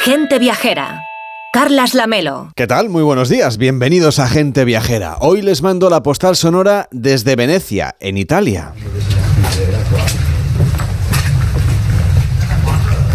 Gente 0.00 0.38
Viajera. 0.38 1.02
Carlas 1.52 1.92
Lamelo. 1.94 2.52
¿Qué 2.54 2.66
tal? 2.66 2.88
Muy 2.88 3.02
buenos 3.02 3.28
días. 3.28 3.58
Bienvenidos 3.58 4.20
a 4.20 4.28
Gente 4.28 4.64
Viajera. 4.64 5.16
Hoy 5.20 5.42
les 5.42 5.60
mando 5.60 5.90
la 5.90 6.02
postal 6.02 6.36
sonora 6.36 6.88
desde 6.92 7.34
Venecia, 7.36 7.96
en 7.98 8.16
Italia. 8.16 8.72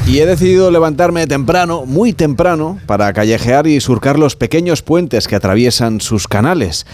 Y 0.05 0.19
he 0.19 0.25
decidido 0.25 0.69
levantarme 0.69 1.25
temprano, 1.25 1.85
muy 1.85 2.11
temprano, 2.11 2.78
para 2.86 3.13
callejear 3.13 3.65
y 3.68 3.79
surcar 3.79 4.20
los 4.20 4.36
pequeños 4.36 4.81
puentes 4.81 5.29
que 5.29 5.38
atraviesan 5.38 6.02
sus 6.02 6.28
canales. 6.28 6.86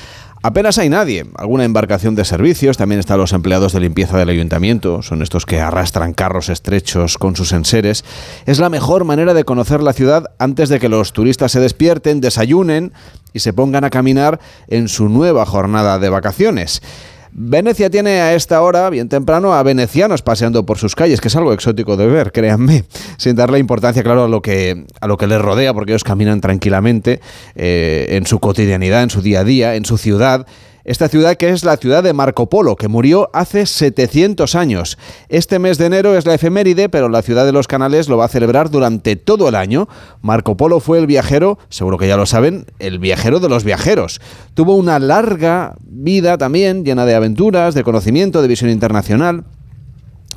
Apenas 0.41 0.77
hay 0.77 0.87
nadie, 0.87 1.25
alguna 1.35 1.65
embarcación 1.65 2.15
de 2.15 2.23
servicios, 2.23 2.77
también 2.77 2.99
están 2.99 3.17
los 3.17 3.33
empleados 3.33 3.73
de 3.73 3.81
limpieza 3.81 4.17
del 4.17 4.29
ayuntamiento, 4.29 5.01
son 5.01 5.21
estos 5.21 5.45
que 5.45 5.59
arrastran 5.59 6.13
carros 6.13 6.47
estrechos 6.47 7.17
con 7.17 7.35
sus 7.35 7.51
enseres. 7.51 8.05
Es 8.45 8.59
la 8.59 8.69
mejor 8.69 9.03
manera 9.03 9.33
de 9.33 9.43
conocer 9.43 9.83
la 9.83 9.91
ciudad 9.91 10.31
antes 10.39 10.69
de 10.69 10.79
que 10.79 10.87
los 10.87 11.11
turistas 11.11 11.51
se 11.51 11.59
despierten, 11.59 12.21
desayunen 12.21 12.93
y 13.33 13.39
se 13.39 13.51
pongan 13.51 13.83
a 13.83 13.89
caminar 13.89 14.39
en 14.69 14.87
su 14.87 15.09
nueva 15.09 15.45
jornada 15.45 15.99
de 15.99 16.07
vacaciones. 16.07 16.81
Venecia 17.31 17.89
tiene 17.89 18.21
a 18.21 18.33
esta 18.33 18.61
hora, 18.61 18.89
bien 18.89 19.07
temprano, 19.07 19.53
a 19.53 19.63
venecianos 19.63 20.21
paseando 20.21 20.65
por 20.65 20.77
sus 20.77 20.95
calles, 20.95 21.21
que 21.21 21.27
es 21.27 21.35
algo 21.35 21.53
exótico 21.53 21.95
de 21.95 22.07
ver, 22.07 22.31
créanme, 22.31 22.85
sin 23.17 23.35
darle 23.35 23.59
importancia, 23.59 24.03
claro, 24.03 24.25
a 24.25 24.27
lo 24.27 24.41
que, 24.41 24.85
a 24.99 25.07
lo 25.07 25.17
que 25.17 25.27
les 25.27 25.39
rodea, 25.39 25.73
porque 25.73 25.91
ellos 25.91 26.03
caminan 26.03 26.41
tranquilamente 26.41 27.21
eh, 27.55 28.07
en 28.11 28.25
su 28.25 28.39
cotidianidad, 28.39 29.03
en 29.03 29.09
su 29.09 29.21
día 29.21 29.41
a 29.41 29.43
día, 29.43 29.75
en 29.75 29.85
su 29.85 29.97
ciudad 29.97 30.47
esta 30.89 31.07
ciudad 31.07 31.37
que 31.37 31.49
es 31.49 31.63
la 31.63 31.77
ciudad 31.77 32.01
de 32.01 32.13
Marco 32.13 32.49
Polo, 32.49 32.75
que 32.75 32.87
murió 32.87 33.29
hace 33.31 33.67
700 33.67 34.55
años. 34.55 34.97
Este 35.27 35.59
mes 35.59 35.77
de 35.77 35.85
enero 35.85 36.17
es 36.17 36.25
la 36.25 36.33
efeméride, 36.33 36.89
pero 36.89 37.09
la 37.09 37.21
ciudad 37.21 37.45
de 37.45 37.51
los 37.51 37.67
canales 37.67 38.09
lo 38.09 38.17
va 38.17 38.25
a 38.25 38.27
celebrar 38.27 38.71
durante 38.71 39.15
todo 39.15 39.49
el 39.49 39.53
año. 39.53 39.87
Marco 40.23 40.57
Polo 40.57 40.79
fue 40.79 40.97
el 40.97 41.05
viajero, 41.05 41.59
seguro 41.69 41.99
que 41.99 42.07
ya 42.07 42.17
lo 42.17 42.25
saben, 42.25 42.65
el 42.79 42.97
viajero 42.97 43.39
de 43.39 43.49
los 43.49 43.63
viajeros. 43.63 44.19
Tuvo 44.55 44.75
una 44.75 44.97
larga 44.97 45.75
vida 45.83 46.39
también, 46.39 46.83
llena 46.83 47.05
de 47.05 47.13
aventuras, 47.13 47.75
de 47.75 47.83
conocimiento, 47.83 48.41
de 48.41 48.47
visión 48.47 48.71
internacional. 48.71 49.43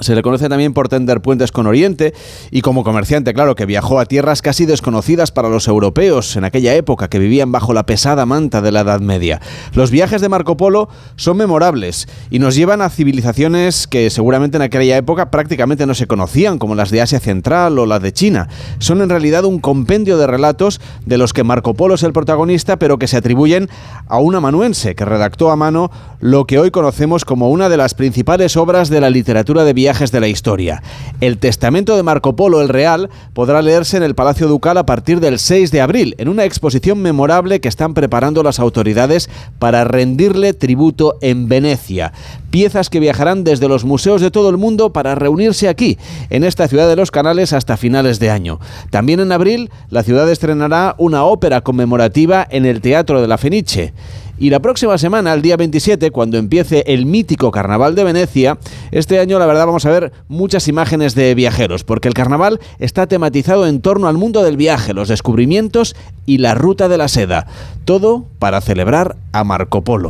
Se 0.01 0.15
le 0.15 0.23
conoce 0.23 0.49
también 0.49 0.73
por 0.73 0.89
tender 0.89 1.21
puentes 1.21 1.53
con 1.53 1.67
Oriente 1.67 2.15
y 2.51 2.63
como 2.63 2.83
comerciante, 2.83 3.35
claro, 3.35 3.55
que 3.55 3.67
viajó 3.67 4.01
a 4.01 4.07
tierras 4.07 4.41
casi 4.41 4.65
desconocidas 4.65 5.31
para 5.31 5.51
los 5.51 5.69
europeos 5.69 6.35
en 6.35 6.45
aquella 6.45 6.75
época 6.75 7.09
que 7.09 7.19
vivían 7.19 7.53
bajo 7.53 7.75
la 7.75 7.85
pesada 7.85 8.25
manta 8.25 8.63
de 8.63 8.73
la 8.73 8.81
Edad 8.81 9.01
Media. 9.01 9.41
Los 9.75 9.91
viajes 9.91 10.23
de 10.23 10.31
Marco 10.31 10.57
Polo 10.57 10.89
son 11.17 11.37
memorables 11.37 12.09
y 12.31 12.39
nos 12.39 12.57
llevan 12.57 12.81
a 12.81 12.89
civilizaciones 12.89 13.87
que 13.87 14.09
seguramente 14.09 14.57
en 14.57 14.63
aquella 14.63 14.97
época 14.97 15.31
prácticamente 15.31 15.87
no 15.87 15.95
se 15.95 16.07
conocían, 16.07 16.59
como 16.59 16.75
las 16.75 16.91
de 16.91 17.03
Asia 17.03 17.21
Central 17.21 17.79
o 17.79 17.87
las 17.87 18.03
de 18.03 18.13
China. 18.13 18.49
Son 18.79 19.03
en 19.03 19.11
realidad 19.11 19.45
un 19.45 19.61
compendio 19.61 20.17
de 20.17 20.27
relatos 20.27 20.81
de 21.05 21.19
los 21.19 21.35
que 21.35 21.45
Marco 21.45 21.75
Polo 21.75 21.95
es 21.95 22.03
el 22.03 22.15
protagonista, 22.15 22.79
pero 22.79 22.99
que 22.99 23.09
se 23.09 23.19
atribuyen 23.19 23.69
a 24.09 24.19
un 24.19 24.35
amanuense 24.35 24.95
que 24.95 25.05
redactó 25.05 25.51
a 25.51 25.57
mano 25.57 25.91
lo 26.19 26.47
que 26.47 26.59
hoy 26.59 26.71
conocemos 26.71 27.25
como 27.25 27.51
una 27.51 27.69
de 27.69 27.77
las 27.77 27.95
principales 27.95 28.57
obras 28.57 28.89
de 28.89 29.01
la 29.01 29.11
literatura 29.11 29.65
de 29.65 29.75
viajes 29.83 30.13
de 30.13 30.21
la 30.21 30.29
historia. 30.29 30.81
El 31.21 31.39
testamento 31.39 31.97
de 31.97 32.05
Marco 32.05 32.37
Polo 32.37 32.63
el 32.63 32.69
Real 32.69 33.11
podrá 33.33 33.61
leerse 33.63 33.97
en 33.97 34.05
el 34.05 34.15
Palacio 34.15 34.47
Ducal 34.47 34.79
a 34.79 34.87
partir 34.87 35.19
del 35.19 35.41
6 35.41 35.73
de 35.73 35.81
abril, 35.81 36.15
en 36.19 36.29
una 36.29 36.45
exposición 36.45 37.03
memorable 37.03 37.61
que 37.61 37.67
están 37.67 37.93
preparando 37.93 38.45
las 38.45 38.61
autoridades 38.61 39.29
para 39.59 39.83
rendirle 39.83 40.53
tributo 40.53 41.19
en 41.21 41.49
Venecia. 41.49 42.13
Piezas 42.53 42.91
que 42.91 43.01
viajarán 43.01 43.43
desde 43.43 43.67
los 43.67 43.85
museos 43.85 44.21
de 44.21 44.31
todo 44.31 44.51
el 44.51 44.57
mundo 44.57 44.93
para 44.93 45.17
reunirse 45.17 45.69
aquí, 45.69 45.99
en 46.31 46.45
esta 46.45 46.69
ciudad 46.69 46.89
de 46.89 46.95
los 46.95 47.11
canales, 47.11 47.53
hasta 47.53 47.77
finales 47.77 48.21
de 48.21 48.31
año. 48.31 48.61
También 48.91 49.19
en 49.19 49.33
abril, 49.33 49.69
la 49.91 50.05
ciudad 50.05 50.31
estrenará 50.31 50.95
una 50.99 51.25
ópera 51.25 51.63
conmemorativa 51.63 52.47
en 52.49 52.67
el 52.67 52.81
Teatro 52.81 53.21
de 53.21 53.27
la 53.27 53.37
Fenice. 53.37 53.95
Y 54.39 54.51
la 54.51 54.61
próxima 54.61 54.99
semana, 54.99 55.33
el 55.35 55.43
día 55.43 55.57
27, 55.57 56.11
cuando 56.11 56.37
empiece 56.37 56.85
el 56.87 57.07
mítico 57.07 57.51
Carnaval 57.51 57.95
de 57.95 58.05
Venecia, 58.05 58.59
este 58.91 59.21
año 59.21 59.39
la 59.39 59.47
verdad 59.47 59.67
vamos 59.67 59.87
a 59.87 59.91
ver 59.91 60.13
muchas 60.29 60.69
imágenes 60.69 61.15
de 61.15 61.35
viajeros, 61.35 61.85
porque 61.85 62.09
el 62.09 62.15
carnaval 62.15 62.59
está 62.79 63.07
tematizado 63.07 63.67
en 63.67 63.81
torno 63.81 64.09
al 64.09 64.17
mundo 64.17 64.43
del 64.43 64.57
viaje, 64.57 64.95
los 64.95 65.09
descubrimientos 65.09 65.95
y 66.27 66.39
la 66.39 66.55
ruta 66.55 66.89
de 66.89 66.99
la 66.99 67.09
seda. 67.09 67.47
Todo 67.85 68.27
para 68.39 68.61
celebrar 68.61 69.17
a 69.33 69.45
Marco 69.45 69.83
Polo. 69.83 70.09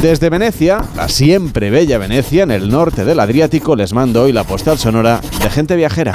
Desde 0.00 0.30
Venecia, 0.30 0.84
la 0.96 1.08
siempre 1.08 1.70
bella 1.70 1.98
Venecia, 1.98 2.42
en 2.42 2.50
el 2.50 2.70
norte 2.70 3.04
del 3.04 3.20
Adriático, 3.20 3.76
les 3.76 3.92
mando 3.92 4.22
hoy 4.22 4.32
la 4.32 4.44
postal 4.44 4.78
sonora 4.78 5.20
de 5.42 5.50
gente 5.50 5.76
viajera. 5.76 6.14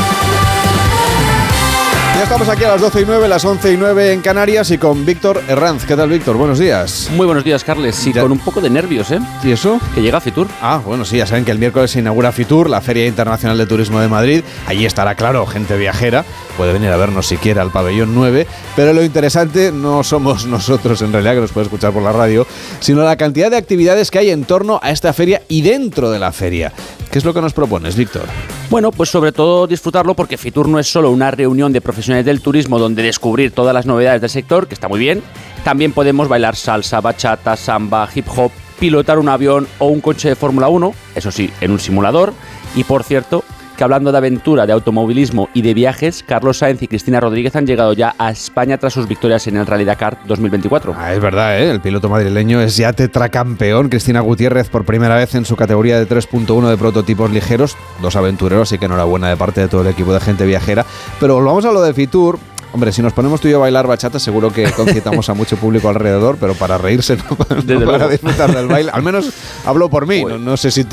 Ya 2.21 2.25
estamos 2.25 2.49
aquí 2.49 2.63
a 2.65 2.67
las 2.69 2.81
12 2.81 3.01
y 3.01 3.05
9, 3.07 3.27
las 3.27 3.43
11 3.43 3.73
y 3.73 3.77
9 3.77 4.13
en 4.13 4.21
Canarias 4.21 4.69
y 4.69 4.77
con 4.77 5.07
Víctor 5.07 5.41
Herranz. 5.47 5.85
¿Qué 5.85 5.95
tal, 5.95 6.07
Víctor? 6.07 6.37
Buenos 6.37 6.59
días. 6.59 7.09
Muy 7.15 7.25
buenos 7.25 7.43
días, 7.43 7.63
Carles. 7.63 7.95
Sí, 7.95 8.13
Ya- 8.13 8.21
con 8.21 8.31
un 8.31 8.37
poco 8.37 8.61
de 8.61 8.69
nervios, 8.69 9.09
¿eh? 9.09 9.17
¿Y 9.43 9.51
eso? 9.51 9.79
Que 9.95 10.03
llega 10.03 10.21
Fitur. 10.21 10.47
Ah, 10.61 10.79
bueno, 10.85 11.03
sí, 11.03 11.17
ya 11.17 11.25
saben 11.25 11.45
que 11.45 11.51
el 11.51 11.57
miércoles 11.57 11.89
se 11.89 11.97
inaugura 11.99 12.31
Fitur, 12.31 12.69
la 12.69 12.79
Feria 12.79 13.07
Internacional 13.07 13.57
de 13.57 13.65
Turismo 13.65 13.99
de 13.99 14.07
Madrid. 14.07 14.43
Allí 14.67 14.85
estará, 14.85 15.15
claro, 15.15 15.47
gente 15.47 15.75
viajera. 15.77 16.23
Puede 16.57 16.73
venir 16.73 16.91
a 16.91 16.97
vernos 16.97 17.25
siquiera 17.25 17.63
al 17.63 17.71
pabellón 17.71 18.13
9. 18.13 18.45
Pero 18.75 18.93
lo 18.93 19.03
interesante 19.03 19.71
no 19.71 20.03
somos 20.03 20.45
nosotros, 20.45 21.01
en 21.01 21.11
realidad, 21.13 21.33
que 21.33 21.41
nos 21.41 21.51
puede 21.51 21.65
escuchar 21.65 21.91
por 21.91 22.03
la 22.03 22.11
radio, 22.11 22.45
sino 22.81 23.01
la 23.01 23.15
cantidad 23.17 23.49
de 23.49 23.57
actividades 23.57 24.11
que 24.11 24.19
hay 24.19 24.29
en 24.29 24.43
torno 24.43 24.79
a 24.83 24.91
esta 24.91 25.11
feria 25.13 25.41
y 25.47 25.63
dentro 25.63 26.11
de 26.11 26.19
la 26.19 26.31
feria. 26.31 26.71
¿Qué 27.11 27.17
es 27.17 27.25
lo 27.25 27.33
que 27.33 27.41
nos 27.41 27.51
propones, 27.51 27.97
Víctor? 27.97 28.23
Bueno, 28.69 28.93
pues 28.93 29.09
sobre 29.09 29.33
todo 29.33 29.67
disfrutarlo 29.67 30.15
porque 30.15 30.37
Fitur 30.37 30.69
no 30.69 30.79
es 30.79 30.87
solo 30.87 31.11
una 31.11 31.29
reunión 31.29 31.73
de 31.73 31.81
profesionales 31.81 32.25
del 32.25 32.39
turismo 32.39 32.79
donde 32.79 33.03
descubrir 33.03 33.51
todas 33.51 33.73
las 33.73 33.85
novedades 33.85 34.21
del 34.21 34.29
sector, 34.29 34.65
que 34.65 34.75
está 34.75 34.87
muy 34.87 34.97
bien. 34.97 35.21
También 35.65 35.91
podemos 35.91 36.29
bailar 36.29 36.55
salsa, 36.55 37.01
bachata, 37.01 37.57
samba, 37.57 38.07
hip 38.15 38.27
hop, 38.33 38.49
pilotar 38.79 39.19
un 39.19 39.27
avión 39.27 39.67
o 39.79 39.87
un 39.87 39.99
coche 39.99 40.29
de 40.29 40.35
Fórmula 40.37 40.69
1, 40.69 40.93
eso 41.15 41.31
sí, 41.31 41.51
en 41.59 41.71
un 41.71 41.79
simulador. 41.79 42.33
Y 42.75 42.85
por 42.85 43.03
cierto, 43.03 43.43
hablando 43.83 44.11
de 44.11 44.17
aventura, 44.17 44.65
de 44.65 44.73
automovilismo 44.73 45.49
y 45.53 45.61
de 45.61 45.73
viajes, 45.73 46.23
Carlos 46.27 46.57
Sainz 46.57 46.81
y 46.81 46.87
Cristina 46.87 47.19
Rodríguez 47.19 47.55
han 47.55 47.65
llegado 47.65 47.93
ya 47.93 48.15
a 48.17 48.31
España 48.31 48.77
tras 48.77 48.93
sus 48.93 49.07
victorias 49.07 49.47
en 49.47 49.57
el 49.57 49.65
Rally 49.65 49.85
Dakar 49.85 50.17
2024. 50.25 50.95
Ah, 50.97 51.13
es 51.13 51.19
verdad, 51.19 51.59
¿eh? 51.59 51.71
el 51.71 51.81
piloto 51.81 52.09
madrileño 52.09 52.61
es 52.61 52.77
ya 52.77 52.93
tetracampeón. 52.93 53.89
Cristina 53.89 54.21
Gutiérrez 54.21 54.69
por 54.69 54.85
primera 54.85 55.15
vez 55.15 55.35
en 55.35 55.45
su 55.45 55.55
categoría 55.55 55.99
de 55.99 56.07
3.1 56.07 56.69
de 56.69 56.77
prototipos 56.77 57.31
ligeros. 57.31 57.77
Dos 58.01 58.15
aventureros, 58.15 58.69
así 58.69 58.77
que 58.77 58.85
enhorabuena 58.85 59.29
de 59.29 59.37
parte 59.37 59.61
de 59.61 59.67
todo 59.67 59.81
el 59.81 59.87
equipo 59.87 60.13
de 60.13 60.19
gente 60.19 60.45
viajera. 60.45 60.85
Pero 61.19 61.35
volvamos 61.35 61.65
a 61.65 61.71
lo 61.71 61.81
de 61.81 61.93
Fitur. 61.93 62.39
Hombre, 62.73 62.93
si 62.93 63.01
nos 63.01 63.11
ponemos 63.11 63.41
tú 63.41 63.49
y 63.49 63.51
yo 63.51 63.57
a 63.57 63.61
bailar 63.61 63.85
bachata, 63.85 64.17
seguro 64.17 64.49
que 64.51 64.71
concitamos 64.71 65.27
a 65.29 65.33
mucho 65.33 65.57
público 65.57 65.89
alrededor, 65.89 66.37
pero 66.39 66.53
para 66.55 66.77
reírse, 66.77 67.17
no, 67.17 67.35
para 67.35 68.07
disfrutar 68.07 68.55
del 68.55 68.67
baile. 68.67 68.91
Al 68.93 69.03
menos 69.03 69.29
hablo 69.65 69.89
por 69.89 70.07
mí. 70.07 70.21
No, 70.23 70.35
Uy, 70.35 70.39
no 70.41 70.55
sé 70.55 70.71
si. 70.71 70.85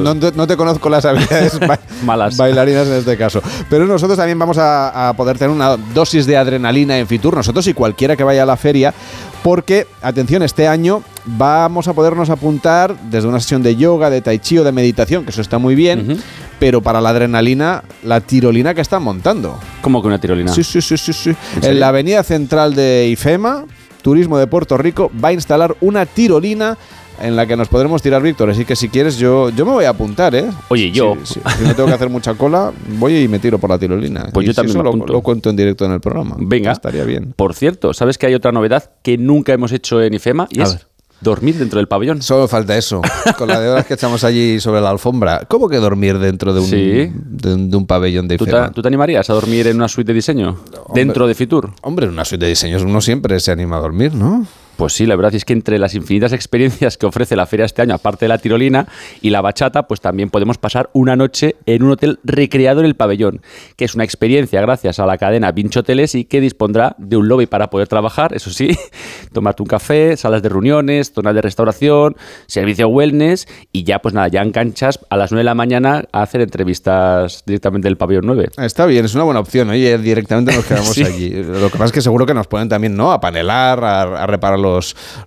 No, 0.00 0.14
no 0.14 0.14
te- 0.30 0.36
no 0.36 0.46
te 0.46 0.56
conozco 0.56 0.88
las 0.88 1.04
habilidades 1.04 1.58
ba- 1.66 1.80
Malas. 2.04 2.36
bailarinas 2.36 2.86
en 2.86 2.94
este 2.94 3.16
caso. 3.16 3.42
Pero 3.68 3.86
nosotros 3.86 4.16
también 4.16 4.38
vamos 4.38 4.56
a, 4.58 5.08
a 5.08 5.12
poder 5.14 5.36
tener 5.36 5.50
una 5.50 5.76
dosis 5.76 6.26
de 6.26 6.36
adrenalina 6.36 6.96
en 6.96 7.08
Fitur, 7.08 7.34
nosotros 7.34 7.66
y 7.66 7.74
cualquiera 7.74 8.14
que 8.16 8.22
vaya 8.22 8.44
a 8.44 8.46
la 8.46 8.56
feria, 8.56 8.94
porque, 9.42 9.86
atención, 10.02 10.42
este 10.44 10.68
año 10.68 11.02
vamos 11.24 11.88
a 11.88 11.92
podernos 11.92 12.30
apuntar 12.30 12.96
desde 13.10 13.26
una 13.28 13.40
sesión 13.40 13.62
de 13.64 13.74
yoga, 13.74 14.10
de 14.10 14.20
tai 14.22 14.38
chi 14.38 14.58
o 14.58 14.64
de 14.64 14.70
meditación, 14.70 15.24
que 15.24 15.30
eso 15.30 15.40
está 15.40 15.58
muy 15.58 15.74
bien. 15.74 16.20
Pero 16.58 16.80
para 16.80 17.00
la 17.00 17.10
adrenalina, 17.10 17.82
la 18.02 18.20
tirolina 18.20 18.74
que 18.74 18.80
están 18.80 19.02
montando. 19.02 19.58
Como 19.80 20.00
que 20.00 20.08
una 20.08 20.20
tirolina. 20.20 20.52
Sí, 20.52 20.64
sí, 20.64 20.80
sí, 20.80 20.96
sí, 20.96 21.12
sí. 21.12 21.36
En, 21.62 21.80
la 21.80 21.88
avenida 21.88 22.22
central 22.22 22.74
de 22.74 23.08
IFEMA, 23.10 23.64
Turismo 24.02 24.38
de 24.38 24.46
Puerto 24.46 24.76
Rico, 24.76 25.10
va 25.22 25.28
a 25.28 25.32
instalar 25.32 25.76
una 25.80 26.06
tirolina 26.06 26.76
en 27.20 27.34
la 27.34 27.46
que 27.46 27.56
nos 27.56 27.68
podremos 27.68 28.02
tirar, 28.02 28.22
Víctor. 28.22 28.50
Así 28.50 28.64
que 28.64 28.76
si 28.76 28.88
quieres, 28.88 29.16
yo, 29.16 29.50
yo 29.50 29.64
me 29.64 29.72
voy 29.72 29.84
a 29.84 29.90
apuntar, 29.90 30.34
¿eh? 30.34 30.46
Oye, 30.68 30.90
yo. 30.90 31.16
Si 31.24 31.40
no 31.62 31.74
tengo 31.74 31.88
que 31.88 31.94
hacer 31.94 32.10
mucha 32.10 32.34
cola, 32.34 32.72
voy 32.98 33.16
y 33.16 33.28
me 33.28 33.38
tiro 33.38 33.58
por 33.58 33.70
la 33.70 33.78
tirolina. 33.78 34.28
Pues 34.32 34.44
Y 34.44 34.46
yo 34.48 34.52
si 34.52 34.56
también 34.56 34.78
eso 34.78 35.06
lo 35.06 35.20
cuento 35.22 35.50
en 35.50 35.56
directo 35.56 35.84
en 35.84 35.92
el 35.92 36.00
programa. 36.00 36.36
Venga. 36.38 36.72
Estaría 36.72 37.04
bien. 37.04 37.32
Por 37.34 37.54
cierto, 37.54 37.94
¿sabes 37.94 38.18
que 38.18 38.26
hay 38.26 38.34
otra 38.34 38.52
novedad 38.52 38.90
que 39.02 39.18
nunca 39.18 39.52
hemos 39.52 39.72
hecho 39.72 40.02
en 40.02 40.14
IFEMA? 40.14 40.48
Y 40.50 40.60
A 40.60 40.64
es 40.64 40.72
ver. 40.74 40.86
Dormir 41.20 41.56
dentro 41.58 41.78
del 41.78 41.88
pabellón. 41.88 42.22
Solo 42.22 42.46
falta 42.48 42.76
eso. 42.76 43.00
Con 43.38 43.48
la 43.48 43.58
de 43.60 43.68
horas 43.68 43.86
que 43.86 43.94
echamos 43.94 44.22
allí 44.24 44.60
sobre 44.60 44.80
la 44.80 44.90
alfombra. 44.90 45.42
¿Cómo 45.48 45.68
que 45.68 45.76
dormir 45.78 46.18
dentro 46.18 46.52
de 46.54 46.60
un, 46.60 46.66
Sí. 46.66 47.10
de, 47.14 47.54
un- 47.54 47.70
de 47.70 47.76
un 47.76 47.86
pabellón 47.86 48.28
de 48.28 48.36
¿Tú 48.38 48.44
te, 48.46 48.52
tú 48.74 48.82
te 48.82 48.88
animarías 48.88 49.28
a 49.30 49.32
dormir 49.34 49.66
en 49.66 49.76
una 49.76 49.88
suite 49.88 50.08
de 50.12 50.14
diseño? 50.14 50.58
Dentro 50.94 51.26
de 51.26 51.34
Fitur. 51.34 51.72
Hombre, 51.82 52.06
en 52.06 52.12
una 52.12 52.24
suite 52.24 52.44
de 52.44 52.50
diseños 52.50 52.82
uno 52.82 53.00
siempre 53.00 53.38
se 53.40 53.50
anima 53.50 53.76
a 53.76 53.80
dormir, 53.80 54.14
¿no? 54.14 54.46
Pues 54.76 54.92
sí, 54.92 55.06
la 55.06 55.16
verdad 55.16 55.34
es 55.34 55.46
que 55.46 55.54
entre 55.54 55.78
las 55.78 55.94
infinitas 55.94 56.32
experiencias 56.34 56.98
que 56.98 57.06
ofrece 57.06 57.34
la 57.34 57.46
feria 57.46 57.64
este 57.64 57.80
año, 57.80 57.94
aparte 57.94 58.26
de 58.26 58.28
la 58.28 58.38
tirolina 58.38 58.86
y 59.22 59.30
la 59.30 59.40
bachata, 59.40 59.86
pues 59.86 60.02
también 60.02 60.28
podemos 60.28 60.58
pasar 60.58 60.90
una 60.92 61.16
noche 61.16 61.56
en 61.64 61.82
un 61.82 61.92
hotel 61.92 62.18
recreado 62.24 62.80
en 62.80 62.86
el 62.86 62.94
pabellón, 62.94 63.40
que 63.76 63.86
es 63.86 63.94
una 63.94 64.04
experiencia 64.04 64.60
gracias 64.60 64.98
a 64.98 65.06
la 65.06 65.16
cadena 65.16 65.50
Vinci 65.52 65.78
Hoteles 65.78 66.14
y 66.14 66.26
que 66.26 66.42
dispondrá 66.42 66.94
de 66.98 67.16
un 67.16 67.26
lobby 67.26 67.46
para 67.46 67.70
poder 67.70 67.88
trabajar, 67.88 68.34
eso 68.34 68.50
sí, 68.50 68.76
tomarte 69.32 69.62
un 69.62 69.68
café, 69.68 70.16
salas 70.16 70.42
de 70.42 70.50
reuniones, 70.50 71.12
zonas 71.12 71.34
de 71.34 71.40
restauración, 71.40 72.16
servicio 72.46 72.88
wellness 72.88 73.48
y 73.72 73.84
ya 73.84 74.00
pues 74.00 74.14
nada, 74.14 74.28
ya 74.28 74.42
en 74.42 74.52
canchas 74.52 75.00
a 75.08 75.16
las 75.16 75.32
9 75.32 75.40
de 75.40 75.44
la 75.44 75.54
mañana 75.54 76.04
a 76.12 76.20
hacer 76.20 76.42
entrevistas 76.42 77.44
directamente 77.46 77.88
del 77.88 77.96
pabellón 77.96 78.26
9. 78.26 78.50
Está 78.58 78.84
bien, 78.84 79.06
es 79.06 79.14
una 79.14 79.24
buena 79.24 79.40
opción, 79.40 79.70
oye, 79.70 79.96
directamente 79.96 80.54
nos 80.54 80.64
quedamos 80.66 80.98
allí. 80.98 81.30
Lo 81.30 81.70
que 81.70 81.78
pasa 81.78 81.86
es 81.86 81.92
que 81.92 82.02
seguro 82.02 82.26
que 82.26 82.34
nos 82.34 82.46
pueden 82.46 82.68
también, 82.68 82.94
¿no? 82.94 83.12
A 83.12 83.20
panelar, 83.20 83.82
a, 83.82 84.02
a 84.22 84.26
reparar 84.26 84.58
los, 84.58 84.65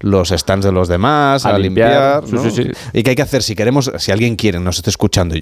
los 0.02 0.30
stands 0.30 0.66
de 0.66 0.72
los 0.72 0.88
demás, 0.88 1.46
a, 1.46 1.58
limpiar. 1.58 2.24
¿Y 2.94 3.04
qué 3.04 3.12
hay 3.12 3.16
que 3.16 3.22
hacer 3.22 3.44
si 3.44 3.56
queremos, 3.56 3.92
si 3.98 4.12
alguien 4.12 4.36
quiere, 4.36 4.60
nos 4.60 4.78
esté 4.78 4.90
escuchando? 4.90 5.36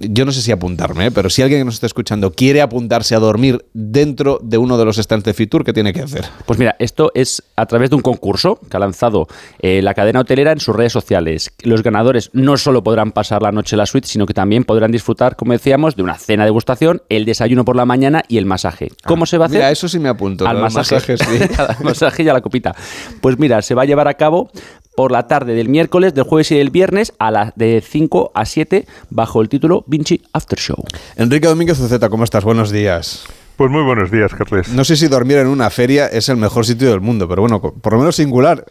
Yo 0.00 0.24
no 0.24 0.32
sé 0.32 0.42
si 0.42 0.52
apuntarme, 0.52 1.06
¿eh? 1.06 1.10
pero 1.10 1.30
si 1.30 1.42
alguien 1.42 1.60
que 1.60 1.64
nos 1.64 1.74
esté 1.74 1.86
escuchando 1.86 2.32
quiere 2.32 2.60
apuntarse 2.60 3.14
a 3.14 3.18
dormir 3.18 3.64
dentro 3.72 4.38
de 4.42 4.58
uno 4.58 4.78
de 4.78 4.84
los 4.84 4.96
stands 4.96 5.24
de 5.24 5.34
Fitur, 5.34 5.64
¿qué 5.64 5.72
tiene 5.72 5.92
que 5.92 6.02
hacer? 6.02 6.24
Pues 6.46 6.58
mira, 6.58 6.76
esto 6.78 7.10
es 7.14 7.42
a 7.56 7.66
través 7.66 7.90
de 7.90 7.96
un 7.96 8.02
concurso 8.02 8.60
que 8.70 8.76
ha 8.76 8.80
lanzado 8.80 9.26
eh, 9.60 9.82
la 9.82 9.94
cadena 9.94 10.20
hotelera 10.20 10.52
en 10.52 10.60
sus 10.60 10.74
redes 10.74 10.92
sociales. 10.92 11.52
Los 11.62 11.82
ganadores 11.82 12.30
no 12.32 12.56
solo 12.56 12.82
podrán 12.82 13.12
pasar 13.12 13.42
la 13.42 13.52
noche 13.52 13.76
en 13.76 13.78
la 13.78 13.86
suite, 13.86 14.06
sino 14.06 14.26
que 14.26 14.34
también 14.34 14.64
podrán 14.64 14.90
disfrutar, 14.92 15.36
como 15.36 15.52
decíamos, 15.52 15.96
de 15.96 16.02
una 16.02 16.16
cena 16.16 16.44
de 16.44 16.48
degustación, 16.48 17.02
el 17.08 17.24
desayuno 17.24 17.64
por 17.64 17.76
la 17.76 17.84
mañana 17.84 18.22
y 18.28 18.38
el 18.38 18.46
masaje. 18.46 18.90
¿Cómo 19.04 19.24
ah, 19.24 19.26
se 19.26 19.38
va 19.38 19.44
a 19.44 19.48
hacer? 19.48 19.58
Mira, 19.58 19.70
eso 19.70 19.88
sí 19.88 19.98
me 19.98 20.08
apunto. 20.08 20.46
Al 20.46 20.58
masaje, 20.58 21.16
sí. 21.16 21.24
al 21.58 21.84
masaje 21.84 22.22
y 22.22 22.28
a 22.28 22.32
la 22.32 22.40
copita. 22.40 22.74
Pues 23.20 23.37
mira, 23.38 23.62
se 23.62 23.74
va 23.74 23.82
a 23.82 23.86
llevar 23.86 24.08
a 24.08 24.14
cabo 24.14 24.50
por 24.96 25.12
la 25.12 25.28
tarde 25.28 25.54
del 25.54 25.68
miércoles, 25.68 26.12
del 26.12 26.24
jueves 26.24 26.50
y 26.50 26.56
del 26.56 26.70
viernes 26.70 27.12
a 27.18 27.30
las 27.30 27.54
de 27.54 27.80
5 27.80 28.32
a 28.34 28.44
7 28.44 28.86
bajo 29.10 29.40
el 29.40 29.48
título 29.48 29.84
Vinci 29.86 30.22
After 30.32 30.58
Show. 30.58 30.84
Enrique 31.16 31.46
Domínguez 31.46 31.78
Uceta, 31.78 32.08
¿cómo 32.08 32.24
estás? 32.24 32.42
Buenos 32.42 32.70
días. 32.72 33.24
Pues 33.56 33.70
muy 33.70 33.82
buenos 33.82 34.10
días, 34.10 34.32
Carles. 34.34 34.68
No 34.68 34.84
sé 34.84 34.96
si 34.96 35.08
dormir 35.08 35.38
en 35.38 35.48
una 35.48 35.68
feria 35.70 36.06
es 36.06 36.28
el 36.28 36.36
mejor 36.36 36.64
sitio 36.64 36.90
del 36.90 37.00
mundo, 37.00 37.28
pero 37.28 37.42
bueno, 37.42 37.60
por 37.60 37.92
lo 37.92 37.98
menos 37.98 38.16
singular. 38.16 38.64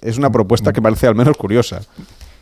Es 0.00 0.18
una 0.18 0.30
propuesta 0.30 0.72
que 0.72 0.82
parece 0.82 1.06
al 1.06 1.14
menos 1.14 1.36
curiosa. 1.36 1.82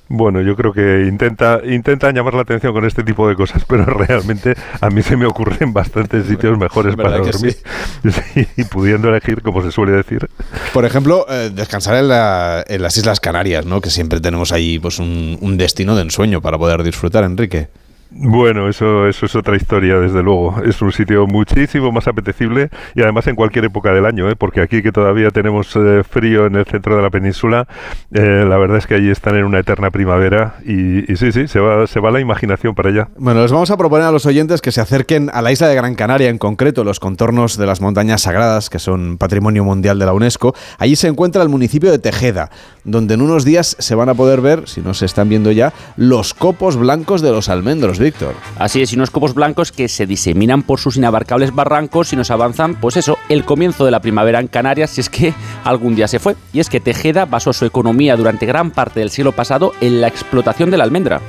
Bueno, 0.08 0.42
yo 0.42 0.56
creo 0.56 0.72
que 0.72 1.06
intenta 1.08 1.60
intentan 1.64 2.14
llamar 2.14 2.34
la 2.34 2.42
atención 2.42 2.72
con 2.72 2.84
este 2.84 3.02
tipo 3.02 3.28
de 3.28 3.34
cosas, 3.34 3.64
pero 3.68 3.84
realmente 3.84 4.54
a 4.80 4.90
mí 4.90 5.02
se 5.02 5.16
me 5.16 5.26
ocurren 5.26 5.72
bastantes 5.72 6.26
sitios 6.26 6.58
mejores 6.58 6.96
para 6.96 7.18
dormir 7.18 7.56
y 8.56 8.64
pudiendo 8.64 9.08
elegir, 9.08 9.42
como 9.42 9.62
se 9.62 9.70
suele 9.70 9.92
decir. 9.92 10.28
Por 10.72 10.84
ejemplo, 10.84 11.26
eh, 11.28 11.50
descansar 11.54 11.96
en, 11.96 12.08
las 12.08 12.96
Islas 12.96 13.20
Canarias, 13.20 13.64
¿no? 13.64 13.80
Que 13.80 13.90
siempre 13.90 14.20
tenemos 14.20 14.52
ahí 14.52 14.78
pues 14.78 14.98
un, 14.98 15.38
un 15.40 15.56
destino 15.56 15.96
de 15.96 16.02
ensueño 16.02 16.40
para 16.40 16.58
poder 16.58 16.82
disfrutar, 16.82 17.24
Enrique. 17.24 17.68
Bueno, 18.14 18.68
eso, 18.68 19.08
eso 19.08 19.26
es 19.26 19.34
otra 19.34 19.56
historia, 19.56 19.98
desde 19.98 20.22
luego. 20.22 20.62
Es 20.64 20.82
un 20.82 20.92
sitio 20.92 21.26
muchísimo 21.26 21.90
más 21.92 22.06
apetecible 22.08 22.68
y 22.94 23.02
además 23.02 23.26
en 23.26 23.36
cualquier 23.36 23.64
época 23.64 23.92
del 23.92 24.04
año, 24.04 24.28
¿eh? 24.28 24.36
porque 24.36 24.60
aquí 24.60 24.82
que 24.82 24.92
todavía 24.92 25.30
tenemos 25.30 25.74
eh, 25.76 26.02
frío 26.08 26.46
en 26.46 26.56
el 26.56 26.66
centro 26.66 26.94
de 26.94 27.02
la 27.02 27.10
península, 27.10 27.66
eh, 28.12 28.44
la 28.46 28.58
verdad 28.58 28.78
es 28.78 28.86
que 28.86 28.94
allí 28.94 29.10
están 29.10 29.36
en 29.36 29.44
una 29.44 29.60
eterna 29.60 29.90
primavera 29.90 30.56
y, 30.64 31.02
sí, 31.16 31.32
sí, 31.32 31.48
se 31.48 31.58
va, 31.58 31.86
se 31.86 32.00
va 32.00 32.10
la 32.10 32.20
imaginación 32.20 32.74
para 32.74 32.90
allá. 32.90 33.08
Bueno, 33.16 33.42
les 33.42 33.50
vamos 33.50 33.70
a 33.70 33.76
proponer 33.76 34.06
a 34.06 34.12
los 34.12 34.26
oyentes 34.26 34.60
que 34.60 34.72
se 34.72 34.80
acerquen 34.80 35.30
a 35.32 35.40
la 35.40 35.50
isla 35.50 35.68
de 35.68 35.74
Gran 35.74 35.94
Canaria, 35.94 36.28
en 36.28 36.38
concreto 36.38 36.84
los 36.84 37.00
contornos 37.00 37.56
de 37.56 37.66
las 37.66 37.80
montañas 37.80 38.22
sagradas, 38.22 38.68
que 38.68 38.78
son 38.78 39.16
Patrimonio 39.16 39.64
Mundial 39.64 39.98
de 39.98 40.06
la 40.06 40.12
UNESCO. 40.12 40.54
Allí 40.78 40.96
se 40.96 41.08
encuentra 41.08 41.42
el 41.42 41.48
municipio 41.48 41.90
de 41.90 41.98
Tejeda, 41.98 42.50
donde 42.84 43.14
en 43.14 43.22
unos 43.22 43.44
días 43.44 43.76
se 43.78 43.94
van 43.94 44.08
a 44.08 44.14
poder 44.14 44.40
ver, 44.40 44.68
si 44.68 44.80
no 44.80 44.94
se 44.94 45.06
están 45.06 45.28
viendo 45.28 45.50
ya, 45.52 45.72
los 45.96 46.34
copos 46.34 46.76
blancos 46.76 47.22
de 47.22 47.30
los 47.30 47.48
almendros 47.48 47.98
Víctor. 47.98 48.34
Así 48.58 48.82
es, 48.82 48.92
y 48.92 48.96
unos 48.96 49.10
copos 49.10 49.34
blancos 49.34 49.72
que 49.72 49.88
se 49.88 50.06
diseminan 50.06 50.62
por 50.62 50.80
sus 50.80 50.96
inabarcables 50.96 51.54
barrancos 51.54 52.12
y 52.12 52.16
nos 52.16 52.30
avanzan, 52.30 52.74
pues 52.76 52.96
eso, 52.96 53.18
el 53.28 53.44
comienzo 53.44 53.84
de 53.84 53.90
la 53.90 54.00
primavera 54.00 54.40
en 54.40 54.48
Canarias, 54.48 54.90
si 54.90 55.00
es 55.00 55.10
que 55.10 55.34
algún 55.64 55.94
día 55.94 56.08
se 56.08 56.18
fue. 56.18 56.36
Y 56.52 56.60
es 56.60 56.68
que 56.68 56.80
Tejeda 56.80 57.24
basó 57.24 57.52
su 57.52 57.64
economía 57.64 58.16
durante 58.16 58.46
gran 58.46 58.70
parte 58.70 59.00
del 59.00 59.10
siglo 59.10 59.32
pasado 59.32 59.72
en 59.80 60.00
la 60.00 60.08
explotación 60.08 60.70
de 60.70 60.76
la 60.76 60.84
almendra. 60.84 61.20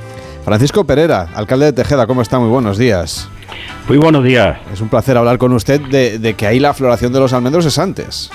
Francisco 0.44 0.84
Pereira, 0.84 1.28
alcalde 1.34 1.66
de 1.66 1.72
Tejeda, 1.72 2.06
¿cómo 2.06 2.20
está? 2.20 2.38
Muy 2.38 2.50
buenos 2.50 2.76
días. 2.76 3.28
Muy 3.88 3.96
buenos 3.96 4.24
días. 4.24 4.58
Es 4.72 4.80
un 4.80 4.88
placer 4.88 5.16
hablar 5.16 5.38
con 5.38 5.52
usted 5.52 5.80
de, 5.80 6.18
de 6.18 6.34
que 6.34 6.46
ahí 6.46 6.58
la 6.58 6.74
floración 6.74 7.12
de 7.12 7.20
los 7.20 7.32
almendros 7.32 7.64
es 7.64 7.78
antes. 7.78 8.30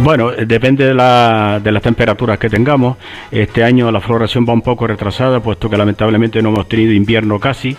Bueno, 0.00 0.30
depende 0.30 0.84
de, 0.84 0.94
la, 0.94 1.60
de, 1.62 1.72
las 1.72 1.82
temperaturas 1.82 2.38
que 2.38 2.48
tengamos. 2.48 2.98
Este 3.30 3.64
año 3.64 3.90
la 3.90 4.00
floración 4.00 4.46
va 4.48 4.52
un 4.52 4.62
poco 4.62 4.86
retrasada, 4.86 5.40
puesto 5.40 5.68
que 5.68 5.76
lamentablemente 5.76 6.40
no 6.42 6.50
hemos 6.50 6.68
tenido 6.68 6.92
invierno 6.92 7.40
casi 7.40 7.76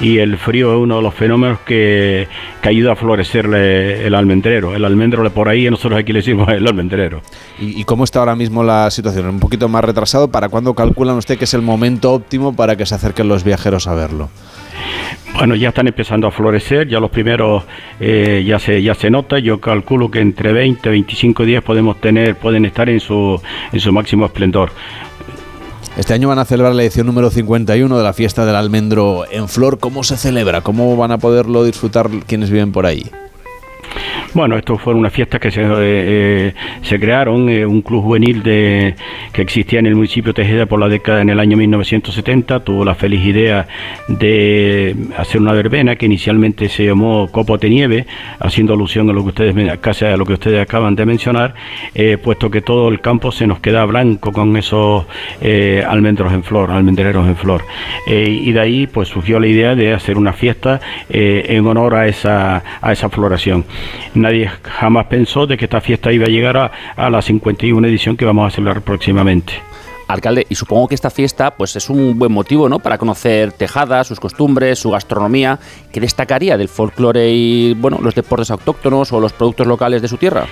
y 0.00 0.18
el 0.18 0.38
frío 0.38 0.72
es 0.72 0.78
uno 0.78 0.96
de 0.96 1.02
los 1.02 1.14
fenómenos 1.14 1.58
que, 1.60 2.28
ayuda 2.62 2.92
a 2.92 2.96
florecer 2.96 3.46
el 3.46 4.14
almendrero. 4.14 4.74
El 4.74 4.84
almendro 4.84 5.28
por 5.30 5.48
ahí, 5.48 5.68
nosotros 5.70 5.98
aquí 5.98 6.12
le 6.12 6.18
decimos 6.18 6.48
el 6.48 6.66
almendrero. 6.66 7.22
¿Y, 7.58 7.82
cómo 7.84 8.04
está 8.04 8.18
ahora 8.18 8.36
mismo 8.36 8.62
la 8.62 8.90
situación? 8.90 9.26
¿Un 9.26 9.40
poquito 9.40 9.68
más 9.68 9.82
retrasado? 9.82 10.28
¿Para 10.28 10.48
cuándo 10.48 10.74
calculan 10.74 11.16
usted 11.16 11.38
que 11.38 11.44
es 11.44 11.54
el 11.54 11.62
momento 11.62 12.12
óptimo 12.12 12.54
para 12.54 12.76
que 12.76 12.84
se 12.84 12.94
acerquen 12.94 13.28
los 13.28 13.42
viajeros 13.42 13.86
a 13.86 13.94
verlo? 13.94 14.28
Bueno, 15.34 15.54
ya 15.54 15.68
están 15.68 15.86
empezando 15.86 16.26
a 16.26 16.30
florecer, 16.30 16.88
ya 16.88 16.98
los 17.00 17.10
primeros 17.10 17.64
eh, 18.00 18.44
ya 18.46 18.58
se 18.58 18.82
ya 18.82 18.94
se 18.94 19.10
nota. 19.10 19.38
Yo 19.38 19.60
calculo 19.60 20.10
que 20.10 20.20
entre 20.20 20.52
20 20.52 20.88
y 20.88 20.92
25 20.92 21.44
días 21.44 21.62
podemos 21.62 22.00
tener, 22.00 22.36
pueden 22.36 22.64
estar 22.64 22.88
en 22.88 23.00
su 23.00 23.40
en 23.72 23.80
su 23.80 23.92
máximo 23.92 24.26
esplendor. 24.26 24.70
Este 25.96 26.14
año 26.14 26.28
van 26.28 26.38
a 26.38 26.44
celebrar 26.44 26.74
la 26.74 26.82
edición 26.82 27.06
número 27.06 27.28
51 27.28 27.98
de 27.98 28.04
la 28.04 28.12
fiesta 28.12 28.46
del 28.46 28.54
almendro 28.54 29.24
en 29.30 29.48
flor. 29.48 29.78
¿Cómo 29.78 30.04
se 30.04 30.16
celebra? 30.16 30.60
¿Cómo 30.60 30.96
van 30.96 31.10
a 31.10 31.18
poderlo 31.18 31.64
disfrutar 31.64 32.08
quienes 32.26 32.50
viven 32.50 32.70
por 32.70 32.86
ahí? 32.86 33.10
Bueno, 34.34 34.56
esto 34.58 34.76
fue 34.76 34.94
una 34.94 35.10
fiesta 35.10 35.38
que 35.38 35.50
se, 35.50 35.62
eh, 35.62 35.66
eh, 35.72 36.54
se 36.82 37.00
crearon, 37.00 37.48
eh, 37.48 37.64
un 37.64 37.80
club 37.80 38.02
juvenil 38.02 38.42
de, 38.42 38.94
que 39.32 39.42
existía 39.42 39.78
en 39.78 39.86
el 39.86 39.94
municipio 39.94 40.32
de 40.32 40.42
Tejeda 40.42 40.66
por 40.66 40.78
la 40.78 40.88
década 40.88 41.22
en 41.22 41.30
el 41.30 41.40
año 41.40 41.56
1970, 41.56 42.60
tuvo 42.60 42.84
la 42.84 42.94
feliz 42.94 43.24
idea 43.24 43.66
de 44.06 44.94
hacer 45.16 45.40
una 45.40 45.52
verbena 45.52 45.96
que 45.96 46.06
inicialmente 46.06 46.68
se 46.68 46.84
llamó 46.84 47.28
Copote 47.32 47.70
Nieve, 47.70 48.06
haciendo 48.38 48.74
alusión 48.74 49.08
a 49.08 49.12
lo 49.12 49.22
que 49.22 49.28
ustedes 49.28 49.56
a 49.58 50.16
lo 50.16 50.26
que 50.26 50.34
ustedes 50.34 50.62
acaban 50.62 50.94
de 50.94 51.06
mencionar, 51.06 51.54
puesto 52.22 52.50
que 52.50 52.60
todo 52.60 52.88
el 52.88 53.00
campo 53.00 53.32
se 53.32 53.46
nos 53.46 53.60
queda 53.60 53.84
blanco 53.86 54.32
con 54.32 54.56
esos 54.56 55.06
almendros 55.88 56.32
en 56.32 56.42
flor, 56.42 56.70
almendreros 56.70 57.26
en 57.26 57.36
flor. 57.36 57.64
y 58.06 58.52
de 58.52 58.60
ahí 58.60 58.86
pues 58.86 59.08
surgió 59.08 59.40
la 59.40 59.46
idea 59.46 59.74
de 59.74 59.94
hacer 59.94 60.18
una 60.18 60.32
fiesta 60.32 60.80
en 61.08 61.66
honor 61.66 61.94
a 61.94 62.06
esa, 62.06 62.62
a 62.80 62.92
esa 62.92 63.08
floración 63.08 63.64
nadie 64.14 64.50
jamás 64.62 65.06
pensó 65.06 65.46
de 65.46 65.56
que 65.56 65.64
esta 65.64 65.80
fiesta 65.80 66.12
iba 66.12 66.26
a 66.26 66.28
llegar 66.28 66.56
a, 66.96 67.10
la 67.10 67.22
51 67.22 67.86
edición 67.86 68.16
que 68.16 68.24
vamos 68.24 68.52
a 68.52 68.54
celebrar 68.54 68.82
próximamente. 68.82 69.54
Alcalde, 70.08 70.46
y 70.48 70.54
supongo 70.54 70.88
que 70.88 70.94
esta 70.94 71.10
fiesta 71.10 71.50
pues 71.50 71.76
es 71.76 71.90
un 71.90 72.18
buen 72.18 72.32
motivo 72.32 72.68
¿no? 72.68 72.78
para 72.78 72.96
conocer 72.96 73.52
Tejada, 73.52 74.04
sus 74.04 74.18
costumbres, 74.18 74.78
su 74.78 74.90
gastronomía. 74.90 75.58
¿Qué 75.92 76.00
destacaría 76.00 76.56
del 76.56 76.68
folclore 76.68 77.30
y 77.30 77.74
bueno, 77.74 77.98
los 78.02 78.14
deportes 78.14 78.50
autóctonos 78.50 79.12
o 79.12 79.20
los 79.20 79.34
productos 79.34 79.66
locales 79.66 80.00
de 80.00 80.08
su 80.08 80.16
tierra? 80.16 80.46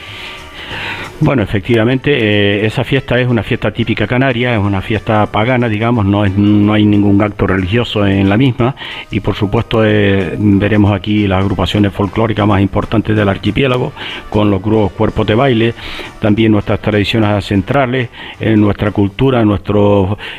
Bueno, 1.19 1.43
efectivamente, 1.43 2.13
eh, 2.13 2.67
esa 2.67 2.85
fiesta 2.85 3.19
es 3.19 3.27
una 3.27 3.43
fiesta 3.43 3.71
típica 3.71 4.07
canaria, 4.07 4.53
es 4.53 4.59
una 4.59 4.83
fiesta 4.83 5.25
pagana, 5.25 5.67
digamos, 5.67 6.05
no, 6.05 6.27
es, 6.27 6.37
no 6.37 6.75
hay 6.75 6.85
ningún 6.85 7.23
acto 7.23 7.47
religioso 7.47 8.07
en 8.07 8.29
la 8.29 8.37
misma 8.37 8.77
y 9.11 9.21
por 9.21 9.35
supuesto 9.35 9.83
eh, 9.83 10.37
veremos 10.39 10.93
aquí 10.93 11.27
las 11.27 11.41
agrupaciones 11.41 11.95
folclóricas 11.95 12.47
más 12.47 12.61
importantes 12.61 13.17
del 13.17 13.31
archipiélago 13.31 13.95
con 14.29 14.51
los 14.51 14.63
grupos 14.63 14.93
cuerpos 14.93 15.27
de 15.27 15.35
baile, 15.35 15.75
también 16.21 16.53
nuestras 16.53 16.81
tradiciones 16.81 17.47
centrales, 17.47 18.11
nuestra 18.39 18.91
cultura, 18.91 19.43
nuestra 19.43 19.75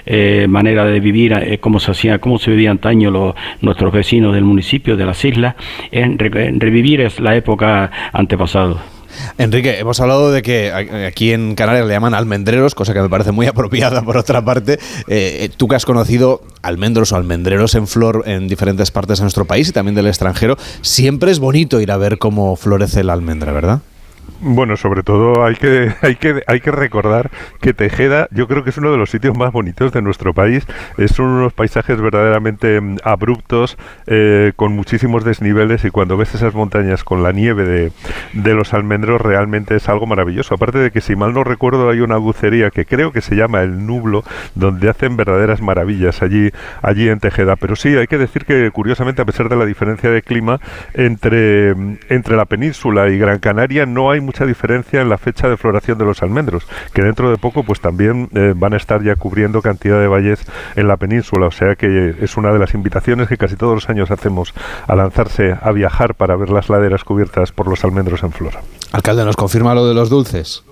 eh, 0.05 0.45
manera 0.47 0.85
de 0.85 0.99
vivir, 0.99 1.59
cómo 1.59 1.79
se 1.79 1.89
hacía, 1.89 2.19
cómo 2.19 2.37
se 2.37 2.51
vivía 2.51 2.69
antaño 2.69 3.09
los, 3.09 3.33
nuestros 3.61 3.91
vecinos 3.91 4.31
del 4.31 4.43
municipio, 4.43 4.95
de 4.95 5.05
las 5.05 5.25
islas, 5.25 5.55
en, 5.89 6.19
revivir 6.19 7.01
es 7.01 7.19
la 7.19 7.35
época 7.35 7.89
antepasada. 8.13 8.96
Enrique, 9.37 9.79
hemos 9.79 9.99
hablado 9.99 10.31
de 10.31 10.41
que 10.41 10.71
aquí 10.71 11.31
en 11.31 11.55
Canarias 11.55 11.85
le 11.85 11.93
llaman 11.93 12.13
almendreros, 12.13 12.75
cosa 12.75 12.93
que 12.93 13.01
me 13.01 13.09
parece 13.09 13.31
muy 13.31 13.45
apropiada 13.47 14.01
por 14.01 14.17
otra 14.17 14.43
parte. 14.43 14.73
Eh, 15.07 15.37
eh, 15.41 15.49
tú 15.55 15.67
que 15.67 15.75
has 15.75 15.85
conocido 15.85 16.41
almendros 16.61 17.11
o 17.11 17.15
almendreros 17.15 17.75
en 17.75 17.87
flor 17.87 18.23
en 18.25 18.47
diferentes 18.47 18.91
partes 18.91 19.19
de 19.19 19.23
nuestro 19.23 19.45
país 19.45 19.69
y 19.69 19.71
también 19.71 19.95
del 19.95 20.07
extranjero, 20.07 20.57
siempre 20.81 21.31
es 21.31 21.39
bonito 21.39 21.79
ir 21.81 21.91
a 21.91 21.97
ver 21.97 22.17
cómo 22.17 22.55
florece 22.55 23.03
la 23.03 23.13
almendra, 23.13 23.51
¿verdad? 23.51 23.81
Bueno, 24.39 24.77
sobre 24.77 25.01
todo 25.01 25.43
hay 25.43 25.55
que, 25.55 25.93
hay 26.01 26.15
que 26.15 26.43
hay 26.45 26.59
que 26.59 26.71
recordar 26.71 27.31
que 27.59 27.73
Tejeda 27.73 28.27
yo 28.31 28.47
creo 28.47 28.63
que 28.63 28.69
es 28.69 28.77
uno 28.77 28.91
de 28.91 28.97
los 28.97 29.09
sitios 29.09 29.35
más 29.35 29.51
bonitos 29.51 29.91
de 29.91 30.01
nuestro 30.01 30.33
país. 30.33 30.65
Son 31.07 31.25
unos 31.25 31.53
paisajes 31.53 31.99
verdaderamente 31.99 32.79
mm, 32.79 32.97
abruptos, 33.03 33.77
eh, 34.05 34.53
con 34.55 34.73
muchísimos 34.73 35.23
desniveles 35.23 35.85
y 35.85 35.89
cuando 35.89 36.17
ves 36.17 36.35
esas 36.35 36.53
montañas 36.53 37.03
con 37.03 37.23
la 37.23 37.31
nieve 37.31 37.63
de, 37.63 37.91
de, 38.33 38.53
los 38.53 38.73
almendros 38.73 39.21
realmente 39.21 39.75
es 39.75 39.89
algo 39.89 40.05
maravilloso. 40.05 40.53
Aparte 40.53 40.77
de 40.77 40.91
que 40.91 41.01
si 41.01 41.15
mal 41.15 41.33
no 41.33 41.43
recuerdo 41.43 41.89
hay 41.89 42.01
una 42.01 42.15
agucería 42.15 42.69
que 42.69 42.85
creo 42.85 43.11
que 43.11 43.21
se 43.21 43.35
llama 43.35 43.61
El 43.61 43.87
Nublo, 43.87 44.23
donde 44.53 44.89
hacen 44.89 45.17
verdaderas 45.17 45.61
maravillas 45.61 46.21
allí, 46.21 46.51
allí 46.83 47.09
en 47.09 47.19
Tejeda. 47.19 47.55
Pero 47.55 47.75
sí, 47.75 47.95
hay 47.95 48.07
que 48.07 48.17
decir 48.17 48.45
que 48.45 48.69
curiosamente 48.71 49.21
a 49.21 49.25
pesar 49.25 49.49
de 49.49 49.55
la 49.55 49.65
diferencia 49.65 50.11
de 50.11 50.21
clima 50.21 50.59
entre, 50.93 51.73
mm, 51.73 51.97
entre 52.09 52.35
la 52.35 52.45
península 52.45 53.09
y 53.09 53.17
Gran 53.17 53.39
Canaria 53.39 53.85
no 53.87 54.11
hay 54.11 54.16
mucha 54.19 54.45
diferencia 54.45 55.01
en 55.01 55.09
la 55.09 55.17
fecha 55.17 55.47
de 55.47 55.57
floración 55.57 55.97
de 55.97 56.05
los 56.05 56.21
almendros, 56.21 56.67
que 56.93 57.01
dentro 57.01 57.29
de 57.29 57.37
poco 57.37 57.63
pues 57.63 57.79
también 57.79 58.29
eh, 58.33 58.53
van 58.55 58.73
a 58.73 58.77
estar 58.77 59.03
ya 59.03 59.15
cubriendo 59.15 59.61
cantidad 59.61 59.99
de 59.99 60.07
valles 60.07 60.39
en 60.75 60.87
la 60.87 60.97
península, 60.97 61.47
o 61.47 61.51
sea 61.51 61.75
que 61.75 62.15
es 62.19 62.37
una 62.37 62.51
de 62.51 62.59
las 62.59 62.73
invitaciones 62.73 63.27
que 63.27 63.37
casi 63.37 63.55
todos 63.55 63.75
los 63.75 63.89
años 63.89 64.11
hacemos 64.11 64.53
a 64.87 64.95
lanzarse 64.95 65.55
a 65.61 65.71
viajar 65.71 66.15
para 66.15 66.35
ver 66.35 66.49
las 66.49 66.69
laderas 66.69 67.03
cubiertas 67.03 67.51
por 67.51 67.67
los 67.67 67.83
almendros 67.83 68.23
en 68.23 68.31
flor. 68.31 68.53
Alcalde, 68.91 69.25
¿nos 69.25 69.35
confirma 69.35 69.73
lo 69.73 69.87
de 69.87 69.93
los 69.93 70.09
dulces? 70.09 70.63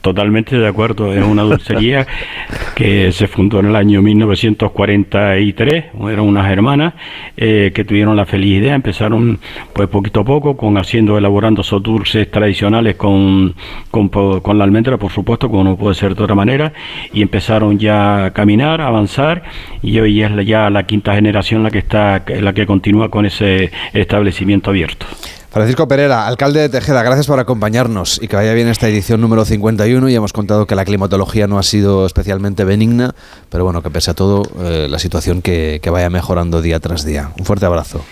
Totalmente 0.00 0.58
de 0.58 0.66
acuerdo, 0.66 1.12
es 1.12 1.24
una 1.24 1.42
dulcería 1.42 2.06
que 2.74 3.12
se 3.12 3.28
fundó 3.28 3.60
en 3.60 3.66
el 3.66 3.76
año 3.76 4.02
1943, 4.02 5.84
eran 6.10 6.20
unas 6.20 6.50
hermanas 6.50 6.94
eh, 7.36 7.70
que 7.72 7.84
tuvieron 7.84 8.16
la 8.16 8.26
feliz 8.26 8.58
idea, 8.58 8.74
empezaron 8.74 9.38
pues 9.72 9.88
poquito 9.88 10.20
a 10.20 10.24
poco 10.24 10.56
con 10.56 10.76
haciendo, 10.76 11.16
elaborando 11.16 11.60
esos 11.60 11.82
dulces 11.82 12.28
tradicionales 12.30 12.96
con, 12.96 13.54
con, 13.90 14.58
la 14.58 14.64
almendra, 14.64 14.96
por 14.96 15.12
supuesto, 15.12 15.48
como 15.48 15.62
no 15.62 15.76
puede 15.76 15.94
ser 15.94 16.16
de 16.16 16.24
otra 16.24 16.34
manera, 16.34 16.72
y 17.12 17.22
empezaron 17.22 17.78
ya 17.78 18.24
a 18.24 18.30
caminar, 18.32 18.80
a 18.80 18.88
avanzar, 18.88 19.44
y 19.82 20.00
hoy 20.00 20.22
es 20.22 20.32
ya 20.44 20.68
la 20.70 20.84
quinta 20.84 21.14
generación 21.14 21.62
la 21.62 21.70
que 21.70 21.78
está, 21.78 22.24
la 22.40 22.52
que 22.52 22.66
continúa 22.66 23.08
con 23.08 23.24
ese 23.24 23.70
establecimiento 23.92 24.70
abierto. 24.70 25.06
Francisco 25.52 25.86
Pereira, 25.86 26.26
alcalde 26.26 26.60
de 26.60 26.70
Tejeda, 26.70 27.02
gracias 27.02 27.26
por 27.26 27.38
acompañarnos 27.38 28.18
y 28.22 28.26
que 28.26 28.36
vaya 28.36 28.54
bien 28.54 28.68
esta 28.68 28.88
edición 28.88 29.20
número 29.20 29.44
51. 29.44 30.08
Y 30.08 30.14
hemos 30.14 30.32
contado 30.32 30.66
que 30.66 30.74
la 30.74 30.86
climatología 30.86 31.46
no 31.46 31.58
ha 31.58 31.62
sido 31.62 32.06
especialmente 32.06 32.64
benigna, 32.64 33.14
pero 33.50 33.62
bueno, 33.64 33.82
que 33.82 33.90
pese 33.90 34.12
a 34.12 34.14
todo, 34.14 34.44
eh, 34.62 34.86
la 34.88 34.98
situación 34.98 35.42
que, 35.42 35.80
que 35.82 35.90
vaya 35.90 36.08
mejorando 36.08 36.62
día 36.62 36.80
tras 36.80 37.04
día. 37.04 37.32
Un 37.38 37.44
fuerte 37.44 37.66
abrazo. 37.66 38.02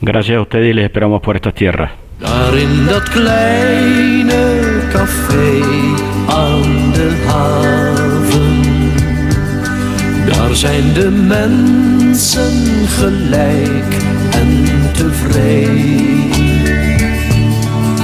Gracias 0.00 0.36
a 0.36 0.40
ustedes 0.42 0.70
y 0.70 0.74
les 0.74 0.86
esperamos 0.86 1.22
por 1.22 1.36
estas 1.36 1.54
tierras. 1.54 1.92
Daar 10.26 10.54
zijn 10.54 10.92
de 10.92 11.10
mensen 11.10 12.86
gelijk 12.88 13.92
en 14.30 14.66
tevreden. 14.92 16.21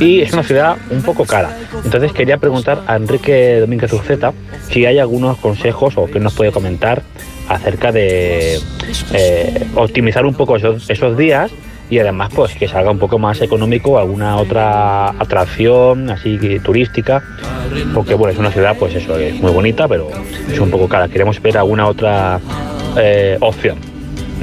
Y 0.00 0.20
es 0.20 0.32
una 0.32 0.42
ciudad 0.42 0.76
un 0.90 1.02
poco 1.02 1.24
cara. 1.24 1.56
Entonces 1.84 2.12
quería 2.12 2.38
preguntar 2.38 2.82
a 2.86 2.96
Enrique 2.96 3.60
Domínguez 3.60 3.92
Urzeta 3.92 4.32
si 4.68 4.86
hay 4.86 4.98
algunos 4.98 5.38
consejos 5.38 5.94
o 5.96 6.06
que 6.06 6.20
nos 6.20 6.34
puede 6.34 6.50
comentar 6.50 7.02
acerca 7.48 7.92
de 7.92 8.58
eh, 9.12 9.66
optimizar 9.74 10.24
un 10.24 10.34
poco 10.34 10.56
esos, 10.56 11.16
días 11.16 11.50
y 11.90 11.98
además 11.98 12.30
pues 12.34 12.54
que 12.54 12.66
salga 12.66 12.90
un 12.90 12.98
poco 12.98 13.18
más 13.18 13.42
económico 13.42 13.98
alguna 13.98 14.36
otra 14.38 15.10
atracción 15.10 16.08
así 16.08 16.38
turística 16.60 17.22
porque 17.92 18.14
bueno 18.14 18.32
es 18.32 18.38
una 18.38 18.50
ciudad 18.50 18.74
pues 18.78 18.94
eso 18.94 19.18
es 19.18 19.34
muy 19.34 19.52
bonita 19.52 19.86
pero 19.86 20.08
es 20.50 20.58
un 20.58 20.70
poco 20.70 20.88
cara 20.88 21.08
queremos 21.08 21.40
ver 21.42 21.58
alguna 21.58 21.86
otra 21.86 22.40
eh, 22.96 23.36
opción 23.40 23.93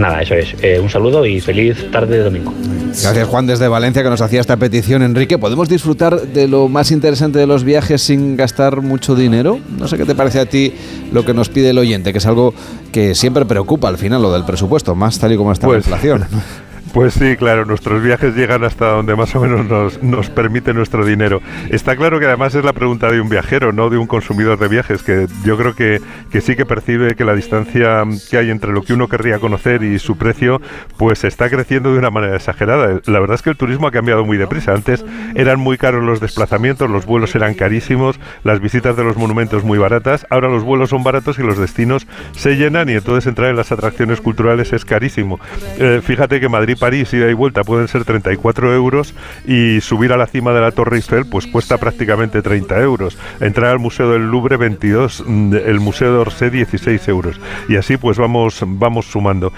nada 0.01 0.21
eso 0.21 0.35
es 0.35 0.55
eh, 0.61 0.79
un 0.79 0.89
saludo 0.89 1.25
y 1.25 1.39
feliz 1.39 1.89
tarde 1.91 2.17
de 2.17 2.23
domingo 2.23 2.53
Gracias 2.91 3.27
Juan 3.27 3.47
desde 3.47 3.69
Valencia 3.69 4.03
que 4.03 4.09
nos 4.09 4.19
hacía 4.19 4.41
esta 4.41 4.57
petición. 4.57 5.01
Enrique, 5.01 5.37
¿podemos 5.37 5.69
disfrutar 5.69 6.21
de 6.21 6.47
lo 6.49 6.67
más 6.67 6.91
interesante 6.91 7.39
de 7.39 7.47
los 7.47 7.63
viajes 7.63 8.01
sin 8.01 8.35
gastar 8.35 8.81
mucho 8.81 9.15
dinero? 9.15 9.59
No 9.77 9.87
sé 9.87 9.97
qué 9.97 10.03
te 10.03 10.13
parece 10.13 10.41
a 10.41 10.45
ti 10.45 10.73
lo 11.13 11.23
que 11.23 11.33
nos 11.33 11.47
pide 11.47 11.69
el 11.69 11.77
oyente, 11.77 12.11
que 12.11 12.17
es 12.17 12.25
algo 12.25 12.53
que 12.91 13.15
siempre 13.15 13.45
preocupa 13.45 13.87
al 13.87 13.97
final, 13.97 14.21
lo 14.21 14.33
del 14.33 14.43
presupuesto, 14.43 14.93
más 14.93 15.19
tal 15.19 15.31
y 15.31 15.37
como 15.37 15.53
está 15.53 15.67
la 15.67 15.73
pues, 15.73 15.85
inflación. 15.85 16.25
Pues 16.93 17.13
sí, 17.13 17.37
claro, 17.37 17.65
nuestros 17.65 18.03
viajes 18.03 18.35
llegan 18.35 18.65
hasta 18.65 18.89
donde 18.89 19.15
más 19.15 19.33
o 19.35 19.39
menos 19.39 19.65
nos, 19.65 20.03
nos, 20.03 20.29
permite 20.29 20.73
nuestro 20.73 21.05
dinero. 21.05 21.41
Está 21.69 21.95
claro 21.95 22.19
que 22.19 22.25
además 22.25 22.53
es 22.53 22.65
la 22.65 22.73
pregunta 22.73 23.09
de 23.09 23.21
un 23.21 23.29
viajero, 23.29 23.71
no 23.71 23.89
de 23.89 23.97
un 23.97 24.07
consumidor 24.07 24.59
de 24.59 24.67
viajes, 24.67 25.01
que 25.01 25.27
yo 25.45 25.57
creo 25.57 25.73
que, 25.73 26.01
que 26.31 26.41
sí 26.41 26.57
que 26.57 26.65
percibe 26.65 27.15
que 27.15 27.23
la 27.23 27.33
distancia 27.33 28.03
que 28.29 28.37
hay 28.37 28.49
entre 28.49 28.73
lo 28.73 28.81
que 28.81 28.91
uno 28.91 29.07
querría 29.07 29.39
conocer 29.39 29.83
y 29.83 29.99
su 29.99 30.17
precio, 30.17 30.61
pues 30.97 31.23
está 31.23 31.49
creciendo 31.49 31.93
de 31.93 31.99
una 31.99 32.09
manera 32.09 32.35
exagerada. 32.35 32.99
La 33.05 33.19
verdad 33.21 33.35
es 33.35 33.41
que 33.41 33.51
el 33.51 33.57
turismo 33.57 33.87
ha 33.87 33.91
cambiado 33.91 34.25
muy 34.25 34.35
deprisa. 34.35 34.73
Antes 34.73 35.05
eran 35.33 35.61
muy 35.61 35.77
caros 35.77 36.03
los 36.03 36.19
desplazamientos, 36.19 36.89
los 36.89 37.05
vuelos 37.05 37.33
eran 37.35 37.53
carísimos, 37.53 38.19
las 38.43 38.59
visitas 38.59 38.97
de 38.97 39.05
los 39.05 39.15
monumentos 39.15 39.63
muy 39.63 39.77
baratas, 39.77 40.27
ahora 40.29 40.49
los 40.49 40.63
vuelos 40.63 40.89
son 40.89 41.03
baratos 41.03 41.39
y 41.39 41.43
los 41.43 41.57
destinos 41.57 42.05
se 42.33 42.57
llenan 42.57 42.89
y 42.89 42.93
entonces 42.93 43.27
entrar 43.27 43.49
en 43.49 43.55
las 43.55 43.71
atracciones 43.71 44.19
culturales 44.19 44.73
es 44.73 44.83
carísimo. 44.83 45.39
Eh, 45.77 46.01
fíjate 46.03 46.41
que 46.41 46.49
Madrid 46.49 46.77
París, 46.81 47.13
ida 47.13 47.29
y 47.29 47.33
vuelta, 47.33 47.63
pueden 47.63 47.87
ser 47.87 48.05
34 48.05 48.73
euros 48.73 49.13
y 49.45 49.81
subir 49.81 50.13
a 50.13 50.17
la 50.17 50.25
cima 50.25 50.51
de 50.51 50.61
la 50.61 50.71
Torre 50.71 50.97
Eiffel 50.97 51.27
pues 51.27 51.45
cuesta 51.45 51.77
prácticamente 51.77 52.41
30 52.41 52.81
euros. 52.81 53.19
Entrar 53.39 53.69
al 53.69 53.77
Museo 53.77 54.09
del 54.09 54.23
Louvre 54.23 54.57
22, 54.57 55.23
mm, 55.27 55.53
el 55.53 55.79
Museo 55.79 56.11
de 56.11 56.17
Orsay 56.17 56.49
16 56.49 57.07
euros. 57.07 57.39
Y 57.69 57.75
así 57.75 57.97
pues 57.97 58.17
vamos, 58.17 58.63
vamos 58.65 59.05
sumando. 59.05 59.53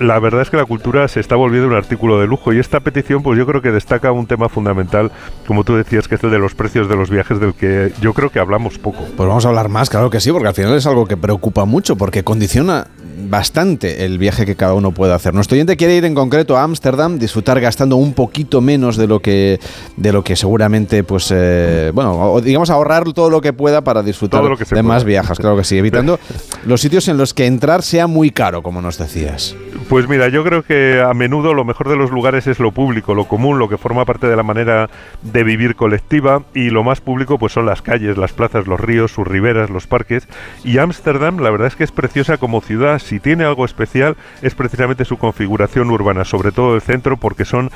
la 0.00 0.18
verdad 0.18 0.40
es 0.40 0.48
que 0.48 0.56
la 0.56 0.64
cultura 0.64 1.06
se 1.08 1.20
está 1.20 1.36
volviendo 1.36 1.68
un 1.68 1.74
artículo 1.74 2.18
de 2.18 2.26
lujo 2.26 2.54
y 2.54 2.58
esta 2.58 2.80
petición 2.80 3.22
pues 3.22 3.38
yo 3.38 3.44
creo 3.44 3.60
que 3.60 3.70
destaca 3.70 4.10
un 4.10 4.26
tema 4.26 4.48
fundamental, 4.48 5.12
como 5.46 5.64
tú 5.64 5.76
decías, 5.76 6.08
que 6.08 6.14
es 6.14 6.24
el 6.24 6.30
de 6.30 6.38
los 6.38 6.54
precios 6.54 6.88
de 6.88 6.96
los 6.96 7.10
viajes 7.10 7.40
del 7.40 7.52
que 7.52 7.92
yo 8.00 8.14
creo 8.14 8.30
que 8.30 8.38
hablamos 8.38 8.78
poco. 8.78 9.04
Pues 9.16 9.28
vamos 9.28 9.44
a 9.44 9.50
hablar 9.50 9.68
más, 9.68 9.90
claro 9.90 10.08
que 10.08 10.20
sí, 10.20 10.32
porque 10.32 10.48
al 10.48 10.54
final 10.54 10.74
es 10.74 10.86
algo 10.86 11.04
que 11.04 11.18
preocupa 11.18 11.66
mucho, 11.66 11.96
porque 11.96 12.24
condiciona 12.24 12.86
bastante 13.28 14.04
el 14.04 14.18
viaje 14.18 14.46
que 14.46 14.56
cada 14.56 14.74
uno 14.74 14.92
puede 14.92 15.12
hacer. 15.12 15.34
Nuestro 15.34 15.56
oyente 15.56 15.76
quiere 15.76 15.96
ir 15.96 16.04
en 16.04 16.14
concreto 16.14 16.53
a 16.56 16.62
Ámsterdam, 16.62 17.18
disfrutar 17.18 17.60
gastando 17.60 17.96
un 17.96 18.14
poquito 18.14 18.60
menos 18.60 18.96
de 18.96 19.06
lo 19.06 19.20
que, 19.20 19.60
de 19.96 20.12
lo 20.12 20.22
que 20.24 20.36
seguramente, 20.36 21.04
pues, 21.04 21.32
eh, 21.34 21.90
bueno, 21.94 22.40
digamos 22.40 22.70
ahorrar 22.70 23.04
todo 23.12 23.30
lo 23.30 23.40
que 23.40 23.52
pueda 23.52 23.82
para 23.82 24.02
disfrutar 24.02 24.42
de 24.42 24.82
más 24.82 25.04
viajes, 25.04 25.38
claro 25.38 25.56
que 25.56 25.64
sí, 25.64 25.78
evitando 25.78 26.18
los 26.66 26.80
sitios 26.80 27.08
en 27.08 27.16
los 27.16 27.34
que 27.34 27.46
entrar 27.46 27.82
sea 27.82 28.06
muy 28.06 28.30
caro, 28.30 28.62
como 28.62 28.80
nos 28.80 28.98
decías. 28.98 29.56
Pues 29.88 30.08
mira, 30.08 30.28
yo 30.28 30.44
creo 30.44 30.62
que 30.62 31.02
a 31.02 31.12
menudo 31.12 31.52
lo 31.52 31.64
mejor 31.64 31.88
de 31.88 31.96
los 31.96 32.10
lugares 32.10 32.46
es 32.46 32.58
lo 32.58 32.72
público, 32.72 33.14
lo 33.14 33.26
común, 33.26 33.58
lo 33.58 33.68
que 33.68 33.76
forma 33.76 34.04
parte 34.04 34.26
de 34.26 34.36
la 34.36 34.42
manera 34.42 34.88
de 35.22 35.44
vivir 35.44 35.76
colectiva 35.76 36.42
y 36.54 36.70
lo 36.70 36.82
más 36.82 37.00
público 37.00 37.38
pues 37.38 37.52
son 37.52 37.66
las 37.66 37.82
calles, 37.82 38.16
las 38.16 38.32
plazas, 38.32 38.66
los 38.66 38.80
ríos, 38.80 39.12
sus 39.12 39.26
riberas, 39.26 39.68
los 39.70 39.86
parques. 39.86 40.26
Y 40.64 40.78
Ámsterdam 40.78 41.38
la 41.38 41.50
verdad 41.50 41.68
es 41.68 41.76
que 41.76 41.84
es 41.84 41.92
preciosa 41.92 42.38
como 42.38 42.60
ciudad, 42.60 42.98
si 42.98 43.20
tiene 43.20 43.44
algo 43.44 43.64
especial 43.64 44.16
es 44.42 44.54
precisamente 44.54 45.04
su 45.04 45.18
configuración 45.18 45.90
urbana, 45.90 46.24
sobre 46.24 46.43
todo 46.52 46.74
el 46.74 46.80
centro 46.80 47.16
porque 47.16 47.44
son 47.44 47.70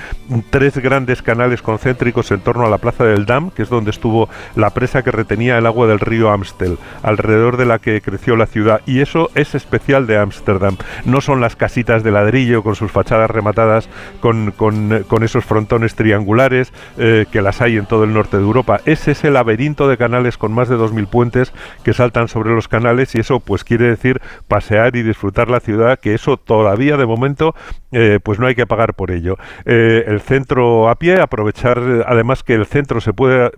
tres 0.50 0.76
grandes 0.78 1.22
canales 1.22 1.62
concéntricos 1.62 2.30
en 2.30 2.40
torno 2.40 2.66
a 2.66 2.70
la 2.70 2.78
plaza 2.78 3.04
del 3.04 3.26
Dam, 3.26 3.50
que 3.50 3.62
es 3.62 3.68
donde 3.68 3.90
estuvo 3.90 4.28
la 4.56 4.70
presa 4.70 5.02
que 5.02 5.10
retenía 5.10 5.58
el 5.58 5.66
agua 5.66 5.86
del 5.86 6.00
río 6.00 6.30
Amstel, 6.30 6.78
alrededor 7.02 7.56
de 7.56 7.66
la 7.66 7.78
que 7.78 8.00
creció 8.00 8.36
la 8.36 8.46
ciudad 8.46 8.80
y 8.86 9.00
eso 9.00 9.30
es 9.34 9.54
especial 9.54 10.06
de 10.06 10.18
Ámsterdam, 10.18 10.76
no 11.04 11.20
son 11.20 11.40
las 11.40 11.56
casitas 11.56 12.02
de 12.02 12.10
ladrillo 12.10 12.62
con 12.62 12.74
sus 12.74 12.90
fachadas 12.90 13.30
rematadas 13.30 13.88
con, 14.20 14.52
con, 14.52 15.22
esos 15.22 15.44
frontones 15.44 15.94
triangulares 15.94 16.72
eh, 16.96 17.26
que 17.30 17.42
las 17.42 17.60
hay 17.60 17.76
en 17.76 17.86
todo 17.86 18.04
el 18.04 18.14
norte 18.14 18.36
de 18.36 18.42
Europa. 18.42 18.80
Es 18.84 19.08
ese 19.08 19.30
laberinto 19.30 19.88
de 19.88 19.96
canales 19.96 20.38
con 20.38 20.52
más 20.52 20.68
de 20.68 20.76
2.000 20.76 21.08
puentes 21.08 21.52
que 21.82 21.92
saltan 21.92 22.28
sobre 22.28 22.54
los 22.54 22.68
canales 22.68 23.14
y 23.14 23.20
eso 23.20 23.40
pues 23.40 23.64
quiere 23.64 23.88
decir 23.88 24.20
pasear 24.46 24.94
y 24.96 25.02
disfrutar 25.02 25.18
disfrutar 25.18 25.50
la 25.50 25.58
ciudad, 25.58 25.98
que 25.98 26.14
eso 26.14 26.36
todavía 26.36 26.96
de 26.96 27.04
momento 27.04 27.56
eh, 27.90 28.20
pues 28.22 28.38
no 28.38 28.46
hay 28.46 28.54
que 28.58 28.66
pagar 28.66 28.94
por 28.94 29.10
ello. 29.12 29.36
Eh, 29.64 30.04
el 30.06 30.20
centro 30.20 30.88
a 30.88 30.96
pie, 30.96 31.20
aprovechar 31.20 31.78
además 32.06 32.42
que 32.42 32.54
el 32.54 32.66
centro 32.66 33.00
se 33.00 33.12
puede, 33.12 33.50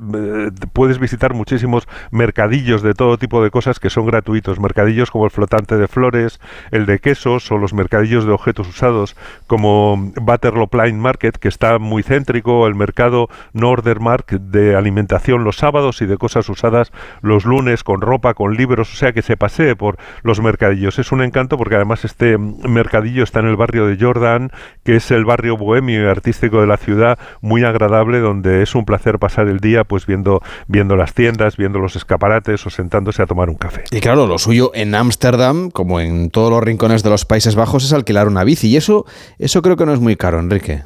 puedes 0.72 0.98
visitar 0.98 1.32
muchísimos 1.32 1.88
mercadillos 2.10 2.82
de 2.82 2.92
todo 2.92 3.16
tipo 3.16 3.42
de 3.42 3.50
cosas 3.50 3.80
que 3.80 3.88
son 3.88 4.06
gratuitos, 4.06 4.60
mercadillos 4.60 5.10
como 5.10 5.24
el 5.24 5.30
flotante 5.30 5.76
de 5.76 5.88
flores, 5.88 6.38
el 6.70 6.84
de 6.84 6.98
quesos 6.98 7.50
o 7.50 7.56
los 7.56 7.72
mercadillos 7.72 8.26
de 8.26 8.32
objetos 8.32 8.68
usados 8.68 9.16
como 9.46 10.12
Butterlo 10.20 10.66
Plain 10.66 11.00
Market, 11.00 11.36
que 11.38 11.48
está 11.48 11.78
muy 11.78 12.02
céntrico, 12.02 12.66
el 12.66 12.74
mercado 12.74 13.28
Nordermark 13.54 14.30
de 14.32 14.76
alimentación 14.76 15.44
los 15.44 15.56
sábados 15.56 16.02
y 16.02 16.06
de 16.06 16.18
cosas 16.18 16.48
usadas 16.48 16.92
los 17.22 17.46
lunes 17.46 17.84
con 17.84 18.02
ropa, 18.02 18.34
con 18.34 18.54
libros, 18.54 18.92
o 18.92 18.96
sea 18.96 19.12
que 19.12 19.22
se 19.22 19.38
pasee 19.38 19.76
por 19.76 19.96
los 20.22 20.40
mercadillos. 20.40 20.98
Es 20.98 21.10
un 21.10 21.22
encanto 21.22 21.56
porque 21.56 21.76
además 21.76 22.04
este 22.04 22.36
mercadillo 22.36 23.24
está 23.24 23.40
en 23.40 23.46
el 23.46 23.56
barrio 23.56 23.86
de 23.86 23.96
Jordan, 23.98 24.50
es 24.96 25.10
el 25.10 25.24
barrio 25.24 25.56
bohemio 25.56 26.02
y 26.02 26.06
artístico 26.06 26.60
de 26.60 26.66
la 26.66 26.76
ciudad, 26.76 27.18
muy 27.40 27.64
agradable, 27.64 28.20
donde 28.20 28.62
es 28.62 28.74
un 28.74 28.84
placer 28.84 29.18
pasar 29.18 29.48
el 29.48 29.60
día 29.60 29.84
pues 29.84 30.06
viendo, 30.06 30.42
viendo 30.66 30.96
las 30.96 31.14
tiendas, 31.14 31.56
viendo 31.56 31.78
los 31.78 31.96
escaparates 31.96 32.66
o 32.66 32.70
sentándose 32.70 33.22
a 33.22 33.26
tomar 33.26 33.50
un 33.50 33.56
café. 33.56 33.84
Y 33.90 34.00
claro, 34.00 34.26
lo 34.26 34.38
suyo 34.38 34.70
en 34.74 34.94
Ámsterdam, 34.94 35.70
como 35.70 36.00
en 36.00 36.30
todos 36.30 36.50
los 36.50 36.62
rincones 36.62 37.02
de 37.02 37.10
los 37.10 37.24
Países 37.24 37.54
Bajos, 37.54 37.84
es 37.84 37.92
alquilar 37.92 38.28
una 38.28 38.44
bici. 38.44 38.68
Y 38.68 38.76
eso, 38.76 39.06
eso 39.38 39.62
creo 39.62 39.76
que 39.76 39.86
no 39.86 39.92
es 39.92 40.00
muy 40.00 40.16
caro, 40.16 40.38
Enrique. 40.38 40.82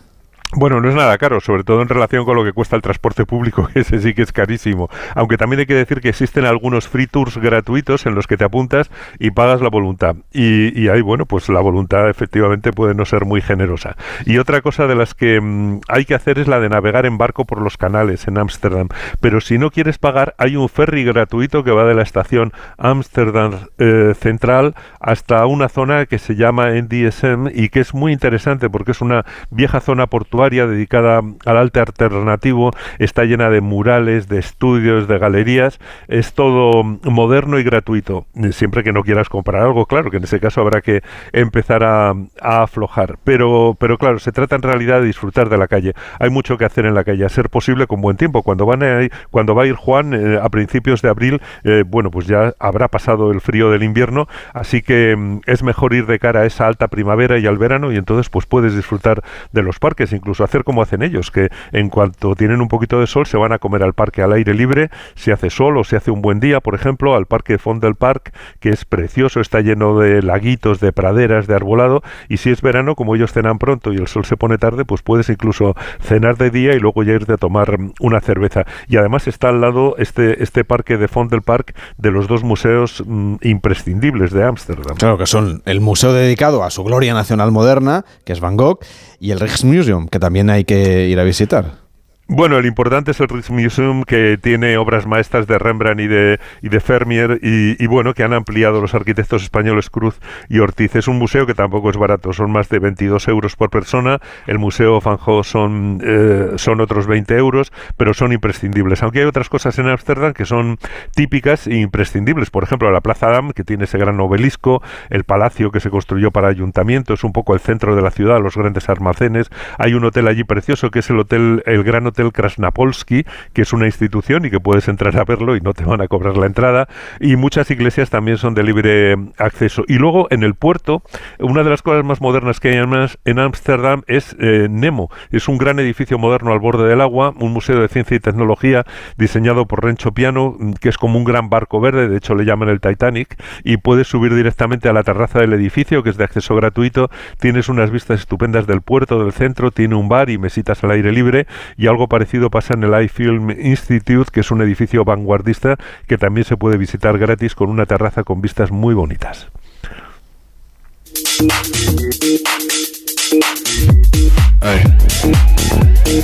Bueno, 0.56 0.80
no 0.80 0.88
es 0.88 0.94
nada 0.94 1.18
caro, 1.18 1.40
sobre 1.40 1.64
todo 1.64 1.82
en 1.82 1.88
relación 1.88 2.24
con 2.24 2.36
lo 2.36 2.44
que 2.44 2.52
cuesta 2.52 2.76
el 2.76 2.82
transporte 2.82 3.26
público, 3.26 3.68
que 3.74 3.80
ese 3.80 3.98
sí 3.98 4.14
que 4.14 4.22
es 4.22 4.32
carísimo. 4.32 4.88
Aunque 5.16 5.36
también 5.36 5.60
hay 5.60 5.66
que 5.66 5.74
decir 5.74 6.00
que 6.00 6.10
existen 6.10 6.44
algunos 6.44 6.88
free 6.88 7.08
tours 7.08 7.38
gratuitos 7.38 8.06
en 8.06 8.14
los 8.14 8.28
que 8.28 8.36
te 8.36 8.44
apuntas 8.44 8.88
y 9.18 9.32
pagas 9.32 9.60
la 9.60 9.68
voluntad. 9.68 10.16
Y, 10.32 10.88
ahí, 10.88 11.00
bueno, 11.00 11.26
pues 11.26 11.48
la 11.48 11.60
voluntad 11.60 12.08
efectivamente 12.08 12.72
puede 12.72 12.94
no 12.94 13.04
ser 13.04 13.24
muy 13.24 13.40
generosa. 13.40 13.96
Y 14.26 14.38
otra 14.38 14.60
cosa 14.60 14.86
de 14.86 14.94
las 14.94 15.14
que 15.14 15.40
mm, 15.40 15.80
hay 15.88 16.04
que 16.04 16.14
hacer 16.14 16.38
es 16.38 16.46
la 16.46 16.60
de 16.60 16.68
navegar 16.68 17.04
en 17.04 17.18
barco 17.18 17.46
por 17.46 17.60
los 17.60 17.76
canales 17.76 18.28
en 18.28 18.38
Ámsterdam. 18.38 18.88
Pero 19.20 19.40
si 19.40 19.58
no 19.58 19.70
quieres 19.70 19.98
pagar, 19.98 20.36
hay 20.38 20.54
un 20.54 20.68
ferry 20.68 21.04
gratuito 21.04 21.64
que 21.64 21.72
va 21.72 21.84
de 21.84 21.94
la 21.94 22.02
estación 22.02 22.52
Ámsterdam 22.78 23.54
eh, 23.78 24.14
Central 24.16 24.74
hasta 25.00 25.46
una 25.46 25.68
zona 25.68 26.06
que 26.06 26.18
se 26.18 26.36
llama 26.36 26.70
NDSM 26.70 27.48
y 27.52 27.70
que 27.70 27.80
es 27.80 27.92
muy 27.92 28.12
interesante 28.12 28.70
porque 28.70 28.92
es 28.92 29.00
una 29.00 29.24
vieja 29.50 29.80
zona 29.80 30.06
portuaria 30.06 30.43
dedicada 30.50 31.20
al 31.44 31.56
arte 31.56 31.80
alternativo, 31.80 32.70
está 32.98 33.24
llena 33.24 33.50
de 33.50 33.60
murales, 33.60 34.28
de 34.28 34.38
estudios, 34.38 35.08
de 35.08 35.18
galerías, 35.18 35.78
es 36.08 36.34
todo 36.34 36.82
moderno 36.82 37.58
y 37.58 37.64
gratuito, 37.64 38.26
siempre 38.52 38.82
que 38.82 38.92
no 38.92 39.02
quieras 39.02 39.28
comprar 39.28 39.62
algo, 39.62 39.86
claro, 39.86 40.10
que 40.10 40.18
en 40.18 40.24
ese 40.24 40.40
caso 40.40 40.60
habrá 40.60 40.80
que 40.80 41.02
empezar 41.32 41.84
a, 41.84 42.14
aflojar, 42.40 43.18
pero, 43.24 43.76
pero 43.78 43.98
claro, 43.98 44.18
se 44.18 44.32
trata 44.32 44.56
en 44.56 44.62
realidad 44.62 45.00
de 45.00 45.06
disfrutar 45.06 45.48
de 45.48 45.58
la 45.58 45.68
calle, 45.68 45.94
hay 46.18 46.30
mucho 46.30 46.58
que 46.58 46.64
hacer 46.64 46.86
en 46.86 46.94
la 46.94 47.04
calle, 47.04 47.24
a 47.24 47.28
ser 47.28 47.48
posible 47.50 47.86
con 47.86 48.00
buen 48.00 48.16
tiempo, 48.16 48.42
cuando, 48.42 48.66
van 48.66 48.82
a, 48.82 49.08
cuando 49.30 49.54
va 49.54 49.64
a 49.64 49.66
ir 49.66 49.74
Juan 49.74 50.14
eh, 50.14 50.38
a 50.40 50.48
principios 50.48 51.02
de 51.02 51.08
abril, 51.08 51.40
eh, 51.64 51.84
bueno, 51.86 52.10
pues 52.10 52.26
ya 52.26 52.54
habrá 52.58 52.88
pasado 52.88 53.30
el 53.30 53.40
frío 53.40 53.70
del 53.70 53.82
invierno, 53.82 54.28
así 54.52 54.82
que 54.82 55.14
mm, 55.16 55.40
es 55.46 55.62
mejor 55.62 55.94
ir 55.94 56.06
de 56.06 56.18
cara 56.18 56.40
a 56.40 56.46
esa 56.46 56.66
alta 56.66 56.88
primavera 56.88 57.38
y 57.38 57.46
al 57.46 57.58
verano 57.58 57.92
y 57.92 57.96
entonces 57.96 58.28
pues 58.28 58.46
puedes 58.46 58.74
disfrutar 58.74 59.22
de 59.52 59.62
los 59.62 59.78
parques, 59.78 60.12
incluso 60.12 60.33
hacer 60.40 60.64
como 60.64 60.82
hacen 60.82 61.02
ellos, 61.02 61.30
que 61.30 61.50
en 61.72 61.88
cuanto 61.88 62.34
tienen 62.34 62.60
un 62.60 62.68
poquito 62.68 63.00
de 63.00 63.06
sol 63.06 63.26
se 63.26 63.36
van 63.36 63.52
a 63.52 63.58
comer 63.58 63.82
al 63.82 63.92
parque 63.92 64.22
al 64.22 64.32
aire 64.32 64.54
libre, 64.54 64.90
si 65.14 65.30
hace 65.30 65.50
sol 65.50 65.76
o 65.78 65.84
si 65.84 65.96
hace 65.96 66.10
un 66.10 66.22
buen 66.22 66.40
día, 66.40 66.60
por 66.60 66.74
ejemplo, 66.74 67.14
al 67.14 67.26
parque 67.26 67.58
Fond 67.58 67.82
del 67.82 67.94
Park, 67.94 68.34
que 68.60 68.70
es 68.70 68.84
precioso, 68.84 69.40
está 69.40 69.60
lleno 69.60 69.98
de 69.98 70.22
laguitos, 70.22 70.80
de 70.80 70.92
praderas, 70.92 71.46
de 71.46 71.54
arbolado, 71.54 72.02
y 72.28 72.38
si 72.38 72.50
es 72.50 72.62
verano, 72.62 72.94
como 72.94 73.14
ellos 73.14 73.32
cenan 73.32 73.58
pronto 73.58 73.92
y 73.92 73.96
el 73.96 74.08
sol 74.08 74.24
se 74.24 74.36
pone 74.36 74.58
tarde, 74.58 74.84
pues 74.84 75.02
puedes 75.02 75.28
incluso 75.28 75.74
cenar 76.00 76.36
de 76.36 76.50
día 76.50 76.74
y 76.74 76.80
luego 76.80 77.02
ya 77.02 77.12
irte 77.12 77.32
a 77.32 77.36
tomar 77.36 77.78
una 78.00 78.20
cerveza. 78.20 78.64
Y 78.88 78.96
además 78.96 79.26
está 79.26 79.48
al 79.48 79.60
lado 79.60 79.96
este, 79.98 80.42
este 80.42 80.64
parque 80.64 80.96
de 80.96 81.08
Fond 81.08 81.30
del 81.30 81.42
Park 81.42 81.74
de 81.98 82.10
los 82.10 82.28
dos 82.28 82.42
museos 82.42 83.02
mm, 83.06 83.36
imprescindibles 83.42 84.32
de 84.32 84.44
Ámsterdam. 84.44 84.96
Claro 84.96 85.18
que 85.18 85.26
son 85.26 85.62
el 85.66 85.80
museo 85.80 86.12
dedicado 86.12 86.64
a 86.64 86.70
su 86.70 86.84
gloria 86.84 87.14
nacional 87.14 87.50
moderna, 87.50 88.04
que 88.24 88.32
es 88.32 88.40
Van 88.40 88.56
Gogh, 88.56 88.80
y 89.20 89.30
el 89.30 89.40
Rijksmuseum, 89.40 90.08
que 90.08 90.18
también 90.18 90.50
hay 90.50 90.64
que 90.64 91.08
ir 91.08 91.18
a 91.18 91.24
visitar. 91.24 91.83
Bueno, 92.26 92.56
el 92.56 92.64
importante 92.64 93.10
es 93.10 93.20
el 93.20 93.28
Rijksmuseum 93.28 94.04
que 94.04 94.38
tiene 94.40 94.78
obras 94.78 95.06
maestras 95.06 95.46
de 95.46 95.58
Rembrandt 95.58 96.00
y 96.00 96.06
de, 96.06 96.40
y 96.62 96.70
de 96.70 96.80
Fermier 96.80 97.38
y, 97.42 97.86
bueno, 97.86 98.14
que 98.14 98.22
han 98.22 98.32
ampliado 98.32 98.80
los 98.80 98.94
arquitectos 98.94 99.42
españoles 99.42 99.90
Cruz 99.90 100.18
y 100.48 100.58
Ortiz. 100.60 100.96
Es 100.96 101.06
un 101.06 101.18
museo 101.18 101.44
que 101.46 101.52
tampoco 101.52 101.90
es 101.90 101.98
barato, 101.98 102.32
son 102.32 102.50
más 102.50 102.70
de 102.70 102.78
22 102.78 103.28
euros 103.28 103.56
por 103.56 103.68
persona. 103.68 104.20
El 104.46 104.58
Museo 104.58 105.02
Van 105.02 105.18
Gogh 105.18 105.44
son, 105.44 106.00
eh, 106.02 106.52
son 106.56 106.80
otros 106.80 107.06
20 107.06 107.36
euros, 107.36 107.70
pero 107.98 108.14
son 108.14 108.32
imprescindibles. 108.32 109.02
Aunque 109.02 109.18
hay 109.18 109.26
otras 109.26 109.50
cosas 109.50 109.78
en 109.78 109.88
Ámsterdam 109.88 110.32
que 110.32 110.46
son 110.46 110.78
típicas 111.14 111.66
e 111.66 111.76
imprescindibles. 111.76 112.48
Por 112.48 112.64
ejemplo, 112.64 112.90
la 112.90 113.02
Plaza 113.02 113.28
Dam, 113.28 113.52
que 113.52 113.64
tiene 113.64 113.84
ese 113.84 113.98
gran 113.98 114.18
obelisco, 114.18 114.82
el 115.10 115.24
palacio 115.24 115.70
que 115.70 115.80
se 115.80 115.90
construyó 115.90 116.30
para 116.30 116.48
ayuntamiento, 116.48 117.12
es 117.12 117.22
un 117.22 117.34
poco 117.34 117.52
el 117.52 117.60
centro 117.60 117.94
de 117.94 118.00
la 118.00 118.10
ciudad, 118.10 118.40
los 118.40 118.56
grandes 118.56 118.88
almacenes. 118.88 119.50
Hay 119.76 119.92
un 119.92 120.06
hotel 120.06 120.26
allí 120.26 120.44
precioso 120.44 120.90
que 120.90 121.00
es 121.00 121.10
el 121.10 121.18
hotel, 121.18 121.62
el 121.66 121.84
Gran 121.84 122.06
Hotel 122.06 122.13
Krasnapolski, 122.14 123.24
que 123.52 123.62
es 123.62 123.72
una 123.72 123.86
institución 123.86 124.44
y 124.44 124.50
que 124.50 124.60
puedes 124.60 124.88
entrar 124.88 125.16
a 125.18 125.24
verlo 125.24 125.56
y 125.56 125.60
no 125.60 125.72
te 125.72 125.84
van 125.84 126.00
a 126.00 126.08
cobrar 126.08 126.36
la 126.36 126.46
entrada. 126.46 126.88
Y 127.20 127.36
muchas 127.36 127.70
iglesias 127.70 128.10
también 128.10 128.38
son 128.38 128.54
de 128.54 128.62
libre 128.62 129.16
acceso. 129.38 129.84
Y 129.88 129.98
luego 129.98 130.28
en 130.30 130.42
el 130.42 130.54
puerto, 130.54 131.02
una 131.38 131.62
de 131.62 131.70
las 131.70 131.82
cosas 131.82 132.04
más 132.04 132.20
modernas 132.20 132.60
que 132.60 132.70
hay 132.70 133.14
en 133.24 133.38
Ámsterdam 133.38 134.02
es 134.06 134.36
eh, 134.38 134.68
Nemo. 134.70 135.10
Es 135.30 135.48
un 135.48 135.58
gran 135.58 135.78
edificio 135.78 136.18
moderno 136.18 136.52
al 136.52 136.60
borde 136.60 136.88
del 136.88 137.00
agua, 137.00 137.34
un 137.38 137.52
museo 137.52 137.80
de 137.80 137.88
ciencia 137.88 138.16
y 138.16 138.20
tecnología 138.20 138.84
diseñado 139.16 139.66
por 139.66 139.84
Rencho 139.84 140.12
Piano, 140.12 140.56
que 140.80 140.88
es 140.88 140.98
como 140.98 141.18
un 141.18 141.24
gran 141.24 141.48
barco 141.48 141.80
verde, 141.80 142.08
de 142.08 142.16
hecho 142.16 142.34
le 142.34 142.44
llaman 142.44 142.68
el 142.68 142.80
Titanic, 142.80 143.36
y 143.62 143.76
puedes 143.78 144.08
subir 144.08 144.34
directamente 144.34 144.88
a 144.88 144.92
la 144.92 145.02
terraza 145.02 145.40
del 145.40 145.52
edificio, 145.52 146.02
que 146.02 146.10
es 146.10 146.16
de 146.16 146.24
acceso 146.24 146.54
gratuito. 146.54 147.10
Tienes 147.38 147.68
unas 147.68 147.90
vistas 147.90 148.20
estupendas 148.20 148.66
del 148.66 148.82
puerto, 148.82 149.22
del 149.22 149.32
centro, 149.32 149.70
tiene 149.70 149.94
un 149.94 150.08
bar 150.08 150.30
y 150.30 150.38
mesitas 150.38 150.82
al 150.84 150.90
aire 150.92 151.12
libre 151.12 151.46
y 151.76 151.86
algo 151.86 152.03
parecido 152.08 152.50
pasa 152.50 152.74
en 152.74 152.84
el 152.84 153.04
iFilm 153.04 153.50
Institute, 153.50 154.30
que 154.32 154.40
es 154.40 154.50
un 154.50 154.62
edificio 154.62 155.04
vanguardista 155.04 155.76
que 156.06 156.18
también 156.18 156.44
se 156.44 156.56
puede 156.56 156.76
visitar 156.76 157.18
gratis 157.18 157.54
con 157.54 157.70
una 157.70 157.86
terraza 157.86 158.24
con 158.24 158.40
vistas 158.40 158.70
muy 158.70 158.94
bonitas. 158.94 159.48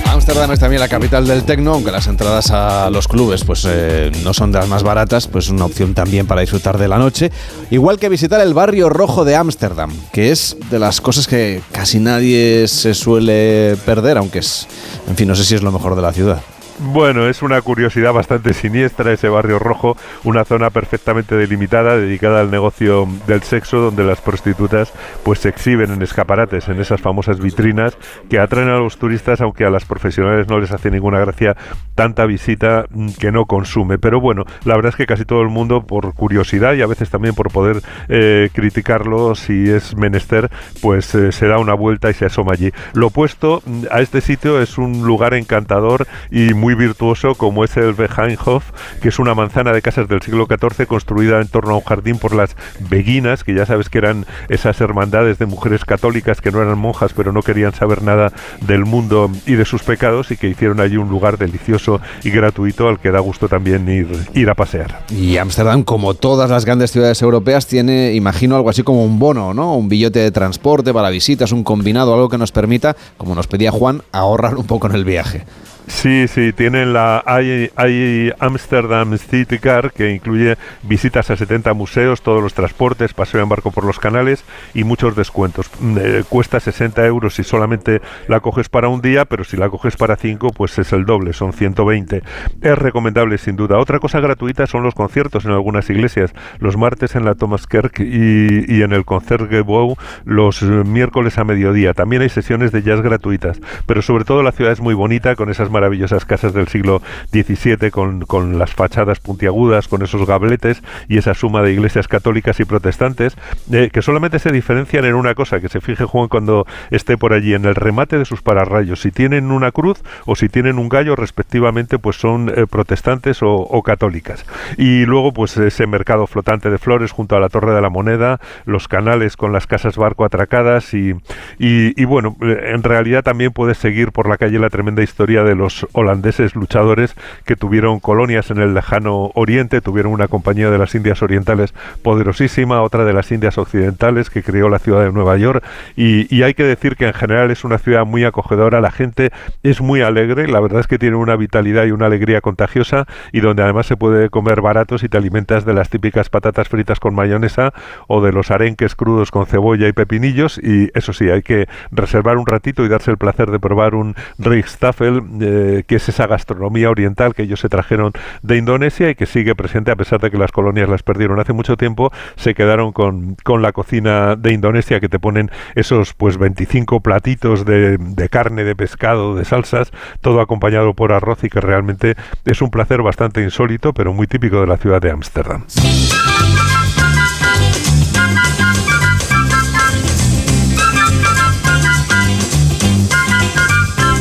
Ámsterdam 0.06 0.52
es 0.52 0.60
también 0.60 0.80
la 0.80 0.88
capital 0.88 1.26
del 1.26 1.44
tecno, 1.44 1.74
aunque 1.74 1.90
las 1.90 2.06
entradas 2.06 2.50
a 2.50 2.90
los 2.90 3.08
clubes 3.08 3.44
pues 3.44 3.66
eh, 3.68 4.10
no 4.22 4.32
son 4.32 4.52
de 4.52 4.58
las 4.58 4.68
más 4.68 4.82
baratas, 4.82 5.26
pues 5.26 5.46
es 5.46 5.50
una 5.50 5.64
opción 5.64 5.94
también 5.94 6.26
para 6.26 6.40
disfrutar 6.40 6.78
de 6.78 6.88
la 6.88 6.98
noche. 6.98 7.30
Igual 7.70 7.98
que 7.98 8.08
visitar 8.08 8.40
el 8.40 8.54
barrio 8.54 8.88
rojo 8.88 9.24
de 9.24 9.36
Ámsterdam, 9.36 9.92
que 10.12 10.30
es 10.30 10.56
de 10.70 10.78
las 10.78 11.00
cosas 11.00 11.26
que 11.26 11.62
casi 11.72 11.98
nadie 11.98 12.68
se 12.68 12.94
suele 12.94 13.76
perder, 13.84 14.18
aunque 14.18 14.38
es, 14.38 14.66
en 15.08 15.16
fin, 15.16 15.28
no 15.28 15.34
sé 15.34 15.44
si 15.44 15.54
es 15.54 15.62
lo 15.62 15.72
mejor 15.72 15.96
de 15.96 16.02
la 16.02 16.12
ciudad. 16.12 16.40
Bueno, 16.82 17.26
es 17.26 17.42
una 17.42 17.60
curiosidad 17.60 18.14
bastante 18.14 18.54
siniestra 18.54 19.12
ese 19.12 19.28
barrio 19.28 19.58
rojo, 19.58 19.98
una 20.24 20.46
zona 20.46 20.70
perfectamente 20.70 21.36
delimitada 21.36 21.98
dedicada 21.98 22.40
al 22.40 22.50
negocio 22.50 23.06
del 23.26 23.42
sexo 23.42 23.80
donde 23.80 24.02
las 24.02 24.22
prostitutas 24.22 24.90
pues 25.22 25.40
se 25.40 25.50
exhiben 25.50 25.92
en 25.92 26.00
escaparates, 26.00 26.68
en 26.68 26.80
esas 26.80 27.02
famosas 27.02 27.38
vitrinas 27.38 27.98
que 28.30 28.38
atraen 28.38 28.70
a 28.70 28.78
los 28.78 28.96
turistas 28.96 29.42
aunque 29.42 29.66
a 29.66 29.70
las 29.70 29.84
profesionales 29.84 30.48
no 30.48 30.58
les 30.58 30.72
hace 30.72 30.90
ninguna 30.90 31.20
gracia 31.20 31.54
tanta 31.94 32.24
visita 32.24 32.86
mm, 32.88 33.10
que 33.18 33.30
no 33.30 33.44
consume. 33.44 33.98
Pero 33.98 34.18
bueno, 34.18 34.44
la 34.64 34.74
verdad 34.74 34.88
es 34.88 34.96
que 34.96 35.06
casi 35.06 35.26
todo 35.26 35.42
el 35.42 35.50
mundo 35.50 35.82
por 35.82 36.14
curiosidad 36.14 36.72
y 36.72 36.80
a 36.80 36.86
veces 36.86 37.10
también 37.10 37.34
por 37.34 37.52
poder 37.52 37.82
eh, 38.08 38.48
criticarlo 38.54 39.34
si 39.34 39.68
es 39.68 39.94
menester, 39.96 40.50
pues 40.80 41.14
eh, 41.14 41.30
se 41.30 41.46
da 41.46 41.58
una 41.58 41.74
vuelta 41.74 42.08
y 42.08 42.14
se 42.14 42.24
asoma 42.24 42.52
allí. 42.54 42.72
Lo 42.94 43.08
opuesto 43.08 43.62
mm, 43.66 43.84
a 43.90 44.00
este 44.00 44.22
sitio 44.22 44.62
es 44.62 44.78
un 44.78 45.02
lugar 45.06 45.34
encantador 45.34 46.06
y 46.30 46.54
muy 46.54 46.69
virtuoso 46.74 47.34
como 47.34 47.64
es 47.64 47.76
el 47.76 47.94
Beheinhof, 47.94 48.64
que 49.00 49.08
es 49.08 49.18
una 49.18 49.34
manzana 49.34 49.72
de 49.72 49.82
casas 49.82 50.08
del 50.08 50.22
siglo 50.22 50.46
XIV 50.46 50.86
construida 50.86 51.40
en 51.40 51.48
torno 51.48 51.74
a 51.74 51.76
un 51.76 51.84
jardín 51.84 52.18
por 52.18 52.34
las 52.34 52.56
beguinas, 52.88 53.44
que 53.44 53.54
ya 53.54 53.66
sabes 53.66 53.88
que 53.88 53.98
eran 53.98 54.26
esas 54.48 54.80
hermandades 54.80 55.38
de 55.38 55.46
mujeres 55.46 55.84
católicas 55.84 56.40
que 56.40 56.50
no 56.50 56.62
eran 56.62 56.78
monjas 56.78 57.12
pero 57.14 57.32
no 57.32 57.42
querían 57.42 57.74
saber 57.74 58.02
nada 58.02 58.32
del 58.60 58.84
mundo 58.84 59.30
y 59.46 59.54
de 59.54 59.64
sus 59.64 59.82
pecados 59.82 60.30
y 60.30 60.36
que 60.36 60.48
hicieron 60.48 60.80
allí 60.80 60.96
un 60.96 61.08
lugar 61.08 61.38
delicioso 61.38 62.00
y 62.24 62.30
gratuito 62.30 62.88
al 62.88 62.98
que 62.98 63.10
da 63.10 63.20
gusto 63.20 63.48
también 63.48 63.88
ir, 63.88 64.08
ir 64.34 64.50
a 64.50 64.54
pasear. 64.54 65.04
Y 65.10 65.36
Ámsterdam, 65.36 65.82
como 65.82 66.14
todas 66.14 66.50
las 66.50 66.64
grandes 66.64 66.90
ciudades 66.90 67.20
europeas, 67.22 67.66
tiene, 67.66 68.14
imagino, 68.14 68.56
algo 68.56 68.70
así 68.70 68.82
como 68.82 69.04
un 69.04 69.18
bono, 69.18 69.54
¿no? 69.54 69.76
Un 69.76 69.88
billete 69.88 70.18
de 70.20 70.30
transporte 70.30 70.92
para 70.92 71.10
visitas, 71.10 71.52
un 71.52 71.64
combinado, 71.64 72.14
algo 72.14 72.28
que 72.28 72.38
nos 72.38 72.52
permita, 72.52 72.96
como 73.16 73.34
nos 73.34 73.46
pedía 73.46 73.70
Juan, 73.70 74.02
ahorrar 74.12 74.56
un 74.56 74.66
poco 74.66 74.86
en 74.86 74.94
el 74.94 75.04
viaje. 75.04 75.44
Sí, 75.90 76.28
sí, 76.28 76.52
tienen 76.52 76.92
la 76.92 77.22
hay, 77.26 78.32
Amsterdam 78.38 79.18
City 79.18 79.58
Car 79.58 79.92
que 79.92 80.12
incluye 80.12 80.56
visitas 80.84 81.30
a 81.30 81.36
70 81.36 81.74
museos, 81.74 82.22
todos 82.22 82.42
los 82.42 82.54
transportes, 82.54 83.12
paseo 83.12 83.42
en 83.42 83.48
barco 83.48 83.72
por 83.72 83.84
los 83.84 83.98
canales 83.98 84.44
y 84.72 84.84
muchos 84.84 85.16
descuentos. 85.16 85.68
Mm, 85.80 85.98
eh, 86.00 86.24
cuesta 86.28 86.60
60 86.60 87.04
euros 87.04 87.34
si 87.34 87.42
solamente 87.42 88.00
la 88.28 88.38
coges 88.38 88.68
para 88.68 88.88
un 88.88 89.02
día, 89.02 89.24
pero 89.24 89.42
si 89.42 89.56
la 89.56 89.68
coges 89.68 89.96
para 89.96 90.16
cinco, 90.16 90.50
pues 90.50 90.78
es 90.78 90.92
el 90.92 91.04
doble, 91.04 91.32
son 91.32 91.52
120. 91.52 92.22
Es 92.62 92.78
recomendable 92.78 93.36
sin 93.36 93.56
duda. 93.56 93.78
Otra 93.78 93.98
cosa 93.98 94.20
gratuita 94.20 94.68
son 94.68 94.84
los 94.84 94.94
conciertos 94.94 95.44
en 95.44 95.50
algunas 95.50 95.90
iglesias. 95.90 96.32
Los 96.60 96.76
martes 96.76 97.16
en 97.16 97.24
la 97.24 97.34
Thomas 97.34 97.66
Kirk 97.66 97.98
y, 97.98 98.64
y 98.72 98.82
en 98.82 98.92
el 98.92 99.04
Concertgebouw 99.04 99.96
los 100.24 100.62
miércoles 100.62 101.36
a 101.36 101.44
mediodía. 101.44 101.94
También 101.94 102.22
hay 102.22 102.30
sesiones 102.30 102.70
de 102.70 102.82
jazz 102.82 103.02
gratuitas, 103.02 103.60
pero 103.86 104.02
sobre 104.02 104.24
todo 104.24 104.44
la 104.44 104.52
ciudad 104.52 104.72
es 104.72 104.80
muy 104.80 104.94
bonita 104.94 105.34
con 105.34 105.50
esas 105.50 105.68
maravillosas 105.80 106.26
casas 106.26 106.52
del 106.52 106.68
siglo 106.68 107.00
XVII 107.32 107.90
con, 107.90 108.20
con 108.26 108.58
las 108.58 108.74
fachadas 108.74 109.18
puntiagudas, 109.18 109.88
con 109.88 110.02
esos 110.02 110.26
gabletes 110.26 110.82
y 111.08 111.16
esa 111.16 111.32
suma 111.32 111.62
de 111.62 111.72
iglesias 111.72 112.06
católicas 112.06 112.60
y 112.60 112.66
protestantes, 112.66 113.34
eh, 113.72 113.88
que 113.90 114.02
solamente 114.02 114.38
se 114.38 114.52
diferencian 114.52 115.06
en 115.06 115.14
una 115.14 115.34
cosa, 115.34 115.58
que 115.58 115.70
se 115.70 115.80
fije 115.80 116.04
Juan 116.04 116.28
cuando 116.28 116.66
esté 116.90 117.16
por 117.16 117.32
allí, 117.32 117.54
en 117.54 117.64
el 117.64 117.74
remate 117.74 118.18
de 118.18 118.26
sus 118.26 118.42
pararrayos, 118.42 119.00
si 119.00 119.10
tienen 119.10 119.50
una 119.52 119.72
cruz 119.72 120.02
o 120.26 120.36
si 120.36 120.50
tienen 120.50 120.78
un 120.78 120.90
gallo, 120.90 121.16
respectivamente, 121.16 121.98
pues 121.98 122.16
son 122.16 122.50
eh, 122.50 122.66
protestantes 122.68 123.38
o, 123.40 123.82
católicas. 123.82 124.44
Y 124.76 125.06
luego, 125.06 125.32
pues 125.32 125.56
ese 125.56 125.86
mercado 125.86 126.26
flotante 126.26 126.68
de 126.68 126.76
flores 126.76 127.12
junto 127.12 127.36
a 127.36 127.40
la 127.40 127.48
Torre 127.48 127.74
de 127.74 127.80
la 127.80 127.88
Moneda, 127.88 128.38
los 128.66 128.88
canales 128.88 129.38
con 129.38 129.54
las 129.54 129.66
casas 129.66 129.96
barco 129.96 130.26
atracadas 130.26 130.92
y, 130.92 131.14
y, 131.58 132.04
bueno, 132.04 132.36
eh, 132.42 132.72
en 132.74 132.82
realidad 132.82 133.22
también 133.22 133.52
puedes 133.52 133.78
seguir 133.78 134.12
por 134.12 134.28
la 134.28 134.36
calle 134.36 134.58
la 134.58 134.68
tremenda 134.68 135.02
historia 135.02 135.42
de 135.44 135.54
los 135.54 135.69
holandeses 135.92 136.54
luchadores 136.54 137.14
que 137.44 137.56
tuvieron 137.56 138.00
colonias 138.00 138.50
en 138.50 138.58
el 138.58 138.74
lejano 138.74 139.30
oriente, 139.34 139.80
tuvieron 139.80 140.12
una 140.12 140.28
compañía 140.28 140.70
de 140.70 140.78
las 140.78 140.94
Indias 140.94 141.22
Orientales 141.22 141.74
poderosísima, 142.02 142.82
otra 142.82 143.04
de 143.04 143.12
las 143.12 143.30
Indias 143.32 143.58
Occidentales 143.58 144.30
que 144.30 144.42
creó 144.42 144.68
la 144.68 144.78
ciudad 144.78 145.04
de 145.04 145.12
Nueva 145.12 145.36
York. 145.36 145.64
Y, 145.96 146.40
hay 146.40 146.54
que 146.54 146.64
decir 146.64 146.96
que 146.96 147.06
en 147.06 147.12
general 147.12 147.50
es 147.50 147.64
una 147.64 147.76
ciudad 147.76 148.06
muy 148.06 148.24
acogedora, 148.24 148.80
la 148.80 148.90
gente 148.90 149.30
es 149.62 149.82
muy 149.82 150.00
alegre, 150.00 150.48
la 150.48 150.60
verdad 150.60 150.80
es 150.80 150.86
que 150.86 150.98
tiene 150.98 151.16
una 151.16 151.36
vitalidad 151.36 151.84
y 151.84 151.90
una 151.90 152.06
alegría 152.06 152.40
contagiosa 152.40 153.06
y 153.30 153.40
donde 153.40 153.62
además 153.62 153.86
se 153.86 153.96
puede 153.96 154.30
comer 154.30 154.62
baratos 154.62 155.02
y 155.02 155.10
te 155.10 155.18
alimentas 155.18 155.66
de 155.66 155.74
las 155.74 155.90
típicas 155.90 156.30
patatas 156.30 156.68
fritas 156.68 156.98
con 156.98 157.14
mayonesa 157.14 157.74
o 158.08 158.22
de 158.22 158.32
los 158.32 158.50
arenques 158.50 158.94
crudos 158.94 159.30
con 159.30 159.46
cebolla 159.46 159.86
y 159.86 159.92
pepinillos 159.92 160.58
y 160.58 160.90
eso 160.94 161.12
sí, 161.12 161.28
hay 161.28 161.42
que 161.42 161.68
reservar 161.90 162.38
un 162.38 162.46
ratito 162.46 162.84
y 162.84 162.88
darse 162.88 163.10
el 163.10 163.18
placer 163.18 163.50
de 163.50 163.58
probar 163.58 163.94
un 163.94 164.14
Reichstaffel 164.38 165.22
eh, 165.50 165.82
que 165.86 165.96
es 165.96 166.08
esa 166.08 166.28
gastronomía 166.28 166.90
oriental 166.90 167.34
que 167.34 167.42
ellos 167.42 167.58
se 167.58 167.68
trajeron 167.68 168.12
de 168.42 168.56
Indonesia 168.56 169.10
y 169.10 169.16
que 169.16 169.26
sigue 169.26 169.56
presente 169.56 169.90
a 169.90 169.96
pesar 169.96 170.20
de 170.20 170.30
que 170.30 170.38
las 170.38 170.52
colonias 170.52 170.88
las 170.88 171.02
perdieron 171.02 171.40
hace 171.40 171.52
mucho 171.52 171.76
tiempo, 171.76 172.12
se 172.36 172.54
quedaron 172.54 172.92
con, 172.92 173.34
con 173.42 173.60
la 173.60 173.72
cocina 173.72 174.36
de 174.36 174.52
Indonesia 174.52 175.00
que 175.00 175.08
te 175.08 175.18
ponen 175.18 175.50
esos 175.74 176.14
pues 176.14 176.38
25 176.38 177.00
platitos 177.00 177.64
de, 177.64 177.98
de 177.98 178.28
carne, 178.28 178.62
de 178.62 178.76
pescado, 178.76 179.34
de 179.34 179.44
salsas, 179.44 179.90
todo 180.20 180.40
acompañado 180.40 180.94
por 180.94 181.12
arroz 181.12 181.42
y 181.42 181.48
que 181.48 181.60
realmente 181.60 182.14
es 182.44 182.62
un 182.62 182.70
placer 182.70 183.02
bastante 183.02 183.42
insólito, 183.42 183.92
pero 183.92 184.12
muy 184.12 184.28
típico 184.28 184.60
de 184.60 184.66
la 184.68 184.76
ciudad 184.76 185.00
de 185.00 185.10
Ámsterdam. 185.10 185.64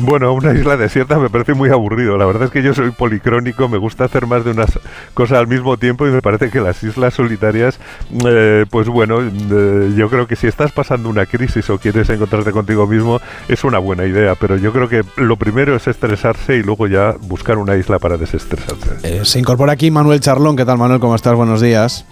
Bueno, 0.01 0.33
una 0.33 0.51
isla 0.53 0.77
desierta 0.77 1.19
me 1.19 1.29
parece 1.29 1.53
muy 1.53 1.69
aburrido. 1.69 2.17
La 2.17 2.25
verdad 2.25 2.43
es 2.43 2.51
que 2.51 2.63
yo 2.63 2.73
soy 2.73 2.89
policrónico, 2.91 3.69
me 3.69 3.77
gusta 3.77 4.05
hacer 4.05 4.25
más 4.25 4.43
de 4.43 4.51
unas 4.51 4.79
cosas 5.13 5.37
al 5.37 5.47
mismo 5.47 5.77
tiempo 5.77 6.07
y 6.07 6.09
me 6.11 6.21
parece 6.21 6.49
que 6.49 6.59
las 6.59 6.81
islas 6.83 7.13
solitarias, 7.13 7.79
eh, 8.25 8.65
pues 8.69 8.87
bueno, 8.87 9.19
eh, 9.21 9.93
yo 9.95 10.09
creo 10.09 10.25
que 10.25 10.35
si 10.35 10.47
estás 10.47 10.71
pasando 10.71 11.07
una 11.07 11.27
crisis 11.27 11.69
o 11.69 11.77
quieres 11.77 12.09
encontrarte 12.09 12.51
contigo 12.51 12.87
mismo, 12.87 13.21
es 13.47 13.63
una 13.63 13.77
buena 13.77 14.05
idea. 14.05 14.33
Pero 14.35 14.57
yo 14.57 14.73
creo 14.73 14.89
que 14.89 15.03
lo 15.17 15.35
primero 15.35 15.75
es 15.75 15.87
estresarse 15.87 16.55
y 16.55 16.63
luego 16.63 16.87
ya 16.87 17.15
buscar 17.21 17.59
una 17.59 17.75
isla 17.75 17.99
para 17.99 18.17
desestresarse. 18.17 18.97
Eh, 19.03 19.21
se 19.23 19.39
incorpora 19.39 19.73
aquí 19.73 19.91
Manuel 19.91 20.19
Charlón. 20.19 20.55
¿Qué 20.55 20.65
tal, 20.65 20.79
Manuel? 20.79 20.99
¿Cómo 20.99 21.13
estás? 21.13 21.35
Buenos 21.35 21.61
días. 21.61 22.05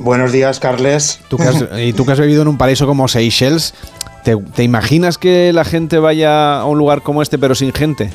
Buenos 0.00 0.32
días, 0.32 0.60
Carles. 0.60 1.20
y 1.78 1.92
tú 1.92 2.06
que 2.06 2.12
has 2.12 2.20
vivido 2.20 2.40
en 2.40 2.48
un 2.48 2.56
paraíso 2.56 2.86
como 2.86 3.06
Seychelles, 3.06 3.74
¿Te, 4.24 4.62
imaginas 4.62 5.18
que 5.18 5.52
la 5.52 5.64
gente 5.64 5.98
vaya 5.98 6.60
a 6.60 6.64
un 6.66 6.78
lugar 6.78 7.02
como 7.02 7.22
este 7.22 7.38
pero 7.38 7.54
sin 7.54 7.72
gente? 7.72 8.10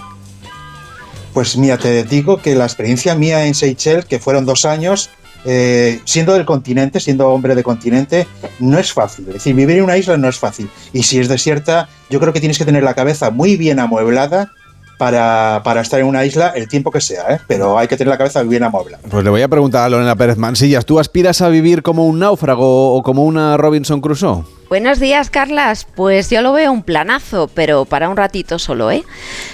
Pues 1.34 1.58
mira, 1.58 1.78
te 1.78 2.04
digo 2.04 2.38
que 2.38 2.56
la 2.56 2.65
experiencia 2.65 3.15
mía 3.15 3.46
en 3.46 3.56
Seychelles, 3.56 4.06
que 4.06 4.20
fueron 4.20 4.46
dos 4.46 4.65
años, 4.65 5.10
eh, 5.46 6.00
siendo 6.06 6.34
del 6.34 6.46
continente, 6.46 7.00
siendo 7.00 7.30
hombre 7.30 7.56
de 7.56 7.63
continente, 7.63 8.28
no 8.60 8.80
es 8.80 8.94
fácil. 8.94 9.28
Es 9.28 9.36
decir, 9.36 9.56
vivir 9.56 9.78
en 9.78 9.84
una 9.84 9.98
isla 9.98 10.18
no 10.18 10.30
es 10.30 10.39
fácil. 10.39 10.70
Y 10.94 11.04
si 11.04 11.20
es 11.20 11.28
desierta, 11.28 11.89
yo 12.10 12.20
creo 12.20 12.34
que 12.34 12.39
tienes 12.39 12.58
que 12.58 12.65
tener 12.65 12.84
la 12.84 12.94
cabeza 12.94 13.32
muy 13.32 13.58
bien 13.58 13.80
amueblada 13.80 14.52
para, 14.98 15.62
para, 15.63 15.82
estar 15.82 16.00
en 16.00 16.06
una 16.06 16.24
isla 16.26 16.54
el 16.56 16.68
tiempo 16.68 16.89
que 16.89 17.02
sea, 17.02 17.26
¿eh? 17.30 17.39
pero 17.48 17.78
hay 17.78 17.88
que 17.88 17.98
tener 17.98 18.12
la 18.12 18.18
cabeza 18.18 18.41
bien 18.44 18.63
amueblada. 18.63 19.04
Pues 19.10 19.24
le 19.24 19.30
voy 19.30 19.41
a 19.41 19.48
preguntar 19.48 19.84
a 19.84 19.89
Lorena 19.89 20.15
Pérez 20.15 20.38
Mansillas, 20.38 20.86
¿tú 20.86 21.00
aspiras 21.00 21.41
a 21.41 21.50
vivir 21.50 21.84
como 21.84 22.06
un 22.06 22.20
náufrago 22.20 22.94
o 22.96 23.04
como 23.04 23.26
una 23.26 23.58
Robinson 23.58 24.00
Crusoe? 24.00 24.46
Buenos 24.67 24.99
días, 24.99 25.30
Carlas. 25.30 25.86
Pues 25.95 26.32
yo 26.32 26.41
lo 26.41 26.51
veo 26.51 26.71
un 26.71 26.82
planazo, 26.82 27.47
pero 27.54 27.86
para 27.86 28.10
un 28.10 28.17
ratito 28.17 28.58
solo, 28.58 28.89
¿eh? 28.89 29.04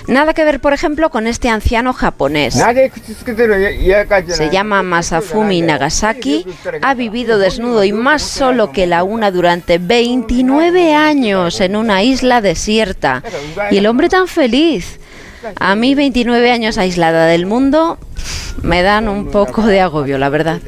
Nada 0.07 0.33
que 0.33 0.45
ver, 0.45 0.61
por 0.61 0.71
ejemplo, 0.71 1.09
con 1.09 1.27
este 1.27 1.49
anciano 1.49 1.91
japonés. 1.91 2.53
Se 4.29 4.49
llama 4.49 4.83
Masafumi 4.83 5.61
Nagasaki, 5.61 6.45
ha 6.81 6.93
vivido 6.93 7.39
desnudo 7.39 7.83
y 7.83 7.91
más 7.91 8.21
solo 8.21 8.71
que 8.71 8.87
la 8.87 9.03
una 9.03 9.31
durante 9.31 9.79
29 9.79 10.95
años 10.95 11.59
en 11.59 11.75
una 11.75 12.03
isla 12.03 12.39
desierta. 12.39 13.21
Y 13.69 13.77
el 13.77 13.87
hombre 13.87 14.07
tan 14.07 14.27
feliz. 14.27 15.00
A 15.59 15.75
mí 15.75 15.95
29 15.95 16.51
años 16.51 16.77
aislada 16.77 17.25
del 17.25 17.45
mundo 17.45 17.97
me 18.63 18.83
dan 18.83 19.07
un 19.07 19.27
poco 19.27 19.63
de 19.63 19.81
agobio, 19.81 20.17
la 20.17 20.29
verdad. 20.29 20.59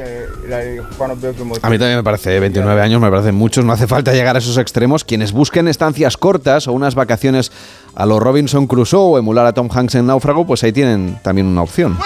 A 1.62 1.70
mí 1.70 1.78
también 1.78 1.98
me 1.98 2.04
parece, 2.04 2.40
29 2.40 2.82
años 2.82 3.02
me 3.02 3.10
parecen 3.10 3.36
muchos, 3.36 3.64
no 3.66 3.74
hace 3.74 3.88
falta 3.88 4.14
llegar 4.14 4.36
a 4.36 4.40
esos 4.40 4.58
extremos. 4.58 5.04
Quienes 5.04 5.32
busquen 5.32 5.68
estancias 5.68 6.18
cortas 6.18 6.68
o 6.68 6.74
unas 6.74 6.96
vacaciones 6.96 7.52
a 7.96 8.06
los 8.06 8.20
Robinson 8.20 8.68
Crusoe 8.68 9.14
o 9.14 9.18
emular 9.18 9.46
a 9.46 9.54
Tom 9.54 9.70
Hanks 9.72 9.96
en 9.96 10.08
Náufrago, 10.08 10.46
pues 10.46 10.64
ahí 10.64 10.72
tienen 10.72 11.20
también 11.22 11.48
una 11.48 11.62
opción. 11.62 11.98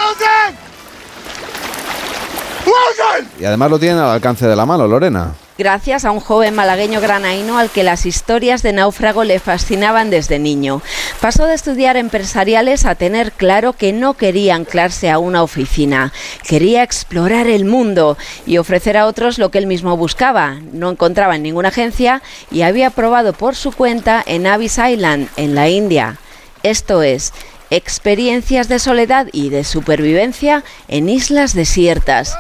Y 3.40 3.46
además 3.46 3.72
lo 3.72 3.80
tienen 3.80 4.00
al 4.00 4.10
alcance 4.10 4.48
de 4.48 4.56
la 4.56 4.66
mano, 4.66 4.88
Lorena 4.88 5.34
gracias 5.58 6.06
a 6.06 6.12
un 6.12 6.20
joven 6.20 6.56
malagueño 6.56 7.02
granaíno 7.02 7.58
al 7.58 7.70
que 7.70 7.84
las 7.84 8.06
historias 8.06 8.62
de 8.64 8.74
náufrago 8.74 9.24
le 9.24 9.40
fascinaban 9.40 10.10
desde 10.10 10.40
niño. 10.40 10.82
Pasó 11.20 11.46
de 11.46 11.56
estudiar 11.56 11.98
empresariales 11.98 12.86
a 12.86 12.96
tener 12.96 13.32
claro 13.32 13.74
que 13.74 13.94
no 13.94 14.14
quería 14.14 14.56
anclarse 14.56 15.10
a 15.10 15.20
una 15.20 15.44
oficina, 15.44 16.14
quería 16.48 16.84
explorar 16.84 17.48
el 17.48 17.66
mundo 17.66 18.18
y 18.46 18.58
ofrecer 18.58 18.98
a 18.98 19.08
otros 19.08 19.38
lo 19.38 19.50
que 19.50 19.58
él 19.58 19.68
mismo 19.68 19.98
buscaba. 19.98 20.58
No 20.72 20.92
encontraba 20.92 21.36
en 21.36 21.44
ninguna 21.44 21.70
agencia 21.70 22.22
y 22.52 22.62
había 22.62 22.90
probado 22.90 23.34
por 23.34 23.56
su 23.56 23.72
cuenta 23.72 24.24
en 24.26 24.48
Abyss 24.48 24.78
Island, 24.78 25.30
en 25.38 25.56
la 25.56 25.70
India. 25.70 26.18
Esto 26.64 27.04
es, 27.04 27.34
experiencias 27.70 28.68
de 28.68 28.80
soledad 28.80 29.28
y 29.32 29.50
de 29.50 29.64
supervivencia 29.64 30.64
en 30.88 31.10
islas 31.10 31.54
desiertas. 31.54 32.38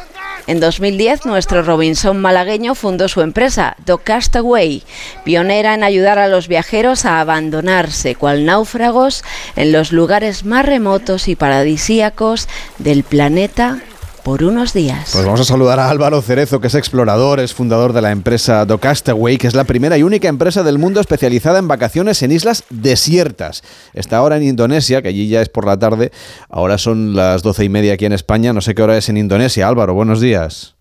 En 0.48 0.62
2010, 0.62 1.26
nuestro 1.26 1.62
Robinson 1.62 2.22
malagueño 2.22 2.74
fundó 2.74 3.10
su 3.10 3.20
empresa, 3.20 3.76
The 3.84 3.98
Castaway, 4.02 4.82
pionera 5.26 5.74
en 5.74 5.84
ayudar 5.84 6.20
a 6.20 6.30
los 6.30 6.48
viajeros 6.48 7.04
a 7.04 7.20
abandonarse 7.20 8.16
cual 8.16 8.46
náufragos 8.46 9.26
en 9.58 9.74
los 9.74 9.92
lugares 9.92 10.46
más 10.46 10.66
remotos 10.66 11.28
y 11.28 11.36
paradisíacos 11.36 12.48
del 12.78 13.04
planeta 13.04 13.82
por 14.28 14.44
unos 14.44 14.74
días. 14.74 15.12
Pues 15.14 15.24
vamos 15.24 15.40
a 15.40 15.46
saludar 15.46 15.80
a 15.80 15.90
Álvaro 15.90 16.22
Cerezo, 16.22 16.60
que 16.60 16.68
es 16.68 16.76
explorador, 16.76 17.40
es 17.40 17.54
fundador 17.54 17.94
de 17.94 18.02
la 18.02 18.12
empresa 18.12 18.66
Docastaway, 18.66 19.38
que 19.38 19.48
es 19.48 19.56
la 19.56 19.64
primera 19.64 19.98
y 19.98 20.04
única 20.04 20.28
empresa 20.28 20.64
del 20.64 20.80
mundo 20.80 21.00
especializada 21.00 21.60
en 21.60 21.70
vacaciones 21.70 22.22
en 22.24 22.34
islas 22.34 22.66
desiertas. 22.70 23.64
Está 23.94 24.18
ahora 24.18 24.36
en 24.36 24.44
Indonesia, 24.44 25.02
que 25.02 25.08
allí 25.08 25.30
ya 25.30 25.42
es 25.42 25.48
por 25.48 25.66
la 25.66 25.80
tarde. 25.80 26.12
Ahora 26.50 26.78
son 26.78 27.16
las 27.16 27.42
doce 27.42 27.64
y 27.64 27.70
media 27.70 27.94
aquí 27.94 28.04
en 28.04 28.12
España. 28.12 28.52
No 28.52 28.60
sé 28.60 28.76
qué 28.76 28.84
hora 28.84 28.98
es 28.98 29.08
en 29.08 29.16
Indonesia. 29.16 29.66
Álvaro, 29.66 29.94
buenos 29.94 30.20
días. 30.20 30.76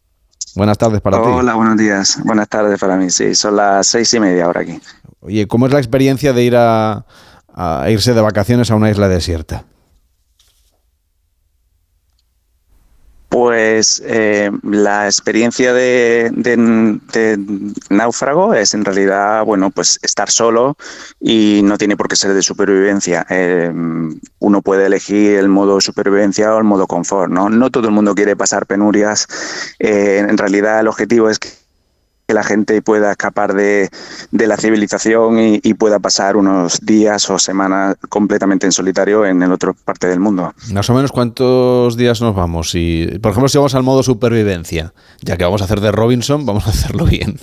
Buenas 0.56 0.76
tardes 0.76 1.00
para 1.00 1.22
ti. 1.22 1.28
Hola, 1.28 1.54
buenos 1.54 1.76
días. 1.76 2.18
Buenas 2.24 2.48
tardes 2.48 2.80
para 2.80 2.96
mí. 2.96 3.10
Sí, 3.10 3.36
son 3.36 3.54
las 3.54 3.86
seis 3.86 4.12
y 4.12 4.18
media 4.18 4.46
ahora 4.46 4.62
aquí. 4.62 4.80
Oye, 5.20 5.46
¿cómo 5.46 5.68
es 5.68 5.72
la 5.72 5.78
experiencia 5.78 6.32
de 6.32 6.42
ir 6.42 6.56
a, 6.56 7.06
a 7.54 7.90
irse 7.90 8.12
de 8.12 8.20
vacaciones 8.20 8.72
a 8.72 8.74
una 8.74 8.90
isla 8.90 9.06
desierta? 9.06 9.66
Pues 13.28 14.00
eh, 14.04 14.50
la 14.62 15.06
experiencia 15.06 15.72
de, 15.72 16.30
náufrago 17.90 18.54
es 18.54 18.72
en 18.72 18.84
realidad, 18.84 19.44
bueno, 19.44 19.70
pues 19.70 19.98
estar 20.02 20.30
solo 20.30 20.76
y 21.20 21.60
no 21.64 21.76
tiene 21.76 21.96
por 21.96 22.08
qué 22.08 22.16
ser 22.16 22.34
de 22.34 22.42
supervivencia. 22.42 23.26
Eh, 23.28 23.72
uno 24.38 24.62
puede 24.62 24.86
elegir 24.86 25.38
el 25.38 25.48
modo 25.48 25.80
supervivencia 25.80 26.54
o 26.54 26.58
el 26.58 26.64
modo 26.64 26.86
confort, 26.86 27.30
¿no? 27.32 27.48
No 27.48 27.70
todo 27.70 27.88
el 27.88 27.94
mundo 27.94 28.14
quiere 28.14 28.36
pasar 28.36 28.64
penurias. 28.66 29.26
Eh, 29.80 30.18
en 30.18 30.38
realidad 30.38 30.80
el 30.80 30.88
objetivo 30.88 31.28
es 31.28 31.38
que 31.38 31.48
que 32.26 32.34
la 32.34 32.42
gente 32.42 32.82
pueda 32.82 33.12
escapar 33.12 33.54
de, 33.54 33.88
la 34.32 34.56
civilización 34.56 35.38
y, 35.38 35.74
pueda 35.74 36.00
pasar 36.00 36.36
unos 36.36 36.80
días 36.80 37.30
o 37.30 37.38
semanas 37.38 37.96
completamente 38.08 38.66
en 38.66 38.72
solitario 38.72 39.24
en 39.24 39.42
el 39.42 39.52
otro 39.52 39.74
parte 39.74 40.08
del 40.08 40.18
mundo. 40.18 40.52
Más 40.72 40.90
o 40.90 40.94
menos 40.94 41.12
cuántos 41.12 41.96
días 41.96 42.20
nos 42.20 42.34
vamos. 42.34 42.74
Y, 42.74 43.06
por 43.20 43.30
ejemplo, 43.30 43.48
si 43.48 43.58
vamos 43.58 43.74
al 43.74 43.84
modo 43.84 44.02
supervivencia, 44.02 44.92
ya 45.22 45.36
que 45.36 45.44
vamos 45.44 45.62
a 45.62 45.66
hacer 45.66 45.80
de 45.80 45.92
Robinson, 45.92 46.44
vamos 46.46 46.66
a 46.66 46.70
hacerlo 46.70 47.04
bien. 47.04 47.38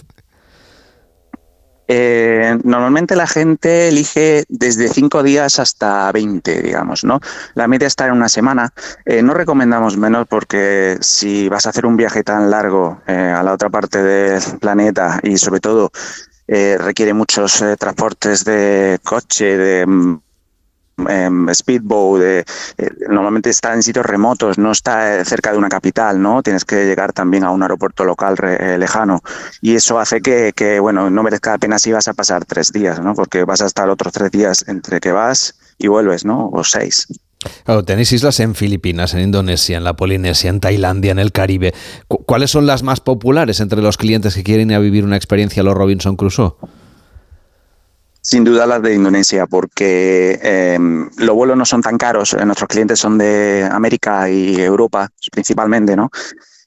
Eh, 1.87 2.57
normalmente 2.63 3.15
la 3.15 3.27
gente 3.27 3.89
elige 3.89 4.45
desde 4.47 4.87
5 4.87 5.23
días 5.23 5.59
hasta 5.59 6.11
20, 6.11 6.61
digamos, 6.61 7.03
¿no? 7.03 7.19
La 7.55 7.67
media 7.67 7.87
está 7.87 8.07
en 8.07 8.13
una 8.13 8.29
semana. 8.29 8.73
Eh, 9.05 9.21
no 9.21 9.33
recomendamos 9.33 9.97
menos 9.97 10.27
porque 10.27 10.97
si 11.01 11.49
vas 11.49 11.65
a 11.65 11.69
hacer 11.69 11.85
un 11.85 11.97
viaje 11.97 12.23
tan 12.23 12.49
largo 12.49 13.01
eh, 13.07 13.13
a 13.35 13.43
la 13.43 13.53
otra 13.53 13.69
parte 13.69 14.01
del 14.01 14.41
planeta 14.59 15.19
y 15.23 15.37
sobre 15.37 15.59
todo 15.59 15.91
requiere 16.45 17.13
muchos 17.13 17.63
transportes 17.79 18.43
de 18.43 18.99
coche, 19.01 19.57
de 19.57 19.87
mm, 19.87 20.19
speedboat, 21.53 22.21
eh, 22.21 22.43
normalmente 23.09 23.49
está 23.49 23.73
en 23.73 23.83
sitios 23.83 24.05
remotos, 24.05 24.57
no 24.57 24.71
está 24.71 25.19
eh, 25.19 25.25
cerca 25.25 25.51
de 25.51 25.57
una 25.57 25.69
capital, 25.69 26.21
¿no? 26.21 26.43
Tienes 26.43 26.65
que 26.65 26.85
llegar 26.85 27.13
también 27.13 27.43
a 27.43 27.51
un 27.51 27.61
aeropuerto 27.63 28.03
local 28.03 28.35
eh, 28.43 28.77
lejano. 28.77 29.21
Y 29.61 29.75
eso 29.75 29.99
hace 29.99 30.21
que, 30.21 30.53
que, 30.55 30.79
bueno, 30.79 31.09
no 31.09 31.23
merezca 31.23 31.51
la 31.51 31.57
pena 31.57 31.79
si 31.79 31.91
vas 31.91 32.07
a 32.07 32.13
pasar 32.13 32.45
tres 32.45 32.71
días, 32.71 32.99
¿no? 32.99 33.13
Porque 33.15 33.43
vas 33.43 33.61
a 33.61 33.65
estar 33.65 33.89
otros 33.89 34.13
tres 34.13 34.31
días 34.31 34.65
entre 34.67 34.99
que 34.99 35.11
vas 35.11 35.55
y 35.77 35.87
vuelves, 35.87 36.25
¿no? 36.25 36.49
O 36.53 36.63
seis. 36.63 37.07
tenéis 37.85 38.11
islas 38.11 38.39
en 38.39 38.55
Filipinas, 38.55 39.13
en 39.13 39.21
Indonesia, 39.21 39.77
en 39.77 39.83
la 39.83 39.95
Polinesia, 39.95 40.49
en 40.49 40.59
Tailandia, 40.59 41.11
en 41.11 41.19
el 41.19 41.31
Caribe. 41.31 41.73
¿Cuáles 42.07 42.51
son 42.51 42.65
las 42.65 42.83
más 42.83 42.99
populares 43.01 43.59
entre 43.59 43.81
los 43.81 43.97
clientes 43.97 44.35
que 44.35 44.43
quieren 44.43 44.69
ir 44.69 44.75
a 44.75 44.79
vivir 44.79 45.03
una 45.03 45.17
experiencia 45.17 45.61
a 45.61 45.65
los 45.65 45.75
Robinson 45.75 46.15
Crusoe? 46.15 46.55
Sin 48.25 48.45
duda 48.45 48.65
las 48.65 48.81
de 48.81 48.95
Indonesia, 48.95 49.47
porque 49.47 50.39
em, 50.41 51.09
los 51.17 51.35
vuelos 51.35 51.57
no 51.57 51.65
son 51.65 51.81
tan 51.81 51.97
caros. 51.97 52.33
Eh, 52.33 52.45
nuestros 52.45 52.69
clientes 52.69 52.97
son 52.97 53.17
de 53.17 53.67
América 53.69 54.29
y 54.29 54.61
Europa 54.61 55.09
principalmente, 55.29 55.93
¿no? 55.97 56.09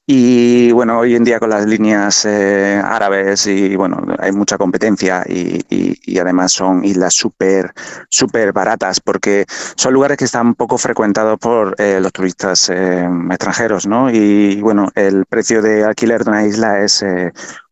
Y 0.07 0.71
bueno, 0.73 0.99
hoy 0.99 1.17
en 1.17 1.25
día 1.25 1.41
con 1.41 1.49
las 1.49 1.65
líneas 1.65 2.27
eh, 2.27 2.79
árabes 2.85 3.47
y 3.47 3.75
bueno, 3.75 4.05
hay 4.19 4.33
mucha 4.33 4.59
competencia 4.59 5.25
y, 5.27 6.19
además 6.19 6.53
son 6.53 6.85
islas 6.85 7.15
súper, 7.15 7.73
súper 8.09 8.53
baratas 8.53 9.01
porque 9.01 9.47
son 9.77 9.95
lugares 9.95 10.19
que 10.19 10.27
están 10.27 10.55
poco 10.55 10.77
frecuentados 10.79 11.39
por 11.39 11.75
eh, 11.79 12.01
los 12.01 12.13
turistas 12.13 12.71
extranjeros, 12.71 13.87
¿no? 13.87 14.11
Y 14.11 14.61
bueno, 14.61 14.91
el 14.95 15.25
precio 15.25 15.63
de 15.63 15.85
alquiler 15.85 16.23
de 16.23 16.31
una 16.31 16.47
isla 16.47 16.85
es 16.85 17.03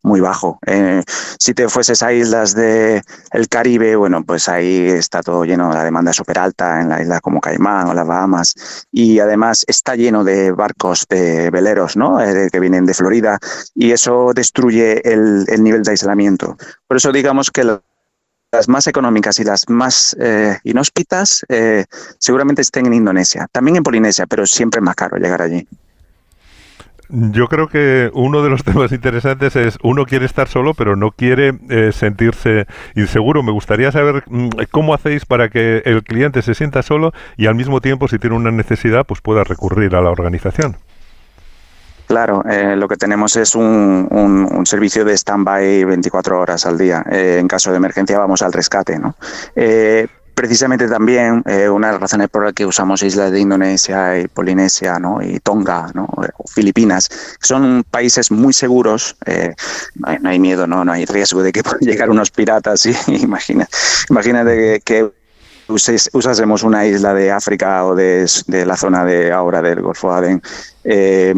muy 0.05 0.21
bajo. 0.21 0.59
Eh, 0.67 1.03
si 1.39 1.55
te 1.55 1.69
fueses 1.69 2.03
a 2.03 2.13
islas 2.13 2.55
del 2.55 3.03
el 3.33 3.49
Caribe, 3.49 3.97
bueno, 3.97 4.23
pues 4.23 4.49
ahí 4.49 4.87
está 4.87 5.23
todo 5.23 5.45
lleno, 5.45 5.73
la 5.73 5.83
demanda 5.83 6.13
súper 6.13 6.39
alta 6.39 6.81
en 6.83 6.91
la 6.91 7.03
isla 7.03 7.21
como 7.21 7.41
Caimán 7.41 7.89
o 7.89 7.95
las 7.95 8.07
Bahamas 8.07 8.55
y 8.93 9.19
además 9.19 9.65
está 9.67 9.97
lleno 9.97 10.23
de 10.23 10.53
barcos, 10.53 11.07
de 11.09 11.51
veleros, 11.51 11.97
¿no? 11.97 12.21
Eh, 12.21 12.49
que 12.53 12.61
vienen 12.61 12.85
de 12.85 12.93
Florida 12.93 13.39
y 13.75 13.93
eso 13.93 14.33
destruye 14.35 15.01
el, 15.11 15.47
nivel 15.63 15.83
de 15.83 15.93
aislamiento. 15.93 16.57
Por 16.87 16.99
eso 16.99 17.11
digamos 17.11 17.51
que 17.51 17.65
las 17.65 18.69
más 18.69 18.87
económicas 18.87 19.39
y 19.41 19.45
las 19.45 19.69
más 19.71 20.15
eh, 20.21 20.59
inhóspitas 20.65 21.45
seguramente 22.19 22.61
estén 22.61 22.87
en 22.87 22.95
Indonesia, 22.95 23.49
también 23.51 23.79
en 23.79 23.83
Polinesia, 23.83 24.27
pero 24.27 24.47
siempre 24.47 24.81
es 24.81 24.85
más 24.85 24.95
caro 24.95 25.17
llegar 25.17 25.41
allí. 25.41 25.67
Yo 27.09 27.49
creo 27.49 27.69
que 27.69 28.11
uno 28.15 28.43
de 28.43 28.51
los 28.51 28.65
temas 28.65 28.93
interesantes 28.93 29.57
es 29.57 29.79
uno 29.83 30.07
quiere 30.07 30.27
estar 30.27 30.49
solo, 30.49 30.75
pero 30.75 30.97
no 30.97 31.11
quiere 31.11 31.59
eh, 31.69 31.93
sentirse 31.93 32.67
inseguro. 32.95 33.43
Me 33.43 33.53
gustaría 33.53 33.93
saber 33.93 34.25
mm, 34.27 34.49
cómo 34.71 34.95
hacéis 34.95 35.27
para 35.27 35.49
que 35.49 35.83
el 35.85 36.03
cliente 36.03 36.43
se 36.43 36.55
sienta 36.55 36.83
solo 36.83 37.13
y 37.37 37.47
al 37.47 37.55
mismo 37.55 37.81
tiempo, 37.81 38.09
si 38.09 38.19
tiene 38.19 38.37
una 38.37 38.51
necesidad, 38.51 39.05
pues 39.07 39.21
pueda 39.21 39.45
recurrir 39.45 39.95
a 39.95 40.01
la 40.01 40.11
organización. 40.11 40.77
Claro, 42.07 42.45
eh, 42.49 42.77
lo 42.77 42.87
que 42.87 42.97
tenemos 42.97 43.35
es 43.37 43.55
un, 43.55 44.09
un, 44.11 44.67
servicio 44.67 45.07
de 45.07 45.15
stand-by 45.17 45.85
24 45.85 46.39
horas 46.39 46.67
al 46.67 46.77
día. 46.77 47.03
Eh, 47.11 47.39
en 47.41 47.49
caso 47.49 47.71
de 47.71 47.79
emergencia 47.79 48.19
vamos 48.19 48.43
al 48.43 48.53
rescate, 48.53 48.99
¿no? 48.99 49.15
Precisamente 50.35 50.89
también 50.89 51.43
eh, 51.47 51.69
una 51.69 51.89
de 51.89 51.93
las 51.95 52.03
razones 52.03 52.29
por 52.29 52.45
las 52.45 52.53
que 52.53 52.67
usamos 52.67 53.03
islas 53.03 53.31
de 53.31 53.41
Indonesia 53.41 54.19
y 54.19 54.29
Polinesia 54.29 54.99
¿no? 54.99 55.23
y 55.23 55.41
Tonga 55.41 55.91
¿no? 55.95 56.07
o 56.07 56.49
Filipinas, 56.49 57.09
son 57.41 57.85
países 57.91 58.31
muy 58.31 58.53
seguros, 58.53 59.17
eh, 59.27 59.55
no, 59.95 60.29
hay, 60.29 60.39
miedo, 60.39 60.67
¿no? 60.67 60.85
no 60.85 60.93
hay 60.93 61.05
riesgo 61.07 61.43
de 61.43 61.53
que 61.53 61.63
puedan 61.65 61.81
llegar 61.81 62.11
unos 62.11 62.31
piratas. 62.31 62.81
¿sí? 62.81 62.95
Imagina, 63.07 63.69
imagínate 64.11 64.81
que, 64.85 65.11
usásemos 65.67 66.63
una 66.63 66.85
isla 66.85 67.15
de 67.15 67.33
África 67.33 67.87
o 67.87 67.95
de, 67.95 68.27
la 68.49 68.77
zona 68.77 69.05
de 69.05 69.33
ahora 69.33 69.63
del 69.63 69.81
Golfo 69.81 70.13
de 70.13 70.19
Adén 70.19 70.43
eh, 70.85 71.35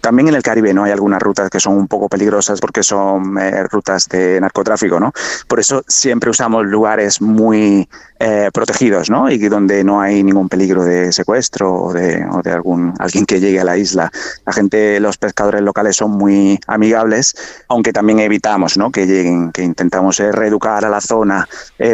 también 0.00 0.28
en 0.28 0.34
el 0.34 0.42
Caribe 0.42 0.74
no 0.74 0.84
hay 0.84 0.92
algunas 0.92 1.22
rutas 1.22 1.48
que 1.48 1.58
son 1.58 1.74
un 1.74 1.88
poco 1.88 2.08
peligrosas 2.08 2.60
porque 2.60 2.82
son 2.82 3.38
eh, 3.38 3.64
rutas 3.64 4.06
de 4.08 4.40
narcotráfico, 4.40 5.00
¿no? 5.00 5.12
Por 5.48 5.58
eso 5.58 5.82
siempre 5.88 6.30
usamos 6.30 6.66
lugares 6.66 7.20
muy 7.22 7.88
eh, 8.18 8.50
protegidos, 8.52 9.08
¿no? 9.08 9.30
Y 9.30 9.38
donde 9.48 9.82
no 9.82 10.00
hay 10.00 10.22
ningún 10.22 10.50
peligro 10.50 10.84
de 10.84 11.12
secuestro 11.12 11.74
o 11.74 11.92
de, 11.94 12.24
o 12.30 12.42
de 12.42 12.52
algún 12.52 12.92
alguien 12.98 13.24
que 13.24 13.40
llegue 13.40 13.60
a 13.60 13.64
la 13.64 13.78
isla. 13.78 14.12
La 14.44 14.52
gente, 14.52 15.00
los 15.00 15.16
pescadores 15.16 15.62
locales 15.62 15.96
son 15.96 16.10
muy 16.10 16.60
amigables, 16.66 17.34
aunque 17.68 17.92
también 17.92 18.20
evitamos, 18.20 18.76
¿no? 18.76 18.90
Que 18.92 19.06
lleguen, 19.06 19.50
que 19.50 19.62
intentamos 19.62 20.18
reeducar 20.18 20.84
a 20.84 20.90
la 20.90 21.00
zona 21.00 21.48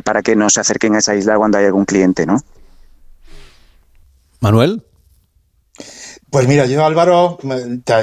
para 0.04 0.22
que 0.22 0.34
no 0.34 0.50
se 0.50 0.60
acerquen 0.60 0.96
a 0.96 0.98
esa 0.98 1.14
isla 1.14 1.36
cuando 1.36 1.58
hay 1.58 1.66
algún 1.66 1.84
cliente, 1.84 2.26
¿no? 2.26 2.40
Manuel. 4.40 4.85
Pues 6.36 6.48
mira, 6.48 6.66
yo 6.66 6.84
Álvaro 6.84 7.38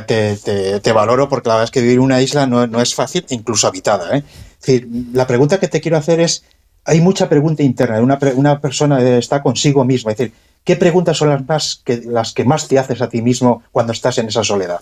te, 0.02 0.92
valoro 0.92 1.30
porque 1.30 1.50
la 1.50 1.54
verdad 1.54 1.66
es 1.66 1.70
que 1.70 1.82
vivir 1.82 1.98
en 1.98 2.02
una 2.02 2.20
isla 2.20 2.48
no, 2.48 2.82
es 2.82 2.96
fácil, 2.96 3.24
incluso 3.30 3.68
habitada. 3.68 4.18
¿eh? 4.18 4.24
decir, 4.60 4.88
la 5.14 5.28
pregunta 5.28 5.60
que 5.60 5.68
te 5.68 5.80
quiero 5.80 5.98
hacer 5.98 6.20
es, 6.20 6.44
hay 6.84 7.00
mucha 7.00 7.30
pregunta 7.30 7.62
interna, 7.62 8.02
una, 8.02 8.18
una 8.34 8.60
persona 8.60 9.00
está 9.20 9.44
consigo 9.44 9.86
misma, 9.86 10.14
es 10.14 10.18
decir, 10.18 10.34
¿qué 10.64 10.76
preguntas 10.76 11.16
son 11.16 11.30
las, 11.30 11.48
más 11.48 11.80
que, 11.86 11.98
las 12.08 12.34
que 12.34 12.44
más 12.44 12.68
te 12.68 12.80
haces 12.80 13.04
a 13.04 13.08
ti 13.08 13.22
mismo 13.22 13.62
cuando 13.72 13.94
estás 13.94 14.18
en 14.18 14.30
esa 14.30 14.44
soledad? 14.44 14.82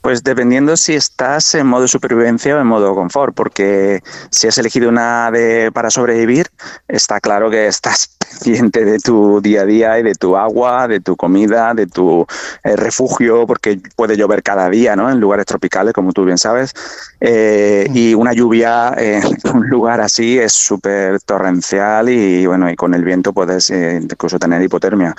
Pues 0.00 0.24
dependiendo 0.24 0.76
si 0.76 0.94
estás 0.94 1.54
en 1.54 1.68
modo 1.68 1.86
supervivencia 1.86 2.56
o 2.56 2.60
en 2.60 2.66
modo 2.66 2.96
confort, 2.96 3.36
porque 3.36 4.02
si 4.30 4.48
has 4.48 4.58
elegido 4.58 4.88
una 4.88 5.30
de 5.30 5.70
para 5.72 5.90
sobrevivir, 5.90 6.48
está 6.88 7.20
claro 7.20 7.50
que 7.50 7.68
estás 7.68 8.16
pendiente 8.30 8.84
de 8.84 8.98
tu 8.98 9.40
día 9.40 9.62
a 9.62 9.64
día 9.64 9.98
y 9.98 10.02
de 10.02 10.14
tu 10.14 10.36
agua, 10.36 10.88
de 10.88 11.00
tu 11.00 11.16
comida, 11.16 11.74
de 11.74 11.86
tu 11.86 12.26
eh, 12.64 12.76
refugio, 12.76 13.46
porque 13.46 13.80
puede 13.96 14.16
llover 14.16 14.42
cada 14.42 14.68
día, 14.70 14.96
¿no? 14.96 15.10
En 15.10 15.20
lugares 15.20 15.46
tropicales, 15.46 15.92
como 15.92 16.12
tú 16.12 16.24
bien 16.24 16.38
sabes, 16.38 16.72
eh, 17.20 17.88
y 17.92 18.14
una 18.14 18.32
lluvia 18.32 18.94
en 18.96 19.22
un 19.54 19.68
lugar 19.68 20.00
así 20.00 20.38
es 20.38 20.52
súper 20.52 21.20
torrencial 21.20 22.08
y 22.08 22.46
bueno, 22.46 22.70
y 22.70 22.76
con 22.76 22.94
el 22.94 23.04
viento 23.04 23.32
puedes 23.32 23.70
eh, 23.70 24.00
incluso 24.02 24.38
tener 24.38 24.62
hipotermia. 24.62 25.14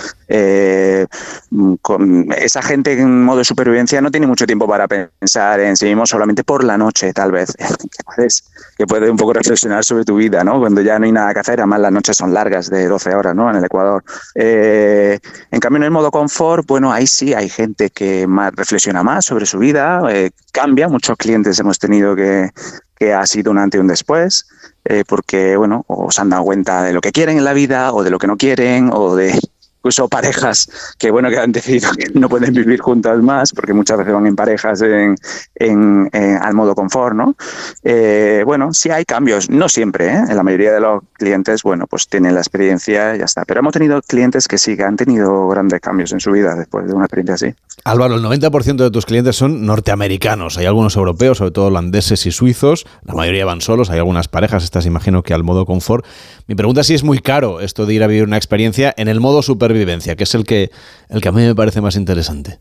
con 1.82 2.28
esa 2.38 2.62
gente 2.62 2.94
en 2.94 3.24
modo 3.24 3.40
de 3.40 3.46
supervivencia 3.46 4.02
no 4.02 4.12
tiene 4.12 4.28
mucho 4.28 4.46
tiempo 4.46 4.68
para 4.68 4.88
pensar 4.88 5.60
en 5.60 5.76
sí 5.76 5.86
mismo 5.86 6.06
solamente 6.06 6.44
por 6.44 6.64
la 6.64 6.78
noche, 6.78 7.14
tal 7.14 7.32
vez, 7.32 7.54
que 7.58 8.04
puedes, 8.04 8.44
que 8.78 8.86
puedes 8.86 9.10
un 9.10 9.18
poco 9.18 9.34
reflexionar 9.34 9.84
sobre 9.84 10.06
tu 10.06 10.16
vida, 10.16 10.44
¿no? 10.44 10.60
Cuando 10.60 10.82
ya 10.82 11.00
no 11.00 11.06
hay 11.06 11.12
nada 11.12 11.34
que 11.34 11.40
hacer, 11.40 11.60
además 11.60 11.82
las 11.82 11.92
noches 11.92 12.18
son 12.18 12.34
largas, 12.34 12.70
de 12.70 12.88
12 12.88 13.01
horas, 13.08 13.36
¿no? 13.36 13.50
En 13.50 13.58
el 13.58 13.66
Ecuador. 13.66 14.04
Eh, 14.36 15.20
en 15.52 15.60
cambio, 15.60 15.78
en 15.78 15.84
el 15.84 15.92
modo 15.92 16.12
confort, 16.12 16.68
bueno, 16.68 16.92
ahí 16.92 17.08
sí 17.08 17.34
hay 17.34 17.50
gente 17.50 17.90
que 17.90 18.28
más 18.28 18.54
reflexiona 18.56 19.04
más 19.04 19.26
sobre 19.26 19.46
su 19.46 19.60
vida, 19.60 20.02
eh, 20.10 20.32
cambia, 20.52 20.88
muchos 20.88 21.18
clientes 21.18 21.60
hemos 21.60 21.80
tenido 21.80 22.16
que, 22.16 22.50
que 22.96 23.14
ha 23.14 23.26
sido 23.26 23.52
un 23.52 23.58
antes 23.58 23.80
y 23.80 23.82
un 23.82 23.88
después, 23.88 24.48
eh, 24.86 25.04
porque, 25.08 25.58
bueno, 25.58 25.84
o 25.88 26.12
se 26.12 26.22
han 26.22 26.30
dado 26.30 26.44
cuenta 26.44 26.84
de 26.84 26.94
lo 26.94 27.02
que 27.02 27.12
quieren 27.12 27.38
en 27.38 27.44
la 27.44 27.54
vida, 27.54 27.94
o 27.94 28.04
de 28.04 28.10
lo 28.10 28.20
que 28.20 28.28
no 28.28 28.38
quieren, 28.38 28.92
o 28.94 29.16
de 29.16 29.40
incluso 29.82 30.08
parejas 30.08 30.96
que 30.98 31.12
bueno 31.12 31.30
que 31.30 31.38
han 31.38 31.52
decidido 31.52 31.92
que 31.92 32.12
no 32.14 32.30
pueden 32.30 32.54
vivir 32.54 32.80
juntas 32.80 33.18
más 33.22 33.52
porque 33.52 33.74
muchas 33.74 33.98
veces 33.98 34.14
van 34.14 34.28
en 34.28 34.36
parejas 34.36 34.82
al 34.82 36.54
modo 36.54 36.76
confort 36.76 37.16
no 37.16 37.36
eh, 37.84 38.44
bueno 38.46 38.74
sí 38.74 38.90
hay 38.90 39.06
cambios 39.06 39.50
no 39.50 39.68
siempre 39.68 40.08
¿eh? 40.08 40.24
en 40.30 40.36
la 40.36 40.44
mayoría 40.44 40.72
de 40.72 40.80
los 40.80 41.04
clientes 41.14 41.64
bueno 41.64 41.88
pues 41.88 42.08
tienen 42.08 42.36
la 42.36 42.42
experiencia 42.42 43.16
y 43.16 43.20
ya 43.20 43.26
está. 43.26 43.46
Pero 43.46 43.60
hemos 43.60 43.74
tenido 43.74 44.02
clientes 44.02 44.48
que 44.48 44.58
sí 44.58 44.78
que 44.78 44.84
han 44.84 44.96
tenido 44.96 45.48
grandes 45.48 45.80
cambios 45.80 46.12
en 46.12 46.20
su 46.20 46.32
vida 46.32 46.56
después 46.56 46.88
de 46.88 46.94
una 46.94 47.06
experiencia 47.06 47.36
así. 47.36 47.56
Álvaro 47.84 48.16
el 48.16 48.24
90% 48.24 48.76
de 48.76 48.92
tus 48.92 49.06
clientes 49.06 49.36
son 49.36 49.66
norteamericanos. 49.66 50.58
Hay 50.58 50.66
algunos 50.66 50.96
europeos 50.96 51.40
sobre 51.40 51.52
todo 51.52 51.68
holandeses 51.68 52.26
y 52.26 52.32
suizos. 52.32 52.86
La 53.04 53.14
mayoría 53.14 53.46
van 53.46 53.62
solos. 53.62 53.90
Hay 53.90 53.98
algunas 53.98 54.28
parejas 54.28 54.64
estas 54.64 54.86
imagino 54.86 55.24
que 55.24 55.34
al 55.34 55.44
modo 55.44 55.66
confort. 55.66 56.06
Mi 56.48 56.56
pregunta 56.56 56.82
es 56.82 56.88
si 56.88 56.94
es 56.94 57.04
muy 57.04 57.20
caro 57.20 57.62
esto 57.62 57.86
de 57.86 57.94
ir 57.94 58.04
a 58.04 58.08
vivir 58.08 58.24
una 58.24 58.38
experiencia 58.38 58.94
en 58.98 59.08
el 59.08 59.20
modo 59.20 59.42
super 59.42 59.71
supervivencia, 59.72 60.16
que 60.16 60.24
es 60.24 60.36
el 60.36 60.44
que, 60.44 60.70
el 61.10 61.22
que 61.22 61.30
a 61.30 61.32
mí 61.32 61.42
me 61.46 61.56
parece 61.56 61.82
más 61.82 61.96
interesante. 61.96 62.60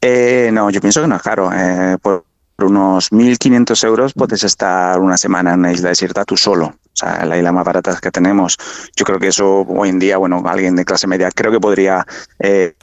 Eh, 0.00 0.50
no, 0.52 0.70
yo 0.70 0.80
pienso 0.80 1.00
que 1.00 1.08
no 1.08 1.16
es 1.16 1.22
caro. 1.22 1.50
Eh, 1.52 1.96
por 2.00 2.24
unos 2.58 3.10
1.500 3.10 3.86
euros 3.86 4.12
puedes 4.12 4.44
estar 4.44 4.98
una 5.00 5.16
semana 5.16 5.54
en 5.54 5.60
una 5.60 5.72
isla 5.72 5.88
desierta 5.88 6.24
tú 6.24 6.36
solo. 6.36 6.66
O 6.66 6.96
sea, 6.96 7.24
la 7.24 7.36
isla 7.36 7.52
más 7.52 7.64
barata 7.64 7.98
que 8.00 8.10
tenemos. 8.10 8.58
Yo 8.96 9.04
creo 9.04 9.18
que 9.18 9.28
eso 9.28 9.60
hoy 9.68 9.88
en 9.88 9.98
día, 9.98 10.18
bueno, 10.18 10.42
alguien 10.46 10.76
de 10.76 10.84
clase 10.84 11.06
media 11.06 11.30
creo 11.30 11.50
que 11.50 11.60
podría 11.60 12.06
eh, 12.38 12.74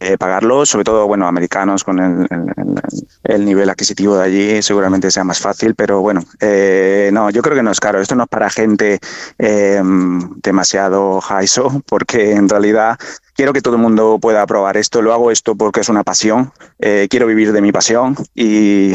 eh, 0.00 0.16
pagarlo, 0.16 0.64
sobre 0.64 0.84
todo, 0.84 1.08
bueno, 1.08 1.26
americanos 1.26 1.82
con 1.82 1.98
el, 1.98 3.44
nivel 3.44 3.68
adquisitivo 3.68 4.16
de 4.16 4.24
allí 4.24 4.62
seguramente 4.62 5.10
sea 5.10 5.24
más 5.24 5.40
fácil, 5.40 5.74
pero 5.74 6.00
bueno, 6.00 6.22
eh, 6.38 7.10
no, 7.12 7.30
yo 7.30 7.42
creo 7.42 7.56
que 7.56 7.64
no 7.64 7.72
es 7.72 7.80
caro. 7.80 8.00
Esto 8.00 8.14
no 8.14 8.22
es 8.24 8.28
para 8.28 8.48
gente 8.48 9.00
eh, 9.38 9.82
demasiado 10.42 11.20
high 11.20 11.48
porque 11.86 12.32
en 12.32 12.48
realidad 12.48 12.96
quiero 13.34 13.52
que 13.52 13.60
todo 13.60 13.74
el 13.74 13.80
mundo 13.80 14.18
pueda 14.20 14.46
probar 14.46 14.76
esto. 14.76 15.02
Lo 15.02 15.12
hago 15.12 15.32
esto 15.32 15.56
porque 15.56 15.80
es 15.80 15.88
una 15.88 16.04
pasión. 16.04 16.52
quiero 16.78 17.26
vivir 17.26 17.52
de 17.52 17.60
mi 17.60 17.72
pasión 17.72 18.16
y, 18.36 18.92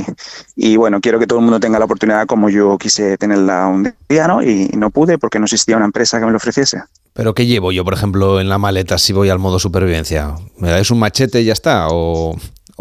y, 0.55 0.77
bueno, 0.77 1.01
quiero 1.01 1.19
que 1.19 1.27
todo 1.27 1.39
el 1.39 1.45
mundo 1.45 1.59
tenga 1.59 1.79
la 1.79 1.85
oportunidad 1.85 2.27
como 2.27 2.49
yo 2.49 2.77
quise 2.77 3.17
tenerla 3.17 3.67
un 3.67 3.93
día, 4.07 4.27
¿no? 4.27 4.41
Y 4.41 4.69
no 4.77 4.89
pude 4.89 5.17
porque 5.17 5.39
no 5.39 5.45
existía 5.45 5.75
una 5.75 5.85
empresa 5.85 6.19
que 6.19 6.25
me 6.25 6.31
lo 6.31 6.37
ofreciese. 6.37 6.81
¿Pero 7.13 7.35
qué 7.35 7.45
llevo 7.45 7.71
yo, 7.71 7.85
por 7.85 7.93
ejemplo, 7.93 8.39
en 8.39 8.49
la 8.49 8.57
maleta 8.57 8.97
si 8.97 9.13
voy 9.13 9.29
al 9.29 9.39
modo 9.39 9.59
supervivencia? 9.59 10.35
¿Me 10.57 10.69
dais 10.69 10.89
un 10.89 10.99
machete 10.99 11.41
y 11.41 11.45
ya 11.45 11.53
está? 11.53 11.87
¿O, 11.91 12.35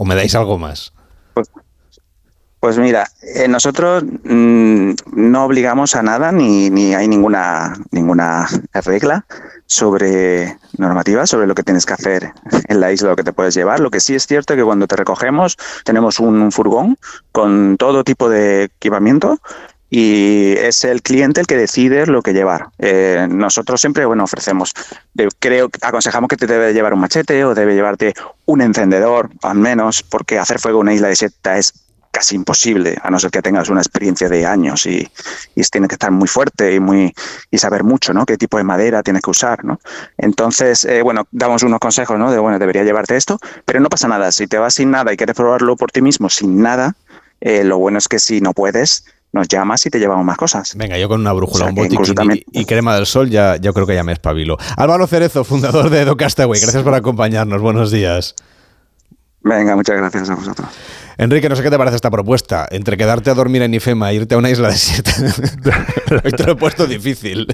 me 0.05 0.15
dais 0.15 0.35
algo 0.35 0.59
más? 0.59 0.93
Pues, 1.35 1.51
pues 2.59 2.79
mira, 2.79 3.07
eh, 3.35 3.47
nosotros 3.47 4.03
mm, 4.25 4.93
no 5.13 5.45
obligamos 5.45 5.95
a 5.95 6.03
nada 6.03 6.33
ni, 6.33 6.71
ni 6.71 6.95
hay 6.95 7.09
ninguna, 7.09 7.75
ninguna 7.91 8.49
regla 8.73 9.27
sobre 9.67 10.57
normativa, 10.79 11.27
sobre 11.27 11.47
lo 11.47 11.55
que 11.55 11.63
tienes 11.63 11.85
que 11.85 11.93
hacer 11.93 12.33
en 12.69 12.81
la 12.81 12.91
isla, 12.91 13.11
lo 13.11 13.17
que 13.17 13.25
te 13.25 13.33
puedes 13.35 13.55
llevar. 13.55 13.81
Lo 13.81 13.91
que 13.91 14.01
sí 14.01 14.15
es 14.15 14.27
cierto 14.27 14.55
es 14.55 14.59
que 14.59 14.65
cuando 14.65 14.87
te 14.87 14.97
recogemos 14.97 15.59
tenemos 15.85 16.19
un 16.21 16.51
furgón 16.53 16.97
con 17.33 17.77
todo 17.77 18.03
tipo 18.03 18.31
de 18.31 18.65
equipamiento 18.65 19.39
y 19.95 20.55
es 20.57 20.85
el 20.85 21.03
cliente 21.03 21.43
el 21.43 21.47
que 21.47 21.59
decide 21.59 22.07
lo 22.07 22.23
que 22.23 22.33
llevar. 22.33 22.69
Eh, 22.79 23.29
nosotros 23.31 23.79
siempre, 23.79 24.07
bueno, 24.07 24.25
ofrecemos, 24.25 24.73
creo, 25.39 25.69
aconsejamos 25.83 26.29
que 26.29 26.39
te 26.39 26.47
debe 26.47 26.73
llevar 26.73 26.95
un 26.95 27.01
machete 27.01 27.45
o 27.45 27.55
debe 27.55 27.75
llevarte 27.75 28.15
un 28.47 28.63
encendedor, 28.63 29.29
al 29.43 29.59
menos, 29.59 30.03
porque 30.03 30.39
hacer 30.39 30.61
fuego 30.61 30.79
en 30.79 30.87
una 30.87 30.95
isla 30.95 31.09
desierta 31.09 31.59
es 31.59 31.75
casi 32.11 32.37
imposible, 32.37 32.97
a 33.03 33.11
no 33.11 33.19
ser 33.19 33.31
que 33.31 33.43
tengas 33.43 33.69
una 33.69 33.83
experiencia 33.83 34.31
de 34.31 34.47
años 34.47 34.87
y, 34.87 35.07
y 35.55 35.63
tiene 35.65 35.89
que 35.89 35.97
estar 35.97 36.11
muy 36.11 36.27
fuerte 36.27 36.75
y 36.75 36.81
muy 36.81 37.13
y 37.51 37.59
saber 37.59 37.85
mucho, 37.85 38.15
¿no? 38.15 38.25
Qué 38.25 38.39
tipo 38.39 38.57
de 38.57 38.65
madera 38.65 39.03
tienes 39.03 39.21
que 39.21 39.31
usar, 39.31 39.63
¿no? 39.63 39.79
Entonces, 40.17 40.87
eh, 40.87 41.03
bueno, 41.03 41.27
damos 41.33 41.65
unos 41.65 41.81
consejos, 41.81 42.19
¿no? 42.19 42.33
De, 42.33 42.39
bueno, 42.39 42.59
debería 42.59 42.83
llevarte 42.83 43.19
esto, 43.19 43.39
pero 43.67 43.79
no 43.79 43.91
pasa 43.91 44.09
nada. 44.09 44.33
Si 44.33 44.47
te 44.47 44.57
vas 44.57 44.73
sin 44.73 44.91
nada 44.91 45.13
y 45.13 45.19
quieres 45.19 45.37
probarlo 45.37 45.77
por 45.77 45.91
ti 45.91 46.01
mismo 46.01 46.31
sin 46.31 46.63
nada, 46.63 46.95
eh, 47.43 47.65
lo 47.65 47.77
bueno 47.77 47.99
es 47.99 48.09
que 48.09 48.19
si 48.19 48.41
no 48.41 48.55
puedes, 48.55 49.05
nos 49.33 49.49
llamas 49.49 49.85
y 49.87 49.91
te 49.91 49.99
llevamos 49.99 50.25
más 50.25 50.37
cosas. 50.37 50.75
Venga, 50.77 50.99
yo 50.99 51.09
con 51.09 51.21
una 51.21 51.33
brújula, 51.33 51.67
un 51.67 51.75
botiquín 51.75 52.45
y, 52.53 52.65
crema 52.65 52.95
del 52.95 53.07
sol 53.07 53.31
ya 53.31 53.57
yo 53.57 53.73
creo 53.73 53.87
que 53.87 53.95
ya 53.95 54.05
me 54.05 54.13
espabilo. 54.13 54.57
Álvaro 54.77 55.07
Cerezo, 55.07 55.45
fundador 55.45 55.91
de 55.91 56.01
Educastaway, 56.03 56.61
gracias 56.61 56.83
por 56.83 56.95
acompañarnos. 56.95 57.61
Buenos 57.61 57.91
días. 57.91 58.35
Venga, 59.43 59.75
muchas 59.75 59.97
gracias 59.97 60.31
a 60.31 60.35
vosotros. 60.35 60.69
Enrique, 61.19 61.49
no 61.49 61.57
sé 61.57 61.63
qué 61.63 61.71
te 61.71 61.79
parece 61.79 61.97
esta 61.97 62.11
propuesta. 62.11 62.67
Entre 62.71 62.97
quedarte 62.97 63.31
a 63.31 63.35
dormir 63.35 63.63
en 63.63 63.75
Ifema 63.75 64.11
e 64.11 64.15
irte 64.15 64.35
a 64.35 64.39
una 64.39 64.51
isla 64.51 64.69
de 64.69 64.77
siete. 64.77 65.13
te 66.37 66.45
lo 66.45 66.53
he 66.53 66.57
puesto 66.57 66.87
difícil. 66.87 67.47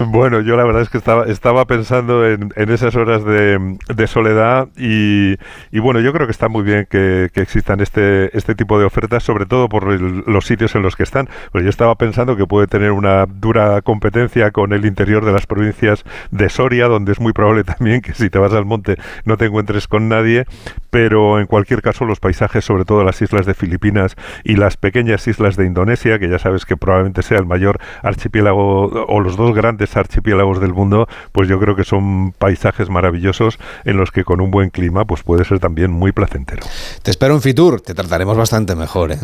Bueno, 0.00 0.40
yo 0.40 0.56
la 0.56 0.64
verdad 0.64 0.82
es 0.82 0.90
que 0.90 0.98
estaba, 0.98 1.24
estaba 1.24 1.64
pensando 1.64 2.24
en, 2.24 2.52
esas 2.56 2.94
horas 2.94 3.24
de, 3.24 4.06
soledad 4.06 4.68
y, 4.76 5.36
bueno, 5.80 6.00
yo 6.00 6.12
creo 6.12 6.26
que 6.26 6.30
está 6.30 6.48
muy 6.48 6.62
bien 6.62 6.86
que, 6.88 7.30
existan 7.34 7.80
este, 7.80 8.36
este 8.36 8.54
tipo 8.54 8.78
de 8.78 8.84
ofertas, 8.84 9.24
sobre 9.24 9.46
todo 9.46 9.68
por 9.68 9.84
los 10.00 10.46
sitios 10.46 10.74
en 10.76 10.82
los 10.82 10.94
que 10.94 11.02
están. 11.02 11.28
Pues 11.50 11.64
yo 11.64 11.70
estaba 11.70 11.96
pensando 11.96 12.36
que 12.36 12.46
puede 12.46 12.68
tener 12.68 12.92
una 12.92 13.26
dura 13.26 13.82
competencia 13.82 14.52
con 14.52 14.72
el 14.72 14.84
interior 14.84 15.24
de 15.24 15.32
las 15.32 15.46
provincias 15.46 16.04
de 16.30 16.48
Soria, 16.48 16.86
donde 16.86 17.12
es 17.12 17.20
muy 17.20 17.32
probable 17.32 17.64
también 17.78 18.00
que 18.00 18.14
si 18.14 18.30
te 18.30 18.38
vas 18.38 18.52
al 18.52 18.66
monte 18.66 18.96
no 19.24 19.36
te 19.36 19.46
encuentres 19.46 19.88
con 19.88 20.08
nadie, 20.08 20.46
pero 20.90 21.40
en 21.40 21.46
cualquier 21.46 21.82
caso 21.82 22.04
los 22.04 22.20
paisajes, 22.20 22.64
sobre 22.64 22.84
todo 22.84 23.02
las 23.08 23.22
islas 23.22 23.46
de 23.46 23.54
Filipinas 23.54 24.16
y 24.44 24.56
las 24.56 24.76
pequeñas 24.76 25.26
islas 25.26 25.56
de 25.56 25.64
Indonesia, 25.64 26.18
que 26.18 26.28
ya 26.28 26.38
sabes 26.38 26.66
que 26.66 26.76
probablemente 26.76 27.22
sea 27.22 27.38
el 27.38 27.46
mayor 27.46 27.80
archipiélago 28.02 29.06
o 29.08 29.20
los 29.20 29.36
dos 29.36 29.54
grandes 29.54 29.96
archipiélagos 29.96 30.60
del 30.60 30.74
mundo, 30.74 31.08
pues 31.32 31.48
yo 31.48 31.58
creo 31.58 31.74
que 31.74 31.84
son 31.84 32.32
paisajes 32.32 32.90
maravillosos 32.90 33.58
en 33.84 33.96
los 33.96 34.10
que 34.10 34.24
con 34.24 34.40
un 34.40 34.50
buen 34.50 34.68
clima 34.70 35.06
pues 35.06 35.22
puede 35.22 35.44
ser 35.44 35.58
también 35.58 35.90
muy 35.90 36.12
placentero. 36.12 36.62
Te 37.02 37.10
espero 37.10 37.34
en 37.34 37.40
Fitur, 37.40 37.80
te 37.80 37.94
trataremos 37.94 38.36
bastante 38.36 38.74
mejor, 38.76 39.12
¿eh? 39.12 39.18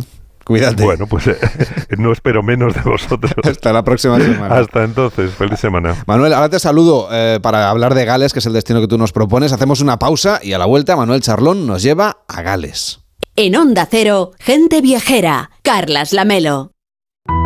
Cuídate. 0.45 0.85
Bueno, 0.85 1.07
pues 1.07 1.27
eh, 1.27 1.39
no 1.99 2.13
espero 2.13 2.43
menos 2.43 2.75
de 2.75 2.83
vosotros. 2.83 3.33
Hasta 3.45 3.73
la 3.73 3.83
próxima 3.83 4.21
semana. 4.21 4.55
Hasta 4.55 4.85
entonces, 4.85 5.33
feliz 5.33 5.59
semana. 5.59 5.97
Manuel, 6.07 6.35
ahora 6.35 6.51
te 6.51 6.59
saludo 6.59 7.09
eh, 7.11 7.41
para 7.43 7.71
hablar 7.71 7.95
de 7.95 8.05
Gales, 8.05 8.33
que 8.33 8.41
es 8.41 8.47
el 8.47 8.53
destino 8.53 8.81
que 8.81 8.89
tú 8.89 8.99
nos 8.99 9.13
propones. 9.13 9.53
Hacemos 9.53 9.81
una 9.81 9.99
pausa 9.99 10.41
y 10.43 10.53
a 10.53 10.59
la 10.59 10.67
vuelta 10.67 10.97
Manuel 10.97 11.23
Charlón 11.23 11.67
nos 11.67 11.83
lleva 11.83 12.19
a 12.29 12.43
Gales. 12.43 13.04
En 13.37 13.57
Onda 13.57 13.85
Cero, 13.91 14.31
gente 14.39 14.81
viajera, 14.81 15.51
Carlas 15.63 16.13
Lamelo. 16.13 16.71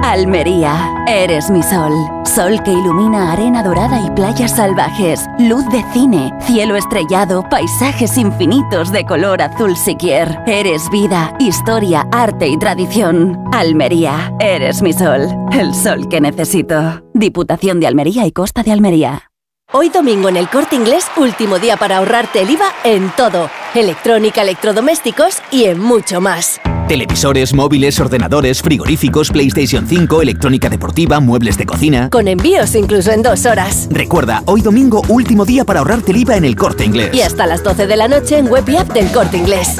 Almería, 0.02 1.04
eres 1.06 1.48
mi 1.50 1.62
sol. 1.62 1.92
Sol 2.26 2.62
que 2.62 2.72
ilumina 2.72 3.32
arena 3.32 3.62
dorada 3.62 3.98
y 4.04 4.10
playas 4.10 4.54
salvajes. 4.54 5.24
Luz 5.38 5.64
de 5.70 5.82
cine, 5.94 6.30
cielo 6.42 6.76
estrellado, 6.76 7.48
paisajes 7.48 8.18
infinitos 8.18 8.92
de 8.92 9.06
color 9.06 9.40
azul 9.40 9.78
siquier. 9.78 10.38
Eres 10.46 10.90
vida, 10.90 11.34
historia, 11.38 12.06
arte 12.12 12.48
y 12.48 12.58
tradición. 12.58 13.42
Almería, 13.50 14.34
eres 14.40 14.82
mi 14.82 14.92
sol. 14.92 15.26
El 15.52 15.74
sol 15.74 16.06
que 16.10 16.20
necesito. 16.20 17.02
Diputación 17.14 17.80
de 17.80 17.86
Almería 17.86 18.26
y 18.26 18.32
Costa 18.32 18.62
de 18.62 18.72
Almería. 18.72 19.30
Hoy 19.70 19.90
domingo 19.90 20.30
en 20.30 20.38
el 20.38 20.48
Corte 20.48 20.76
Inglés, 20.76 21.04
último 21.18 21.58
día 21.58 21.76
para 21.76 21.98
ahorrarte 21.98 22.40
el 22.40 22.48
IVA 22.48 22.72
en 22.84 23.12
todo. 23.14 23.50
Electrónica, 23.74 24.40
electrodomésticos 24.40 25.42
y 25.50 25.64
en 25.64 25.78
mucho 25.78 26.22
más. 26.22 26.58
Televisores, 26.88 27.52
móviles, 27.52 28.00
ordenadores, 28.00 28.62
frigoríficos, 28.62 29.30
PlayStation 29.30 29.86
5, 29.86 30.22
electrónica 30.22 30.70
deportiva, 30.70 31.20
muebles 31.20 31.58
de 31.58 31.66
cocina. 31.66 32.08
Con 32.08 32.28
envíos 32.28 32.74
incluso 32.76 33.12
en 33.12 33.20
dos 33.20 33.44
horas. 33.44 33.88
Recuerda, 33.90 34.42
hoy 34.46 34.62
domingo, 34.62 35.02
último 35.08 35.44
día 35.44 35.66
para 35.66 35.80
ahorrarte 35.80 36.12
el 36.12 36.16
IVA 36.16 36.38
en 36.38 36.46
el 36.46 36.56
Corte 36.56 36.86
Inglés. 36.86 37.10
Y 37.12 37.20
hasta 37.20 37.46
las 37.46 37.62
12 37.62 37.86
de 37.86 37.96
la 37.98 38.08
noche 38.08 38.38
en 38.38 38.48
web 38.48 38.66
y 38.70 38.76
app 38.76 38.88
del 38.94 39.12
Corte 39.12 39.36
Inglés. 39.36 39.76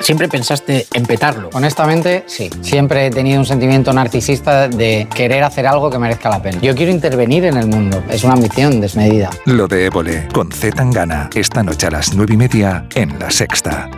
¿Siempre 0.00 0.28
pensaste 0.28 0.86
en 0.94 1.04
petarlo? 1.04 1.50
Honestamente, 1.52 2.24
sí. 2.26 2.50
Siempre 2.62 3.06
he 3.06 3.10
tenido 3.10 3.40
un 3.40 3.46
sentimiento 3.46 3.92
narcisista 3.92 4.68
de 4.68 5.06
querer 5.14 5.42
hacer 5.44 5.66
algo 5.66 5.90
que 5.90 5.98
merezca 5.98 6.28
la 6.28 6.40
pena. 6.40 6.58
Yo 6.62 6.74
quiero 6.74 6.92
intervenir 6.92 7.44
en 7.44 7.56
el 7.56 7.66
mundo. 7.66 8.02
Es 8.08 8.24
una 8.24 8.34
ambición 8.34 8.80
desmedida. 8.80 9.30
Lo 9.44 9.66
de 9.66 9.86
Évole, 9.86 10.28
con 10.32 10.50
Z 10.52 10.76
Tangana. 10.76 11.28
Esta 11.34 11.62
noche 11.62 11.86
a 11.86 11.90
las 11.90 12.14
nueve 12.14 12.34
y 12.34 12.36
media 12.36 12.86
en 12.94 13.18
La 13.18 13.30
Sexta. 13.30 13.90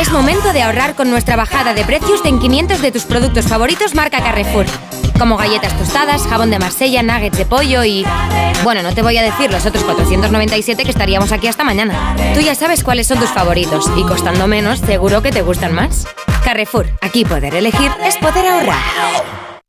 Es 0.00 0.10
momento 0.10 0.52
de 0.52 0.62
ahorrar 0.62 0.94
con 0.94 1.08
nuestra 1.10 1.36
bajada 1.36 1.72
de 1.72 1.84
precios 1.84 2.20
en 2.24 2.38
500 2.38 2.82
de 2.82 2.92
tus 2.92 3.04
productos 3.04 3.46
favoritos 3.46 3.94
marca 3.94 4.20
Carrefour. 4.22 4.66
Como 5.18 5.36
galletas 5.36 5.76
tostadas, 5.78 6.26
jabón 6.26 6.50
de 6.50 6.58
Marsella, 6.58 7.02
nuggets 7.02 7.38
de 7.38 7.46
pollo 7.46 7.84
y... 7.84 8.04
Bueno, 8.64 8.82
no 8.82 8.92
te 8.94 9.02
voy 9.02 9.16
a 9.16 9.22
decir 9.22 9.50
los 9.50 9.64
otros 9.64 9.84
497 9.84 10.84
que 10.84 10.90
estaríamos 10.90 11.32
aquí 11.32 11.48
hasta 11.48 11.64
mañana. 11.64 12.14
Tú 12.34 12.40
ya 12.40 12.54
sabes 12.54 12.84
cuáles 12.84 13.06
son 13.06 13.18
tus 13.18 13.30
favoritos 13.30 13.90
y 13.96 14.02
costando 14.02 14.46
menos, 14.46 14.80
seguro 14.80 15.22
que 15.22 15.30
te 15.32 15.42
gustan 15.42 15.74
más. 15.74 16.06
Carrefour, 16.44 16.86
aquí 17.00 17.24
poder 17.24 17.54
elegir 17.54 17.90
es 18.04 18.16
poder 18.16 18.46
ahorrar. 18.46 18.76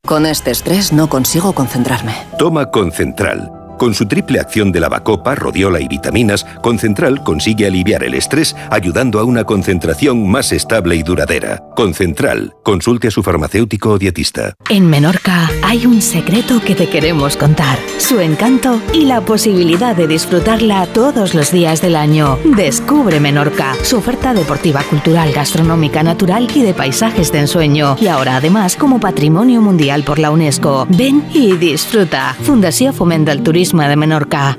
Con 0.06 0.26
este 0.26 0.50
estrés 0.50 0.92
no 0.92 1.08
consigo 1.08 1.52
concentrarme. 1.52 2.14
Toma 2.38 2.70
Concentral. 2.70 3.57
Con 3.78 3.94
su 3.94 4.06
triple 4.06 4.40
acción 4.40 4.72
de 4.72 4.80
lavacopa, 4.80 5.36
rodiola 5.36 5.80
y 5.80 5.86
vitaminas, 5.86 6.44
Concentral 6.62 7.22
consigue 7.22 7.64
aliviar 7.64 8.02
el 8.02 8.14
estrés 8.14 8.56
ayudando 8.70 9.20
a 9.20 9.24
una 9.24 9.44
concentración 9.44 10.28
más 10.28 10.50
estable 10.50 10.96
y 10.96 11.04
duradera. 11.04 11.62
Concentral, 11.76 12.54
consulte 12.64 13.06
a 13.06 13.10
su 13.12 13.22
farmacéutico 13.22 13.90
o 13.90 13.98
dietista. 13.98 14.54
En 14.68 14.90
Menorca 14.90 15.48
hay 15.62 15.86
un 15.86 16.02
secreto 16.02 16.60
que 16.60 16.74
te 16.74 16.88
queremos 16.88 17.36
contar. 17.36 17.78
Su 17.98 18.18
encanto 18.18 18.80
y 18.92 19.04
la 19.04 19.20
posibilidad 19.20 19.94
de 19.94 20.08
disfrutarla 20.08 20.86
todos 20.86 21.34
los 21.34 21.52
días 21.52 21.80
del 21.80 21.94
año. 21.94 22.36
Descubre 22.44 23.20
Menorca, 23.20 23.76
su 23.84 23.98
oferta 23.98 24.34
deportiva, 24.34 24.82
cultural, 24.82 25.32
gastronómica, 25.32 26.02
natural 26.02 26.48
y 26.52 26.62
de 26.62 26.74
paisajes 26.74 27.30
de 27.30 27.38
ensueño. 27.38 27.96
Y 28.00 28.08
ahora 28.08 28.36
además 28.38 28.74
como 28.74 28.98
patrimonio 28.98 29.62
mundial 29.62 30.02
por 30.02 30.18
la 30.18 30.32
UNESCO. 30.32 30.88
Ven 30.90 31.24
y 31.32 31.52
disfruta. 31.52 32.34
Fundación 32.42 32.92
Fomenta 32.92 33.30
el 33.30 33.44
Turismo 33.44 33.67
de 33.76 33.96
Menorca. 33.96 34.58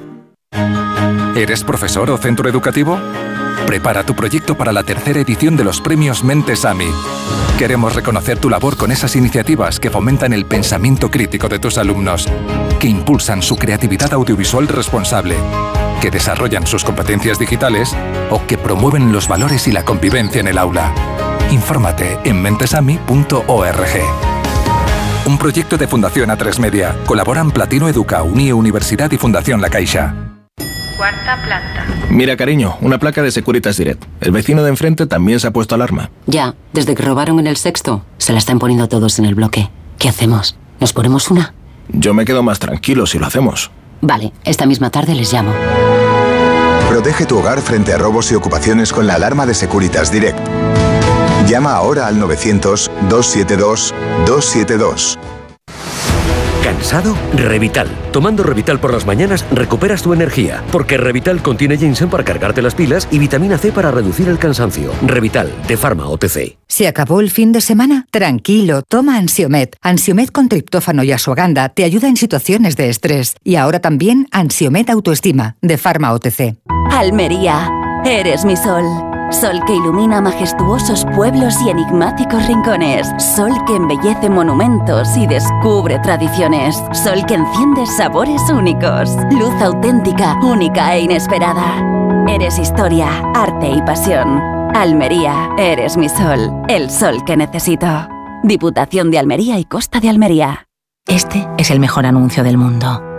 ¿Eres 1.35 1.63
profesor 1.63 2.11
o 2.11 2.17
centro 2.17 2.47
educativo? 2.47 2.99
Prepara 3.65 4.03
tu 4.05 4.15
proyecto 4.15 4.55
para 4.55 4.71
la 4.71 4.83
tercera 4.83 5.19
edición 5.19 5.55
de 5.57 5.63
los 5.63 5.81
premios 5.81 6.23
Mentes 6.23 6.63
AMI. 6.63 6.89
Queremos 7.57 7.95
reconocer 7.95 8.37
tu 8.37 8.49
labor 8.49 8.77
con 8.77 8.91
esas 8.91 9.15
iniciativas 9.15 9.79
que 9.79 9.89
fomentan 9.89 10.33
el 10.33 10.45
pensamiento 10.45 11.09
crítico 11.09 11.49
de 11.49 11.59
tus 11.59 11.77
alumnos, 11.77 12.27
que 12.79 12.87
impulsan 12.87 13.41
su 13.41 13.57
creatividad 13.57 14.13
audiovisual 14.13 14.67
responsable, 14.67 15.35
que 16.01 16.11
desarrollan 16.11 16.67
sus 16.67 16.83
competencias 16.83 17.39
digitales 17.39 17.95
o 18.29 18.45
que 18.45 18.57
promueven 18.57 19.11
los 19.11 19.27
valores 19.27 19.67
y 19.67 19.71
la 19.71 19.83
convivencia 19.83 20.39
en 20.41 20.47
el 20.47 20.57
aula. 20.57 20.93
Infórmate 21.51 22.19
en 22.25 22.41
mentesami.org. 22.41 24.28
Un 25.29 25.37
proyecto 25.37 25.77
de 25.77 25.87
Fundación 25.87 26.31
A3 26.31 26.57
Media. 26.57 26.97
Colaboran 27.05 27.51
Platino 27.51 27.87
Educa, 27.87 28.23
Unie 28.23 28.51
Universidad 28.51 29.11
y 29.11 29.17
Fundación 29.19 29.61
La 29.61 29.69
Caixa. 29.69 30.15
Cuarta 30.97 31.37
planta. 31.45 31.85
Mira, 32.09 32.35
cariño, 32.35 32.77
una 32.81 32.97
placa 32.97 33.21
de 33.21 33.29
Securitas 33.29 33.77
Direct. 33.77 34.05
El 34.21 34.31
vecino 34.31 34.63
de 34.63 34.69
enfrente 34.69 35.05
también 35.05 35.39
se 35.39 35.45
ha 35.45 35.51
puesto 35.51 35.75
alarma. 35.75 36.09
Ya, 36.25 36.55
desde 36.73 36.95
que 36.95 37.03
robaron 37.03 37.37
en 37.37 37.45
el 37.45 37.57
sexto, 37.57 38.03
se 38.17 38.33
la 38.33 38.39
están 38.39 38.57
poniendo 38.57 38.89
todos 38.89 39.19
en 39.19 39.25
el 39.25 39.35
bloque. 39.35 39.69
¿Qué 39.99 40.09
hacemos? 40.09 40.57
¿Nos 40.79 40.93
ponemos 40.93 41.29
una? 41.29 41.53
Yo 41.89 42.15
me 42.15 42.25
quedo 42.25 42.41
más 42.41 42.57
tranquilo 42.57 43.05
si 43.05 43.19
lo 43.19 43.27
hacemos. 43.27 43.69
Vale, 44.01 44.33
esta 44.45 44.65
misma 44.65 44.89
tarde 44.89 45.13
les 45.13 45.31
llamo. 45.31 45.53
Protege 46.89 47.27
tu 47.27 47.37
hogar 47.37 47.61
frente 47.61 47.93
a 47.93 47.99
robos 47.99 48.31
y 48.31 48.35
ocupaciones 48.35 48.91
con 48.91 49.05
la 49.05 49.13
alarma 49.13 49.45
de 49.45 49.53
Securitas 49.53 50.11
Direct. 50.11 50.39
Llama 51.49 51.73
ahora 51.73 52.05
al 52.05 52.21
900-272-272. 52.21 55.17
¿Cansado? 56.63 57.17
Revital. 57.33 57.87
Tomando 58.11 58.43
Revital 58.43 58.79
por 58.79 58.93
las 58.93 59.07
mañanas 59.07 59.43
recuperas 59.51 60.03
tu 60.03 60.13
energía, 60.13 60.63
porque 60.71 60.97
Revital 60.97 61.41
contiene 61.41 61.75
ginseng 61.75 62.11
para 62.11 62.23
cargarte 62.23 62.61
las 62.61 62.75
pilas 62.75 63.07
y 63.09 63.17
vitamina 63.17 63.57
C 63.57 63.71
para 63.71 63.89
reducir 63.89 64.29
el 64.29 64.37
cansancio. 64.37 64.91
Revital, 65.01 65.51
de 65.67 65.75
Pharma 65.75 66.07
OTC. 66.07 66.59
¿Se 66.67 66.87
acabó 66.87 67.19
el 67.19 67.31
fin 67.31 67.51
de 67.51 67.61
semana? 67.61 68.05
Tranquilo, 68.11 68.83
toma 68.83 69.17
Ansiomet. 69.17 69.75
Ansiomet 69.81 70.31
con 70.31 70.49
triptófano 70.49 71.01
y 71.03 71.11
asuaganda 71.11 71.69
te 71.69 71.83
ayuda 71.83 72.07
en 72.07 72.17
situaciones 72.17 72.75
de 72.75 72.89
estrés. 72.89 73.35
Y 73.43 73.55
ahora 73.55 73.79
también 73.79 74.27
Ansiomet 74.31 74.91
Autoestima, 74.91 75.55
de 75.63 75.79
Pharma 75.79 76.13
OTC. 76.13 76.57
Almería, 76.91 77.71
eres 78.05 78.45
mi 78.45 78.55
sol. 78.55 79.08
Sol 79.31 79.59
que 79.67 79.75
ilumina 79.75 80.21
majestuosos 80.21 81.05
pueblos 81.15 81.55
y 81.61 81.69
enigmáticos 81.69 82.47
rincones. 82.47 83.07
Sol 83.35 83.51
que 83.67 83.75
embellece 83.75 84.27
monumentos 84.27 85.15
y 85.15 85.27
descubre 85.27 85.99
tradiciones. 85.99 86.75
Sol 86.93 87.23
que 87.27 87.35
enciende 87.35 87.85
sabores 87.85 88.41
únicos. 88.49 89.15
Luz 89.31 89.53
auténtica, 89.61 90.35
única 90.41 90.95
e 90.95 91.01
inesperada. 91.01 92.25
Eres 92.27 92.57
historia, 92.57 93.07
arte 93.35 93.69
y 93.69 93.81
pasión. 93.83 94.41
Almería, 94.73 95.49
eres 95.57 95.95
mi 95.95 96.09
sol. 96.09 96.51
El 96.67 96.89
sol 96.89 97.23
que 97.23 97.37
necesito. 97.37 97.87
Diputación 98.43 99.11
de 99.11 99.19
Almería 99.19 99.59
y 99.59 99.65
Costa 99.65 99.99
de 99.99 100.09
Almería. 100.09 100.65
Este 101.07 101.47
es 101.57 101.69
el 101.69 101.79
mejor 101.79 102.07
anuncio 102.07 102.43
del 102.43 102.57
mundo. 102.57 103.01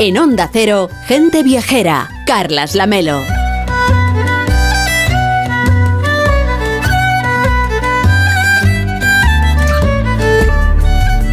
En 0.00 0.16
Onda 0.16 0.48
Cero, 0.52 0.88
gente 1.06 1.42
viajera, 1.42 2.08
Carlas 2.24 2.76
Lamelo. 2.76 3.20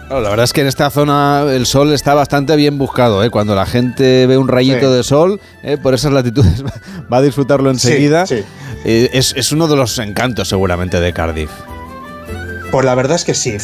Claro, 0.09 0.23
la 0.23 0.29
verdad 0.31 0.45
es 0.45 0.53
que 0.53 0.61
en 0.61 0.67
esta 0.67 0.89
zona 0.89 1.45
el 1.51 1.67
sol 1.67 1.93
está 1.93 2.15
bastante 2.15 2.55
bien 2.55 2.79
buscado. 2.79 3.23
¿eh? 3.23 3.29
Cuando 3.29 3.53
la 3.53 3.67
gente 3.67 4.25
ve 4.25 4.39
un 4.39 4.47
rayito 4.47 4.89
sí. 4.89 4.97
de 4.97 5.03
sol, 5.03 5.39
¿eh? 5.61 5.77
por 5.77 5.93
esas 5.93 6.11
latitudes 6.11 6.63
va 7.13 7.17
a 7.17 7.21
disfrutarlo 7.21 7.69
enseguida. 7.69 8.25
Sí, 8.25 8.37
sí. 8.37 8.43
eh, 8.85 9.11
es, 9.13 9.35
es 9.37 9.51
uno 9.51 9.67
de 9.67 9.75
los 9.75 9.99
encantos 9.99 10.47
seguramente 10.47 10.99
de 10.99 11.13
Cardiff. 11.13 11.51
Pues 12.71 12.85
la 12.85 12.95
verdad 12.95 13.17
es 13.17 13.23
que 13.23 13.35
sí. 13.35 13.55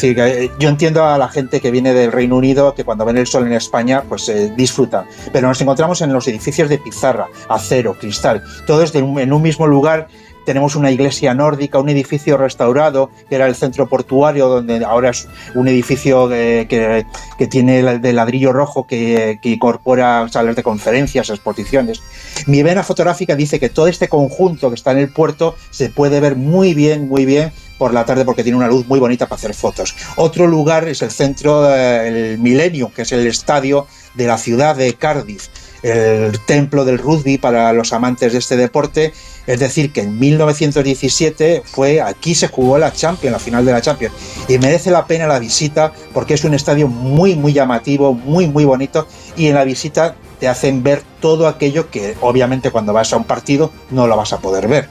Yo 0.60 0.68
entiendo 0.68 1.04
a 1.04 1.18
la 1.18 1.28
gente 1.28 1.60
que 1.60 1.72
viene 1.72 1.92
del 1.94 2.12
Reino 2.12 2.36
Unido 2.36 2.74
que 2.74 2.84
cuando 2.84 3.04
ven 3.04 3.16
el 3.18 3.26
sol 3.26 3.44
en 3.46 3.52
España, 3.52 4.04
pues 4.08 4.28
eh, 4.28 4.52
disfruta. 4.56 5.04
Pero 5.32 5.48
nos 5.48 5.60
encontramos 5.60 6.00
en 6.00 6.12
los 6.12 6.28
edificios 6.28 6.68
de 6.68 6.78
pizarra, 6.78 7.26
acero, 7.48 7.94
cristal, 7.94 8.44
todos 8.68 8.94
en 8.94 9.32
un 9.32 9.42
mismo 9.42 9.66
lugar. 9.66 10.06
Tenemos 10.46 10.76
una 10.76 10.90
iglesia 10.90 11.34
nórdica, 11.34 11.78
un 11.78 11.88
edificio 11.90 12.38
restaurado, 12.38 13.10
que 13.28 13.34
era 13.34 13.46
el 13.46 13.54
centro 13.54 13.88
portuario, 13.88 14.48
donde 14.48 14.82
ahora 14.84 15.10
es 15.10 15.28
un 15.54 15.68
edificio 15.68 16.28
de- 16.28 16.66
que, 16.68 17.46
tiene 17.48 17.98
de 17.98 18.12
ladrillo 18.12 18.52
rojo 18.52 18.86
que, 18.86 19.38
que 19.42 19.50
incorpora 19.50 20.26
salas 20.30 20.56
de 20.56 20.62
conferencias, 20.62 21.28
exposiciones. 21.28 22.00
Mi 22.46 22.62
vena 22.62 22.82
fotográfica 22.82 23.34
dice 23.36 23.60
que 23.60 23.68
todo 23.68 23.88
este 23.88 24.08
conjunto 24.08 24.70
que 24.70 24.76
está 24.76 24.92
en 24.92 24.98
el 24.98 25.12
puerto 25.12 25.56
se 25.70 25.90
puede 25.90 26.20
ver 26.20 26.36
muy 26.36 26.72
bien, 26.74 27.08
muy 27.08 27.26
bien 27.26 27.52
por 27.76 27.92
la 27.92 28.04
tarde 28.06 28.24
porque 28.24 28.42
tiene 28.42 28.56
una 28.56 28.68
luz 28.68 28.86
muy 28.86 29.00
bonita 29.00 29.26
para 29.26 29.36
hacer 29.36 29.52
fotos. 29.52 29.94
Otro 30.16 30.46
lugar 30.46 30.88
es 30.88 31.02
el 31.02 31.10
centro, 31.10 31.68
eh, 31.74 32.32
el 32.32 32.38
Millennium, 32.38 32.90
que 32.90 33.02
es 33.02 33.12
el 33.12 33.26
estadio 33.26 33.86
de 34.14 34.26
la 34.26 34.38
ciudad 34.38 34.76
de 34.76 34.94
Cardiff, 34.94 35.48
el 35.82 36.38
templo 36.46 36.84
del 36.84 36.98
rugby 36.98 37.36
para 37.36 37.72
los 37.74 37.92
amantes 37.92 38.32
de 38.32 38.38
este 38.38 38.56
deporte. 38.56 39.12
Es 39.46 39.60
decir, 39.60 39.92
que 39.92 40.00
en 40.02 40.18
1917 40.18 41.62
fue 41.64 42.00
aquí 42.00 42.34
se 42.34 42.48
jugó 42.48 42.78
la 42.78 42.92
Champions, 42.92 43.32
la 43.32 43.38
final 43.38 43.64
de 43.64 43.72
la 43.72 43.80
Champions, 43.80 44.14
y 44.48 44.58
merece 44.58 44.90
la 44.90 45.06
pena 45.06 45.26
la 45.26 45.38
visita 45.38 45.92
porque 46.12 46.34
es 46.34 46.44
un 46.44 46.54
estadio 46.54 46.88
muy, 46.88 47.36
muy 47.36 47.52
llamativo, 47.52 48.12
muy, 48.12 48.48
muy 48.48 48.64
bonito, 48.64 49.06
y 49.36 49.46
en 49.46 49.54
la 49.54 49.64
visita 49.64 50.16
te 50.40 50.48
hacen 50.48 50.82
ver 50.82 51.02
todo 51.20 51.48
aquello 51.48 51.90
que 51.90 52.14
obviamente 52.20 52.70
cuando 52.70 52.92
vas 52.92 53.12
a 53.12 53.16
un 53.16 53.24
partido 53.24 53.70
no 53.90 54.06
lo 54.06 54.16
vas 54.16 54.32
a 54.32 54.38
poder 54.38 54.68
ver. 54.68 54.88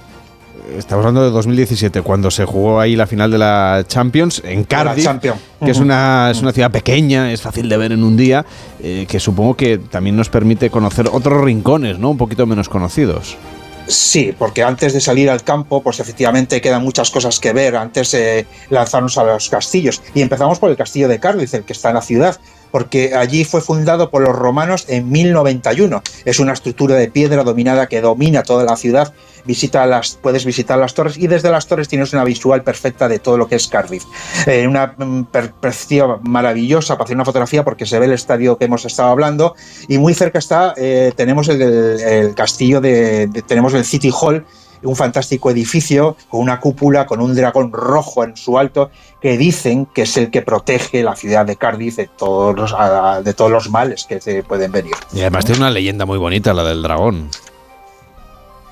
Estamos 0.78 1.06
hablando 1.06 1.24
de 1.24 1.30
2017, 1.30 2.01
cuando 2.01 2.32
se 2.32 2.43
jugó 2.43 2.80
ahí 2.80 2.95
la 2.95 3.06
final 3.06 3.30
de 3.30 3.38
la 3.38 3.84
Champions 3.88 4.41
en 4.43 4.64
Cardiff, 4.64 5.03
Champions. 5.03 5.39
que 5.64 5.70
es 5.70 5.78
una, 5.80 6.32
es 6.32 6.41
una 6.41 6.51
ciudad 6.51 6.72
pequeña, 6.72 7.32
es 7.32 7.41
fácil 7.41 7.70
de 7.70 7.78
ver 7.78 7.91
en 7.91 8.03
un 8.03 8.18
día, 8.18 8.45
eh, 8.82 9.06
que 9.08 9.20
supongo 9.20 9.56
que 9.56 9.78
también 9.78 10.16
nos 10.16 10.30
permite 10.30 10.72
conocer 10.72 11.08
otros 11.12 11.43
rincones, 11.43 11.99
¿no? 11.99 12.10
Un 12.10 12.18
poquito 12.18 12.47
menos 12.47 12.68
conocidos. 12.68 13.38
Sí, 13.88 14.34
porque 14.38 14.64
antes 14.64 14.94
de 14.94 15.02
salir 15.02 15.30
al 15.30 15.44
campo, 15.44 15.82
pues 15.84 16.00
efectivamente 16.00 16.60
quedan 16.60 16.84
muchas 16.84 17.12
cosas 17.12 17.40
que 17.40 17.54
ver 17.54 17.76
antes 17.76 18.12
de 18.12 18.48
lanzarnos 18.70 19.18
a 19.18 19.24
los 19.24 19.50
castillos. 19.50 20.02
Y 20.14 20.22
empezamos 20.22 20.58
por 20.58 20.72
el 20.72 20.76
castillo 20.76 21.08
de 21.08 21.20
Cardiff, 21.20 21.54
el 21.54 21.64
que 21.64 21.74
está 21.74 21.90
en 21.90 21.96
la 21.96 22.02
ciudad, 22.02 22.40
porque 22.76 23.16
allí 23.16 23.46
fue 23.46 23.62
fundado 23.62 24.10
por 24.10 24.22
los 24.22 24.36
romanos 24.36 24.84
en 24.90 25.10
1091. 25.10 26.04
Es 26.26 26.42
una 26.42 26.52
estructura 26.52 26.96
de 26.96 27.10
piedra 27.10 27.46
dominada 27.46 27.88
que 27.88 28.02
domina 28.02 28.44
toda 28.44 28.66
la 28.66 28.76
ciudad. 28.76 29.14
Visita 29.46 29.86
las, 29.86 30.20
puedes 30.22 30.44
visitar 30.44 30.78
las 30.78 30.94
torres 30.94 31.18
y 31.18 31.28
desde 31.28 31.50
las 31.50 31.68
torres 31.68 31.88
tienes 31.88 32.12
una 32.12 32.26
visual 32.26 32.64
perfecta 32.64 33.08
de 33.08 33.20
todo 33.20 33.38
lo 33.38 33.48
que 33.48 33.56
es 33.56 33.70
Cardiff. 33.70 34.04
Eh, 34.46 34.68
una 34.68 34.94
mm, 34.98 35.24
perspectiva 35.32 36.20
maravillosa 36.24 36.96
para 36.96 37.06
hacer 37.06 37.16
una 37.16 37.24
fotografía 37.24 37.64
porque 37.64 37.86
se 37.86 37.98
ve 37.98 38.08
el 38.08 38.12
estadio 38.12 38.58
que 38.58 38.66
hemos 38.66 38.84
estado 38.84 39.08
hablando 39.08 39.56
y 39.88 39.98
muy 39.98 40.14
cerca 40.14 40.40
está, 40.40 40.74
eh, 40.76 41.14
tenemos 41.16 41.48
el, 41.48 42.34
castillo 42.36 42.82
de- 42.82 43.30
tenemos 43.48 43.74
el 43.74 43.86
City 43.86 44.12
Hall, 44.12 44.46
un 44.86 44.96
fantástico 44.96 45.50
edificio 45.52 46.16
con 46.30 46.42
una 46.42 46.60
cúpula, 46.60 47.06
con 47.06 47.20
un 47.22 47.36
dragón 47.36 47.72
rojo 47.74 48.24
en 48.24 48.38
su 48.38 48.58
alto, 48.58 48.92
que 49.22 49.38
dicen 49.38 49.86
que 49.88 50.04
es 50.04 50.16
el 50.18 50.30
que 50.32 50.42
protege 50.42 51.04
la 51.04 51.16
ciudad 51.16 51.46
de 51.46 51.56
Cardiff 51.56 51.96
de 51.98 52.08
todos 52.08 52.56
los, 52.56 52.74
de 53.26 53.34
todos 53.34 53.52
los 53.52 53.70
males 53.70 54.06
que 54.06 54.22
se 54.22 54.44
pueden 54.44 54.72
venir. 54.72 54.94
Y 55.14 55.22
además 55.22 55.46
tiene 55.46 55.60
una 55.62 55.72
leyenda 55.72 56.06
muy 56.06 56.18
bonita, 56.18 56.54
la 56.54 56.64
del 56.64 56.82
dragón. 56.82 57.30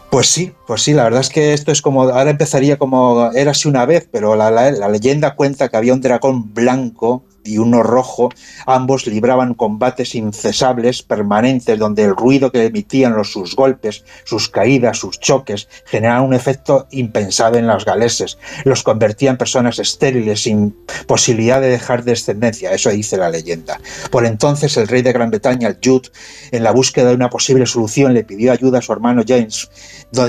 Pues 0.10 0.28
sí, 0.30 0.52
pues 0.68 0.84
sí, 0.84 0.94
la 0.94 1.06
verdad 1.06 1.22
es 1.22 1.30
que 1.30 1.54
esto 1.54 1.72
es 1.72 1.82
como, 1.82 2.04
ahora 2.04 2.30
empezaría 2.30 2.78
como 2.78 3.32
érase 3.34 3.68
una 3.68 3.86
vez, 3.88 4.08
pero 4.12 4.36
la, 4.36 4.52
la- 4.52 4.72
la 4.72 4.88
leyenda 4.88 5.34
cuenta 5.36 5.70
que 5.70 5.78
había 5.78 5.92
un 5.94 6.02
dragón 6.02 6.54
blanco 6.54 7.24
y 7.44 7.58
uno 7.58 7.84
rojo, 7.84 8.30
ambos 8.66 9.08
libraban 9.08 9.54
combates 9.54 10.16
incesables, 10.16 11.04
permanentes, 11.04 11.80
donde 11.80 12.04
el 12.04 12.16
ruido 12.16 12.52
que 12.52 12.66
emitían 12.66 13.16
los, 13.16 13.32
sus 13.32 13.56
golpes, 13.56 14.04
sus 14.24 14.50
caídas, 14.50 14.98
sus 14.98 15.20
choques, 15.20 15.68
generaban 15.86 16.26
un 16.26 16.34
efecto 16.34 16.88
impensado 16.92 17.58
en 17.58 17.68
los 17.68 17.86
galeses, 17.86 18.38
los 18.64 18.84
convertía 18.84 19.32
en 19.32 19.38
personas 19.38 19.80
estériles, 19.80 20.44
sin 20.44 20.76
posibilidad 21.08 21.62
de 21.62 21.70
dejar 21.70 22.04
descendencia, 22.04 22.72
eso 22.72 22.90
dice 22.90 23.18
la 23.18 23.30
leyenda. 23.30 23.80
Por 24.12 24.26
entonces 24.26 24.78
el 24.78 24.88
rey 24.88 25.02
de 25.02 25.14
Gran 25.14 25.30
Bretaña, 25.30 25.78
Jude, 25.84 26.10
en 26.52 26.64
la 26.64 26.72
búsqueda 26.72 27.10
de 27.10 27.16
una 27.16 27.30
posible 27.30 27.66
solución, 27.66 28.14
le 28.14 28.24
pidió 28.24 28.52
ayuda 28.52 28.80
a 28.80 28.82
su 28.82 28.94
hermano 28.94 29.24
James, 29.28 29.70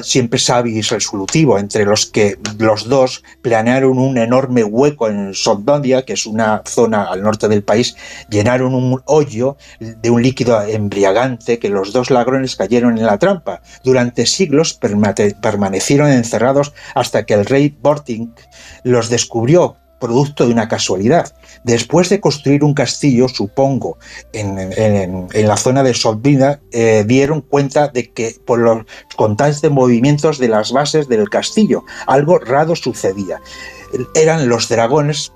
siempre 0.02 0.38
sabio 0.38 0.76
y 0.76 0.82
resolutivo, 0.82 1.58
entre 1.58 1.84
los 1.84 2.06
que 2.06 2.38
los 2.58 2.88
dos 2.88 3.22
planearon 3.42 3.98
un 3.98 4.18
enorme 4.18 4.64
hueco 4.64 5.08
en 5.08 5.34
Sondonia, 5.34 6.04
que 6.04 6.14
es 6.14 6.26
una 6.26 6.62
zona 6.66 7.03
al 7.04 7.22
norte 7.22 7.48
del 7.48 7.62
país, 7.62 7.96
llenaron 8.28 8.74
un 8.74 9.02
hoyo 9.06 9.56
de 9.80 10.10
un 10.10 10.22
líquido 10.22 10.60
embriagante 10.62 11.58
que 11.58 11.68
los 11.68 11.92
dos 11.92 12.10
ladrones 12.10 12.56
cayeron 12.56 12.98
en 12.98 13.06
la 13.06 13.18
trampa. 13.18 13.62
Durante 13.82 14.26
siglos 14.26 14.74
permanecieron 14.74 16.10
encerrados 16.10 16.72
hasta 16.94 17.24
que 17.26 17.34
el 17.34 17.46
rey 17.46 17.76
Borting 17.80 18.28
los 18.82 19.08
descubrió 19.08 19.76
producto 20.04 20.46
de 20.46 20.52
una 20.52 20.68
casualidad. 20.68 21.34
Después 21.62 22.10
de 22.10 22.20
construir 22.20 22.62
un 22.62 22.74
castillo, 22.74 23.26
supongo, 23.26 23.96
en, 24.34 25.28
la 25.32 25.56
zona 25.56 25.82
de 25.82 25.94
Solvina, 25.94 26.60
eh, 26.72 27.04
dieron 27.06 27.40
cuenta 27.40 27.88
de 27.88 28.12
que 28.12 28.34
por 28.44 28.58
los 28.58 28.84
constantes 29.16 29.70
movimientos 29.70 30.38
de 30.38 30.48
las 30.48 30.72
bases 30.72 31.08
del 31.08 31.30
castillo, 31.30 31.84
algo 32.06 32.38
raro 32.38 32.76
sucedía. 32.76 33.40
Eran 34.14 34.46
los 34.46 34.68
dragones 34.68 35.32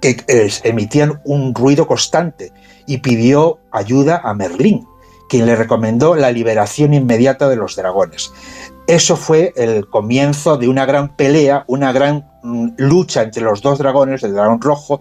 que 0.00 0.16
eh, 0.28 0.50
emitían 0.64 1.20
un 1.24 1.54
ruido 1.54 1.86
constante 1.86 2.52
y 2.86 2.98
pidió 2.98 3.58
ayuda 3.70 4.20
a 4.24 4.34
Merlín, 4.34 4.86
quien 5.28 5.46
le 5.46 5.56
recomendó 5.56 6.14
la 6.14 6.32
liberación 6.32 6.94
inmediata 6.94 7.48
de 7.48 7.56
los 7.56 7.76
dragones. 7.76 8.32
Eso 8.86 9.16
fue 9.16 9.52
el 9.56 9.86
comienzo 9.86 10.56
de 10.56 10.68
una 10.68 10.86
gran 10.86 11.14
pelea, 11.14 11.64
una 11.66 11.92
gran 11.92 12.26
mm, 12.42 12.70
lucha 12.78 13.22
entre 13.22 13.42
los 13.42 13.60
dos 13.60 13.78
dragones, 13.78 14.22
el 14.22 14.32
dragón 14.32 14.60
rojo, 14.60 15.00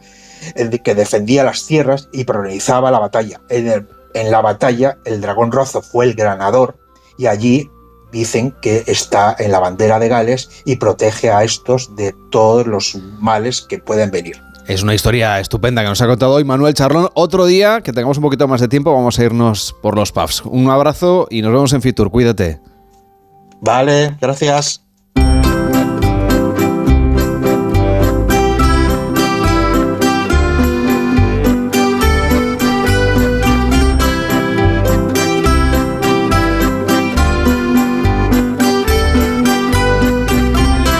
el 0.55 0.81
que 0.81 0.95
defendía 0.95 1.43
las 1.43 1.65
tierras 1.65 2.09
y 2.11 2.25
protagonizaba 2.25 2.91
la 2.91 2.99
batalla. 2.99 3.39
En, 3.49 3.87
en 4.13 4.31
la 4.31 4.41
batalla, 4.41 4.97
el 5.05 5.21
dragón 5.21 5.51
rojo 5.51 5.81
fue 5.81 6.05
el 6.05 6.15
ganador 6.15 6.77
y 7.17 7.27
allí 7.27 7.69
dicen 8.11 8.53
que 8.61 8.83
está 8.87 9.35
en 9.39 9.51
la 9.51 9.59
bandera 9.59 9.99
de 9.99 10.09
Gales 10.09 10.49
y 10.65 10.77
protege 10.77 11.31
a 11.31 11.43
estos 11.43 11.95
de 11.95 12.13
todos 12.31 12.67
los 12.67 12.95
males 13.19 13.61
que 13.61 13.79
pueden 13.79 14.11
venir. 14.11 14.41
Es 14.67 14.83
una 14.83 14.93
historia 14.93 15.39
estupenda 15.39 15.81
que 15.81 15.87
nos 15.87 16.01
ha 16.01 16.07
contado 16.07 16.33
hoy 16.33 16.43
Manuel 16.43 16.73
Charlón. 16.73 17.07
Otro 17.13 17.45
día, 17.45 17.79
que 17.79 17.93
tengamos 17.93 18.17
un 18.17 18.23
poquito 18.23 18.49
más 18.49 18.59
de 18.59 18.67
tiempo, 18.67 18.93
vamos 18.93 19.17
a 19.17 19.23
irnos 19.23 19.73
por 19.81 19.95
los 19.95 20.11
pubs. 20.11 20.43
Un 20.43 20.69
abrazo 20.69 21.25
y 21.29 21.41
nos 21.41 21.53
vemos 21.53 21.71
en 21.71 21.81
Fitur. 21.81 22.11
Cuídate. 22.11 22.59
Vale, 23.61 24.17
gracias. 24.19 24.86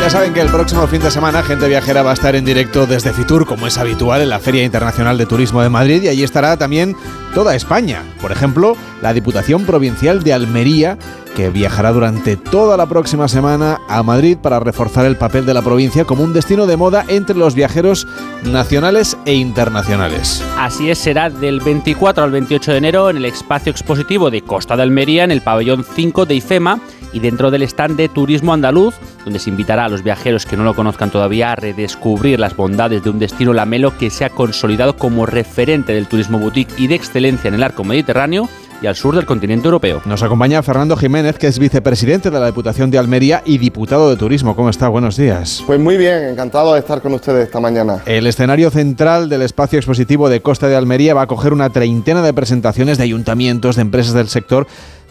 Ya 0.08 0.12
saben 0.12 0.34
que 0.34 0.40
el 0.40 0.48
próximo 0.48 0.88
fin 0.88 1.02
de 1.02 1.12
semana 1.12 1.44
Gente 1.44 1.68
Viajera 1.68 2.02
va 2.02 2.12
a 2.12 2.14
estar 2.14 2.34
en 2.34 2.46
directo 2.46 2.86
desde 2.86 3.12
Fitur, 3.12 3.46
como 3.46 3.68
es 3.68 3.78
habitual 3.78 4.22
en 4.22 4.30
la 4.30 4.40
Feria 4.40 4.64
Internacional 4.64 5.18
de 5.18 5.26
Turismo 5.26 5.62
de 5.62 5.68
Madrid, 5.68 6.02
y 6.02 6.08
allí 6.08 6.24
estará 6.24 6.56
también 6.56 6.96
toda 7.34 7.56
España. 7.56 8.04
Por 8.22 8.32
ejemplo, 8.32 8.78
la 9.02 9.12
Diputación 9.12 9.66
Provincial 9.66 10.24
de 10.24 10.32
Almería, 10.32 10.98
que 11.36 11.50
viajará 11.50 11.92
durante 11.92 12.38
toda 12.38 12.78
la 12.78 12.86
próxima 12.86 13.28
semana 13.28 13.82
a 13.90 14.02
Madrid 14.02 14.38
para 14.38 14.62
reforzar 14.62 15.06
el 15.06 15.18
papel 15.18 15.46
de 15.46 15.54
la 15.54 15.62
provincia 15.62 16.06
como 16.06 16.24
un 16.24 16.32
destino 16.32 16.68
de 16.68 16.78
moda 16.78 17.04
entre 17.10 17.36
los 17.36 17.54
viajeros 17.54 18.08
nacionales 18.46 19.18
e 19.26 19.34
internacionales. 19.34 20.42
Así 20.58 20.90
es, 20.90 21.00
será 21.00 21.30
del 21.30 21.60
24 21.60 22.24
al 22.24 22.32
28 22.32 22.72
de 22.72 22.78
enero 22.78 23.10
en 23.10 23.18
el 23.18 23.26
espacio 23.26 23.72
expositivo 23.72 24.32
de 24.32 24.42
Costa 24.42 24.78
de 24.78 24.84
Almería, 24.84 25.26
en 25.26 25.32
el 25.32 25.42
pabellón 25.42 25.84
5 25.84 26.26
de 26.26 26.36
IFEMA 26.36 26.80
y 27.18 27.20
dentro 27.20 27.50
del 27.50 27.64
stand 27.64 27.98
de 27.98 28.10
Turismo 28.10 28.54
Andaluz, 28.54 28.94
donde 29.24 29.40
se 29.40 29.50
invitará 29.50 29.86
a 29.86 29.90
los 29.90 30.04
viajeros 30.04 30.46
que 30.46 30.56
no 30.56 30.64
lo 30.64 30.76
conozcan 30.76 31.10
todavía 31.10 31.52
a 31.52 31.56
redescubrir 31.56 32.40
las 32.40 32.56
bondades 32.56 33.04
de 33.04 33.10
un 33.10 33.18
destino 33.18 33.54
lamelo 33.54 33.98
que 33.98 34.12
se 34.12 34.24
ha 34.24 34.30
consolidado 34.30 34.98
como 34.98 35.26
referente 35.26 35.94
del 35.94 36.06
turismo 36.06 36.38
boutique 36.38 36.76
y 36.78 36.86
de 36.86 36.94
excelencia 36.94 37.48
en 37.48 37.56
el 37.56 37.64
arco 37.64 37.84
mediterráneo 37.84 38.48
y 38.84 38.86
al 38.86 38.96
sur 38.96 39.16
del 39.16 39.26
continente 39.26 39.66
europeo. 39.66 40.04
Nos 40.06 40.22
acompaña 40.22 40.62
Fernando 40.62 40.96
Jiménez, 40.96 41.40
que 41.40 41.48
es 41.48 41.58
vicepresidente 41.58 42.30
de 42.30 42.40
la 42.40 42.46
Diputación 42.46 42.92
de 42.92 43.00
Almería 43.00 43.42
y 43.44 43.58
diputado 43.58 44.12
de 44.12 44.16
Turismo. 44.16 44.56
¿Cómo 44.56 44.70
está? 44.70 44.88
Buenos 44.88 45.18
días. 45.18 45.64
Pues 45.66 45.80
muy 45.80 45.98
bien, 45.98 46.24
encantado 46.26 46.76
de 46.76 46.82
estar 46.82 47.02
con 47.02 47.16
ustedes 47.16 47.48
esta 47.48 47.60
mañana. 47.60 48.04
El 48.06 48.28
escenario 48.28 48.70
central 48.70 49.28
del 49.30 49.42
espacio 49.42 49.80
expositivo 49.80 50.30
de 50.30 50.44
Costa 50.44 50.68
de 50.68 50.76
Almería 50.76 51.16
va 51.16 51.24
a 51.24 51.28
coger 51.28 51.52
una 51.52 51.72
treintena 51.72 52.22
de 52.22 52.34
presentaciones 52.34 53.00
de 53.00 53.06
ayuntamientos, 53.06 53.78
de 53.78 53.82
empresas 53.82 54.14
del 54.14 54.28
sector, 54.28 54.68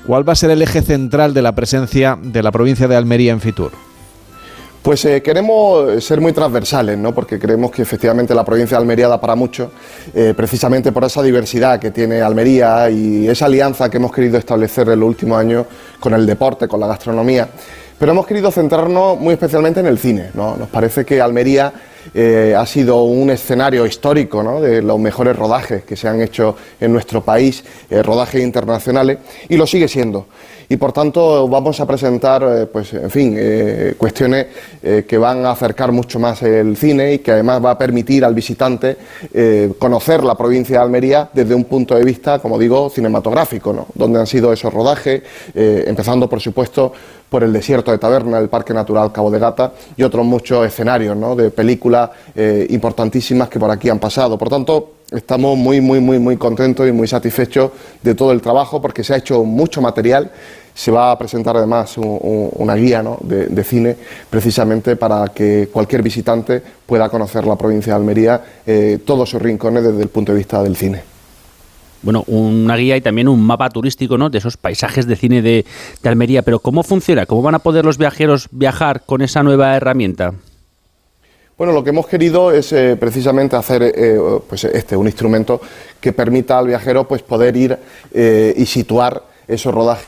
¿Cuál 0.06 0.28
va 0.28 0.34
a 0.34 0.36
ser 0.36 0.50
el 0.50 0.62
eje 0.62 0.82
central 0.82 1.34
de 1.34 1.42
la 1.42 1.52
presencia 1.52 2.16
de 2.22 2.40
la 2.40 2.52
provincia 2.52 2.86
de 2.86 2.94
Almería 2.94 3.32
en 3.32 3.40
Fitur? 3.40 3.72
Pues 4.80 5.04
eh, 5.04 5.20
queremos 5.20 6.04
ser 6.04 6.20
muy 6.20 6.32
transversales, 6.32 6.96
¿no? 6.96 7.12
porque 7.12 7.40
creemos 7.40 7.72
que 7.72 7.82
efectivamente 7.82 8.32
la 8.32 8.44
provincia 8.44 8.76
de 8.76 8.82
Almería 8.82 9.08
da 9.08 9.20
para 9.20 9.34
mucho, 9.34 9.72
eh, 10.14 10.32
precisamente 10.36 10.92
por 10.92 11.02
esa 11.02 11.24
diversidad 11.24 11.80
que 11.80 11.90
tiene 11.90 12.22
Almería 12.22 12.88
y 12.88 13.26
esa 13.26 13.46
alianza 13.46 13.90
que 13.90 13.96
hemos 13.96 14.12
querido 14.12 14.38
establecer 14.38 14.88
en 14.90 15.00
los 15.00 15.08
últimos 15.08 15.40
años 15.40 15.66
con 15.98 16.14
el 16.14 16.24
deporte, 16.24 16.68
con 16.68 16.78
la 16.78 16.86
gastronomía. 16.86 17.48
Pero 17.98 18.12
hemos 18.12 18.28
querido 18.28 18.52
centrarnos 18.52 19.18
muy 19.18 19.32
especialmente 19.34 19.80
en 19.80 19.86
el 19.86 19.98
cine. 19.98 20.30
¿no? 20.34 20.56
Nos 20.56 20.68
parece 20.68 21.04
que 21.04 21.20
Almería 21.20 21.72
eh, 22.14 22.54
ha 22.56 22.66
sido 22.66 23.02
un 23.04 23.30
escenario 23.30 23.86
histórico 23.86 24.60
de 24.60 24.82
los 24.82 24.98
mejores 24.98 25.36
rodajes 25.36 25.84
que 25.84 25.96
se 25.96 26.08
han 26.08 26.20
hecho 26.20 26.56
en 26.80 26.92
nuestro 26.92 27.22
país, 27.22 27.64
rodajes 27.90 28.42
internacionales, 28.42 29.18
y 29.48 29.56
lo 29.56 29.66
sigue 29.66 29.88
siendo 29.88 30.26
y 30.68 30.76
por 30.76 30.92
tanto 30.92 31.48
vamos 31.48 31.78
a 31.80 31.86
presentar, 31.86 32.42
eh, 32.42 32.66
pues 32.66 32.92
en 32.92 33.10
fin, 33.10 33.34
eh, 33.38 33.94
cuestiones 33.96 34.46
eh, 34.82 35.04
que 35.08 35.18
van 35.18 35.44
a 35.46 35.52
acercar 35.52 35.92
mucho 35.92 36.18
más 36.18 36.42
el 36.42 36.76
cine 36.76 37.14
y 37.14 37.18
que 37.20 37.32
además 37.32 37.64
va 37.64 37.72
a 37.72 37.78
permitir 37.78 38.24
al 38.24 38.34
visitante 38.34 38.96
conocer 39.78 40.24
la 40.24 40.34
provincia 40.34 40.78
de 40.78 40.82
Almería 40.82 41.28
desde 41.32 41.54
un 41.54 41.64
punto 41.64 41.94
de 41.94 42.04
vista, 42.04 42.38
como 42.38 42.58
digo, 42.58 42.90
cinematográfico, 42.90 43.72
¿no? 43.72 43.86
donde 43.94 44.18
han 44.18 44.26
sido 44.26 44.52
esos 44.52 44.72
rodajes, 44.72 45.22
empezando 45.54 46.28
por 46.28 46.40
supuesto 46.40 46.92
por 47.28 47.42
el 47.42 47.52
desierto 47.52 47.90
de 47.90 47.98
Taberna, 47.98 48.38
el 48.38 48.48
Parque 48.48 48.72
Natural 48.72 49.12
Cabo 49.12 49.30
de 49.30 49.38
Gata 49.38 49.72
y 49.96 50.02
otros 50.02 50.24
muchos 50.24 50.66
escenarios 50.66 51.16
¿no? 51.16 51.34
de 51.34 51.50
películas 51.50 52.10
importantísimas 52.68 53.48
que 53.48 53.58
por 53.58 53.70
aquí 53.70 53.88
han 53.88 53.98
pasado. 53.98 54.38
Por 54.38 54.48
tanto, 54.48 54.95
estamos 55.10 55.56
muy, 55.56 55.80
muy, 55.80 56.00
muy, 56.00 56.18
muy 56.18 56.36
contentos 56.36 56.88
y 56.88 56.92
muy 56.92 57.08
satisfechos 57.08 57.70
de 58.02 58.14
todo 58.14 58.32
el 58.32 58.40
trabajo 58.40 58.80
porque 58.80 59.04
se 59.04 59.14
ha 59.14 59.16
hecho 59.16 59.44
mucho 59.44 59.80
material. 59.80 60.30
Se 60.74 60.90
va 60.90 61.10
a 61.10 61.18
presentar 61.18 61.56
además 61.56 61.96
una 61.96 62.74
guía 62.74 63.02
de, 63.22 63.64
cine 63.64 63.96
precisamente 64.28 64.96
para 64.96 65.28
que 65.28 65.70
cualquier 65.72 66.02
visitante 66.02 66.62
pueda 66.84 67.08
conocer 67.08 67.46
la 67.46 67.56
provincia 67.56 67.94
de 67.94 67.96
Almería, 67.98 68.44
eh, 68.66 68.98
todos 69.04 69.30
sus 69.30 69.40
rincones 69.40 69.84
desde 69.84 70.02
el 70.02 70.08
punto 70.08 70.32
de 70.32 70.38
vista 70.38 70.62
del 70.62 70.76
cine 70.76 71.16
bueno, 72.06 72.22
una 72.28 72.76
guía 72.76 72.96
y 72.96 73.00
también 73.00 73.26
un 73.26 73.42
mapa 73.42 73.68
turístico, 73.68 74.16
¿no? 74.16 74.30
De 74.30 74.38
esos 74.38 74.56
paisajes 74.56 75.06
de 75.08 75.16
cine 75.16 75.42
de, 75.42 75.64
Almería. 76.04 76.42
Pero 76.42 76.60
¿cómo 76.60 76.84
funciona? 76.84 77.26
¿Cómo 77.26 77.42
van 77.42 77.56
a 77.56 77.58
poder 77.58 77.84
los 77.84 77.98
viajeros 77.98 78.48
viajar 78.52 79.02
con 79.04 79.22
esa 79.22 79.42
nueva 79.42 79.76
herramienta? 79.76 80.32
Bueno, 81.58 81.72
lo 81.72 81.82
que 81.82 81.88
hemos 81.88 82.06
querido 82.06 82.52
es 82.52 82.70
eh, 82.72 82.96
precisamente 83.00 83.56
hacer 83.56 83.82
eh, 83.82 84.20
pues 84.46 84.64
este, 84.64 84.94
un 84.94 85.06
instrumento 85.06 85.58
que 85.98 86.12
permita 86.12 86.58
al 86.58 86.66
viajero 86.66 87.08
pues, 87.08 87.22
poder 87.22 87.56
ir 87.56 87.78
eh, 88.12 88.52
y 88.54 88.66
situar 88.66 89.22
esos 89.48 89.74
rodajes 89.74 90.06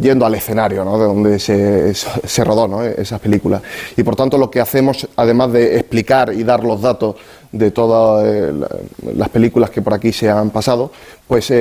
yendo 0.00 0.24
al 0.24 0.32
escenario 0.36 0.84
de 0.84 1.04
donde 1.04 1.38
se, 1.40 2.44
rodó 2.44 2.68
¿no? 2.68 2.84
esas 2.84 3.18
películas. 3.18 3.62
Y 3.96 4.04
por 4.04 4.14
tanto 4.14 4.38
lo 4.38 4.48
que 4.48 4.60
hacemos, 4.60 5.08
además 5.16 5.50
de 5.50 5.74
explicar 5.74 6.32
y 6.32 6.44
dar 6.44 6.62
los 6.62 6.80
datos 6.80 7.16
de 7.50 7.72
todas 7.72 8.54
las 9.02 9.28
películas 9.28 9.70
que 9.70 9.82
por 9.82 9.92
aquí 9.92 10.12
se 10.12 10.30
han 10.30 10.50
pasado, 10.50 10.92
pues 11.26 11.52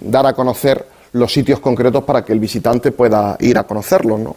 dar 0.00 0.26
a 0.26 0.32
conocer 0.32 0.84
los 1.12 1.32
sitios 1.32 1.60
concretos 1.60 2.02
para 2.02 2.24
que 2.24 2.32
el 2.32 2.40
visitante 2.40 2.90
pueda 2.90 3.36
ir 3.38 3.56
a 3.56 3.62
conocerlos. 3.62 4.18
¿no? 4.18 4.36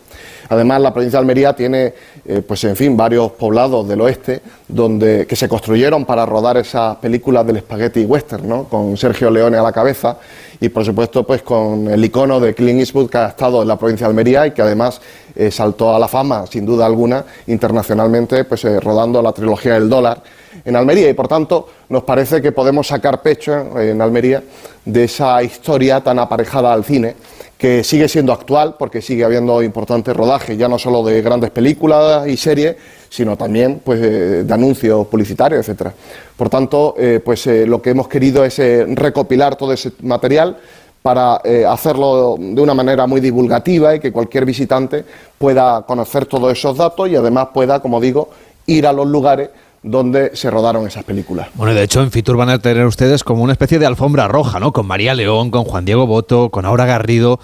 Además, 0.50 0.82
la 0.82 0.91
provincia 0.91 1.18
de 1.18 1.22
Almería 1.22 1.56
tiene, 1.56 1.93
eh, 2.26 2.41
pues 2.45 2.64
en 2.64 2.76
fin, 2.76 2.97
varios 2.97 3.32
poblados 3.34 3.88
del 3.88 4.02
oeste 4.02 4.41
donde, 4.68 5.28
que 5.28 5.36
se 5.36 5.47
construyeron 5.47 6.06
para 6.06 6.26
rodar 6.26 6.58
esas 6.58 6.97
películas 6.97 7.45
del 7.45 7.60
spaghetti 7.60 8.04
western, 8.06 8.47
¿no? 8.47 8.64
con 8.64 8.97
Sergio 8.97 9.30
Leone 9.30 9.58
a 9.58 9.62
la 9.62 9.72
cabeza 9.72 10.18
y, 10.60 10.70
por 10.70 10.84
supuesto, 10.84 11.26
pues 11.26 11.43
con 11.43 11.88
el 11.88 12.04
icono 12.04 12.39
de 12.39 12.54
Clint 12.54 12.80
Eastwood 12.80 13.10
que 13.10 13.18
ha 13.20 13.28
estado 13.28 13.62
en 13.62 13.68
la 13.68 13.78
provincia 13.78 14.08
de 14.08 14.12
Almería 14.12 14.47
y 14.47 14.52
que 14.52 14.62
además 14.62 15.00
eh, 15.36 15.52
saltó 15.52 15.95
a 15.95 16.00
la 16.00 16.08
fama, 16.08 16.45
sin 16.47 16.66
duda 16.66 16.86
alguna, 16.86 17.24
internacionalmente, 17.47 18.43
pues 18.43 18.66
eh, 18.66 18.80
rodando 18.80 19.22
la 19.22 19.32
trilogía 19.32 19.76
del 19.76 19.88
dólar 19.88 20.22
en 20.66 20.76
Almería 20.76 21.10
y 21.10 21.14
por 21.14 21.28
tanto 21.28 21.68
nos 21.89 22.04
parece 22.04 22.41
que 22.41 22.52
podemos 22.52 22.88
sacar 22.88 23.22
pecho 23.22 23.80
en 23.80 24.02
Almería 24.02 24.43
de 24.86 25.04
esa 25.04 25.41
historia 25.43 26.02
tan 26.02 26.20
aparejada 26.20 26.74
al 26.74 26.84
cine 26.84 27.16
que 27.60 27.84
sigue 27.84 28.08
siendo 28.08 28.32
actual 28.32 28.76
porque 28.80 29.02
sigue 29.02 29.26
habiendo 29.26 29.62
importantes 29.62 30.16
rodajes, 30.16 30.58
ya 30.58 30.70
no 30.70 30.80
solo 30.80 31.04
de 31.04 31.22
grandes 31.22 31.52
películas 31.52 32.26
y 32.26 32.38
series, 32.38 32.78
sino 33.10 33.36
también 33.36 33.82
pues, 33.84 34.00
de 34.00 34.54
anuncios 34.54 35.06
publicitarios, 35.08 35.60
etcétera. 35.60 35.93
Por 36.38 36.50
tanto, 36.50 36.95
eh, 36.97 37.20
pues 37.24 37.45
eh, 37.47 37.66
lo 37.68 37.82
que 37.82 37.89
hemos 37.89 38.08
querido 38.08 38.45
es 38.45 38.60
eh, 38.60 38.86
recopilar 38.88 39.58
todo 39.58 39.74
ese 39.74 39.91
material 40.04 40.58
para 41.02 41.41
hacerlo 41.70 42.36
de 42.38 42.62
una 42.62 42.74
manera 42.74 43.08
muy 43.08 43.22
divulgativa 43.22 43.95
y 43.95 44.02
que 44.02 44.12
cualquier 44.12 44.45
visitante 44.45 45.06
pueda 45.38 45.82
conocer 45.84 46.26
todos 46.26 46.52
esos 46.52 46.76
datos 46.76 47.10
y 47.10 47.16
además 47.16 47.47
pueda, 47.54 47.80
como 47.80 48.02
digo, 48.02 48.30
ir 48.66 48.86
a 48.86 48.91
los 48.91 49.08
lugares 49.08 49.50
donde 49.84 50.36
se 50.36 50.50
rodaron 50.50 50.88
esas 50.88 51.04
películas. 51.04 51.48
Bueno, 51.54 51.74
de 51.74 51.84
hecho 51.84 52.02
en 52.02 52.12
Fitur 52.12 52.38
van 52.38 52.50
a 52.50 52.60
tener 52.60 52.86
ustedes 52.86 53.24
como 53.24 53.44
una 53.44 53.54
especie 53.54 53.80
de 53.80 53.86
alfombra 53.86 54.28
roja, 54.28 54.60
¿no? 54.60 54.72
Con 54.72 54.88
María 54.88 55.14
León, 55.14 55.52
con 55.52 55.64
Juan 55.64 55.86
Diego 55.86 56.06
Boto, 56.06 56.50
con 56.50 56.66
Aura 56.66 56.86
Garrido. 56.86 57.40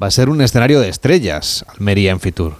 Va 0.00 0.08
a 0.08 0.10
ser 0.10 0.28
un 0.28 0.40
escenario 0.40 0.80
de 0.80 0.88
estrellas, 0.88 1.64
Almería 1.68 2.12
en 2.12 2.20
Fitur. 2.20 2.54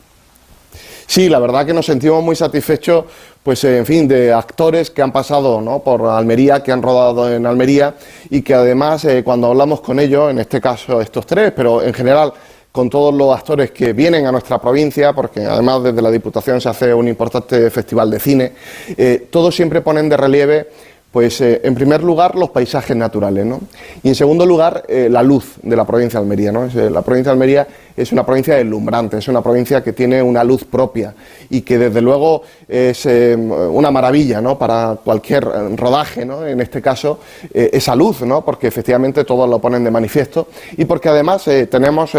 Sí, 1.06 1.30
la 1.30 1.38
verdad 1.38 1.64
que 1.64 1.72
nos 1.72 1.86
sentimos 1.86 2.22
muy 2.22 2.36
satisfechos, 2.36 3.06
pues 3.42 3.64
en 3.64 3.86
fin, 3.86 4.06
de 4.06 4.30
actores 4.30 4.90
que 4.90 5.00
han 5.00 5.10
pasado 5.10 5.58
¿no? 5.62 5.78
por 5.78 6.04
Almería, 6.06 6.62
que 6.62 6.70
han 6.70 6.82
rodado 6.82 7.32
en 7.32 7.46
Almería 7.46 7.94
y 8.28 8.42
que 8.42 8.52
además 8.52 9.06
eh, 9.06 9.24
cuando 9.24 9.46
hablamos 9.46 9.80
con 9.80 9.98
ellos, 10.00 10.30
en 10.30 10.38
este 10.38 10.60
caso 10.60 11.00
estos 11.00 11.24
tres, 11.24 11.52
pero 11.56 11.82
en 11.82 11.94
general 11.94 12.34
con 12.72 12.90
todos 12.90 13.14
los 13.14 13.36
actores 13.36 13.70
que 13.70 13.92
vienen 13.92 14.26
a 14.26 14.32
nuestra 14.32 14.60
provincia, 14.60 15.12
porque 15.12 15.44
además 15.44 15.82
desde 15.82 16.02
la 16.02 16.10
Diputación 16.10 16.60
se 16.60 16.68
hace 16.68 16.94
un 16.94 17.08
importante 17.08 17.70
festival 17.70 18.10
de 18.10 18.20
cine, 18.20 18.52
eh, 18.96 19.26
todos 19.30 19.54
siempre 19.54 19.80
ponen 19.80 20.08
de 20.08 20.16
relieve 20.16 20.68
pues 21.12 21.40
eh, 21.40 21.62
en 21.64 21.74
primer 21.74 22.02
lugar 22.02 22.34
los 22.34 22.50
paisajes 22.50 22.94
naturales, 22.94 23.46
¿no? 23.46 23.60
Y 24.02 24.08
en 24.08 24.14
segundo 24.14 24.44
lugar 24.44 24.84
eh, 24.88 25.08
la 25.10 25.22
luz 25.22 25.54
de 25.62 25.74
la 25.74 25.86
provincia 25.86 26.20
de 26.20 26.24
Almería, 26.24 26.52
¿no? 26.52 26.66
Eh, 26.66 26.90
la 26.90 27.00
provincia 27.00 27.30
de 27.30 27.34
Almería 27.34 27.66
es 27.96 28.12
una 28.12 28.26
provincia 28.26 28.56
deslumbrante, 28.56 29.16
es 29.16 29.26
una 29.26 29.40
provincia 29.40 29.82
que 29.82 29.94
tiene 29.94 30.22
una 30.22 30.44
luz 30.44 30.64
propia 30.64 31.14
y 31.48 31.62
que 31.62 31.78
desde 31.78 32.02
luego 32.02 32.42
es 32.68 33.06
una 33.06 33.90
maravilla, 33.90 34.40
¿no? 34.40 34.56
Para 34.56 34.98
cualquier 35.02 35.44
rodaje, 35.76 36.24
¿no? 36.24 36.46
En 36.46 36.60
este 36.60 36.80
caso 36.80 37.18
esa 37.52 37.96
luz, 37.96 38.20
¿no? 38.20 38.44
Porque 38.44 38.68
efectivamente 38.68 39.24
todos 39.24 39.50
lo 39.50 39.58
ponen 39.58 39.82
de 39.82 39.90
manifiesto 39.90 40.46
y 40.76 40.84
porque 40.84 41.08
además 41.08 41.42
tenemos, 41.68 42.12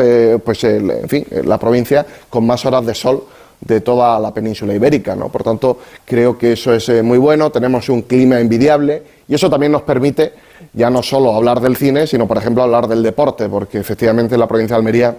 pues, 0.43 0.63
en 0.65 1.07
fin, 1.07 1.25
la 1.45 1.57
provincia 1.57 2.05
con 2.29 2.45
más 2.45 2.65
horas 2.65 2.85
de 2.85 2.93
sol 2.93 3.23
de 3.61 3.81
toda 3.81 4.19
la 4.19 4.33
península 4.33 4.73
ibérica. 4.73 5.15
¿no? 5.15 5.29
Por 5.29 5.43
tanto, 5.43 5.79
creo 6.05 6.37
que 6.37 6.53
eso 6.53 6.73
es 6.73 6.87
eh, 6.89 7.03
muy 7.03 7.17
bueno, 7.17 7.51
tenemos 7.51 7.89
un 7.89 8.03
clima 8.03 8.39
envidiable 8.39 9.03
y 9.27 9.35
eso 9.35 9.49
también 9.49 9.71
nos 9.71 9.83
permite 9.83 10.33
ya 10.73 10.89
no 10.89 11.03
solo 11.03 11.35
hablar 11.35 11.59
del 11.59 11.75
cine, 11.75 12.07
sino, 12.07 12.27
por 12.27 12.37
ejemplo, 12.37 12.63
hablar 12.63 12.87
del 12.87 13.03
deporte, 13.03 13.47
porque 13.49 13.79
efectivamente 13.79 14.35
en 14.35 14.39
la 14.39 14.47
provincia 14.47 14.75
de 14.75 14.79
Almería 14.79 15.15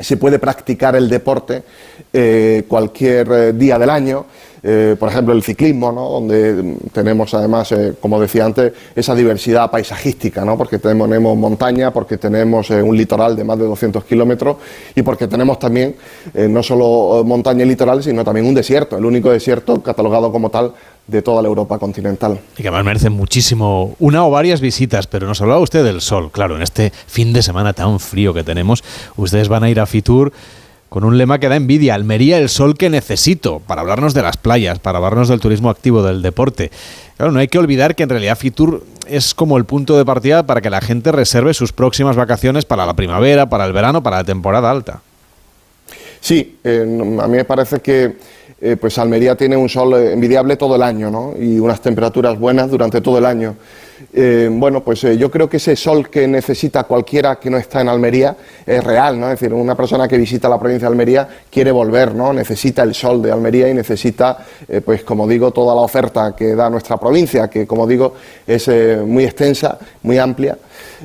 se 0.00 0.16
puede 0.16 0.38
practicar 0.38 0.94
el 0.96 1.08
deporte 1.08 1.62
eh, 2.12 2.64
cualquier 2.68 3.32
eh, 3.32 3.52
día 3.52 3.78
del 3.78 3.90
año 3.90 4.26
eh, 4.62 4.96
por 4.98 5.08
ejemplo, 5.08 5.34
el 5.34 5.42
ciclismo, 5.42 5.92
¿no? 5.92 6.08
donde 6.08 6.76
tenemos 6.92 7.32
además, 7.34 7.70
eh, 7.72 7.94
como 8.00 8.20
decía 8.20 8.44
antes, 8.44 8.72
esa 8.94 9.14
diversidad 9.14 9.70
paisajística, 9.70 10.44
¿no? 10.44 10.56
porque 10.56 10.78
tenemos, 10.78 11.08
montaña, 11.36 11.92
porque 11.92 12.18
tenemos 12.18 12.70
eh, 12.70 12.82
un 12.82 12.96
litoral 12.96 13.36
de 13.36 13.44
más 13.44 13.58
de 13.58 13.64
200 13.64 14.04
kilómetros 14.04 14.56
y 14.94 15.02
porque 15.02 15.28
tenemos 15.28 15.58
también 15.58 15.96
no 16.34 16.62
solo 16.62 17.22
montaña 17.24 17.64
y 17.64 17.68
litoral, 17.68 18.02
sino 18.02 18.24
también 18.24 18.46
un 18.46 18.54
desierto, 18.54 18.96
el 18.96 19.04
único 19.04 19.30
desierto 19.30 19.82
catalogado 19.82 20.30
como 20.32 20.50
tal 20.50 20.72
de 21.06 21.22
toda 21.22 21.40
la 21.42 21.48
Europa 21.48 21.78
continental. 21.78 22.38
Y 22.56 22.62
que 22.62 22.68
además 22.68 22.84
merece 22.84 23.10
muchísimo, 23.10 23.96
una 23.98 24.26
o 24.26 24.30
varias 24.30 24.60
visitas, 24.60 25.06
pero 25.06 25.26
nos 25.26 25.40
hablaba 25.40 25.60
usted 25.60 25.84
del 25.84 26.00
sol, 26.00 26.30
claro, 26.30 26.56
en 26.56 26.62
este 26.62 26.92
fin 27.06 27.32
de 27.32 27.42
semana 27.42 27.72
tan 27.72 27.98
frío 27.98 28.34
que 28.34 28.44
tenemos, 28.44 28.84
ustedes 29.16 29.48
van 29.48 29.64
a 29.64 29.70
ir 29.70 29.80
a 29.80 29.86
Fitur 29.86 30.32
con 30.88 31.04
un 31.04 31.18
lema 31.18 31.38
que 31.38 31.48
da 31.48 31.56
envidia, 31.56 31.94
Almería 31.94 32.38
el 32.38 32.48
sol 32.48 32.76
que 32.76 32.90
necesito, 32.90 33.60
para 33.66 33.82
hablarnos 33.82 34.14
de 34.14 34.22
las 34.22 34.36
playas, 34.36 34.78
para 34.78 34.98
hablarnos 34.98 35.28
del 35.28 35.40
turismo 35.40 35.70
activo, 35.70 36.02
del 36.02 36.22
deporte. 36.22 36.70
Claro, 37.16 37.32
no 37.32 37.40
hay 37.40 37.48
que 37.48 37.58
olvidar 37.58 37.94
que 37.94 38.04
en 38.04 38.08
realidad 38.08 38.38
Fitur 38.38 38.84
es 39.06 39.34
como 39.34 39.58
el 39.58 39.64
punto 39.64 39.96
de 39.98 40.04
partida 40.04 40.44
para 40.44 40.60
que 40.60 40.70
la 40.70 40.80
gente 40.80 41.12
reserve 41.12 41.52
sus 41.54 41.72
próximas 41.72 42.16
vacaciones 42.16 42.64
para 42.64 42.86
la 42.86 42.94
primavera, 42.94 43.48
para 43.48 43.64
el 43.64 43.72
verano, 43.72 44.02
para 44.02 44.18
la 44.18 44.24
temporada 44.24 44.70
alta. 44.70 45.02
Sí, 46.20 46.58
a 46.64 46.68
mí 47.26 47.36
me 47.36 47.44
parece 47.44 47.80
que 47.80 48.16
eh, 48.60 48.76
pues 48.76 48.98
Almería 48.98 49.36
tiene 49.36 49.56
un 49.56 49.68
sol 49.68 49.94
envidiable 49.94 50.56
todo 50.56 50.76
el 50.76 50.82
año 50.82 51.10
¿no? 51.10 51.34
y 51.38 51.58
unas 51.58 51.80
temperaturas 51.80 52.38
buenas 52.38 52.70
durante 52.70 53.00
todo 53.00 53.18
el 53.18 53.26
año. 53.26 53.56
Eh, 54.12 54.48
bueno, 54.50 54.82
pues 54.82 55.02
eh, 55.04 55.18
yo 55.18 55.30
creo 55.30 55.48
que 55.48 55.56
ese 55.56 55.74
sol 55.74 56.08
que 56.08 56.26
necesita 56.28 56.84
cualquiera 56.84 57.36
que 57.36 57.50
no 57.50 57.56
está 57.56 57.80
en 57.80 57.88
Almería 57.88 58.36
es 58.64 58.82
real, 58.84 59.18
¿no? 59.18 59.26
Es 59.26 59.40
decir, 59.40 59.52
una 59.52 59.74
persona 59.74 60.06
que 60.06 60.16
visita 60.16 60.48
la 60.48 60.58
provincia 60.58 60.86
de 60.86 60.92
Almería 60.92 61.28
quiere 61.50 61.72
volver, 61.72 62.14
¿no? 62.14 62.32
Necesita 62.32 62.84
el 62.84 62.94
sol 62.94 63.20
de 63.20 63.32
Almería 63.32 63.68
y 63.68 63.74
necesita, 63.74 64.38
eh, 64.68 64.80
pues 64.82 65.02
como 65.02 65.26
digo, 65.26 65.50
toda 65.50 65.74
la 65.74 65.80
oferta 65.80 66.34
que 66.36 66.54
da 66.54 66.70
nuestra 66.70 66.96
provincia, 66.96 67.48
que 67.48 67.66
como 67.66 67.88
digo 67.88 68.14
es 68.46 68.70
muy 69.04 69.24
extensa, 69.24 69.78
muy 70.02 70.18
amplia. 70.18 70.56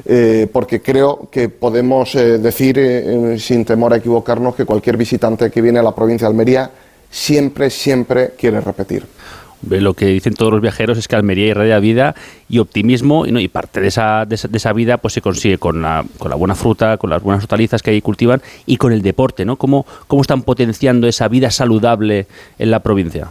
eh, 0.05 0.47
porque 0.51 0.81
creo 0.81 1.27
que 1.31 1.49
podemos 1.49 2.15
eh, 2.15 2.37
decir, 2.37 2.77
eh, 2.79 3.37
sin 3.39 3.65
temor 3.65 3.93
a 3.93 3.97
equivocarnos, 3.97 4.55
que 4.55 4.65
cualquier 4.65 4.97
visitante 4.97 5.51
que 5.51 5.61
viene 5.61 5.79
a 5.79 5.83
la 5.83 5.93
provincia 5.93 6.27
de 6.27 6.31
Almería 6.31 6.71
siempre, 7.13 7.69
siempre 7.69 8.31
quiere 8.37 8.59
repetir. 8.59 9.05
Lo 9.69 9.93
que 9.93 10.07
dicen 10.07 10.33
todos 10.33 10.51
los 10.51 10.61
viajeros 10.61 10.97
es 10.97 11.07
que 11.07 11.15
Almería 11.15 11.45
irradia 11.45 11.79
vida 11.79 12.15
y 12.49 12.59
optimismo 12.59 13.25
y, 13.25 13.31
¿no? 13.31 13.39
y 13.39 13.47
parte 13.47 13.79
de 13.79 13.87
esa, 13.87 14.25
de 14.25 14.35
esa, 14.35 14.49
de 14.49 14.57
esa 14.57 14.73
vida 14.73 14.97
pues 14.97 15.13
se 15.13 15.21
consigue 15.21 15.57
con 15.57 15.81
la, 15.81 16.03
con 16.17 16.29
la, 16.29 16.35
buena 16.35 16.53
fruta, 16.53 16.97
con 16.97 17.09
las 17.09 17.23
buenas 17.23 17.43
hortalizas 17.43 17.81
que 17.81 17.91
ahí 17.91 18.01
cultivan 18.01 18.41
y 18.65 18.75
con 18.75 18.91
el 18.91 19.01
deporte. 19.01 19.45
¿no? 19.45 19.55
¿Cómo, 19.55 19.85
¿Cómo 20.07 20.21
están 20.21 20.41
potenciando 20.41 21.07
esa 21.07 21.29
vida 21.29 21.49
saludable 21.49 22.27
en 22.59 22.71
la 22.71 22.81
provincia? 22.81 23.29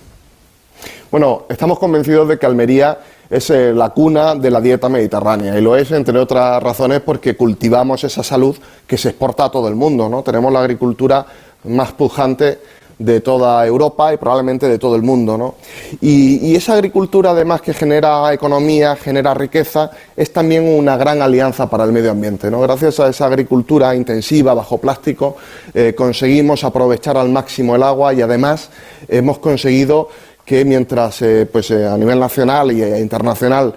Bueno, 1.11 1.45
estamos 1.51 1.79
convencidos 1.79 2.27
de 2.29 2.39
que 2.39 2.47
Almería 2.47 2.99
es 3.29 3.51
eh, 3.51 3.75
la 3.75 3.91
cuna 3.91 4.35
de 4.35 4.51
la 4.51 4.63
dieta 4.63 4.89
mediterránea 4.89 5.59
y 5.59 5.61
lo 5.61 5.77
es, 5.77 5.91
entre 5.91 6.19
otras 6.19 6.63
razones, 6.63 7.01
porque 7.01 7.37
cultivamos 7.37 8.05
esa 8.05 8.23
salud 8.23 8.57
que 8.87 8.97
se 8.97 9.11
exporta 9.11 9.45
a 9.45 9.51
todo 9.51 9.69
el 9.69 9.75
mundo. 9.75 10.09
¿no? 10.09 10.23
Tenemos 10.23 10.51
la 10.51 10.61
agricultura 10.61 11.27
más 11.65 11.93
pujante 11.93 12.59
de 13.05 13.21
toda 13.21 13.67
Europa 13.67 14.15
y 14.15 14.17
probablemente 14.17 14.69
de 14.69 14.79
todo 14.79 14.97
el 14.97 15.03
mundo. 15.03 15.37
¿no? 15.37 15.55
Y, 16.01 16.55
esa 16.55 16.75
agricultura, 16.75 17.31
además 17.31 17.61
que 17.61 17.75
genera 17.75 18.33
economía, 18.33 18.97
genera 18.97 19.35
riqueza, 19.35 19.91
es 20.17 20.33
también 20.33 20.65
una 20.65 20.97
gran 20.97 21.21
alianza 21.23 21.69
para 21.69 21.85
el 21.85 21.93
medio 21.93 22.11
ambiente. 22.11 22.51
¿no? 22.51 22.61
Gracias 22.61 23.01
a 23.01 23.09
esa 23.09 23.27
agricultura 23.27 23.95
intensiva, 23.95 24.55
bajo 24.55 24.79
plástico, 24.79 25.37
eh, 25.75 25.95
conseguimos 25.97 26.65
aprovechar 26.65 27.17
al 27.17 27.31
máximo 27.31 27.75
el 27.75 27.83
agua 27.83 28.13
y 28.15 28.23
además 28.23 28.71
hemos 29.09 29.39
conseguido 29.39 30.09
que 30.45 30.65
mientras 30.65 31.23
eh, 31.23 31.49
pues, 31.51 31.71
eh, 31.71 31.87
a 31.87 31.97
nivel 31.97 32.19
nacional 32.19 32.71
e 32.71 33.01
internacional 33.01 33.75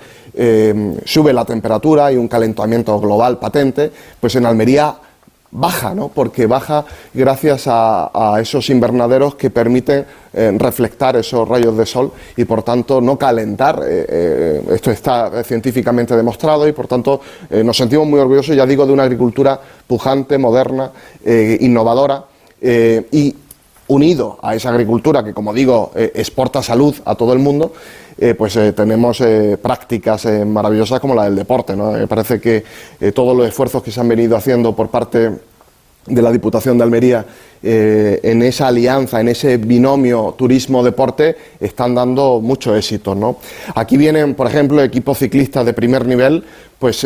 sube 1.06 1.32
la 1.32 1.46
temperatura 1.46 2.12
y 2.12 2.18
un 2.18 2.28
calentamiento 2.28 3.00
global 3.00 3.40
patente, 3.40 3.90
pues 4.20 4.36
en 4.36 4.46
Almería 4.46 4.94
baja, 5.56 5.96
¿no? 5.96 6.10
porque 6.10 6.46
baja 6.48 6.86
gracias 7.14 7.68
a, 7.68 8.12
a 8.14 8.42
esos 8.42 8.70
invernaderos 8.70 9.36
que 9.36 9.50
permiten 9.50 10.06
eh, 10.34 10.54
reflectar 10.58 11.16
esos 11.16 11.48
rayos 11.48 11.78
de 11.78 11.86
sol 11.86 12.12
y 12.36 12.44
por 12.46 12.62
tanto 12.62 13.00
no 13.00 13.18
calentar. 13.18 13.82
Eh, 13.88 14.06
eh, 14.10 14.62
esto 14.74 14.92
está 14.92 15.44
científicamente 15.44 16.16
demostrado 16.16 16.68
y 16.68 16.74
por 16.74 16.88
tanto 16.88 17.22
nos 17.50 17.78
sentimos 17.78 18.08
muy 18.08 18.20
orgullosos, 18.20 18.56
ya 18.56 18.66
digo, 18.66 18.86
de 18.86 18.94
una 18.94 19.04
agricultura 19.04 19.60
pujante, 19.88 20.38
moderna, 20.38 20.92
innovadora 21.60 22.26
y 22.62 23.36
unido 23.88 24.40
a 24.42 24.56
esa 24.56 24.70
agricultura 24.70 25.24
que, 25.24 25.34
como 25.34 25.54
digo, 25.54 25.92
eh, 25.96 26.12
exporta 26.16 26.64
salud 26.64 26.96
a 27.06 27.16
todo 27.16 27.34
el 27.34 27.40
mundo, 27.40 27.74
eh, 28.18 28.34
pues 28.34 28.56
eh, 28.56 28.74
tenemos 28.74 29.22
prácticas 29.62 30.26
maravillosas 30.46 31.00
como 31.00 31.16
la 31.16 31.26
del 31.26 31.36
deporte. 31.36 31.76
¿no? 31.76 31.92
Me 31.92 32.08
parece 32.08 32.40
que 32.40 32.64
todos 33.14 33.36
los 33.36 33.48
esfuerzos 33.48 33.84
que 33.84 33.92
se 33.92 34.00
han 34.00 34.08
venido 34.08 34.36
haciendo 34.36 34.76
por 34.76 34.90
parte 34.90 35.32
de 36.08 36.22
la 36.22 36.32
Diputación 36.32 36.78
de 36.78 36.84
Almería 36.84 37.26
en 37.64 38.44
esa 38.44 38.68
alianza, 38.68 39.20
en 39.20 39.30
ese 39.30 39.58
binomio 39.58 40.36
turismo-deporte, 40.38 41.36
están 41.60 41.96
dando 41.96 42.40
mucho 42.42 42.76
éxito. 42.76 43.16
¿no? 43.16 43.38
Aquí 43.74 43.98
vienen, 43.98 44.36
por 44.36 44.48
ejemplo, 44.48 44.84
equipos 44.84 45.18
ciclistas 45.18 45.66
de 45.66 45.74
primer 45.74 46.06
nivel, 46.06 46.44
pues 46.78 47.06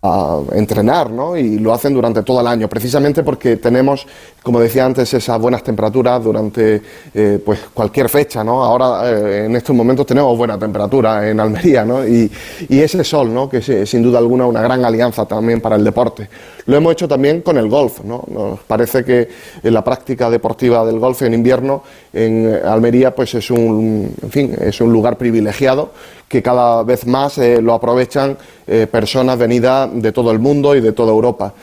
a 0.00 0.40
entrenar, 0.52 1.10
¿no? 1.10 1.36
Y 1.36 1.58
lo 1.58 1.74
hacen 1.74 1.92
durante 1.92 2.22
todo 2.22 2.40
el 2.40 2.46
año, 2.46 2.68
precisamente 2.68 3.24
porque 3.24 3.56
tenemos, 3.56 4.06
como 4.44 4.60
decía 4.60 4.84
antes, 4.84 5.12
esas 5.12 5.40
buenas 5.40 5.64
temperaturas 5.64 6.22
durante 6.22 6.80
eh, 7.12 7.42
pues 7.44 7.58
cualquier 7.74 8.08
fecha, 8.08 8.44
¿no? 8.44 8.62
Ahora, 8.62 9.10
eh, 9.10 9.46
en 9.46 9.56
estos 9.56 9.74
momentos, 9.74 10.06
tenemos 10.06 10.38
buena 10.38 10.56
temperatura 10.56 11.28
en 11.28 11.40
Almería, 11.40 11.84
¿no? 11.84 12.06
Y, 12.06 12.30
y 12.68 12.78
ese 12.78 13.02
sol, 13.02 13.34
¿no? 13.34 13.48
Que 13.48 13.56
es, 13.56 13.90
sin 13.90 14.02
duda 14.02 14.18
alguna 14.18 14.46
una 14.46 14.62
gran 14.62 14.84
alianza 14.84 15.26
también 15.26 15.60
para 15.60 15.74
el 15.74 15.82
deporte. 15.82 16.28
Lo 16.66 16.76
hemos 16.76 16.92
hecho 16.92 17.08
también 17.08 17.40
con 17.40 17.56
el 17.58 17.68
golf, 17.68 18.04
¿no? 18.04 18.22
Nos 18.28 18.60
parece 18.60 19.04
que 19.04 19.28
la 19.64 19.82
práctica 19.82 20.30
deportiva 20.30 20.86
del 20.86 21.00
golf 21.00 21.22
en 21.22 21.34
invierno 21.34 21.82
en 22.12 22.60
Almería, 22.64 23.14
pues 23.14 23.34
es 23.34 23.50
un, 23.50 24.14
en 24.22 24.30
fin, 24.30 24.56
es 24.60 24.80
un 24.80 24.92
lugar 24.92 25.18
privilegiado 25.18 25.90
que 26.28 26.42
cada 26.42 26.82
vez 26.82 27.06
más 27.06 27.38
eh, 27.38 27.60
lo 27.62 27.74
aprovechan 27.74 28.36
eh, 28.66 28.86
personas 28.90 29.38
venidas 29.38 29.88
de 29.92 30.12
todo 30.12 30.30
el 30.30 30.38
mundo 30.38 30.76
y 30.76 30.80
de 30.80 30.92
toda 30.92 31.10
Europa. 31.10 31.54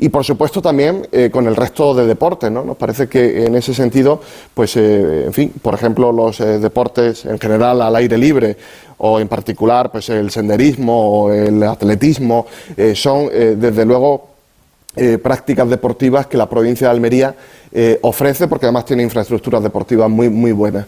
Y 0.00 0.10
por 0.10 0.24
supuesto 0.24 0.60
también 0.60 1.06
eh, 1.10 1.30
con 1.30 1.46
el 1.46 1.56
resto 1.56 1.94
de 1.94 2.06
deportes, 2.06 2.50
¿no? 2.50 2.64
Nos 2.64 2.76
parece 2.76 3.08
que 3.08 3.46
en 3.46 3.54
ese 3.56 3.74
sentido, 3.74 4.20
pues, 4.54 4.76
en 4.76 5.32
fin, 5.32 5.52
por 5.60 5.74
ejemplo, 5.74 6.12
los 6.12 6.38
deportes 6.38 7.24
en 7.24 7.38
general 7.38 7.82
al 7.82 7.96
aire 7.96 8.16
libre 8.16 8.56
o 8.98 9.18
en 9.18 9.26
particular, 9.26 9.90
pues, 9.90 10.08
el 10.08 10.30
senderismo 10.30 11.22
o 11.22 11.32
el 11.32 11.60
atletismo 11.64 12.46
son, 12.94 13.28
desde 13.28 13.84
luego, 13.84 14.28
prácticas 15.20 15.68
deportivas 15.68 16.28
que 16.28 16.36
la 16.36 16.48
provincia 16.48 16.86
de 16.86 16.92
Almería 16.92 17.34
ofrece 18.02 18.46
porque 18.46 18.66
además 18.66 18.84
tiene 18.84 19.02
infraestructuras 19.02 19.64
deportivas 19.64 20.08
muy, 20.08 20.28
muy 20.28 20.52
buenas. 20.52 20.86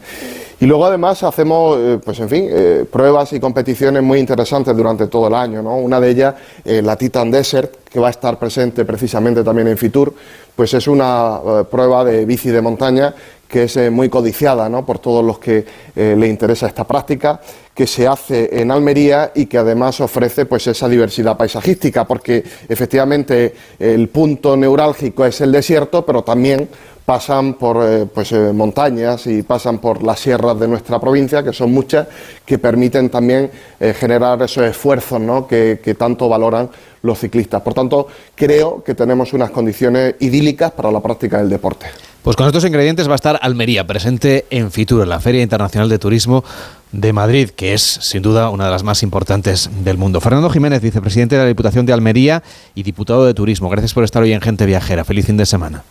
Y 0.63 0.67
luego 0.67 0.85
además 0.85 1.23
hacemos, 1.23 1.79
eh, 1.79 1.99
pues 2.05 2.21
en 2.21 2.29
fin, 2.29 2.47
eh, 2.51 2.85
pruebas 2.91 3.33
y 3.33 3.41
competiciones 3.41 4.03
muy 4.03 4.19
interesantes 4.19 4.77
durante 4.77 5.07
todo 5.07 5.29
el 5.29 5.35
año. 5.35 5.63
¿no? 5.63 5.79
Una 5.79 5.99
de 5.99 6.11
ellas, 6.11 6.35
eh, 6.67 6.83
la 6.83 6.97
Titan 6.97 7.31
Desert, 7.31 7.77
que 7.91 7.99
va 7.99 8.09
a 8.09 8.11
estar 8.11 8.39
presente 8.39 8.85
precisamente 8.85 9.43
también 9.43 9.69
en 9.69 9.79
Fitur, 9.79 10.15
pues 10.55 10.75
es 10.75 10.87
una 10.87 11.41
prueba 11.71 12.05
de 12.05 12.27
bici 12.27 12.51
de 12.51 12.61
montaña 12.61 13.15
que 13.49 13.65
es 13.65 13.91
muy 13.91 14.11
codiciada 14.11 14.69
¿no? 14.69 14.85
por 14.85 14.99
todos 14.99 15.25
los 15.25 15.39
que 15.39 15.65
le 15.97 16.29
interesa 16.29 16.67
esta 16.67 16.85
práctica, 16.85 17.41
que 17.75 17.87
se 17.87 18.07
hace 18.07 18.61
en 18.61 18.71
Almería 18.71 19.33
y 19.35 19.47
que 19.47 19.59
además 19.59 20.01
ofrece 20.01 20.47
pues 20.47 20.67
esa 20.67 20.89
diversidad 20.89 21.37
paisajística, 21.37 22.07
porque 22.07 22.45
efectivamente 22.69 23.55
el 23.79 24.09
punto 24.09 24.57
neurálgico 24.57 25.25
es 25.25 25.41
el 25.41 25.53
desierto, 25.53 26.05
pero 26.05 26.23
también 26.23 26.69
pasan 27.11 27.55
por 27.55 27.85
eh, 27.85 28.07
pues, 28.07 28.31
eh, 28.31 28.53
montañas 28.53 29.27
y 29.27 29.43
pasan 29.43 29.79
por 29.79 30.01
las 30.03 30.21
sierras 30.21 30.61
de 30.61 30.69
nuestra 30.69 31.01
provincia, 31.01 31.43
que 31.43 31.53
son 31.53 31.73
muchas, 31.73 32.07
que 32.47 32.57
permiten 32.57 33.11
también 33.11 33.51
eh, 33.81 33.95
generar 33.99 34.41
esos 34.43 34.63
esfuerzos 34.63 35.21
¿no? 35.21 35.45
que, 35.45 35.81
que 35.83 35.95
tanto 35.95 36.29
valoran 36.29 36.71
los 37.03 37.19
ciclistas. 37.19 37.63
Por 37.63 37.75
tanto, 37.75 38.07
creo 38.37 38.85
que 38.85 38.95
tenemos 38.95 39.33
unas 39.33 39.51
condiciones 39.51 40.15
idílicas 40.21 40.71
para 40.71 40.93
la 40.93 41.01
práctica 41.01 41.39
del 41.39 41.49
deporte. 41.49 41.87
Pues 42.23 42.37
con 42.37 42.47
estos 42.47 42.65
ingredientes 42.65 43.09
va 43.09 43.13
a 43.13 43.17
estar 43.17 43.41
Almería 43.43 43.87
presente 43.87 44.45
en 44.51 44.71
Fitur, 44.71 45.03
en 45.03 45.09
la 45.09 45.21
Feria 45.21 45.43
Internacional 45.43 45.89
de 45.89 45.99
Turismo 45.99 46.45
de 46.93 47.13
Madrid, 47.13 47.51
que 47.51 47.75
es 47.75 47.83
sin 47.83 48.23
duda 48.23 48.51
una 48.51 48.65
de 48.65 48.71
las 48.71 48.83
más 48.83 49.03
importantes 49.03 49.71
del 49.85 49.97
mundo. 49.97 50.21
Fernando 50.21 50.51
Jiménez, 50.51 50.83
vicepresidente 50.83 51.37
de 51.37 51.43
la 51.43 51.49
Diputación 51.49 51.87
de 51.87 51.93
Almería 51.93 52.43
y 52.75 52.83
diputado 52.83 53.25
de 53.27 53.35
Turismo. 53.35 53.69
Gracias 53.69 53.95
por 53.95 54.05
estar 54.05 54.23
hoy 54.23 54.33
en 54.33 54.41
Gente 54.41 54.67
Viajera. 54.67 55.05
Feliz 55.05 55.27
fin 55.27 55.37
de 55.37 55.47
semana. 55.47 55.85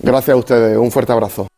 Gracias 0.00 0.34
a 0.34 0.36
ustedes, 0.36 0.78
un 0.78 0.90
fuerte 0.90 1.12
abrazo. 1.12 1.48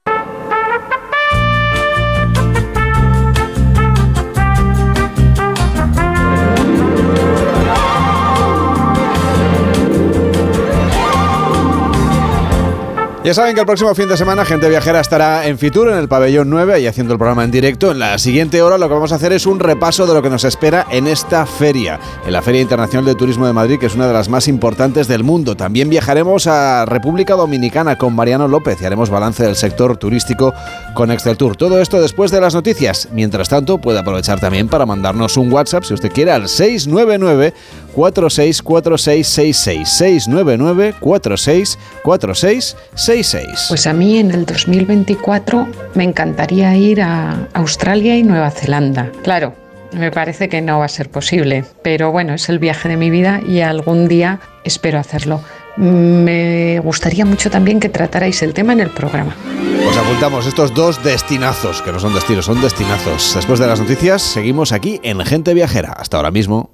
Ya 13.23 13.35
saben 13.35 13.55
que 13.55 13.61
el 13.61 13.67
próximo 13.67 13.95
fin 13.95 14.09
de 14.09 14.17
semana 14.17 14.47
Gente 14.47 14.67
Viajera 14.71 14.99
estará 14.99 15.47
en 15.47 15.59
Fitur, 15.59 15.91
en 15.91 15.99
el 15.99 16.09
pabellón 16.09 16.49
9, 16.49 16.81
y 16.81 16.87
haciendo 16.87 17.13
el 17.13 17.19
programa 17.19 17.45
en 17.45 17.51
directo. 17.51 17.91
En 17.91 17.99
la 17.99 18.17
siguiente 18.17 18.63
hora 18.63 18.79
lo 18.79 18.89
que 18.89 18.95
vamos 18.95 19.13
a 19.13 19.17
hacer 19.17 19.35
es 19.35 19.45
un 19.45 19.61
repaso 19.61 20.07
de 20.07 20.15
lo 20.15 20.23
que 20.23 20.31
nos 20.31 20.45
espera 20.45 20.87
en 20.91 21.07
esta 21.07 21.45
feria, 21.45 22.01
en 22.25 22.33
la 22.33 22.41
Feria 22.41 22.63
Internacional 22.63 23.05
de 23.05 23.15
Turismo 23.15 23.47
de 23.47 23.53
Madrid, 23.53 23.79
que 23.79 23.85
es 23.85 23.95
una 23.95 24.07
de 24.07 24.15
las 24.15 24.31
más 24.31 24.49
importantes 24.49 25.07
del 25.07 25.23
mundo. 25.23 25.55
También 25.55 25.91
viajaremos 25.91 26.47
a 26.47 26.87
República 26.87 27.35
Dominicana 27.35 27.99
con 27.99 28.17
Mariano 28.17 28.49
López 28.49 28.81
y 28.81 28.87
haremos 28.87 29.11
balance 29.11 29.45
del 29.45 29.55
sector 29.55 29.99
turístico 29.99 30.55
con 30.95 31.11
Excel 31.11 31.37
Tour. 31.37 31.57
Todo 31.57 31.79
esto 31.83 32.01
después 32.01 32.31
de 32.31 32.41
las 32.41 32.55
noticias. 32.55 33.11
Mientras 33.13 33.51
tanto, 33.51 33.77
puede 33.77 33.99
aprovechar 33.99 34.41
también 34.41 34.69
para 34.69 34.87
mandarnos 34.87 35.37
un 35.37 35.53
WhatsApp, 35.53 35.85
si 35.85 35.93
usted 35.93 36.11
quiere, 36.11 36.33
al 36.33 36.49
699 36.49 37.53
464666 37.95 39.89
699 39.89 40.95
464666 41.01 43.67
Pues 43.69 43.87
a 43.87 43.93
mí 43.93 44.19
en 44.19 44.31
el 44.31 44.47
2024 44.47 45.69
me 45.95 46.05
encantaría 46.05 46.75
ir 46.77 47.03
a 47.03 47.49
Australia 47.55 48.17
y 48.17 48.23
Nueva 48.23 48.51
Zelanda. 48.51 49.11
Claro, 49.23 49.55
me 49.93 50.11
parece 50.11 50.49
que 50.49 50.61
no 50.61 50.79
va 50.79 50.85
a 50.85 50.89
ser 50.89 51.11
posible, 51.11 51.65
pero 51.83 52.13
bueno, 52.13 52.35
es 52.35 52.49
el 52.49 52.59
viaje 52.59 52.89
de 52.89 52.97
mi 52.97 53.11
vida 53.11 53.41
y 53.47 53.61
algún 53.61 54.09
día 54.09 54.41
espero 54.65 54.99
hacerlo. 54.99 55.41
Me 55.77 56.81
gustaría 56.81 57.25
mucho 57.25 57.51
también 57.51 57.81
que 57.81 57.89
tratarais 57.89 58.43
el 58.43 58.53
tema 58.53 58.73
en 58.73 58.81
el 58.81 58.91
programa. 58.91 59.35
Pues 59.83 59.97
apuntamos 59.97 60.47
estos 60.47 60.75
dos 60.75 61.03
destinazos, 61.03 61.83
que 61.83 61.93
no 61.93 61.99
son 61.99 62.15
destinos, 62.15 62.45
son 62.45 62.61
destinazos. 62.61 63.35
Después 63.35 63.59
de 63.59 63.67
las 63.67 63.81
noticias, 63.81 64.23
seguimos 64.23 64.73
aquí 64.73 65.01
en 65.03 65.25
Gente 65.25 65.55
Viajera. 65.55 65.93
Hasta 65.93 66.19
ahora 66.19 66.31
mismo. 66.31 66.71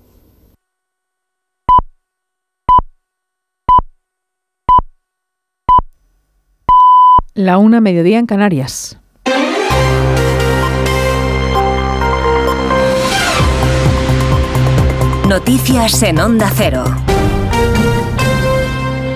La 7.37 7.59
una 7.59 7.83
mediodía 7.83 8.19
en 8.19 8.25
Canarias. 8.25 8.99
Noticias 15.29 16.03
en 16.03 16.19
Onda 16.19 16.51
Cero. 16.55 16.83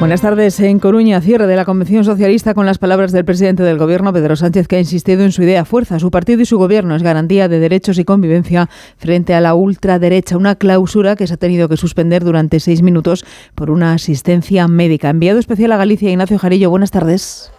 Buenas 0.01 0.21
tardes. 0.21 0.61
En 0.61 0.81
Coruña, 0.81 1.23
cierre 1.23 1.47
de 1.47 1.57
la 1.57 1.65
Convención 1.65 2.05
Socialista 2.05 2.53
con 2.53 2.67
las 2.67 2.77
palabras 2.77 3.11
del 3.13 3.25
presidente 3.25 3.63
del 3.63 3.79
Gobierno, 3.79 4.13
Pedro 4.13 4.37
Sánchez, 4.37 4.69
que 4.69 4.77
ha 4.77 4.81
insistido 4.81 5.25
en 5.25 5.33
su 5.33 5.43
idea 5.43 5.65
fuerza. 5.65 5.99
Su 5.99 6.11
partido 6.11 6.43
y 6.43 6.45
su 6.45 6.59
Gobierno 6.59 6.95
es 6.95 7.03
garantía 7.03 7.49
de 7.49 7.59
derechos 7.59 7.99
y 7.99 8.05
convivencia 8.05 8.69
frente 8.99 9.33
a 9.33 9.41
la 9.41 9.55
ultraderecha, 9.55 10.37
una 10.37 10.57
clausura 10.57 11.17
que 11.17 11.27
se 11.27 11.33
ha 11.33 11.39
tenido 11.39 11.71
que 11.71 11.79
suspender 11.79 12.23
durante 12.23 12.61
seis 12.61 12.83
minutos 12.83 13.25
por 13.55 13.71
una 13.71 13.95
asistencia 13.95 14.69
médica. 14.69 15.09
Enviado 15.09 15.39
especial 15.39 15.73
a 15.73 15.79
Galicia, 15.79 16.11
Ignacio 16.11 16.39
Jarillo. 16.39 16.69
Buenas 16.69 16.91
tardes. 16.91 17.51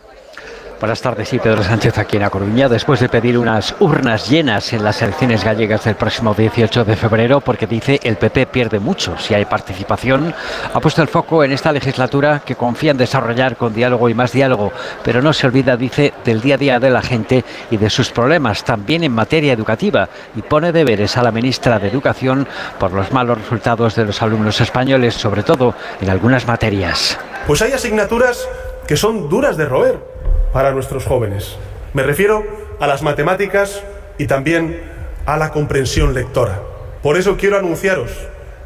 Buenas 0.82 1.00
tardes, 1.00 1.30
sí, 1.30 1.38
Pedro 1.38 1.64
Sánchez 1.64 2.00
aquí 2.00 2.18
en 2.18 2.24
A 2.24 2.32
Coruña, 2.32 2.68
después 2.68 3.00
de 3.00 3.08
pedir 3.08 3.38
unas 3.38 3.76
urnas 3.80 4.28
llenas 4.28 4.74
en 4.74 4.84
las 4.84 5.00
elecciones 5.04 5.44
gallegas 5.44 5.84
del 5.84 5.94
próximo 5.94 6.34
18 6.34 6.86
de 6.86 6.96
febrero, 6.96 7.40
porque 7.40 7.68
dice 7.68 8.00
el 8.02 8.18
PP 8.18 8.48
pierde 8.48 8.80
mucho 8.80 9.16
si 9.20 9.36
hay 9.36 9.46
participación, 9.46 10.34
ha 10.74 10.80
puesto 10.80 11.04
el 11.04 11.08
foco 11.08 11.44
en 11.44 11.52
esta 11.52 11.72
legislatura 11.72 12.42
que 12.44 12.56
confía 12.56 12.90
en 12.90 12.98
desarrollar 12.98 13.58
con 13.58 13.76
diálogo 13.76 14.10
y 14.10 14.16
más 14.16 14.32
diálogo, 14.32 14.72
pero 15.04 15.22
no 15.22 15.34
se 15.34 15.46
olvida, 15.46 15.78
dice, 15.78 16.16
del 16.26 16.42
día 16.42 16.56
a 16.56 16.58
día 16.58 16.80
de 16.80 16.90
la 16.90 17.04
gente 17.04 17.46
y 17.70 17.78
de 17.78 17.92
sus 17.92 18.10
problemas, 18.10 18.64
también 18.64 19.04
en 19.04 19.12
materia 19.12 19.54
educativa, 19.54 20.10
y 20.36 20.42
pone 20.42 20.72
deberes 20.72 21.16
a 21.16 21.22
la 21.22 21.32
ministra 21.32 21.78
de 21.78 21.90
Educación 21.90 22.48
por 22.80 22.92
los 22.92 23.12
malos 23.12 23.38
resultados 23.38 23.94
de 23.94 24.06
los 24.06 24.20
alumnos 24.24 24.60
españoles, 24.60 25.14
sobre 25.14 25.44
todo 25.44 25.76
en 26.02 26.10
algunas 26.10 26.48
materias. 26.48 27.20
Pues 27.46 27.62
hay 27.62 27.72
asignaturas 27.72 28.50
que 28.88 28.98
son 28.98 29.30
duras 29.30 29.58
de 29.58 29.66
roer 29.66 30.11
para 30.54 30.72
nuestros 30.72 31.06
jóvenes. 31.06 31.58
Me 31.94 32.04
refiero 32.04 32.44
a 32.80 32.88
las 32.88 33.04
matemáticas 33.04 33.84
y 34.18 34.28
también 34.28 34.82
a 35.26 35.38
la 35.38 35.52
comprensión 35.52 36.14
lectora. 36.14 36.62
Por 37.02 37.18
eso 37.18 37.38
quiero 37.38 37.58
anunciaros 37.58 38.12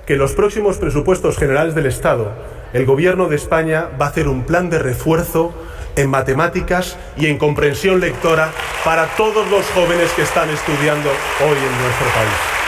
que 0.05 0.13
en 0.13 0.19
los 0.19 0.33
próximos 0.33 0.77
presupuestos 0.77 1.37
generales 1.37 1.75
del 1.75 1.87
Estado, 1.87 2.31
el 2.73 2.85
Gobierno 2.85 3.27
de 3.27 3.35
España 3.35 3.89
va 3.99 4.07
a 4.07 4.09
hacer 4.09 4.27
un 4.27 4.43
plan 4.43 4.69
de 4.69 4.79
refuerzo 4.79 5.53
en 5.95 6.09
matemáticas 6.09 6.97
y 7.17 7.27
en 7.27 7.37
comprensión 7.37 7.99
lectora 7.99 8.51
para 8.83 9.07
todos 9.15 9.49
los 9.49 9.65
jóvenes 9.71 10.11
que 10.11 10.23
están 10.23 10.49
estudiando 10.49 11.09
hoy 11.09 11.57
en 11.57 11.81
nuestro 11.81 12.07
país. 12.13 12.64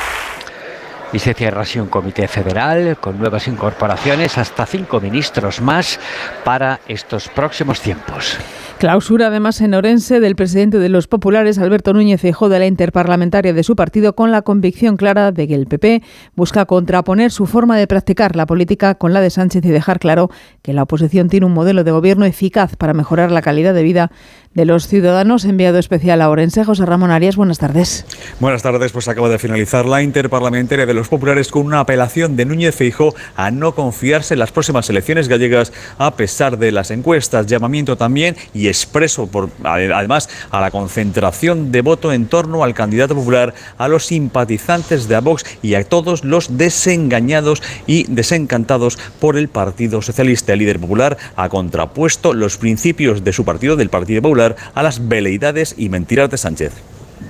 Y 1.13 1.19
se 1.19 1.33
cierra 1.33 1.61
así 1.61 1.79
un 1.79 1.87
comité 1.87 2.27
federal 2.27 2.97
con 2.99 3.17
nuevas 3.17 3.47
incorporaciones, 3.47 4.37
hasta 4.37 4.65
cinco 4.65 4.99
ministros 4.99 5.61
más 5.61 5.99
para 6.43 6.81
estos 6.87 7.29
próximos 7.29 7.79
tiempos. 7.81 8.37
Clausura 8.77 9.27
además 9.27 9.59
en 9.61 9.73
Orense 9.73 10.19
del 10.19 10.35
presidente 10.35 10.77
de 10.77 10.89
los 10.89 11.07
populares, 11.07 11.57
Alberto 11.57 11.93
Núñez 11.93 12.21
Feijóo, 12.21 12.47
de 12.47 12.59
la 12.59 12.67
interparlamentaria 12.67 13.51
de 13.51 13.63
su 13.63 13.75
partido, 13.75 14.13
con 14.13 14.29
la 14.29 14.43
convicción 14.43 14.97
clara 14.97 15.31
de 15.31 15.47
que 15.47 15.55
el 15.55 15.65
PP 15.65 16.03
busca 16.35 16.65
contraponer 16.65 17.31
su 17.31 17.47
forma 17.47 17.75
de 17.75 17.87
practicar 17.87 18.35
la 18.35 18.45
política 18.45 18.93
con 18.93 19.13
la 19.13 19.21
de 19.21 19.31
Sánchez 19.31 19.65
y 19.65 19.69
dejar 19.69 19.97
claro 19.99 20.29
que 20.61 20.73
la 20.73 20.83
oposición 20.83 21.27
tiene 21.27 21.47
un 21.47 21.53
modelo 21.53 21.83
de 21.83 21.89
gobierno 21.89 22.25
eficaz 22.25 22.75
para 22.75 22.93
mejorar 22.93 23.31
la 23.31 23.41
calidad 23.41 23.73
de 23.73 23.81
vida 23.81 24.11
de 24.53 24.65
los 24.65 24.87
ciudadanos. 24.87 25.45
Enviado 25.45 25.77
especial 25.77 26.21
a 26.21 26.29
Orense, 26.29 26.63
José 26.63 26.85
Ramón 26.85 27.11
Arias, 27.11 27.35
buenas 27.35 27.59
tardes. 27.59 28.05
Buenas 28.39 28.63
tardes, 28.63 28.91
pues 28.91 29.07
acaba 29.07 29.29
de 29.29 29.39
finalizar 29.39 29.85
la 29.85 30.01
interparlamentaria 30.01 30.85
de 30.85 30.93
los 30.93 31.09
populares 31.09 31.49
con 31.49 31.65
una 31.65 31.79
apelación 31.81 32.35
de 32.35 32.45
Núñez 32.45 32.75
Feijóo 32.75 33.13
a 33.35 33.51
no 33.51 33.75
confiarse 33.75 34.35
en 34.35 34.39
las 34.39 34.51
próximas 34.51 34.89
elecciones 34.89 35.27
gallegas 35.27 35.73
a 35.97 36.15
pesar 36.15 36.57
de 36.57 36.71
las 36.71 36.91
encuestas. 36.91 37.47
Llamamiento 37.47 37.97
también 37.97 38.35
y 38.53 38.67
expreso 38.67 39.27
por, 39.27 39.49
además 39.63 40.29
a 40.51 40.61
la 40.61 40.71
concentración 40.71 41.71
de 41.71 41.81
voto 41.81 42.13
en 42.13 42.27
torno 42.27 42.63
al 42.63 42.73
candidato 42.73 43.15
popular, 43.15 43.53
a 43.77 43.87
los 43.87 44.05
simpatizantes 44.05 45.07
de 45.07 45.19
Vox 45.19 45.45
y 45.61 45.73
a 45.73 45.83
todos 45.83 46.23
los 46.23 46.57
desengañados 46.57 47.61
y 47.85 48.05
desencantados 48.09 48.97
por 49.19 49.37
el 49.37 49.47
Partido 49.47 50.01
Socialista. 50.01 50.53
El 50.53 50.59
líder 50.59 50.79
popular 50.79 51.17
ha 51.35 51.49
contrapuesto 51.49 52.33
los 52.33 52.57
principios 52.57 53.23
de 53.23 53.33
su 53.33 53.45
partido, 53.45 53.75
del 53.75 53.89
Partido 53.89 54.21
Popular, 54.21 54.46
a 54.73 54.83
las 54.83 55.07
veleidades 55.07 55.75
y 55.77 55.89
mentiras 55.89 56.29
de 56.29 56.37
Sánchez. 56.37 56.71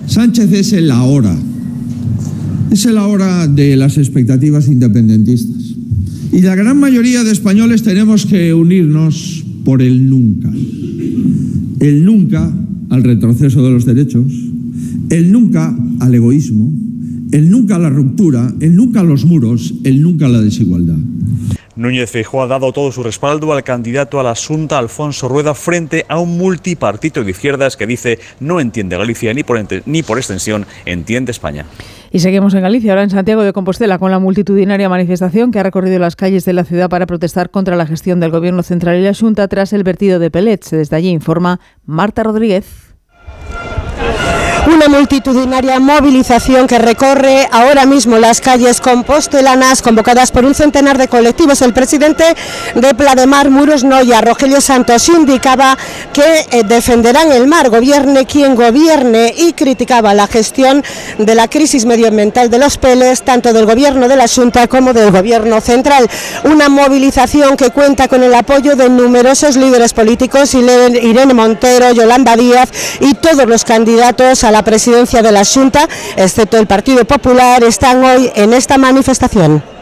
Sánchez 0.05 0.51
es 0.53 0.73
el 0.73 0.91
ahora, 0.91 1.35
es 2.71 2.85
el 2.85 2.97
ahora 2.97 3.47
de 3.47 3.75
las 3.75 3.97
expectativas 3.97 4.67
independentistas. 4.67 5.75
Y 6.31 6.41
la 6.41 6.55
gran 6.55 6.79
mayoría 6.79 7.23
de 7.23 7.31
españoles 7.31 7.83
tenemos 7.83 8.25
que 8.25 8.53
unirnos 8.53 9.45
por 9.63 9.81
el 9.81 10.09
nunca. 10.09 10.51
El 11.79 12.05
nunca 12.05 12.51
al 12.89 13.03
retroceso 13.03 13.63
de 13.63 13.71
los 13.71 13.85
derechos, 13.85 14.31
el 15.09 15.31
nunca 15.31 15.75
al 15.99 16.15
egoísmo, 16.15 16.71
el 17.31 17.49
nunca 17.49 17.75
a 17.75 17.79
la 17.79 17.89
ruptura, 17.89 18.53
el 18.59 18.75
nunca 18.75 19.01
a 19.01 19.03
los 19.03 19.25
muros, 19.25 19.73
el 19.83 20.01
nunca 20.01 20.27
a 20.27 20.29
la 20.29 20.41
desigualdad. 20.41 20.97
Núñez 21.77 22.09
Feijóo 22.09 22.41
ha 22.41 22.47
dado 22.47 22.73
todo 22.73 22.91
su 22.91 23.03
respaldo 23.03 23.53
al 23.53 23.63
candidato 23.63 24.19
a 24.19 24.23
la 24.23 24.31
Asunta, 24.31 24.79
Alfonso 24.79 25.27
Rueda, 25.29 25.53
frente 25.53 26.05
a 26.09 26.19
un 26.19 26.35
multipartito 26.37 27.23
de 27.23 27.31
izquierdas 27.31 27.77
que 27.77 27.85
dice 27.85 28.19
no 28.39 28.59
entiende 28.59 28.97
Galicia 28.97 29.31
ni 29.33 29.43
por, 29.43 29.63
ni 29.85 30.01
por 30.01 30.17
extensión 30.17 30.65
entiende 30.85 31.31
España. 31.31 31.65
Y 32.11 32.19
seguimos 32.19 32.55
en 32.55 32.61
Galicia, 32.61 32.93
ahora 32.93 33.03
en 33.03 33.11
Santiago 33.11 33.43
de 33.43 33.53
Compostela, 33.53 33.99
con 33.99 34.09
la 34.09 34.17
multitudinaria 34.17 34.89
manifestación 34.89 35.51
que 35.51 35.59
ha 35.59 35.63
recorrido 35.63 35.99
las 35.99 36.15
calles 36.15 36.45
de 36.45 36.53
la 36.53 36.63
ciudad 36.63 36.89
para 36.89 37.05
protestar 37.05 37.51
contra 37.51 37.75
la 37.75 37.85
gestión 37.85 38.19
del 38.19 38.31
Gobierno 38.31 38.63
central 38.63 38.97
y 38.97 39.03
la 39.03 39.13
Junta 39.13 39.47
tras 39.47 39.71
el 39.71 39.83
vertido 39.83 40.17
de 40.17 40.31
pellets. 40.31 40.71
Desde 40.71 40.95
allí 40.95 41.09
informa 41.09 41.59
Marta 41.85 42.23
Rodríguez. 42.23 42.65
Una 44.67 44.89
multitudinaria 44.89 45.79
movilización 45.79 46.67
que 46.67 46.77
recorre 46.77 47.47
ahora 47.53 47.85
mismo 47.85 48.17
las 48.17 48.41
calles 48.41 48.81
compostelanas 48.81 49.81
convocadas 49.81 50.31
por 50.31 50.43
un 50.43 50.53
centenar 50.53 50.97
de 50.97 51.07
colectivos. 51.07 51.61
El 51.61 51.73
presidente 51.73 52.35
de 52.75 52.93
Plademar, 52.93 53.49
Muros 53.49 53.85
Noya, 53.85 54.19
Rogelio 54.19 54.59
Santos, 54.59 55.07
indicaba 55.07 55.77
que 56.11 56.45
eh, 56.51 56.63
defenderán 56.65 57.31
el 57.31 57.47
mar, 57.47 57.69
gobierne 57.69 58.25
quien 58.25 58.55
gobierne, 58.55 59.33
y 59.37 59.53
criticaba 59.53 60.13
la 60.13 60.27
gestión 60.27 60.83
de 61.17 61.33
la 61.33 61.47
crisis 61.47 61.85
medioambiental 61.85 62.49
de 62.49 62.57
los 62.57 62.77
peles, 62.77 63.21
tanto 63.21 63.53
del 63.53 63.65
gobierno 63.65 64.09
de 64.09 64.17
la 64.17 64.27
Junta 64.27 64.67
como 64.67 64.91
del 64.91 65.11
gobierno 65.11 65.61
central. 65.61 66.09
Una 66.43 66.67
movilización 66.67 67.55
que 67.55 67.69
cuenta 67.69 68.09
con 68.09 68.21
el 68.21 68.33
apoyo 68.33 68.75
de 68.75 68.89
numerosos 68.89 69.55
líderes 69.55 69.93
políticos, 69.93 70.53
Irene 70.53 71.33
Montero, 71.33 71.93
Yolanda 71.93 72.35
Díaz 72.35 72.69
y 72.99 73.13
todos 73.13 73.45
los 73.45 73.63
candidatos 73.63 74.43
a 74.43 74.51
la 74.51 74.56
presidencia 74.63 75.21
de 75.21 75.31
la 75.31 75.43
Junta, 75.45 75.87
excepto 76.15 76.57
el 76.57 76.67
Partido 76.67 77.05
Popular, 77.05 77.63
están 77.63 78.03
hoy 78.03 78.31
en 78.35 78.53
esta 78.53 78.77
manifestación. 78.77 79.76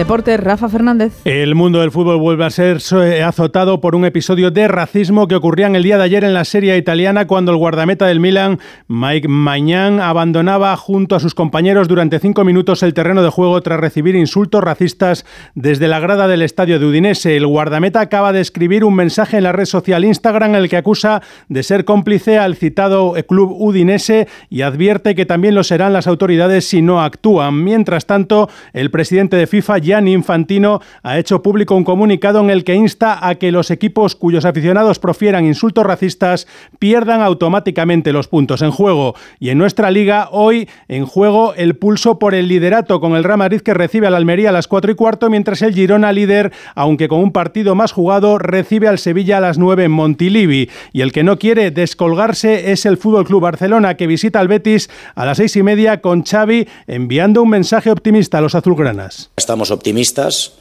Deporte, 0.00 0.34
Rafa 0.38 0.70
Fernández. 0.70 1.12
El 1.26 1.54
mundo 1.54 1.80
del 1.80 1.90
fútbol 1.90 2.16
vuelve 2.16 2.46
a 2.46 2.48
ser 2.48 2.78
azotado 3.22 3.82
por 3.82 3.94
un 3.94 4.06
episodio 4.06 4.50
de 4.50 4.66
racismo 4.66 5.28
que 5.28 5.34
ocurría 5.34 5.66
en 5.66 5.76
el 5.76 5.82
día 5.82 5.98
de 5.98 6.04
ayer 6.04 6.24
en 6.24 6.32
la 6.32 6.46
Serie 6.46 6.78
italiana 6.78 7.26
cuando 7.26 7.52
el 7.52 7.58
guardameta 7.58 8.06
del 8.06 8.18
Milan, 8.18 8.60
Mike 8.88 9.28
Mañán, 9.28 10.00
abandonaba 10.00 10.74
junto 10.78 11.16
a 11.16 11.20
sus 11.20 11.34
compañeros 11.34 11.86
durante 11.86 12.18
cinco 12.18 12.44
minutos 12.44 12.82
el 12.82 12.94
terreno 12.94 13.22
de 13.22 13.28
juego 13.28 13.60
tras 13.60 13.78
recibir 13.78 14.14
insultos 14.14 14.64
racistas 14.64 15.26
desde 15.54 15.86
la 15.86 16.00
grada 16.00 16.28
del 16.28 16.40
estadio 16.40 16.78
de 16.78 16.86
Udinese. 16.86 17.36
El 17.36 17.46
guardameta 17.46 18.00
acaba 18.00 18.32
de 18.32 18.40
escribir 18.40 18.84
un 18.84 18.94
mensaje 18.94 19.36
en 19.36 19.42
la 19.42 19.52
red 19.52 19.66
social 19.66 20.06
Instagram 20.06 20.54
en 20.54 20.62
el 20.62 20.70
que 20.70 20.78
acusa 20.78 21.20
de 21.50 21.62
ser 21.62 21.84
cómplice 21.84 22.38
al 22.38 22.56
citado 22.56 23.12
club 23.28 23.54
udinese 23.54 24.28
y 24.48 24.62
advierte 24.62 25.14
que 25.14 25.26
también 25.26 25.54
lo 25.54 25.62
serán 25.62 25.92
las 25.92 26.06
autoridades 26.06 26.66
si 26.66 26.80
no 26.80 27.02
actúan. 27.02 27.62
Mientras 27.62 28.06
tanto, 28.06 28.48
el 28.72 28.90
presidente 28.90 29.36
de 29.36 29.46
FIFA, 29.46 29.89
Gianni 29.90 30.12
Infantino 30.12 30.80
ha 31.02 31.18
hecho 31.18 31.42
público 31.42 31.74
un 31.74 31.82
comunicado 31.82 32.38
en 32.40 32.50
el 32.50 32.62
que 32.62 32.76
insta 32.76 33.26
a 33.26 33.34
que 33.34 33.50
los 33.50 33.72
equipos 33.72 34.14
cuyos 34.14 34.44
aficionados 34.44 35.00
profieran 35.00 35.46
insultos 35.46 35.84
racistas 35.84 36.46
pierdan 36.78 37.22
automáticamente 37.22 38.12
los 38.12 38.28
puntos 38.28 38.62
en 38.62 38.70
juego. 38.70 39.16
Y 39.40 39.48
en 39.48 39.58
nuestra 39.58 39.90
liga, 39.90 40.28
hoy 40.30 40.68
en 40.86 41.06
juego 41.06 41.54
el 41.54 41.74
pulso 41.74 42.20
por 42.20 42.36
el 42.36 42.46
liderato 42.46 43.00
con 43.00 43.16
el 43.16 43.24
Real 43.24 43.38
Madrid 43.38 43.62
que 43.62 43.74
recibe 43.74 44.06
al 44.06 44.14
Almería 44.14 44.50
a 44.50 44.52
las 44.52 44.68
4 44.68 44.92
y 44.92 44.94
cuarto, 44.94 45.28
mientras 45.28 45.60
el 45.62 45.74
Girona 45.74 46.12
líder, 46.12 46.52
aunque 46.76 47.08
con 47.08 47.18
un 47.18 47.32
partido 47.32 47.74
más 47.74 47.90
jugado, 47.90 48.38
recibe 48.38 48.86
al 48.86 49.00
Sevilla 49.00 49.38
a 49.38 49.40
las 49.40 49.58
9 49.58 49.84
en 49.84 49.90
Montilivi. 49.90 50.70
Y 50.92 51.00
el 51.00 51.10
que 51.10 51.24
no 51.24 51.36
quiere 51.36 51.72
descolgarse 51.72 52.70
es 52.70 52.86
el 52.86 52.96
Fútbol 52.96 53.24
Club 53.24 53.42
Barcelona, 53.42 53.96
que 53.96 54.06
visita 54.06 54.38
al 54.38 54.46
Betis 54.46 54.88
a 55.16 55.26
las 55.26 55.38
seis 55.38 55.56
y 55.56 55.64
media 55.64 56.00
con 56.00 56.22
Xavi, 56.22 56.68
enviando 56.86 57.42
un 57.42 57.48
mensaje 57.48 57.90
optimista 57.90 58.38
a 58.38 58.40
los 58.40 58.54
azulgranas. 58.54 59.32
Estamos 59.36 59.72
optimistas, 59.80 60.52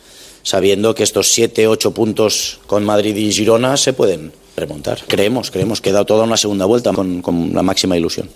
sabiendo 0.43 0.95
que 0.95 1.03
estos 1.03 1.28
7, 1.34 1.67
8 1.67 1.91
puntos 1.91 2.59
con 2.67 2.86
Madrid 2.86 3.15
y 3.15 3.32
Girona 3.34 3.76
se 3.76 3.91
pueden 3.91 4.32
remontar. 4.55 4.99
Creemos, 5.07 5.51
creemos 5.51 5.82
que 5.82 5.91
da 5.91 6.05
toda 6.05 6.24
una 6.24 6.38
segunda 6.38 6.65
vuelta 6.65 6.93
con, 6.93 7.22
con 7.22 7.51
la 7.53 7.63
máxima 7.63 7.97
ilusión. 7.97 8.30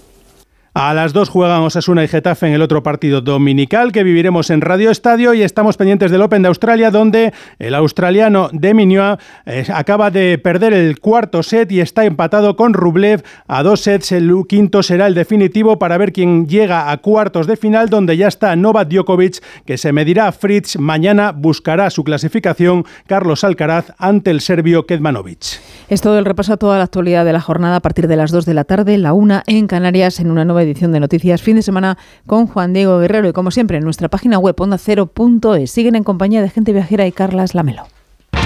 A 0.76 0.96
las 0.96 1.14
2 1.14 1.30
juegan 1.30 1.62
Osasuna 1.62 2.04
y 2.04 2.08
Getafe 2.08 2.48
en 2.48 2.54
el 2.54 2.64
otro 2.64 2.82
partido 2.82 3.22
dominical 3.22 3.92
que 3.92 4.02
viviremos 4.02 4.50
en 4.50 4.60
Radio 4.60 4.90
Estadio 4.90 5.36
y 5.36 5.44
estamos 5.44 5.78
pendientes 5.78 6.10
del 6.10 6.24
Open 6.24 6.42
de 6.42 6.48
Australia 6.48 6.90
donde 6.90 7.32
el 7.60 7.76
australiano 7.76 8.50
Deminua 8.52 9.20
eh, 9.46 9.68
acaba 9.72 10.10
de 10.10 10.40
perder 10.40 10.74
el 10.74 11.00
cuarto 11.00 11.44
set 11.44 11.72
y 11.72 11.80
está 11.80 12.06
empatado 12.06 12.56
con 12.56 12.74
Rublev 12.74 13.24
a 13.46 13.62
dos 13.62 13.82
sets. 13.82 14.14
El 14.14 14.34
quinto 14.50 14.82
será 14.82 15.06
el 15.06 15.14
definitivo 15.14 15.78
para 15.78 16.00
ver 16.00 16.12
quién 16.12 16.48
llega 16.48 16.90
a 16.90 16.98
cuartos 16.98 17.46
de 17.46 17.56
final 17.56 17.90
donde 17.90 18.18
ya 18.18 18.28
está 18.28 18.56
Novak 18.56 18.90
Djokovic 18.90 19.44
que 19.68 19.78
se 19.78 19.94
medirá 19.94 20.28
a 20.28 20.32
Fritz. 20.32 20.80
Mañana 20.80 21.34
buscará 21.34 21.92
su 21.92 22.04
clasificación 22.04 22.84
Carlos 23.06 23.44
Alcaraz 23.44 23.94
ante 24.00 24.32
el 24.32 24.42
serbio 24.42 24.88
Kedmanovic. 24.88 25.60
Es 25.88 26.02
todo 26.02 26.18
el 26.18 26.26
repaso 26.26 26.54
a 26.54 26.58
toda 26.58 26.80
la 26.80 26.86
actualidad 26.86 27.26
de 27.26 27.34
la 27.34 27.42
jornada 27.42 27.76
a 27.76 27.82
partir 27.82 28.08
de 28.08 28.16
las 28.16 28.32
2 28.32 28.48
de 28.48 28.54
la 28.56 28.64
tarde, 28.64 28.98
la 28.98 29.14
1 29.14 29.44
en 29.46 29.68
Canarias 29.68 30.20
en 30.20 30.32
una 30.32 30.46
nueva 30.46 30.62
edición 30.64 30.91
de 30.91 30.99
Noticias 30.99 31.41
Fin 31.41 31.55
de 31.55 31.61
Semana 31.61 31.97
con 32.26 32.47
Juan 32.47 32.74
Diego 32.74 32.99
Guerrero 32.99 33.30
y 33.30 33.34
como 33.34 33.51
siempre 33.51 33.78
en 33.78 33.84
nuestra 33.84 34.09
página 34.09 34.39
web 34.39 34.59
ondacero.es. 34.59 35.72
Siguen 35.72 35.95
en 35.95 36.03
compañía 36.03 36.41
de 36.41 36.49
gente 36.49 36.74
viajera 36.74 37.05
y 37.07 37.11
Carlas 37.11 37.55
Lamelo. 37.55 37.93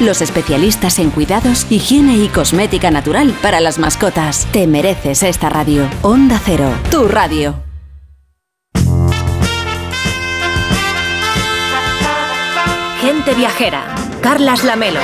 los 0.00 0.22
especialistas 0.22 0.98
en 0.98 1.10
cuidados, 1.10 1.66
higiene 1.70 2.16
y 2.16 2.28
cosmética 2.28 2.90
natural 2.90 3.34
para 3.42 3.60
las 3.60 3.78
mascotas. 3.78 4.46
Te 4.52 4.66
mereces 4.66 5.22
esta 5.22 5.48
radio. 5.48 5.88
Onda 6.02 6.40
Cero, 6.44 6.70
tu 6.90 7.08
radio. 7.08 7.54
Gente 13.00 13.34
viajera. 13.34 13.94
Carlas 14.20 14.62
Lamelo. 14.62 15.00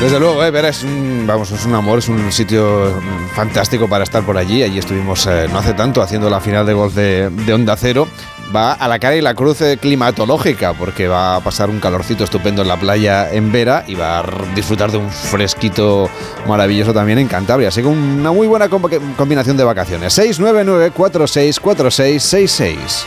Desde 0.00 0.20
luego, 0.20 0.44
eh, 0.44 0.50
Vera 0.52 0.68
es 0.68 0.84
un, 0.84 1.24
vamos, 1.26 1.50
es 1.50 1.66
un 1.66 1.74
amor, 1.74 1.98
es 1.98 2.08
un 2.08 2.30
sitio 2.30 2.94
mm, 2.94 3.34
fantástico 3.34 3.88
para 3.88 4.04
estar 4.04 4.22
por 4.22 4.38
allí. 4.38 4.62
Allí 4.62 4.78
estuvimos 4.78 5.26
eh, 5.26 5.48
no 5.50 5.58
hace 5.58 5.74
tanto 5.74 6.02
haciendo 6.02 6.30
la 6.30 6.40
final 6.40 6.64
de 6.64 6.72
golf 6.72 6.94
de, 6.94 7.30
de 7.30 7.52
Onda 7.52 7.76
Cero. 7.76 8.06
Va 8.54 8.74
a 8.74 8.86
la 8.86 8.98
cara 8.98 9.16
y 9.16 9.20
la 9.20 9.34
cruz 9.34 9.60
eh, 9.60 9.76
climatológica, 9.76 10.72
porque 10.72 11.08
va 11.08 11.36
a 11.36 11.40
pasar 11.40 11.68
un 11.68 11.80
calorcito 11.80 12.22
estupendo 12.22 12.62
en 12.62 12.68
la 12.68 12.76
playa 12.76 13.30
en 13.32 13.50
Vera 13.50 13.84
y 13.88 13.96
va 13.96 14.20
a 14.20 14.24
disfrutar 14.54 14.92
de 14.92 14.98
un 14.98 15.10
fresquito 15.10 16.08
maravilloso 16.46 16.94
también 16.94 17.18
en 17.18 17.26
Cantabria. 17.26 17.68
Así 17.68 17.82
que 17.82 17.88
una 17.88 18.30
muy 18.30 18.46
buena 18.46 18.68
combinación 18.68 19.56
de 19.56 19.64
vacaciones. 19.64 20.12
699 20.12 20.92
464666 20.92 23.04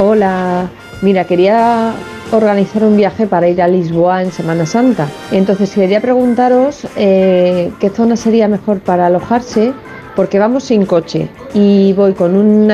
Hola, 0.00 0.68
mira, 1.04 1.24
quería 1.24 1.92
organizar 2.32 2.82
un 2.82 2.96
viaje 2.96 3.26
para 3.26 3.46
ir 3.46 3.60
a 3.60 3.68
Lisboa 3.68 4.22
en 4.22 4.32
Semana 4.32 4.66
Santa. 4.66 5.06
Entonces 5.30 5.70
quería 5.70 6.00
preguntaros 6.00 6.86
eh, 6.96 7.70
qué 7.78 7.90
zona 7.90 8.16
sería 8.16 8.48
mejor 8.48 8.80
para 8.80 9.06
alojarse, 9.06 9.72
porque 10.16 10.38
vamos 10.38 10.64
sin 10.64 10.86
coche 10.86 11.28
y 11.52 11.92
voy 11.92 12.14
con 12.14 12.34
un 12.34 12.66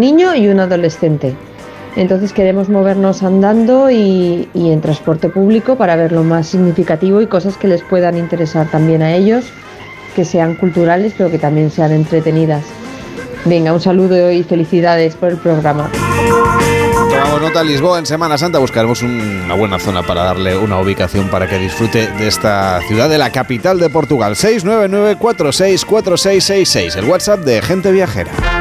niño 0.00 0.34
y 0.34 0.48
un 0.48 0.60
adolescente. 0.60 1.34
Entonces 1.96 2.32
queremos 2.32 2.68
movernos 2.68 3.24
andando 3.24 3.90
y 3.90 4.48
en 4.54 4.80
transporte 4.80 5.28
público 5.28 5.74
para 5.76 5.96
ver 5.96 6.12
lo 6.12 6.22
más 6.22 6.46
significativo 6.46 7.20
y 7.20 7.26
cosas 7.26 7.56
que 7.56 7.66
les 7.66 7.82
puedan 7.82 8.16
interesar 8.16 8.70
también 8.70 9.02
a 9.02 9.14
ellos, 9.14 9.46
que 10.14 10.24
sean 10.24 10.54
culturales 10.54 11.14
pero 11.18 11.30
que 11.30 11.38
también 11.38 11.70
sean 11.70 11.90
entretenidas. 11.90 12.64
Venga, 13.44 13.72
un 13.72 13.80
saludo 13.80 14.30
y 14.30 14.42
felicidades 14.42 15.16
por 15.16 15.30
el 15.30 15.38
programa. 15.38 15.90
Nota, 17.40 17.62
Lisboa 17.62 17.98
en 17.98 18.06
Semana 18.06 18.36
Santa 18.36 18.58
buscaremos 18.58 19.02
un- 19.02 19.42
una 19.44 19.54
buena 19.54 19.78
zona 19.78 20.02
para 20.02 20.24
darle 20.24 20.56
una 20.56 20.78
ubicación 20.80 21.28
para 21.28 21.48
que 21.48 21.58
disfrute 21.58 22.08
de 22.08 22.26
esta 22.26 22.80
ciudad 22.88 23.08
de 23.08 23.18
la 23.18 23.30
capital 23.30 23.78
de 23.78 23.88
Portugal. 23.90 24.34
699-464666, 24.36 26.96
el 26.96 27.04
WhatsApp 27.04 27.40
de 27.40 27.62
Gente 27.62 27.92
Viajera. 27.92 28.57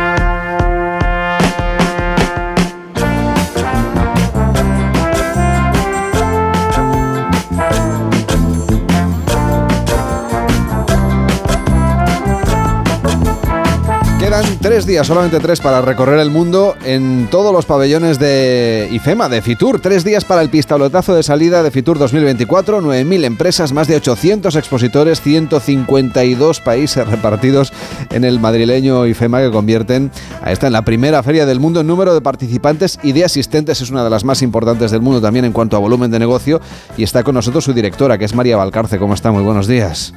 Tres 14.78 14.86
días, 14.86 15.08
solamente 15.08 15.40
tres, 15.40 15.60
para 15.60 15.82
recorrer 15.82 16.20
el 16.20 16.30
mundo 16.30 16.76
en 16.86 17.30
todos 17.32 17.52
los 17.52 17.66
pabellones 17.66 18.20
de 18.20 18.88
IFEMA, 18.92 19.28
de 19.28 19.42
Fitur. 19.42 19.80
Tres 19.80 20.04
días 20.04 20.24
para 20.24 20.44
el 20.44 20.50
pistoletazo 20.50 21.16
de 21.16 21.24
salida 21.24 21.64
de 21.64 21.72
Fitur 21.72 21.98
2024. 21.98 22.80
9.000 22.84 23.24
empresas, 23.24 23.74
más 23.74 23.88
de 23.88 23.96
800 23.96 24.56
expositores, 24.56 25.20
152 25.22 26.62
países 26.62 27.08
repartidos 27.08 27.74
en 28.12 28.24
el 28.24 28.40
madrileño 28.40 29.08
IFEMA 29.08 29.42
que 29.42 29.50
convierten 29.50 30.12
a 30.44 30.52
esta 30.52 30.68
en 30.68 30.74
la 30.74 30.84
primera 30.84 31.24
feria 31.24 31.48
del 31.48 31.60
mundo 31.60 31.80
en 31.80 31.88
número 31.88 32.14
de 32.14 32.22
participantes 32.22 33.00
y 33.02 33.14
de 33.14 33.26
asistentes. 33.26 33.82
Es 33.82 33.90
una 33.90 34.04
de 34.04 34.12
las 34.12 34.26
más 34.26 34.44
importantes 34.44 34.92
del 34.92 35.02
mundo 35.02 35.20
también 35.22 35.46
en 35.46 35.54
cuanto 35.54 35.76
a 35.76 35.80
volumen 35.80 36.12
de 36.12 36.20
negocio. 36.20 36.62
Y 36.98 37.04
está 37.04 37.24
con 37.24 37.34
nosotros 37.34 37.64
su 37.64 37.74
directora, 37.74 38.20
que 38.20 38.26
es 38.26 38.36
María 38.36 38.58
Valcarce. 38.58 39.00
¿Cómo 39.00 39.16
está? 39.16 39.32
Muy 39.32 39.42
buenos 39.42 39.66
días. 39.66 40.14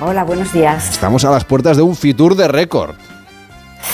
Hola, 0.00 0.24
buenos 0.24 0.52
días. 0.52 0.90
Estamos 0.90 1.24
a 1.24 1.30
las 1.30 1.46
puertas 1.46 1.78
de 1.78 1.82
un 1.82 1.96
Fitur 1.96 2.36
de 2.36 2.46
récord. 2.46 2.94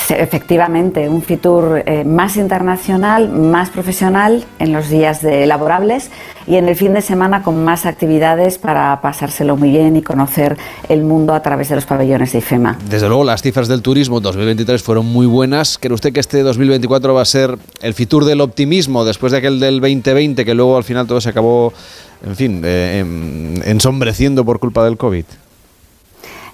Efectivamente, 0.08 1.08
un 1.08 1.22
Fitur 1.22 1.82
eh, 1.86 2.04
más 2.04 2.36
internacional, 2.36 3.28
más 3.30 3.70
profesional 3.70 4.44
en 4.58 4.72
los 4.72 4.88
días 4.88 5.22
de 5.22 5.46
laborables 5.46 6.10
y 6.46 6.56
en 6.56 6.68
el 6.68 6.76
fin 6.76 6.92
de 6.92 7.00
semana 7.02 7.42
con 7.42 7.64
más 7.64 7.86
actividades 7.86 8.58
para 8.58 9.00
pasárselo 9.00 9.56
muy 9.56 9.70
bien 9.70 9.96
y 9.96 10.02
conocer 10.02 10.56
el 10.88 11.02
mundo 11.02 11.34
a 11.34 11.40
través 11.42 11.68
de 11.68 11.76
los 11.76 11.86
pabellones 11.86 12.32
de 12.32 12.38
IFEMA. 12.38 12.78
Desde 12.88 13.08
luego, 13.08 13.24
las 13.24 13.42
cifras 13.42 13.68
del 13.68 13.80
turismo 13.82 14.20
2023 14.20 14.82
fueron 14.82 15.06
muy 15.06 15.26
buenas. 15.26 15.78
¿Cree 15.78 15.94
usted 15.94 16.12
que 16.12 16.20
este 16.20 16.42
2024 16.42 17.14
va 17.14 17.22
a 17.22 17.26
ser 17.26 17.56
el 17.80 17.94
Fitur 17.94 18.24
del 18.24 18.40
optimismo 18.40 19.04
después 19.04 19.32
de 19.32 19.38
aquel 19.38 19.60
del 19.60 19.80
2020, 19.80 20.44
que 20.44 20.54
luego 20.54 20.76
al 20.76 20.84
final 20.84 21.06
todo 21.06 21.20
se 21.20 21.28
acabó, 21.30 21.72
en 22.26 22.36
fin, 22.36 22.62
eh, 22.64 22.98
em- 23.00 23.62
ensombreciendo 23.64 24.44
por 24.44 24.58
culpa 24.58 24.84
del 24.84 24.96
COVID? 24.96 25.24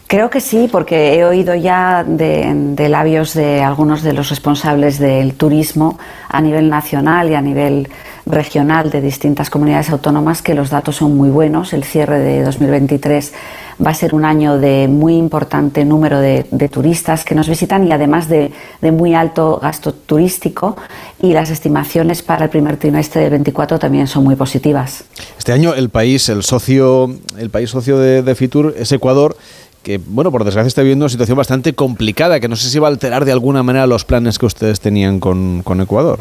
Creo 0.09 0.30
que 0.30 0.40
sí, 0.40 0.70
porque 0.72 1.18
he 1.18 1.24
oído 1.26 1.54
ya 1.54 2.02
de, 2.02 2.88
labios 2.88 3.34
de 3.34 3.61
algunos 3.61 4.02
de 4.02 4.14
los 4.14 4.30
responsables 4.30 4.98
del 4.98 5.34
turismo 5.34 5.98
a 6.30 6.40
nivel 6.40 6.70
nacional 6.70 7.28
y 7.28 7.34
a 7.34 7.42
nivel 7.42 7.90
regional 8.24 8.88
de 8.88 9.02
distintas 9.02 9.50
comunidades 9.50 9.90
autónomas 9.90 10.40
que 10.40 10.54
los 10.54 10.70
datos 10.70 10.96
son 10.96 11.14
muy 11.14 11.28
buenos. 11.28 11.74
El 11.74 11.84
cierre 11.84 12.20
de 12.20 12.42
2023 12.42 13.34
va 13.84 13.90
a 13.90 13.94
ser 13.94 14.14
un 14.14 14.24
año 14.24 14.56
de 14.56 14.88
muy 14.88 15.14
importante 15.14 15.84
número 15.84 16.20
de, 16.20 16.44
turistas 16.72 17.26
que 17.26 17.34
nos 17.34 17.46
visitan 17.46 17.86
y 17.86 17.92
además 17.92 18.28
de, 18.30 18.50
muy 18.80 19.14
alto 19.14 19.59
gasto 19.61 19.92
turístico 19.92 20.74
y 21.20 21.34
las 21.34 21.50
estimaciones 21.50 22.22
para 22.22 22.44
el 22.44 22.50
primer 22.50 22.78
trimestre 22.78 23.20
del 23.20 23.30
24 23.30 23.78
también 23.78 24.06
son 24.06 24.24
muy 24.24 24.36
positivas. 24.36 25.04
Este 25.36 25.52
año 25.52 25.74
el 25.74 25.90
país, 25.90 26.30
el 26.30 26.44
socio, 26.44 27.11
el 27.36 27.50
país 27.50 27.68
socio 27.68 27.98
de 27.98 28.34
Fitur 28.34 28.74
es 28.74 28.90
Ecuador 28.90 29.36
que, 29.89 29.97
bueno, 29.97 30.30
por 30.30 30.45
desgracia 30.45 30.68
está 30.68 30.82
viviendo 30.82 31.07
una 31.07 31.11
situación 31.11 31.39
bastante 31.39 31.72
complicada, 31.72 32.41
que 32.41 32.49
no 32.49 32.57
sé 32.57 32.68
si 32.68 32.78
va 32.78 32.89
a 32.89 32.91
alterar 32.91 33.24
de 33.24 33.32
alguna 33.32 33.62
manera 33.62 33.86
los 33.86 34.05
planes 34.05 34.39
que 34.39 34.45
ustedes 34.45 34.80
tenían 34.80 35.18
con, 35.18 35.62
con 35.64 35.80
Ecuador. 35.80 36.20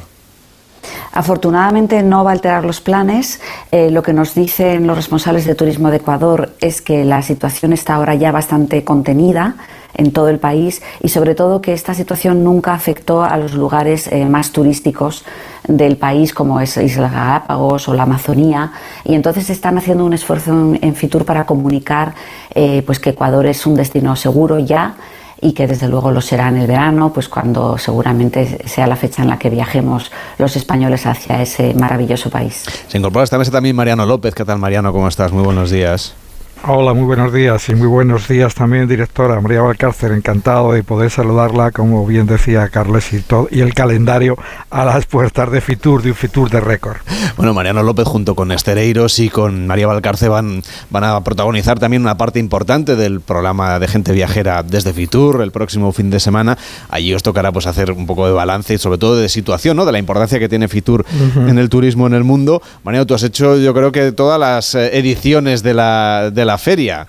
Afortunadamente 1.11 2.01
no 2.01 2.24
va 2.24 2.30
a 2.30 2.34
alterar 2.34 2.63
los 2.63 2.80
planes. 2.80 3.41
Eh, 3.74 3.91
lo 3.91 4.03
que 4.03 4.13
nos 4.13 4.36
dicen 4.36 4.88
los 4.88 4.95
responsables 4.95 5.43
de 5.43 5.53
turismo 5.53 5.91
de 5.91 5.97
Ecuador 5.97 6.53
es 6.61 6.82
que 6.82 7.03
la 7.03 7.22
situación 7.22 7.74
está 7.74 7.95
ahora 7.95 8.15
ya 8.15 8.32
bastante 8.32 8.86
contenida 8.86 9.55
en 9.93 10.11
todo 10.11 10.29
el 10.29 10.39
país 10.39 10.81
y 11.01 11.09
sobre 11.09 11.35
todo 11.35 11.61
que 11.61 11.73
esta 11.73 11.93
situación 11.93 12.43
nunca 12.43 12.73
afectó 12.73 13.23
a 13.23 13.38
los 13.38 13.53
lugares 13.53 14.07
eh, 14.07 14.25
más 14.25 14.51
turísticos 14.51 15.25
del 15.67 15.97
país 15.97 16.33
como 16.33 16.59
es 16.59 16.77
Isla 16.77 17.09
Galápagos 17.09 17.88
o 17.89 17.93
la 17.93 18.03
Amazonía 18.03 18.71
y 19.03 19.15
entonces 19.15 19.49
están 19.49 19.77
haciendo 19.77 20.05
un 20.05 20.13
esfuerzo 20.13 20.51
en, 20.81 20.95
Fitur 20.95 21.25
para 21.25 21.45
comunicar 21.45 22.13
eh, 22.53 22.83
pues 22.85 22.99
que 22.99 23.11
Ecuador 23.11 23.45
es 23.45 23.65
un 23.65 23.75
destino 23.75 24.15
seguro 24.15 24.59
ya 24.59 24.95
y 25.41 25.53
que 25.53 25.67
desde 25.67 25.88
luego 25.88 26.11
lo 26.11 26.21
será 26.21 26.47
en 26.49 26.57
el 26.57 26.67
verano, 26.67 27.13
pues 27.13 27.29
cuando 27.29 27.77
seguramente 27.77 28.67
sea 28.67 28.88
la 28.88 28.95
fecha 28.95 29.21
en 29.21 29.29
la 29.29 29.38
que 29.38 29.49
viajemos 29.49 30.11
los 30.38 30.55
españoles 30.55 31.05
hacia 31.05 31.41
ese 31.41 31.73
maravilloso 31.73 32.29
país. 32.29 32.63
Se 32.88 32.97
incorpora 32.97 33.23
esta 33.23 33.38
mesa 33.38 33.51
también 33.51 33.75
Mariano 33.75 34.05
López. 34.05 34.33
¿Qué 34.33 34.45
tal 34.45 34.57
Mariano? 34.57 34.91
¿Cómo 34.91 35.07
estás? 35.07 35.31
Muy 35.31 35.43
buenos 35.43 35.69
días. 35.69 36.15
Hola, 36.63 36.93
muy 36.93 37.05
buenos 37.05 37.31
días 37.31 37.69
y 37.69 37.75
muy 37.75 37.87
buenos 37.87 38.27
días 38.27 38.55
también, 38.55 38.87
directora 38.87 39.39
María 39.39 39.61
Valcárcer. 39.61 40.11
Encantado 40.11 40.71
de 40.71 40.83
poder 40.83 41.11
saludarla, 41.11 41.71
como 41.71 42.05
bien 42.05 42.25
decía 42.25 42.67
Carles, 42.69 43.13
y, 43.13 43.21
todo, 43.21 43.47
y 43.51 43.61
el 43.61 43.73
calendario 43.73 44.37
a 44.69 44.83
las 44.83 45.05
puertas 45.05 45.51
de 45.51 45.61
Fitur, 45.61 46.01
de 46.01 46.09
un 46.09 46.15
Fitur 46.15 46.49
de 46.49 46.59
récord. 46.59 46.97
Bueno, 47.37 47.53
Mariano 47.53 47.83
López 47.83 48.07
junto 48.07 48.35
con 48.35 48.51
Estereiros 48.51 49.19
y 49.19 49.29
con 49.29 49.67
María 49.67 49.87
Valcárcer 49.87 50.29
van, 50.29 50.63
van 50.89 51.03
a 51.03 51.23
protagonizar 51.23 51.79
también 51.79 52.01
una 52.01 52.17
parte 52.17 52.39
importante 52.39 52.95
del 52.95 53.21
programa 53.21 53.79
de 53.79 53.87
gente 53.87 54.11
viajera 54.11 54.63
desde 54.63 54.93
Fitur 54.93 55.41
el 55.43 55.51
próximo 55.51 55.91
fin 55.91 56.09
de 56.09 56.19
semana. 56.19 56.57
Allí 56.89 57.13
os 57.13 57.23
tocará 57.23 57.51
pues 57.51 57.67
hacer 57.67 57.91
un 57.91 58.07
poco 58.07 58.25
de 58.25 58.33
balance 58.33 58.73
y 58.73 58.77
sobre 58.77 58.97
todo 58.97 59.15
de 59.15 59.29
situación, 59.29 59.77
¿no? 59.77 59.85
de 59.85 59.91
la 59.91 59.99
importancia 59.99 60.39
que 60.39 60.49
tiene 60.49 60.67
Fitur 60.67 61.05
en 61.35 61.59
el 61.59 61.69
turismo 61.69 62.07
en 62.07 62.13
el 62.13 62.23
mundo. 62.23 62.61
Mariano, 62.83 63.05
tú 63.05 63.13
has 63.13 63.23
hecho 63.23 63.57
yo 63.57 63.73
creo 63.73 63.91
que 63.91 64.11
todas 64.11 64.39
las 64.39 64.73
eh, 64.75 64.97
ediciones 64.97 65.61
de 65.63 65.73
la 65.75 66.31
la 66.47 66.57
feria. 66.57 67.05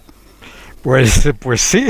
Pues, 0.89 1.29
pues 1.39 1.61
sí, 1.61 1.87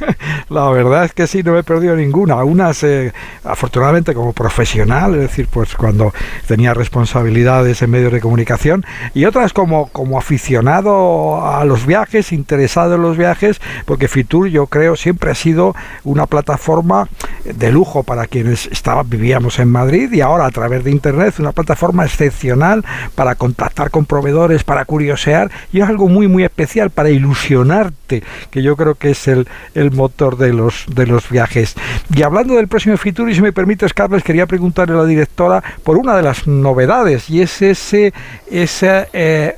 la 0.48 0.68
verdad 0.70 1.04
es 1.04 1.12
que 1.12 1.28
sí, 1.28 1.40
no 1.44 1.52
me 1.52 1.60
he 1.60 1.62
perdido 1.62 1.94
ninguna. 1.94 2.42
Unas, 2.42 2.82
eh, 2.82 3.12
afortunadamente, 3.44 4.12
como 4.12 4.32
profesional, 4.32 5.14
es 5.14 5.20
decir, 5.20 5.46
pues 5.48 5.76
cuando 5.76 6.12
tenía 6.48 6.74
responsabilidades 6.74 7.80
en 7.80 7.92
medios 7.92 8.12
de 8.12 8.20
comunicación, 8.20 8.84
y 9.14 9.24
otras 9.24 9.52
como, 9.52 9.86
como 9.90 10.18
aficionado 10.18 11.46
a 11.48 11.64
los 11.64 11.86
viajes, 11.86 12.32
interesado 12.32 12.96
en 12.96 13.02
los 13.02 13.16
viajes, 13.16 13.60
porque 13.84 14.08
Fitur, 14.08 14.48
yo 14.48 14.66
creo, 14.66 14.96
siempre 14.96 15.30
ha 15.30 15.36
sido 15.36 15.76
una 16.02 16.26
plataforma 16.26 17.08
de 17.44 17.70
lujo 17.70 18.02
para 18.02 18.26
quienes 18.26 18.66
estaba, 18.66 19.04
vivíamos 19.04 19.60
en 19.60 19.70
Madrid 19.70 20.12
y 20.12 20.22
ahora 20.22 20.46
a 20.46 20.50
través 20.50 20.82
de 20.82 20.90
Internet, 20.90 21.36
una 21.38 21.52
plataforma 21.52 22.04
excepcional 22.04 22.84
para 23.14 23.36
contactar 23.36 23.92
con 23.92 24.06
proveedores, 24.06 24.64
para 24.64 24.84
curiosear, 24.86 25.52
y 25.72 25.82
es 25.82 25.88
algo 25.88 26.08
muy, 26.08 26.26
muy 26.26 26.42
especial 26.42 26.90
para 26.90 27.10
ilusionarte 27.10 28.24
que 28.48 28.62
yo 28.62 28.76
creo 28.76 28.94
que 28.94 29.10
es 29.10 29.28
el, 29.28 29.48
el 29.74 29.90
motor 29.90 30.36
de 30.36 30.52
los, 30.52 30.86
de 30.88 31.06
los 31.06 31.28
viajes. 31.28 31.74
Y 32.14 32.22
hablando 32.22 32.54
del 32.54 32.68
próximo 32.68 32.96
Fitur, 32.96 33.30
y 33.30 33.34
si 33.34 33.42
me 33.42 33.52
permites, 33.52 33.92
Carlos, 33.92 34.22
quería 34.22 34.46
preguntarle 34.46 34.94
a 34.94 34.98
la 34.98 35.06
directora 35.06 35.62
por 35.84 35.96
una 35.96 36.16
de 36.16 36.22
las 36.22 36.46
novedades, 36.46 37.28
y 37.30 37.42
es 37.42 37.62
ese, 37.62 38.12
ese 38.50 39.08
eh, 39.12 39.56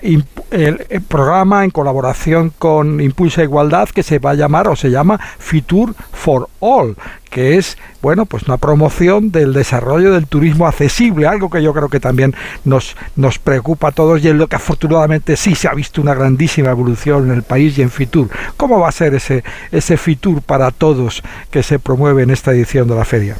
el, 0.50 1.02
programa 1.08 1.64
en 1.64 1.70
colaboración 1.70 2.52
con 2.58 3.00
Impulsa 3.00 3.42
Igualdad 3.42 3.88
que 3.88 4.02
se 4.02 4.18
va 4.18 4.30
a 4.30 4.34
llamar 4.34 4.68
o 4.68 4.76
se 4.76 4.90
llama 4.90 5.18
Fitur 5.38 5.94
for 6.12 6.48
All, 6.60 6.96
que 7.32 7.56
es, 7.56 7.78
bueno, 8.02 8.26
pues 8.26 8.42
una 8.44 8.58
promoción 8.58 9.32
del 9.32 9.54
desarrollo 9.54 10.12
del 10.12 10.26
turismo 10.26 10.66
accesible, 10.66 11.26
algo 11.26 11.48
que 11.48 11.62
yo 11.62 11.72
creo 11.72 11.88
que 11.88 11.98
también 11.98 12.34
nos, 12.64 12.94
nos 13.16 13.38
preocupa 13.38 13.88
a 13.88 13.92
todos 13.92 14.22
y 14.22 14.28
en 14.28 14.36
lo 14.36 14.48
que 14.48 14.56
afortunadamente 14.56 15.36
sí 15.36 15.54
se 15.54 15.66
ha 15.66 15.72
visto 15.72 16.02
una 16.02 16.14
grandísima 16.14 16.70
evolución 16.70 17.30
en 17.30 17.34
el 17.34 17.42
país 17.42 17.78
y 17.78 17.82
en 17.82 17.90
Fitur. 17.90 18.28
¿Cómo 18.58 18.78
va 18.78 18.90
a 18.90 18.92
ser 18.92 19.14
ese, 19.14 19.42
ese 19.72 19.96
Fitur 19.96 20.42
para 20.42 20.70
todos 20.70 21.22
que 21.50 21.62
se 21.62 21.78
promueve 21.78 22.22
en 22.22 22.30
esta 22.30 22.52
edición 22.52 22.86
de 22.86 22.96
la 22.96 23.06
feria? 23.06 23.36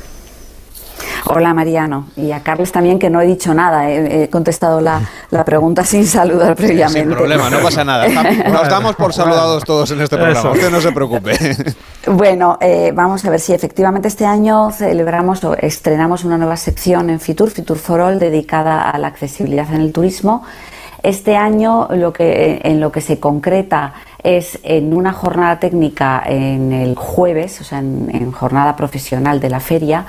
Hola 1.26 1.54
Mariano 1.54 2.06
y 2.16 2.32
a 2.32 2.40
Carles 2.40 2.72
también 2.72 2.98
que 2.98 3.10
no 3.10 3.20
he 3.20 3.26
dicho 3.26 3.54
nada, 3.54 3.90
he, 3.90 4.28
contestado 4.28 4.80
la, 4.80 5.00
pregunta 5.44 5.84
sin 5.84 6.06
saludar 6.06 6.56
previamente. 6.56 7.00
Sin 7.00 7.10
problema, 7.10 7.50
no 7.50 7.60
pasa 7.60 7.84
nada. 7.84 8.06
Nos 8.08 8.68
damos 8.68 8.96
por 8.96 9.12
saludados 9.12 9.64
todos 9.64 9.90
en 9.90 10.00
este 10.00 10.16
programa, 10.16 10.50
usted 10.50 10.70
no 10.70 10.80
se 10.80 10.92
preocupe. 10.92 11.32
Bueno, 12.06 12.58
eh, 12.60 12.90
vamos 12.92 13.24
a 13.24 13.30
ver 13.30 13.38
si 13.38 13.52
efectivamente 13.52 14.08
este 14.08 14.26
año 14.26 14.72
celebramos 14.72 15.44
o 15.44 15.54
estrenamos 15.54 16.24
una 16.24 16.36
nueva 16.36 16.56
sección 16.56 17.10
en 17.10 17.20
Fitur, 17.20 17.50
Fitur 17.50 17.78
for 17.78 18.00
All, 18.00 18.18
dedicada 18.18 18.90
a 18.90 18.98
la 18.98 19.06
accesibilidad 19.06 19.72
en 19.72 19.82
el 19.82 19.92
turismo. 19.92 20.42
Este 21.02 21.36
año 21.36 21.88
lo 21.90 22.12
que, 22.12 22.60
en 22.62 22.80
lo 22.80 22.92
que 22.92 23.00
se 23.00 23.18
concreta 23.18 23.94
es 24.22 24.60
en 24.62 24.94
una 24.94 25.12
jornada 25.12 25.58
técnica 25.58 26.22
en 26.24 26.72
el 26.72 26.94
jueves, 26.94 27.60
o 27.60 27.64
sea, 27.64 27.80
en 27.80 28.30
jornada 28.30 28.76
profesional 28.76 29.40
de 29.40 29.50
la 29.50 29.58
feria, 29.58 30.06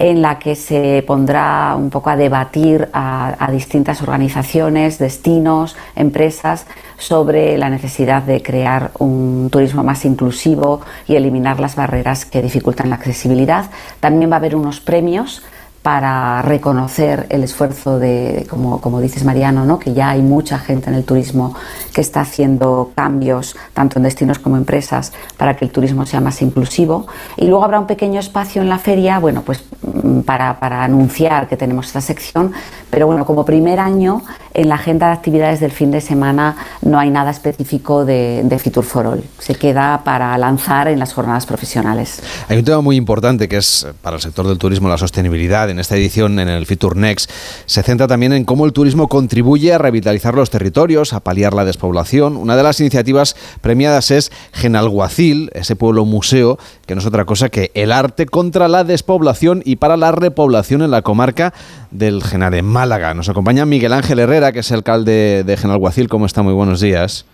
en 0.00 0.22
la 0.22 0.38
que 0.38 0.56
se 0.56 1.04
pondrá 1.06 1.76
un 1.76 1.90
poco 1.90 2.08
a 2.08 2.16
debatir 2.16 2.88
a, 2.94 3.48
distintas 3.52 4.00
organizaciones, 4.00 4.98
destinos, 4.98 5.76
empresas 5.94 6.66
sobre 6.96 7.58
la 7.58 7.68
necesidad 7.68 8.22
de 8.22 8.42
crear 8.42 8.92
un 8.98 9.50
turismo 9.52 9.84
más 9.84 10.06
inclusivo 10.06 10.80
y 11.06 11.16
eliminar 11.16 11.60
las 11.60 11.76
barreras 11.76 12.24
que 12.24 12.40
dificultan 12.40 12.88
la 12.88 12.96
accesibilidad. 12.96 13.70
También 14.00 14.30
va 14.30 14.36
a 14.36 14.38
haber 14.38 14.56
unos 14.56 14.80
premios 14.80 15.42
para 15.82 16.42
reconocer 16.42 17.26
el 17.30 17.42
esfuerzo 17.42 17.98
de, 17.98 18.46
como, 18.50 18.82
como, 18.82 19.00
dices 19.00 19.24
Mariano, 19.24 19.64
¿no? 19.64 19.78
que 19.78 19.94
ya 19.94 20.10
hay 20.10 20.20
mucha 20.20 20.58
gente 20.58 20.90
en 20.90 20.96
el 20.96 21.04
turismo 21.04 21.54
que 21.94 22.02
está 22.02 22.20
haciendo 22.20 22.92
cambios, 22.94 23.56
tanto 23.72 23.98
en 23.98 24.02
destinos 24.02 24.38
como 24.38 24.58
empresas, 24.58 25.12
para 25.38 25.56
que 25.56 25.64
el 25.64 25.70
turismo 25.70 26.04
sea 26.04 26.20
más 26.20 26.42
inclusivo. 26.42 27.06
Y 27.38 27.46
luego 27.46 27.64
habrá 27.64 27.80
un 27.80 27.86
pequeño 27.86 28.20
espacio 28.20 28.60
en 28.60 28.68
la 28.68 28.78
feria, 28.78 29.18
bueno, 29.18 29.42
pues 29.42 29.64
mm, 29.82 30.20
para, 30.20 30.60
para 30.60 30.84
anunciar 30.84 31.48
que 31.48 31.56
tenemos 31.56 31.86
esta 31.86 32.02
sección, 32.02 32.52
pero 32.90 33.06
bueno, 33.06 33.24
como 33.24 33.46
primer 33.46 33.80
año 33.80 34.22
en 34.52 34.68
la 34.68 34.74
agenda 34.74 35.06
de 35.06 35.12
actividades 35.12 35.60
del 35.60 35.70
fin 35.70 35.90
de 35.90 36.00
semana 36.02 36.56
no 36.82 36.98
hay 36.98 37.08
nada 37.08 37.30
específico 37.30 38.04
de, 38.04 38.42
de 38.44 38.58
Fitur 38.58 38.84
for 38.84 39.06
All. 39.06 39.24
Se 39.38 39.54
queda 39.54 40.02
para 40.04 40.36
lanzar 40.36 40.88
en 40.88 40.98
las 40.98 41.14
jornadas 41.14 41.46
profesionales. 41.46 42.20
Hay 42.48 42.58
un 42.58 42.64
tema 42.64 42.82
muy 42.82 42.96
importante 42.96 43.48
que 43.48 43.56
es 43.56 43.86
para 44.02 44.16
el 44.16 44.22
sector 44.22 44.46
del 44.46 44.58
turismo 44.58 44.88
la 44.88 44.98
sostenibilidad 44.98 45.69
en 45.70 45.78
esta 45.78 45.96
edición, 45.96 46.38
en 46.38 46.48
el 46.48 46.66
Fitur 46.66 46.96
Next, 46.96 47.30
se 47.66 47.82
centra 47.82 48.06
también 48.06 48.32
en 48.32 48.44
cómo 48.44 48.66
el 48.66 48.72
turismo 48.72 49.08
contribuye 49.08 49.72
a 49.72 49.78
revitalizar 49.78 50.34
los 50.34 50.50
territorios, 50.50 51.12
a 51.12 51.20
paliar 51.20 51.54
la 51.54 51.64
despoblación. 51.64 52.36
Una 52.36 52.56
de 52.56 52.62
las 52.62 52.80
iniciativas 52.80 53.36
premiadas 53.60 54.10
es 54.10 54.32
Genalguacil, 54.52 55.50
ese 55.54 55.76
pueblo 55.76 56.04
museo, 56.04 56.58
que 56.86 56.94
no 56.94 57.00
es 57.00 57.06
otra 57.06 57.24
cosa 57.24 57.48
que 57.48 57.70
el 57.74 57.92
arte 57.92 58.26
contra 58.26 58.68
la 58.68 58.84
despoblación 58.84 59.62
y 59.64 59.76
para 59.76 59.96
la 59.96 60.12
repoblación 60.12 60.82
en 60.82 60.90
la 60.90 61.02
comarca 61.02 61.54
del 61.90 62.22
Genal, 62.22 62.54
en 62.54 62.66
Málaga. 62.66 63.14
Nos 63.14 63.28
acompaña 63.28 63.64
Miguel 63.66 63.92
Ángel 63.92 64.18
Herrera, 64.18 64.52
que 64.52 64.60
es 64.60 64.70
el 64.70 64.80
alcalde 64.80 65.44
de 65.44 65.56
Genalguacil. 65.56 66.08
¿Cómo 66.08 66.26
está? 66.26 66.42
Muy 66.42 66.54
buenos 66.54 66.80
días. 66.80 67.26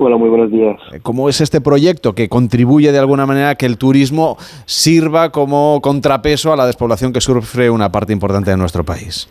Hola, 0.00 0.16
muy 0.16 0.28
buenos 0.28 0.52
días. 0.52 0.78
Eh, 0.92 1.00
¿Cómo 1.02 1.28
es 1.28 1.40
este 1.40 1.60
proyecto 1.60 2.14
que 2.14 2.28
contribuye 2.28 2.92
de 2.92 2.98
alguna 2.98 3.26
manera 3.26 3.50
a 3.50 3.54
que 3.56 3.66
el 3.66 3.78
turismo 3.78 4.38
sirva 4.64 5.32
como 5.32 5.80
contrapeso 5.82 6.52
a 6.52 6.56
la 6.56 6.66
despoblación 6.66 7.12
que 7.12 7.20
sufre 7.20 7.68
una 7.68 7.90
parte 7.90 8.12
importante 8.12 8.52
de 8.52 8.56
nuestro 8.56 8.84
país? 8.84 9.28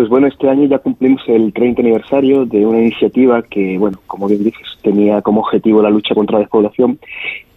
Pues 0.00 0.08
bueno, 0.08 0.28
este 0.28 0.48
año 0.48 0.64
ya 0.64 0.78
cumplimos 0.78 1.20
el 1.26 1.52
30 1.52 1.82
aniversario 1.82 2.46
de 2.46 2.64
una 2.64 2.78
iniciativa 2.78 3.42
que, 3.42 3.76
bueno, 3.76 3.98
como 4.06 4.28
bien 4.28 4.42
dices, 4.42 4.66
tenía 4.80 5.20
como 5.20 5.42
objetivo 5.42 5.82
la 5.82 5.90
lucha 5.90 6.14
contra 6.14 6.38
la 6.38 6.44
despoblación. 6.44 6.98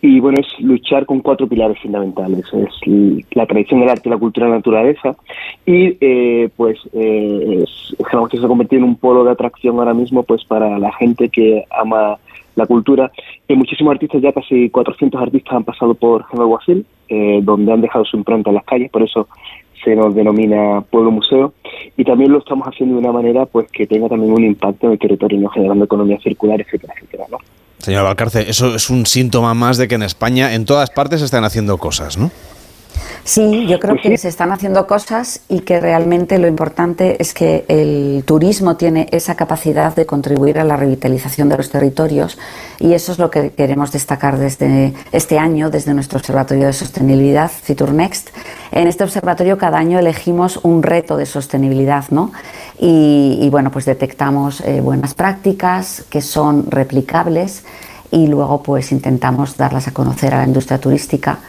Y 0.01 0.19
bueno, 0.19 0.41
es 0.41 0.59
luchar 0.59 1.05
con 1.05 1.21
cuatro 1.21 1.47
pilares 1.47 1.79
fundamentales. 1.81 2.43
Es 2.51 3.25
la 3.31 3.45
tradición 3.45 3.79
del 3.79 3.87
arte, 3.87 4.09
la 4.09 4.17
cultura 4.17 4.47
y 4.47 4.49
la 4.49 4.57
naturaleza. 4.57 5.15
Y 5.65 5.95
eh, 6.01 6.49
pues 6.57 6.77
eh, 6.91 7.63
que 8.29 8.37
se 8.37 8.45
ha 8.45 8.49
convertido 8.49 8.81
en 8.81 8.89
un 8.89 8.97
polo 8.97 9.23
de 9.23 9.31
atracción 9.31 9.79
ahora 9.79 9.93
mismo 9.93 10.23
pues 10.23 10.43
para 10.43 10.77
la 10.79 10.91
gente 10.91 11.29
que 11.29 11.63
ama 11.71 12.17
la 12.55 12.65
cultura. 12.65 13.09
Y 13.47 13.55
muchísimos 13.55 13.93
artistas, 13.93 14.21
ya 14.21 14.33
casi 14.33 14.69
400 14.69 15.21
artistas 15.21 15.53
han 15.53 15.63
pasado 15.63 15.93
por 15.93 16.25
General 16.25 16.47
Guasil, 16.47 16.85
eh, 17.07 17.39
donde 17.41 17.71
han 17.71 17.79
dejado 17.79 18.03
su 18.03 18.17
impronta 18.17 18.49
en 18.49 18.55
las 18.55 18.65
calles. 18.65 18.91
Por 18.91 19.03
eso 19.03 19.29
se 19.83 19.95
nos 19.95 20.15
denomina 20.15 20.81
pueblo 20.81 21.11
museo 21.11 21.53
y 21.97 22.03
también 22.03 22.31
lo 22.31 22.39
estamos 22.39 22.67
haciendo 22.67 22.95
de 22.95 23.01
una 23.01 23.11
manera 23.11 23.45
pues 23.45 23.67
que 23.71 23.85
tenga 23.85 24.09
también 24.09 24.31
un 24.33 24.43
impacto 24.43 24.87
en 24.87 24.93
el 24.93 24.99
territorio, 24.99 25.39
¿no? 25.39 25.49
generando 25.49 25.85
economía 25.85 26.19
circular, 26.21 26.61
etcétera, 26.61 26.93
etcétera, 26.95 27.25
¿no? 27.29 27.37
Señor 27.79 28.05
Valcarce, 28.05 28.49
eso 28.49 28.73
es 28.75 28.89
un 28.89 29.05
síntoma 29.05 29.53
más 29.53 29.77
de 29.77 29.89
que 29.89 29.95
en 29.95 30.03
España, 30.03 30.53
en 30.53 30.63
todas 30.63 30.89
partes, 30.89 31.21
están 31.21 31.43
haciendo 31.43 31.77
cosas, 31.77 32.17
¿no? 32.17 32.31
Sí, 33.23 33.67
yo 33.67 33.79
creo 33.79 33.95
que 34.01 34.17
se 34.17 34.27
están 34.27 34.51
haciendo 34.51 34.85
cosas 34.85 35.39
y 35.47 35.61
que 35.61 35.79
realmente 35.79 36.39
lo 36.39 36.47
importante 36.47 37.21
es 37.21 37.33
que 37.33 37.63
el 37.69 38.23
turismo 38.25 38.75
tiene 38.75 39.07
esa 39.11 39.35
capacidad 39.35 39.95
de 39.95 40.05
contribuir 40.05 40.59
a 40.59 40.65
la 40.65 40.75
revitalización 40.75 41.47
de 41.47 41.55
los 41.55 41.69
territorios 41.69 42.37
y 42.79 42.93
eso 42.93 43.13
es 43.13 43.19
lo 43.19 43.31
que 43.31 43.51
queremos 43.51 43.93
destacar 43.93 44.37
desde 44.37 44.93
este 45.13 45.39
año, 45.39 45.69
desde 45.69 45.93
nuestro 45.93 46.19
Observatorio 46.19 46.67
de 46.67 46.73
Sostenibilidad, 46.73 47.49
Fitur 47.49 47.93
Next. 47.93 48.29
En 48.71 48.87
este 48.87 49.05
observatorio 49.05 49.57
cada 49.57 49.77
año 49.77 49.99
elegimos 49.99 50.59
un 50.63 50.83
reto 50.83 51.15
de 51.15 51.25
sostenibilidad, 51.25 52.05
¿no? 52.09 52.31
Y, 52.77 53.47
bueno, 53.51 53.71
pues 53.71 53.85
detectamos 53.85 54.59
eh, 54.61 54.81
buenas 54.81 55.13
prácticas 55.13 56.03
que 56.09 56.21
son 56.21 56.69
replicables 56.69 57.63
y 58.11 58.27
luego 58.27 58.61
pues 58.61 58.91
intentamos 58.91 59.55
darlas 59.55 59.87
a 59.87 59.91
conocer 59.91 60.33
a 60.33 60.39
la 60.39 60.47
industria 60.47 60.79
turística 60.79 61.39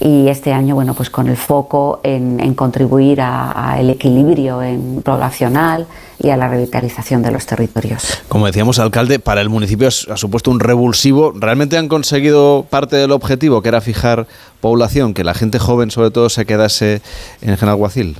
y 0.00 0.28
este 0.28 0.52
año, 0.52 0.74
bueno, 0.74 0.94
pues 0.94 1.10
con 1.10 1.28
el 1.28 1.36
foco 1.36 2.00
en, 2.02 2.54
contribuir 2.54 3.20
al 3.20 3.90
equilibrio 3.90 4.62
en 4.62 5.02
poblacional 5.02 5.86
y 6.20 6.30
a 6.30 6.36
la 6.36 6.48
revitalización 6.48 7.22
de 7.22 7.32
los 7.32 7.46
territorios. 7.46 8.22
Como 8.28 8.46
decíamos, 8.46 8.78
alcalde, 8.78 9.18
para 9.18 9.40
el 9.40 9.48
municipio 9.48 9.88
ha 9.88 10.16
supuesto 10.16 10.50
un 10.50 10.60
revulsivo. 10.60 11.32
¿Realmente 11.34 11.76
han 11.76 11.88
conseguido 11.88 12.64
parte 12.68 12.96
del 12.96 13.12
objetivo, 13.12 13.62
que 13.62 13.68
era 13.68 13.80
fijar 13.80 14.26
población, 14.60 15.14
que 15.14 15.24
la 15.24 15.34
gente 15.34 15.58
joven 15.58 15.90
sobre 15.90 16.10
todo 16.10 16.28
se 16.28 16.46
quedase 16.46 17.00
en 17.42 17.56
Genalguacil? 17.56 18.16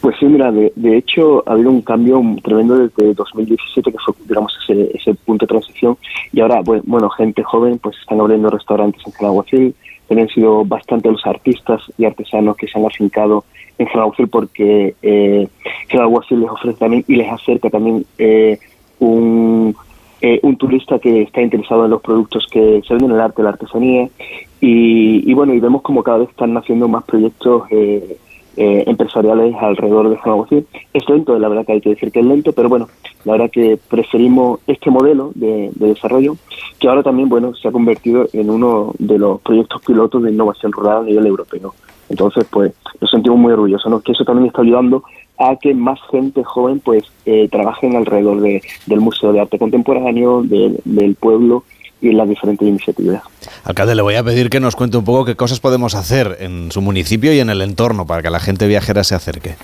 Pues 0.00 0.16
sí, 0.20 0.26
mira, 0.26 0.52
de, 0.52 0.96
hecho 0.96 1.42
ha 1.46 1.52
habido 1.52 1.70
un 1.70 1.82
cambio 1.82 2.22
tremendo 2.42 2.78
desde 2.78 3.14
2017, 3.14 3.90
que 3.90 3.98
fue, 4.04 4.14
digamos, 4.28 4.56
ese, 4.62 4.90
ese 4.94 5.14
punto 5.14 5.44
de 5.44 5.48
transición, 5.48 5.96
y 6.32 6.40
ahora, 6.40 6.60
bueno, 6.62 7.10
gente 7.10 7.42
joven, 7.42 7.78
pues 7.78 7.96
están 7.98 8.20
abriendo 8.20 8.48
restaurantes 8.48 9.02
en 9.04 9.12
Genalguacil, 9.12 9.74
han 10.10 10.28
sido 10.28 10.64
bastante 10.64 11.10
los 11.10 11.24
artistas 11.26 11.82
y 11.98 12.04
artesanos 12.04 12.56
que 12.56 12.68
se 12.68 12.78
han 12.78 12.86
afincado 12.86 13.44
en 13.78 13.86
Genalguacil 13.88 14.28
porque 14.28 14.94
eh, 15.02 15.48
les 15.90 16.50
ofrece 16.50 16.78
también 16.78 17.04
y 17.06 17.16
les 17.16 17.30
acerca 17.30 17.70
también 17.70 18.04
eh, 18.18 18.58
un, 18.98 19.74
eh, 20.20 20.40
un 20.42 20.56
turista 20.56 20.98
que 20.98 21.22
está 21.22 21.42
interesado 21.42 21.84
en 21.84 21.90
los 21.90 22.00
productos 22.00 22.46
que 22.50 22.82
se 22.86 22.94
venden 22.94 23.10
en 23.10 23.16
el 23.16 23.22
arte, 23.22 23.42
la 23.42 23.50
artesanía. 23.50 24.08
Y, 24.60 25.30
y 25.30 25.34
bueno, 25.34 25.52
y 25.52 25.60
vemos 25.60 25.82
como 25.82 26.02
cada 26.02 26.18
vez 26.18 26.30
están 26.30 26.54
naciendo 26.54 26.88
más 26.88 27.04
proyectos 27.04 27.64
eh, 27.70 28.16
eh, 28.56 28.84
empresariales 28.86 29.54
alrededor 29.60 30.08
de 30.08 30.18
San 30.18 30.64
Es 30.92 31.08
lento, 31.08 31.38
la 31.38 31.48
verdad 31.48 31.66
que 31.66 31.72
hay 31.72 31.80
que 31.80 31.90
decir 31.90 32.10
que 32.10 32.20
es 32.20 32.26
lento, 32.26 32.52
pero 32.52 32.68
bueno, 32.68 32.88
la 33.24 33.32
verdad 33.32 33.50
que 33.50 33.78
preferimos 33.88 34.60
este 34.66 34.90
modelo 34.90 35.32
de, 35.34 35.70
desarrollo, 35.74 36.36
que 36.78 36.88
ahora 36.88 37.02
también, 37.02 37.28
bueno, 37.28 37.54
se 37.54 37.68
ha 37.68 37.72
convertido 37.72 38.26
en 38.32 38.50
uno 38.50 38.92
de 38.98 39.18
los 39.18 39.40
proyectos 39.40 39.82
pilotos 39.82 40.22
de 40.22 40.30
innovación 40.30 40.72
rural 40.72 40.98
a 40.98 41.04
nivel 41.04 41.26
europeo. 41.26 41.74
Entonces, 42.08 42.46
pues, 42.50 42.72
nos 43.00 43.10
sentimos 43.10 43.38
muy 43.38 43.52
orgullosos, 43.52 43.90
¿no? 43.90 44.00
Que 44.00 44.12
eso 44.12 44.24
también 44.24 44.46
está 44.46 44.62
ayudando 44.62 45.02
a 45.38 45.56
que 45.56 45.74
más 45.74 45.98
gente 46.10 46.44
joven, 46.44 46.80
pues, 46.80 47.04
eh, 47.26 47.48
trabajen 47.50 47.96
alrededor 47.96 48.40
de, 48.40 48.62
del 48.86 49.00
Museo 49.00 49.32
de 49.32 49.40
Arte 49.40 49.58
Contemporáneo, 49.58 50.42
del 50.42 51.16
pueblo 51.18 51.64
y 52.00 52.10
en 52.10 52.16
las 52.16 52.28
diferentes 52.28 52.66
iniciativas. 52.66 53.22
Alcalde, 53.64 53.94
le 53.94 54.02
voy 54.02 54.14
a 54.14 54.22
pedir 54.22 54.50
que 54.50 54.60
nos 54.60 54.76
cuente 54.76 54.96
un 54.96 55.04
poco 55.04 55.24
qué 55.24 55.36
cosas 55.36 55.60
podemos 55.60 55.94
hacer 55.94 56.36
en 56.40 56.70
su 56.70 56.80
municipio 56.80 57.32
y 57.32 57.40
en 57.40 57.50
el 57.50 57.62
entorno 57.62 58.06
para 58.06 58.22
que 58.22 58.30
la 58.30 58.40
gente 58.40 58.66
viajera 58.66 59.04
se 59.04 59.14
acerque. 59.14 59.54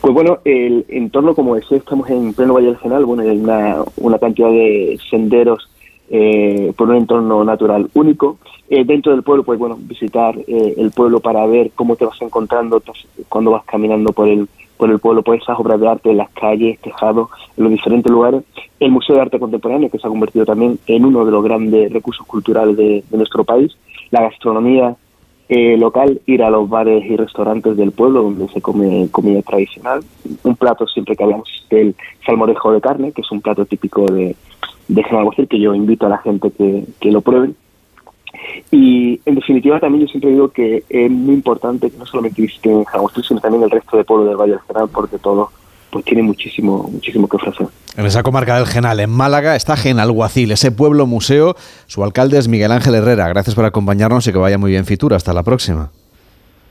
Pues 0.00 0.12
bueno, 0.12 0.38
el 0.44 0.84
entorno, 0.88 1.34
como 1.34 1.54
decía, 1.54 1.78
estamos 1.78 2.10
en 2.10 2.34
pleno 2.34 2.54
Valle 2.54 2.66
del 2.66 2.78
General, 2.78 3.04
bueno, 3.04 3.22
hay 3.22 3.30
una, 3.30 3.78
una 3.96 4.18
cantidad 4.18 4.50
de 4.50 4.98
senderos 5.08 5.68
eh, 6.10 6.72
por 6.76 6.90
un 6.90 6.96
entorno 6.96 7.44
natural 7.44 7.88
único. 7.94 8.38
Eh, 8.68 8.84
dentro 8.84 9.12
del 9.12 9.22
pueblo, 9.22 9.44
pues 9.44 9.58
bueno, 9.58 9.78
visitar 9.80 10.36
eh, 10.46 10.74
el 10.76 10.90
pueblo 10.90 11.20
para 11.20 11.46
ver 11.46 11.70
cómo 11.74 11.96
te 11.96 12.04
vas 12.04 12.20
encontrando 12.20 12.82
cuando 13.28 13.52
vas 13.52 13.64
caminando 13.64 14.12
por 14.12 14.28
el, 14.28 14.48
por 14.76 14.90
el 14.90 14.98
pueblo, 14.98 15.22
por 15.22 15.36
esas 15.36 15.58
obras 15.58 15.80
de 15.80 15.88
arte 15.88 16.10
en 16.10 16.18
las 16.18 16.30
calles, 16.30 16.78
tejados, 16.80 17.28
en 17.56 17.64
los 17.64 17.72
diferentes 17.72 18.10
lugares. 18.10 18.42
El 18.80 18.90
Museo 18.90 19.16
de 19.16 19.22
Arte 19.22 19.38
Contemporáneo, 19.38 19.90
que 19.90 19.98
se 19.98 20.06
ha 20.06 20.10
convertido 20.10 20.44
también 20.44 20.78
en 20.86 21.04
uno 21.04 21.24
de 21.24 21.32
los 21.32 21.44
grandes 21.44 21.92
recursos 21.92 22.26
culturales 22.26 22.76
de, 22.76 23.04
nuestro 23.10 23.44
país. 23.44 23.76
La 24.10 24.22
gastronomía 24.22 24.96
eh, 25.48 25.76
local, 25.76 26.20
ir 26.26 26.42
a 26.42 26.50
los 26.50 26.68
bares 26.68 27.04
y 27.04 27.16
restaurantes 27.16 27.76
del 27.76 27.92
pueblo 27.92 28.22
donde 28.22 28.48
se 28.48 28.60
come 28.60 29.08
comida 29.10 29.42
tradicional. 29.42 30.02
Un 30.42 30.56
plato, 30.56 30.86
siempre 30.86 31.16
que 31.16 31.22
hablamos 31.22 31.48
del 31.70 31.94
salmorejo 32.24 32.72
de 32.72 32.80
carne, 32.80 33.12
que 33.12 33.20
es 33.20 33.30
un 33.30 33.40
plato 33.40 33.64
típico 33.66 34.06
de, 34.06 34.34
de 34.88 35.46
que 35.48 35.60
yo 35.60 35.74
invito 35.74 36.06
a 36.06 36.10
la 36.10 36.18
gente 36.18 36.50
que, 36.50 36.84
que 37.00 37.10
lo 37.10 37.20
prueben. 37.20 37.56
Y 38.70 39.20
en 39.24 39.34
definitiva 39.34 39.80
también 39.80 40.06
yo 40.06 40.08
siempre 40.08 40.30
digo 40.30 40.48
que 40.48 40.84
es 40.88 41.10
muy 41.10 41.34
importante 41.34 41.90
que 41.90 41.96
no 41.96 42.06
solamente 42.06 42.42
visiten 42.42 42.84
Jaragotil, 42.84 43.24
sino 43.24 43.40
también 43.40 43.62
el 43.62 43.70
resto 43.70 43.96
de 43.96 44.04
pueblos 44.04 44.28
del 44.28 44.36
Valle 44.36 44.52
del 44.52 44.60
General, 44.60 44.88
porque 44.92 45.18
todo 45.18 45.50
pues 45.90 46.04
tiene 46.04 46.22
muchísimo, 46.22 46.88
muchísimo 46.90 47.28
que 47.28 47.36
ofrecer. 47.36 47.68
En 47.96 48.04
esa 48.04 48.24
comarca 48.24 48.56
del 48.56 48.66
Genal, 48.66 48.98
en 48.98 49.10
Málaga, 49.10 49.54
está 49.54 49.76
Genalguacil, 49.76 50.50
ese 50.50 50.72
pueblo 50.72 51.06
museo. 51.06 51.54
Su 51.86 52.02
alcalde 52.02 52.38
es 52.38 52.48
Miguel 52.48 52.72
Ángel 52.72 52.96
Herrera. 52.96 53.28
Gracias 53.28 53.54
por 53.54 53.64
acompañarnos 53.64 54.26
y 54.26 54.32
que 54.32 54.38
vaya 54.38 54.58
muy 54.58 54.72
bien 54.72 54.84
Fitura. 54.84 55.16
Hasta 55.16 55.32
la 55.32 55.44
próxima. 55.44 55.92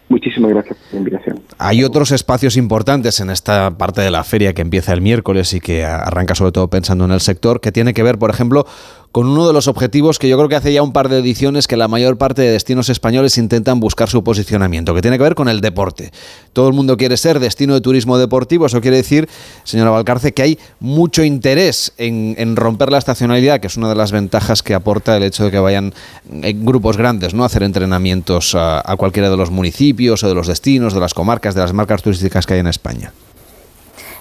Muchísimas 0.09 0.51
gracias 0.51 0.77
por 0.77 0.93
la 0.93 0.97
invitación. 0.97 1.32
Hay 1.65 1.85
otros 1.85 2.11
espacios 2.11 2.57
importantes 2.57 3.21
en 3.21 3.29
esta 3.29 3.77
parte 3.77 4.01
de 4.01 4.11
la 4.11 4.25
feria 4.25 4.53
que 4.53 4.61
empieza 4.61 4.91
el 4.91 4.99
miércoles 4.99 5.53
y 5.53 5.61
que 5.61 5.85
arranca 5.85 6.35
sobre 6.35 6.51
todo 6.51 6.67
pensando 6.67 7.05
en 7.05 7.11
el 7.11 7.21
sector, 7.21 7.61
que 7.61 7.71
tiene 7.71 7.93
que 7.93 8.03
ver, 8.03 8.19
por 8.19 8.29
ejemplo, 8.29 8.65
con 9.13 9.27
uno 9.27 9.45
de 9.45 9.53
los 9.53 9.67
objetivos 9.67 10.17
que 10.17 10.27
yo 10.27 10.37
creo 10.37 10.49
que 10.49 10.55
hace 10.55 10.73
ya 10.73 10.81
un 10.81 10.91
par 10.91 11.07
de 11.07 11.19
ediciones 11.19 11.67
que 11.67 11.77
la 11.77 11.87
mayor 11.87 12.17
parte 12.17 12.41
de 12.41 12.51
destinos 12.51 12.89
españoles 12.89 13.37
intentan 13.37 13.79
buscar 13.79 14.09
su 14.09 14.23
posicionamiento, 14.23 14.95
que 14.95 15.03
tiene 15.03 15.17
que 15.17 15.23
ver 15.23 15.35
con 15.35 15.49
el 15.49 15.61
deporte. 15.61 16.11
Todo 16.51 16.67
el 16.67 16.73
mundo 16.73 16.97
quiere 16.97 17.15
ser 17.15 17.39
destino 17.39 17.75
de 17.75 17.81
turismo 17.81 18.17
deportivo, 18.17 18.65
eso 18.65 18.81
quiere 18.81 18.97
decir, 18.97 19.29
señora 19.65 19.91
Valcarce, 19.91 20.33
que 20.33 20.41
hay 20.41 20.59
mucho 20.79 21.23
interés 21.23 21.93
en, 21.99 22.55
romper 22.55 22.91
la 22.91 22.97
estacionalidad, 22.97 23.59
que 23.59 23.67
es 23.67 23.77
una 23.77 23.87
de 23.87 23.95
las 23.95 24.11
ventajas 24.11 24.63
que 24.63 24.73
aporta 24.73 25.15
el 25.15 25.21
hecho 25.21 25.45
de 25.45 25.51
que 25.51 25.59
vayan 25.59 25.93
en 26.31 26.65
grupos 26.65 26.97
grandes, 26.97 27.35
¿no? 27.35 27.43
A 27.43 27.45
hacer 27.45 27.61
entrenamientos 27.61 28.55
a 28.55 28.95
cualquiera 28.97 29.29
de 29.29 29.37
los 29.37 29.51
municipios 29.51 30.23
o 30.23 30.27
de 30.27 30.33
los 30.33 30.47
destinos, 30.47 30.91
de 30.91 30.99
las 30.99 31.13
comarcas, 31.13 31.52
de 31.55 31.61
las 31.61 31.73
marcas 31.73 32.01
turísticas 32.01 32.45
que 32.45 32.55
hay 32.55 32.59
en 32.59 32.67
España. 32.67 33.11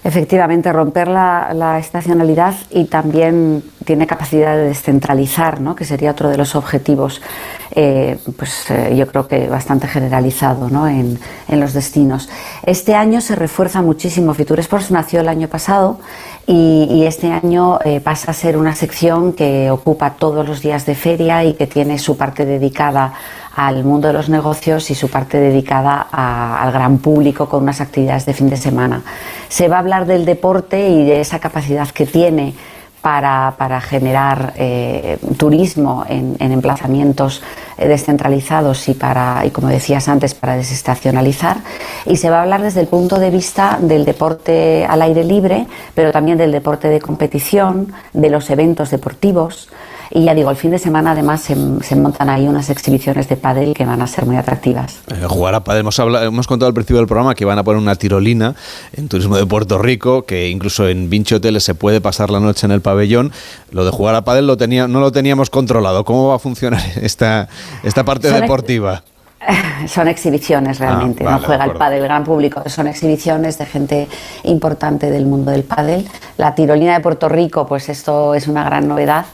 Efectivamente, 0.05 0.73
romper 0.73 1.07
la, 1.07 1.79
estacionalidad 1.79 2.55
y 2.71 2.87
también 2.87 3.63
tiene 3.85 4.09
capacidad 4.09 4.57
de 4.57 4.65
descentralizar, 4.65 5.61
¿no? 5.61 5.77
que 5.77 5.85
sería 5.85 6.11
otro 6.11 6.29
de 6.29 6.37
los 6.37 6.57
objetivos, 6.57 7.23
eh, 7.71 8.19
pues 8.37 8.69
eh, 8.71 8.97
yo 8.97 9.07
creo 9.07 9.29
que 9.29 9.47
bastante 9.47 9.87
generalizado 9.87 10.69
¿no? 10.69 10.89
en, 10.89 11.21
los 11.49 11.73
destinos. 11.73 12.29
Este 12.65 12.97
año 12.97 13.21
se 13.21 13.37
refuerza 13.37 13.81
muchísimo. 13.81 14.35
Fitur 14.35 14.59
Sports 14.59 14.91
nació 14.91 15.21
el 15.21 15.29
año 15.29 15.47
pasado 15.47 16.01
y, 16.47 17.05
este 17.07 17.31
año 17.31 17.79
eh, 17.85 18.01
pasa 18.01 18.31
a 18.33 18.35
ser 18.35 18.57
una 18.57 18.75
sección 18.75 19.33
que 19.33 19.71
ocupa 19.71 20.15
todos 20.15 20.47
los 20.47 20.61
días 20.61 20.87
de 20.87 20.95
feria 20.95 21.45
y 21.45 21.55
que 21.55 21.67
tiene 21.67 21.99
su 21.99 22.17
parte 22.17 22.45
dedicada 22.45 23.13
al 23.55 23.85
mundo 23.85 24.09
de 24.09 24.15
los 24.15 24.29
negocios 24.29 24.91
y 24.91 24.95
su 24.95 25.09
parte 25.09 25.39
dedicada 25.39 26.01
al 26.11 26.73
gran 26.73 26.99
público 26.99 27.49
con 27.49 27.63
unas 27.63 27.81
actividades 27.81 28.27
de 28.27 28.35
fin 28.35 28.49
de 28.49 28.57
semana. 28.57 29.03
Se 29.49 29.69
va 29.69 29.77
a 29.77 29.81
hablar 29.81 30.07
del 30.07 30.25
deporte 30.25 30.89
y 30.89 31.05
de 31.05 31.21
esa 31.21 31.39
capacidad 31.39 31.89
que 31.89 32.07
tiene 32.07 32.55
para, 33.03 33.81
generar 33.81 34.55
eh, 34.57 35.19
turismo 35.37 36.05
en, 36.09 36.37
emplazamientos 36.41 37.43
eh, 37.77 37.89
descentralizados 37.89 38.89
y 38.89 38.95
para, 38.95 39.45
y 39.45 39.51
como 39.51 39.69
decías 39.69 40.09
antes, 40.09 40.35
para 40.35 40.57
desestacionalizar. 40.57 41.59
Y 42.07 42.17
se 42.17 42.31
va 42.31 42.39
a 42.39 42.43
hablar 42.43 42.63
desde 42.63 42.81
el 42.81 42.87
punto 42.87 43.19
de 43.19 43.31
vista 43.31 43.79
del 43.81 44.05
deporte 44.05 44.87
al 44.89 45.03
aire 45.03 45.25
libre, 45.25 45.67
pero 45.95 46.13
también 46.13 46.39
del 46.39 46.53
deporte 46.53 46.89
de 46.89 47.01
competición, 47.01 47.93
de 48.13 48.31
los 48.31 48.49
eventos 48.51 48.91
deportivos. 48.91 49.69
Y 50.15 50.25
ya 50.25 50.35
digo, 50.35 50.51
el 50.51 50.57
fin 50.57 50.71
de 50.71 50.79
semana 50.79 51.13
además 51.13 51.41
se, 51.41 51.97
montan 51.97 52.29
ahí 52.29 52.47
unas 52.47 52.69
exhibiciones 52.69 53.29
de 53.29 53.37
pádel 53.37 53.73
que 53.73 53.87
van 53.87 54.03
a 54.03 54.07
ser 54.07 54.27
muy 54.27 54.37
atractivas. 54.37 55.01
Eh, 55.09 55.25
jugar 55.27 55.55
a 55.55 55.65
pádel, 55.65 55.81
hemos, 55.81 55.99
hemos 55.99 56.47
contado 56.47 56.69
al 56.69 56.75
principio 56.75 56.99
del 56.99 57.07
programa 57.07 57.35
que 57.35 57.47
van 57.47 57.59
a 57.59 57.65
poner 57.65 57.81
una 57.81 57.95
tirolina 57.95 58.55
en 58.93 59.09
Turismo 59.09 59.37
de 59.37 59.47
Puerto 59.47 59.79
Rico, 59.79 60.25
que 60.27 60.51
incluso 60.51 60.87
en 60.87 61.09
Vinci 61.09 61.35
Hoteles 61.35 61.65
se 61.65 61.75
puede 61.75 62.03
pasar 62.03 62.31
la 62.31 62.41
noche 62.41 62.67
en 62.67 62.73
el 62.73 62.83
pabellón. 62.83 63.33
Lo 63.71 63.87
de 63.87 63.91
jugar 63.91 64.15
a 64.15 64.23
pádel 64.23 64.47
lo 64.47 64.59
tenía, 64.59 64.87
no 64.87 65.01
lo 65.01 65.13
teníamos 65.13 65.49
controlado. 65.49 66.05
¿Cómo 66.05 66.29
va 66.29 66.37
a 66.37 66.39
funcionar 66.39 66.83
esta, 67.01 67.49
esta 67.83 68.05
parte 68.05 68.31
deportiva? 68.31 69.05
Son 69.87 70.09
exhibiciones 70.09 70.79
realmente, 70.79 71.25
ah, 71.27 71.33
no 71.33 71.39
juega 71.41 71.65
el 71.65 71.73
pádel 71.73 71.99
el 71.99 72.05
gran 72.05 72.25
público, 72.25 72.63
son 72.67 72.87
exhibiciones 72.87 73.59
de 73.59 73.67
gente 73.67 74.09
importante 74.45 75.11
del 75.11 75.27
mundo 75.27 75.51
del 75.51 75.65
pádel. 75.65 76.09
La 76.39 76.55
tirolina 76.55 76.95
de 76.95 77.01
Puerto 77.01 77.29
Rico, 77.29 77.67
pues 77.67 77.89
esto 77.89 78.35
es 78.35 78.49
una 78.49 78.65
gran 78.65 78.89
novedad 78.89 79.27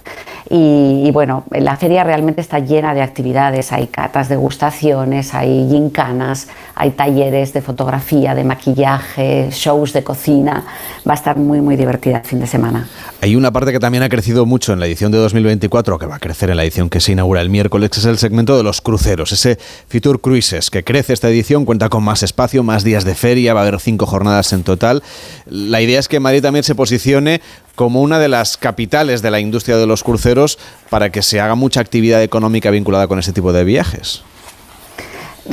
Y, 0.50 1.10
bueno, 1.10 1.44
la 1.50 1.76
feria 1.76 2.04
realmente 2.04 2.40
está 2.40 2.58
llena 2.58 2.94
de 2.94 3.02
actividades, 3.02 3.70
hay 3.70 3.88
catas, 3.88 4.30
degustaciones, 4.30 5.34
hay 5.34 5.68
gincanas, 5.68 6.48
hay 6.74 6.92
talleres 6.92 7.52
de 7.52 7.60
fotografía, 7.60 8.34
de 8.34 8.44
maquillaje, 8.44 9.50
shows 9.50 9.92
de 9.92 10.02
cocina. 10.02 10.64
Va 11.06 11.12
a 11.12 11.16
estar 11.16 11.36
muy, 11.36 11.60
muy 11.60 11.76
divertida 11.76 12.18
el 12.18 12.24
fin 12.24 12.40
de 12.40 12.46
semana. 12.46 12.88
Hay 13.20 13.36
una 13.36 13.50
parte 13.50 13.72
que 13.72 13.78
también 13.78 14.02
ha 14.04 14.08
crecido 14.08 14.46
mucho 14.46 14.72
en 14.72 14.80
la 14.80 14.86
edición 14.86 15.12
de 15.12 15.18
2024, 15.18 15.98
que 15.98 16.06
va 16.06 16.16
a 16.16 16.18
crecer 16.18 16.48
en 16.48 16.56
la 16.56 16.62
edición 16.62 16.88
que 16.88 17.00
se 17.00 17.12
inaugura 17.12 17.42
el 17.42 17.50
miércoles, 17.50 17.90
que 17.90 18.00
es 18.00 18.06
el 18.06 18.16
segmento 18.16 18.56
de 18.56 18.62
los 18.62 18.80
cruceros, 18.80 19.32
ese 19.32 19.58
Fitur 19.98 20.20
Cruises, 20.20 20.70
que 20.70 20.84
crece 20.84 21.12
esta 21.12 21.28
edición, 21.28 21.64
cuenta 21.64 21.88
con 21.88 22.04
más 22.04 22.22
espacio, 22.22 22.62
más 22.62 22.84
días 22.84 23.04
de 23.04 23.16
feria, 23.16 23.52
va 23.52 23.62
a 23.62 23.66
haber 23.66 23.80
cinco 23.80 24.06
jornadas 24.06 24.52
en 24.52 24.62
total. 24.62 25.02
La 25.44 25.80
idea 25.80 25.98
es 25.98 26.06
que 26.06 26.20
Madrid 26.20 26.40
también 26.40 26.62
se 26.62 26.76
posicione 26.76 27.40
como 27.74 28.00
una 28.00 28.20
de 28.20 28.28
las 28.28 28.56
capitales 28.56 29.22
de 29.22 29.32
la 29.32 29.40
industria 29.40 29.76
de 29.76 29.88
los 29.88 30.04
cruceros 30.04 30.60
para 30.88 31.10
que 31.10 31.22
se 31.22 31.40
haga 31.40 31.56
mucha 31.56 31.80
actividad 31.80 32.22
económica 32.22 32.70
vinculada 32.70 33.08
con 33.08 33.18
ese 33.18 33.32
tipo 33.32 33.52
de 33.52 33.64
viajes. 33.64 34.22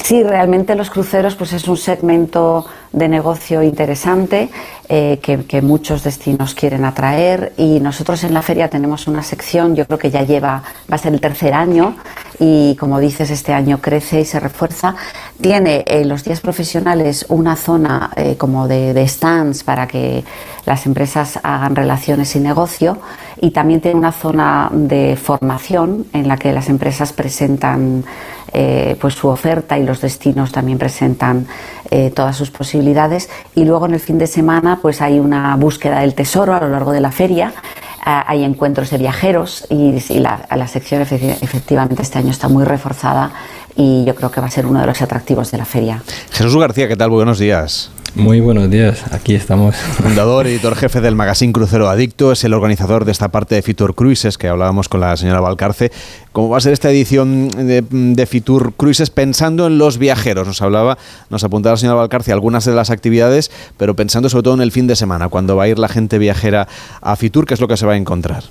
Sí, 0.04 0.24
realmente 0.24 0.76
los 0.76 0.90
cruceros 0.90 1.36
pues 1.36 1.54
es 1.54 1.68
un 1.68 1.78
segmento 1.78 2.66
de 2.92 3.08
negocio 3.08 3.64
interesante 3.64 4.50
eh, 4.90 5.20
que, 5.22 5.62
muchos 5.62 6.04
destinos 6.04 6.54
quieren 6.54 6.86
atraer 6.86 7.54
y 7.58 7.80
nosotros 7.80 8.24
en 8.24 8.34
la 8.34 8.42
feria 8.42 8.70
tenemos 8.70 9.08
una 9.08 9.24
sección, 9.24 9.76
yo 9.76 9.86
creo 9.86 9.98
que 9.98 10.12
ya 10.12 10.24
lleva, 10.24 10.64
va 10.92 10.96
a 10.96 10.98
ser 10.98 11.14
el 11.14 11.22
tercer 11.22 11.54
año 11.54 11.96
y 12.40 12.76
como 12.76 13.00
dices 13.00 13.32
este 13.32 13.54
año 13.54 13.80
crece 13.82 14.22
y 14.22 14.26
se 14.26 14.40
refuerza. 14.40 14.96
Tiene 15.40 15.84
en 15.88 16.04
eh, 16.04 16.06
los 16.06 16.24
días 16.24 16.42
profesionales 16.42 17.26
una 17.30 17.56
zona 17.56 18.12
eh, 18.16 18.36
como 18.38 18.68
de 18.68 19.08
stands 19.08 19.64
para 19.64 19.88
que 19.88 20.24
las 20.66 20.86
empresas 20.86 21.40
hagan 21.42 21.76
relaciones 21.76 22.36
y 22.36 22.40
negocio 22.40 22.98
y 23.42 23.52
también 23.52 23.82
tiene 23.82 23.98
una 23.98 24.12
zona 24.12 24.70
de 24.72 25.16
formación 25.16 26.06
en 26.14 26.28
la 26.28 26.38
que 26.38 26.52
las 26.52 26.70
empresas 26.70 27.14
presentan 27.14 28.04
eh, 28.54 28.96
pues 29.00 29.14
su 29.14 29.28
oferta 29.28 29.78
y 29.78 29.84
los 29.84 30.02
destinos 30.02 30.52
también 30.52 30.78
presentan 30.78 31.48
eh, 31.92 32.12
todas 32.16 32.36
sus 32.36 32.52
posibilidades 32.52 33.30
y 33.56 33.66
luego 33.66 33.86
en 33.86 33.94
el 33.94 34.00
fin 34.00 34.18
de 34.18 34.28
semana 34.28 34.80
pues 34.82 35.02
hay 35.02 35.20
una 35.20 35.56
búsqueda 35.56 36.00
del 36.00 36.14
tesoro 36.14 36.54
a 36.54 36.60
lo 36.60 36.70
largo 36.70 36.92
de 36.92 37.02
la 37.02 37.12
feria 37.12 37.54
ah, 38.04 38.24
hay 38.28 38.44
encuentros 38.44 38.90
de 38.90 38.98
viajeros 38.98 39.66
y, 39.70 40.00
la, 40.20 40.48
la, 40.56 40.68
sección 40.68 41.02
efectivamente 41.02 42.02
este 42.02 42.20
año 42.20 42.32
está 42.32 42.48
muy 42.48 42.64
reforzada 42.64 43.32
y 43.76 44.06
yo 44.06 44.16
creo 44.16 44.32
que 44.32 44.42
va 44.42 44.48
a 44.48 44.52
ser 44.52 44.66
uno 44.66 44.80
de 44.80 44.88
los 44.88 45.02
atractivos 45.02 45.52
de 45.52 45.58
la 45.58 45.66
feria. 45.66 46.02
Jesús 46.32 46.56
García, 46.56 46.88
¿qué 46.88 46.96
tal? 46.96 47.10
Buenos 47.10 47.40
días. 47.40 47.92
Muy 48.16 48.40
buenos 48.40 48.70
días, 48.70 49.04
aquí 49.12 49.36
estamos. 49.36 49.76
Fundador, 49.98 50.48
editor 50.48 50.76
jefe 50.76 51.02
del 51.02 51.16
magazine 51.16 51.52
Crucero 51.52 51.90
Adicto, 51.90 52.32
es 52.32 52.46
el 52.46 52.54
organizador 52.54 53.04
de 53.04 53.12
esta 53.12 53.28
parte 53.28 53.56
de 53.56 53.62
Fitur 53.62 53.94
Cruises 53.94 54.38
que 54.38 54.48
hablábamos 54.48 54.88
con 54.88 55.02
la 55.02 55.18
señora 55.18 55.42
Valcarce. 55.42 55.92
¿Cómo 56.32 56.48
va 56.48 56.58
a 56.58 56.62
ser 56.62 56.72
esta 56.72 56.90
edición 56.90 57.50
de, 57.50 58.26
Fitur 58.26 58.74
Cruises 58.78 59.10
pensando 59.10 59.68
en 59.68 59.78
los 59.78 59.98
viajeros? 59.98 60.48
Nos 60.48 60.62
hablaba, 60.62 60.98
nos 61.30 61.44
apuntaba 61.44 61.74
la 61.74 61.78
señora 61.78 61.98
Valcarce 61.98 62.32
algunas 62.32 62.64
de 62.64 62.72
las 62.72 62.90
actividades, 62.90 63.52
pero 63.76 63.98
pensando 63.98 64.30
sobre 64.30 64.44
todo 64.44 64.54
en 64.54 64.62
el 64.62 64.72
fin 64.72 64.88
de 64.88 64.96
semana, 64.96 65.28
cuando 65.28 65.58
va 65.58 65.66
a 65.66 65.68
ir 65.68 65.78
la 65.78 65.90
gente 65.90 66.18
viajera 66.18 66.70
a 67.02 67.18
Fitur, 67.18 67.46
¿qué 67.46 67.54
es 67.54 67.60
lo 67.60 67.68
que 67.68 67.76
se 67.76 67.86
va 67.86 67.94
a 67.94 67.98
encontrar? 67.98 68.46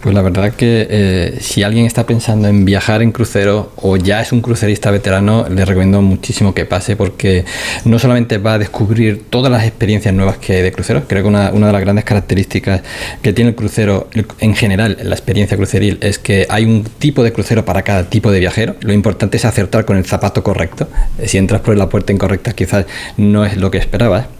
Pues 0.00 0.14
la 0.14 0.22
verdad 0.22 0.54
que 0.54 0.86
eh, 0.88 1.38
si 1.40 1.62
alguien 1.62 1.84
está 1.84 2.06
pensando 2.06 2.48
en 2.48 2.64
viajar 2.64 3.02
en 3.02 3.12
crucero 3.12 3.70
o 3.76 3.98
ya 3.98 4.22
es 4.22 4.32
un 4.32 4.40
crucerista 4.40 4.90
veterano, 4.90 5.46
le 5.50 5.62
recomiendo 5.66 6.00
muchísimo 6.00 6.54
que 6.54 6.64
pase 6.64 6.96
porque 6.96 7.44
no 7.84 7.98
solamente 7.98 8.38
va 8.38 8.54
a 8.54 8.58
descubrir 8.58 9.24
todas 9.28 9.52
las 9.52 9.66
experiencias 9.66 10.14
nuevas 10.14 10.38
que 10.38 10.54
hay 10.54 10.62
de 10.62 10.72
crucero, 10.72 11.02
creo 11.06 11.22
que 11.22 11.28
una, 11.28 11.52
una 11.52 11.66
de 11.66 11.72
las 11.74 11.82
grandes 11.82 12.06
características 12.06 12.80
que 13.20 13.34
tiene 13.34 13.50
el 13.50 13.56
crucero 13.56 14.08
en 14.38 14.54
general, 14.54 14.96
la 15.02 15.14
experiencia 15.14 15.58
cruceril, 15.58 15.98
es 16.00 16.18
que 16.18 16.46
hay 16.48 16.64
un 16.64 16.84
tipo 16.84 17.22
de 17.22 17.34
crucero 17.34 17.66
para 17.66 17.82
cada 17.82 18.08
tipo 18.08 18.32
de 18.32 18.40
viajero. 18.40 18.76
Lo 18.80 18.94
importante 18.94 19.36
es 19.36 19.44
acertar 19.44 19.84
con 19.84 19.98
el 19.98 20.06
zapato 20.06 20.42
correcto. 20.42 20.88
Si 21.26 21.36
entras 21.36 21.60
por 21.60 21.76
la 21.76 21.90
puerta 21.90 22.10
incorrecta 22.10 22.54
quizás 22.54 22.86
no 23.18 23.44
es 23.44 23.58
lo 23.58 23.70
que 23.70 23.76
esperabas 23.76 24.39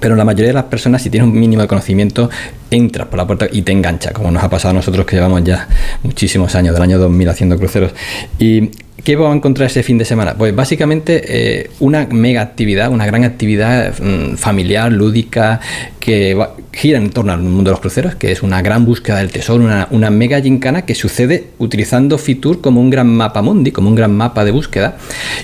pero 0.00 0.16
la 0.16 0.24
mayoría 0.24 0.48
de 0.48 0.54
las 0.54 0.64
personas, 0.64 1.02
si 1.02 1.10
tienes 1.10 1.28
un 1.28 1.38
mínimo 1.38 1.62
de 1.62 1.68
conocimiento, 1.68 2.30
entras 2.70 3.06
por 3.08 3.18
la 3.18 3.26
puerta 3.26 3.46
y 3.50 3.62
te 3.62 3.72
engancha, 3.72 4.12
como 4.12 4.30
nos 4.30 4.42
ha 4.42 4.50
pasado 4.50 4.70
a 4.70 4.74
nosotros 4.74 5.06
que 5.06 5.16
llevamos 5.16 5.42
ya 5.44 5.68
muchísimos 6.02 6.54
años, 6.54 6.74
del 6.74 6.82
año 6.82 6.98
2000 6.98 7.28
haciendo 7.28 7.58
cruceros. 7.58 7.92
¿Y 8.38 8.70
qué 9.04 9.14
vamos 9.16 9.34
a 9.34 9.36
encontrar 9.36 9.68
ese 9.68 9.82
fin 9.82 9.98
de 9.98 10.04
semana? 10.04 10.34
Pues 10.34 10.54
básicamente 10.54 11.22
eh, 11.26 11.70
una 11.80 12.06
mega 12.06 12.42
actividad, 12.42 12.90
una 12.90 13.06
gran 13.06 13.24
actividad 13.24 13.94
mm, 13.98 14.34
familiar, 14.34 14.92
lúdica, 14.92 15.60
que 16.00 16.36
gira 16.72 16.98
en 16.98 17.10
torno 17.10 17.32
al 17.32 17.40
mundo 17.40 17.70
de 17.70 17.72
los 17.72 17.80
cruceros, 17.80 18.14
que 18.16 18.32
es 18.32 18.42
una 18.42 18.62
gran 18.62 18.84
búsqueda 18.84 19.18
del 19.18 19.30
tesoro, 19.30 19.64
una, 19.90 20.10
mega 20.10 20.40
gincana 20.40 20.82
que 20.82 20.94
sucede 20.94 21.48
utilizando 21.58 22.18
Fitur 22.18 22.60
como 22.60 22.80
un 22.80 22.90
gran 22.90 23.08
mapa 23.08 23.42
mundi, 23.42 23.72
como 23.72 23.88
un 23.88 23.94
gran 23.94 24.14
mapa 24.14 24.44
de 24.44 24.50
búsqueda, 24.50 24.96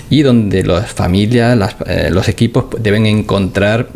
y 0.09 0.21
donde 0.21 0.63
las 0.63 0.91
familias, 0.91 1.75
eh, 1.85 2.09
los 2.11 2.29
equipos 2.29 2.65
deben 2.79 3.05
encontrar 3.05 3.87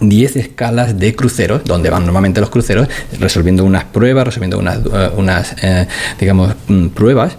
10 0.00 0.36
escalas 0.36 0.98
de 0.98 1.14
cruceros, 1.14 1.64
donde 1.64 1.90
van 1.90 2.04
normalmente 2.04 2.40
los 2.40 2.50
cruceros, 2.50 2.88
resolviendo 3.18 3.64
unas 3.64 3.84
pruebas, 3.84 4.26
resolviendo 4.26 4.58
unas, 4.58 4.78
eh, 4.78 5.10
unas 5.16 5.54
eh, 5.62 5.86
digamos, 6.18 6.54
mm, 6.68 6.88
pruebas. 6.88 7.36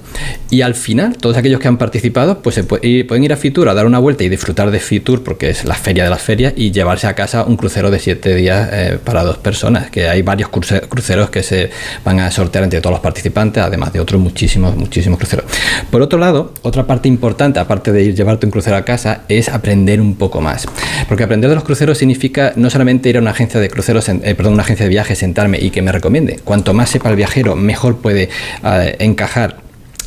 Y 0.50 0.62
al 0.62 0.76
final, 0.76 1.18
todos 1.18 1.38
aquellos 1.38 1.60
que 1.60 1.68
han 1.68 1.78
participado, 1.78 2.42
pues 2.42 2.56
se 2.56 2.64
pueden 2.64 3.24
ir 3.24 3.34
a 3.34 3.38
Fitur 3.38 3.68
a 3.70 3.74
dar 3.74 3.86
una 3.86 4.00
vuelta 4.00 4.24
y 4.24 4.30
disfrutar 4.30 4.72
de 4.72 4.80
Fitur, 4.80 5.24
porque 5.24 5.50
es 5.50 5.66
la 5.66 5.76
feria 5.76 6.04
de 6.04 6.10
las 6.10 6.22
ferias, 6.22 6.54
y 6.56 6.72
llevarse 6.72 7.08
a 7.08 7.14
casa 7.14 7.44
un 7.44 7.58
crucero 7.58 7.92
de 7.92 8.00
7 8.00 8.36
días 8.36 8.70
eh, 8.72 9.00
para 9.04 9.24
dos 9.24 9.38
personas, 9.38 9.90
que 9.90 10.08
hay 10.08 10.22
varios 10.22 10.50
cruceros 10.50 11.30
que 11.30 11.44
se 11.44 11.70
van 12.04 12.20
a 12.20 12.32
sortear 12.32 12.64
entre 12.64 12.80
todos 12.80 12.94
los 12.94 13.02
participantes, 13.02 13.64
además 13.64 13.92
de 13.92 14.00
otros 14.00 14.22
muchísimos, 14.22 14.76
muchísimos 14.76 15.20
cruceros. 15.20 15.46
Por 15.92 16.02
otro 16.02 16.20
lado, 16.20 16.54
otra 16.62 16.88
parte 16.88 17.08
importante, 17.08 17.60
aparte 17.60 17.92
de 17.92 18.04
ir 18.04 18.16
llevarte 18.16 18.46
un 18.46 18.52
crucero 18.52 18.78
a 18.78 18.86
casa, 18.86 19.22
es 19.28 19.50
aprender 19.50 20.00
un 20.00 20.16
poco 20.16 20.42
más. 20.42 20.66
Porque 21.08 21.24
aprender 21.24 21.50
de 21.50 21.56
los 21.56 21.64
cruceros 21.64 21.98
significa 21.98 22.45
no 22.56 22.70
solamente 22.70 23.10
ir 23.10 23.18
a 23.18 23.20
una 23.22 23.32
agencia 23.32 23.60
de 23.60 23.70
cruceros, 23.70 24.08
eh, 24.10 24.36
perdón, 24.36 24.54
una 24.54 24.64
agencia 24.64 24.86
de 24.86 24.90
viajes, 24.90 25.18
sentarme 25.18 25.60
y 25.60 25.70
que 25.70 25.82
me 25.82 25.92
recomiende. 25.92 26.40
Cuanto 26.44 26.74
más 26.74 26.90
sepa 26.90 27.10
el 27.10 27.16
viajero, 27.16 27.56
mejor 27.56 27.98
puede 27.98 28.30
eh, 28.64 28.96
encajar 29.00 29.66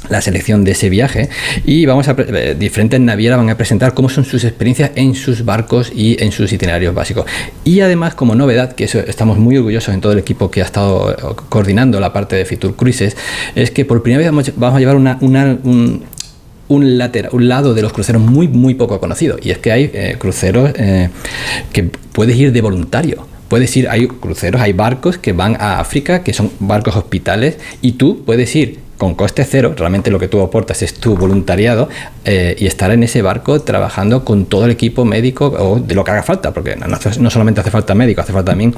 la 0.09 0.21
selección 0.21 0.65
de 0.65 0.73
ese 0.73 0.89
viaje 0.89 1.29
y 1.67 1.85
vamos 1.85 2.09
a 2.09 2.17
eh, 2.17 2.57
diferentes 2.59 3.01
navieras 3.01 3.39
van 3.39 3.51
a 3.51 3.57
presentar 3.57 3.95
cómo 3.95 4.09
son 4.09 4.25
sus 4.25 4.45
experiencias 4.45 4.93
en 4.95 5.15
sus 5.15 5.45
barcos 5.45 5.93
y 5.95 6.23
en 6.23 6.33
sus 6.33 6.53
itinerarios 6.53 6.95
básicos 6.95 7.27
y 7.65 7.81
además 7.81 8.15
como 8.15 8.35
novedad 8.35 8.73
que 8.73 8.85
eso 8.85 9.01
estamos 9.01 9.39
muy 9.39 9.57
orgullosos 9.57 9.93
en 9.93 10.01
todo 10.01 10.13
el 10.13 10.19
equipo 10.19 10.51
que 10.51 10.63
ha 10.63 10.65
estado 10.65 11.37
coordinando 11.49 12.01
la 12.01 12.13
parte 12.13 12.37
de 12.37 12.45
Fitur 12.45 12.77
Cruises 12.77 13.17
es 13.55 13.71
que 13.71 13.85
por 13.85 14.03
primera 14.03 14.31
vez 14.31 14.55
vamos, 14.57 14.77
a 14.77 14.79
llevar 14.79 14.97
una, 14.97 15.19
un, 15.21 16.05
un, 16.69 16.99
lateral, 16.99 17.31
un 17.35 17.49
lado 17.49 17.75
de 17.75 17.83
los 17.83 17.93
cruceros 17.93 18.23
muy, 18.23 18.49
muy 18.49 18.75
poco 18.75 19.01
conocido. 19.01 19.39
Y 19.43 19.51
es 19.51 19.59
que 19.59 19.73
hay 19.73 19.91
eh, 19.93 20.17
cruceros 20.19 20.71
eh, 20.77 21.11
que 21.73 21.85
puedes 21.85 22.37
ir 22.37 22.53
de 22.53 22.61
voluntario. 22.61 23.27
Puedes 23.49 23.75
ir, 23.77 23.89
hay 23.89 24.07
cruceros, 24.07 24.61
hay 24.61 24.75
barcos 24.75 25.17
que 25.17 25.33
van 25.33 25.57
a 25.59 25.81
África, 25.81 26.23
que 26.23 26.35
son 26.35 26.51
barcos 26.61 26.97
hospitales, 26.97 27.57
y 27.81 27.93
tú 27.93 28.23
puedes 28.25 28.55
ir 28.55 28.81
con 28.99 29.15
coste 29.15 29.45
cero, 29.45 29.75
realmente 29.77 30.11
lo 30.11 30.19
que 30.19 30.27
tú 30.27 30.41
aportas 30.43 30.83
es 30.83 30.95
tu 30.95 31.17
voluntariado 31.17 31.89
eh, 32.25 32.57
y 32.59 32.67
estar 32.67 32.91
en 32.91 33.05
ese 33.05 33.23
barco 33.23 33.61
trabajando 33.61 34.25
con 34.25 34.45
todo 34.47 34.65
el 34.65 34.73
equipo 34.73 35.05
médico 35.05 35.47
o 35.47 35.79
de 35.79 35.95
lo 35.95 36.03
que 36.03 36.11
haga 36.11 36.25
falta, 36.25 36.53
porque 36.53 36.75
no, 36.75 36.89
no 36.89 37.31
solamente 37.31 37.61
hace 37.61 37.71
falta 37.71 37.95
médico, 37.95 38.21
hace 38.21 38.33
falta 38.33 38.51
también 38.51 38.75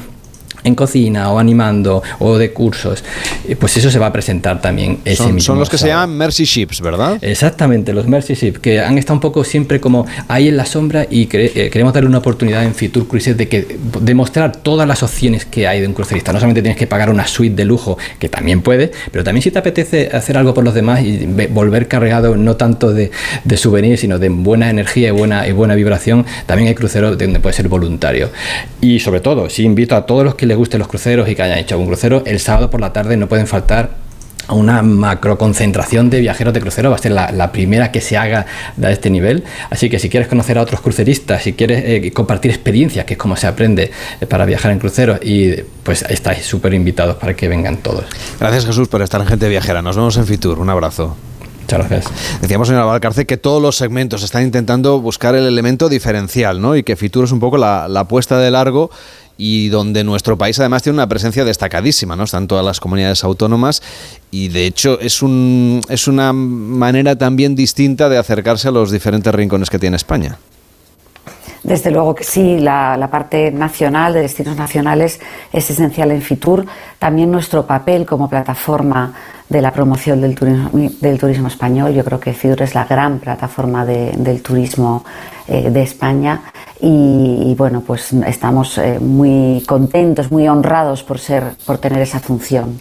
en 0.65 0.75
cocina 0.75 1.31
o 1.31 1.39
animando 1.39 2.03
o 2.19 2.39
de 2.39 2.53
cursos, 2.53 3.05
eh, 3.49 3.57
pues 3.57 3.77
eso 3.77 3.91
se 3.91 3.99
va 3.99 4.07
a 4.07 4.13
presentar 4.13 4.61
también 4.61 4.99
ese 5.05 5.17
son, 5.17 5.35
mismo 5.35 5.47
Son 5.47 5.59
los 5.59 5.71
que 5.71 5.79
se 5.79 5.89
llaman 5.89 6.17
Mercy 6.17 6.45
Ships, 6.45 6.81
¿verdad? 6.81 7.19
Exactamente, 7.23 7.93
los 7.93 8.07
Mercy 8.07 8.35
Ships, 8.35 8.59
que 8.59 8.81
han 8.81 8.99
estado 8.99 9.15
un 9.15 9.21
poco 9.21 9.45
siempre 9.45 9.81
como 9.81 10.07
ahí 10.29 10.49
en 10.49 10.57
la 10.57 10.67
sombra 10.67 11.07
y 11.11 11.29
eh, 11.33 11.71
queremos 11.71 11.93
darle 11.93 12.09
una 12.09 12.19
oportunidad 12.19 12.65
en 12.65 12.75
Future 12.75 13.07
Cruises 13.07 13.37
de 13.37 13.49
que 13.49 13.79
demostrar 14.01 14.57
todas 14.57 14.87
las 14.87 15.03
opciones 15.03 15.45
que 15.45 15.67
hay 15.67 15.81
de 15.81 15.87
un 15.87 15.95
crucerista. 15.95 16.33
No 16.33 16.39
solamente 16.39 16.63
tienes 16.63 16.79
que 16.79 16.87
pagar 16.87 17.11
una 17.11 17.27
suite 17.27 17.57
de 17.57 17.65
lujo, 17.65 17.99
que 18.19 18.29
también 18.29 18.63
puede, 18.63 18.91
pero 19.11 19.25
también 19.25 19.43
si 19.43 19.51
te 19.51 19.59
apetece 19.59 20.11
hacer 20.13 20.37
algo 20.37 20.55
por 20.55 20.65
los 20.65 20.75
demás 20.75 21.03
y 21.03 21.27
volver 21.51 21.89
cargado 21.89 22.37
no 22.37 22.57
tanto 22.57 22.93
de, 22.93 23.11
de 23.45 23.57
souvenirs, 23.57 24.01
sino 24.01 24.19
de 24.19 24.29
buena 24.29 24.71
energía 24.71 25.09
y 25.09 25.11
buena, 25.13 25.47
y 25.47 25.53
buena 25.53 25.75
vibración, 25.75 26.27
también 26.47 26.69
hay 26.69 26.75
cruceros 26.75 27.17
donde 27.19 27.41
puede 27.41 27.55
ser 27.55 27.69
voluntario. 27.69 28.31
Y 28.81 29.01
sobre 29.01 29.21
todo, 29.21 29.49
si 29.51 29.65
invito 29.65 29.97
a 29.97 30.07
todos 30.07 30.25
los 30.25 30.35
que 30.35 30.47
les 30.51 30.59
gusten 30.59 30.81
los 30.81 30.89
cruceros 30.89 31.29
y 31.29 31.37
que 31.37 31.43
hayan 31.43 31.59
hecho 31.59 31.77
algún 31.77 31.87
crucero, 31.87 32.23
el 32.27 32.41
sábado 32.41 32.71
por 32.71 32.81
la 32.81 32.93
tarde 32.93 33.17
no 33.17 33.29
pueden 33.29 33.47
faltar 33.47 33.91
una 34.49 34.83
macro 34.83 35.39
concentración 35.39 36.11
de 36.11 36.19
viajeros 36.19 36.53
de 36.53 36.61
crucero, 36.61 36.91
va 36.91 36.97
a 36.97 36.99
ser 36.99 37.13
la, 37.13 37.53
primera 37.53 37.93
que 37.93 38.01
se 38.01 38.17
haga 38.17 38.47
de 38.77 38.93
este 38.93 39.11
nivel. 39.11 39.45
Así 39.71 39.89
que 39.89 40.01
si 40.01 40.09
quieres 40.09 40.29
conocer 40.29 40.59
a 40.59 40.63
otros 40.63 40.81
cruceristas, 40.81 41.45
si 41.45 41.53
quieres 41.53 41.85
eh, 41.85 42.11
compartir 42.13 42.51
experiencias, 42.51 43.05
que 43.05 43.15
es 43.15 43.19
como 43.19 43.37
se 43.37 43.47
aprende 43.47 43.93
eh, 44.21 44.27
para 44.27 44.45
viajar 44.47 44.73
en 44.73 44.81
cruceros, 44.81 45.21
y 45.23 45.53
pues 45.85 46.03
estáis 46.09 46.45
súper 46.45 46.75
invitados 46.75 47.15
para 47.15 47.35
que 47.35 47.47
vengan 47.47 47.77
todos. 47.77 48.05
Gracias 48.41 48.67
Jesús 48.67 48.89
por 48.89 49.03
estar 49.03 49.21
en 49.21 49.29
Gente 49.29 49.49
Viajera. 49.49 49.83
Nos 49.83 49.95
vemos 49.95 50.17
en 50.17 50.27
Fitur. 50.27 50.59
Un 50.59 50.71
abrazo. 50.71 51.17
Muchas 51.61 51.89
gracias. 51.89 52.41
Decíamos, 52.41 52.67
señora 52.67 52.87
Valcarce, 52.87 53.27
que 53.27 53.37
todos 53.37 53.63
los 53.63 53.77
segmentos 53.77 54.25
están 54.25 54.43
intentando 54.43 55.01
buscar 55.01 55.37
el 55.37 55.47
elemento 55.47 55.89
diferencial, 55.89 56.61
¿no? 56.61 56.75
Y 56.75 56.83
que 56.83 56.97
Fitur 56.97 57.27
es 57.27 57.31
un 57.31 57.39
poco 57.39 57.59
la, 57.59 57.87
la 57.87 58.01
apuesta 58.01 58.39
de 58.39 58.51
largo 58.51 58.91
y 59.43 59.71
donde 59.71 60.05
nuestro 60.05 60.37
país 60.37 60.59
además 60.59 60.83
tiene 60.83 60.99
una 60.99 61.09
presencia 61.09 61.47
destacadísima, 61.47 62.15
¿no? 62.15 62.25
Están 62.25 62.47
todas 62.47 62.63
las 62.63 62.79
comunidades 62.79 63.25
autónomas 63.25 63.83
y 64.31 64.49
de 64.49 64.67
hecho 64.67 65.01
es, 65.01 65.23
un, 65.23 65.81
es 65.89 66.07
una 66.09 66.35
manera 66.35 67.17
también 67.17 67.55
distinta 67.55 68.11
de 68.11 68.19
acercarse 68.19 68.69
a 68.69 68.71
los 68.71 68.91
diferentes 68.91 69.35
rincones 69.35 69.71
que 69.71 69.79
tiene 69.79 69.97
España. 69.97 70.37
Desde 71.63 71.91
luego 71.91 72.15
que 72.15 72.25
sí, 72.25 72.59
la, 72.59 73.09
parte 73.11 73.51
nacional 73.51 74.13
de 74.13 74.21
destinos 74.21 74.59
nacionales 74.59 75.21
es 75.55 75.71
esencial 75.71 76.11
en 76.11 76.21
Fitur. 76.21 76.67
También 76.99 77.31
nuestro 77.31 77.67
papel 77.67 78.05
como 78.05 78.29
plataforma 78.29 79.15
de 79.49 79.63
la 79.63 79.73
promoción 79.73 80.21
del 80.21 80.35
turismo, 80.35 80.71
del 80.73 81.19
turismo 81.19 81.49
español. 81.49 81.95
Yo 81.95 82.05
creo 82.05 82.21
que 82.21 82.35
Fitur 82.35 82.63
es 82.63 82.75
la 82.75 82.85
gran 82.85 83.19
plataforma 83.19 83.87
del 83.87 84.43
turismo 84.43 85.05
eh, 85.49 85.71
de 85.71 85.83
España 85.83 86.43
y, 86.83 87.55
bueno, 87.57 87.83
pues 87.87 88.13
estamos 88.13 88.79
eh, 88.79 88.99
muy 89.01 89.63
contentos, 89.67 90.31
muy 90.31 90.49
honrados 90.49 91.03
por 91.03 91.19
ser, 91.19 91.53
por 91.67 91.79
tener 91.79 92.01
esa 92.01 92.21
función. 92.21 92.79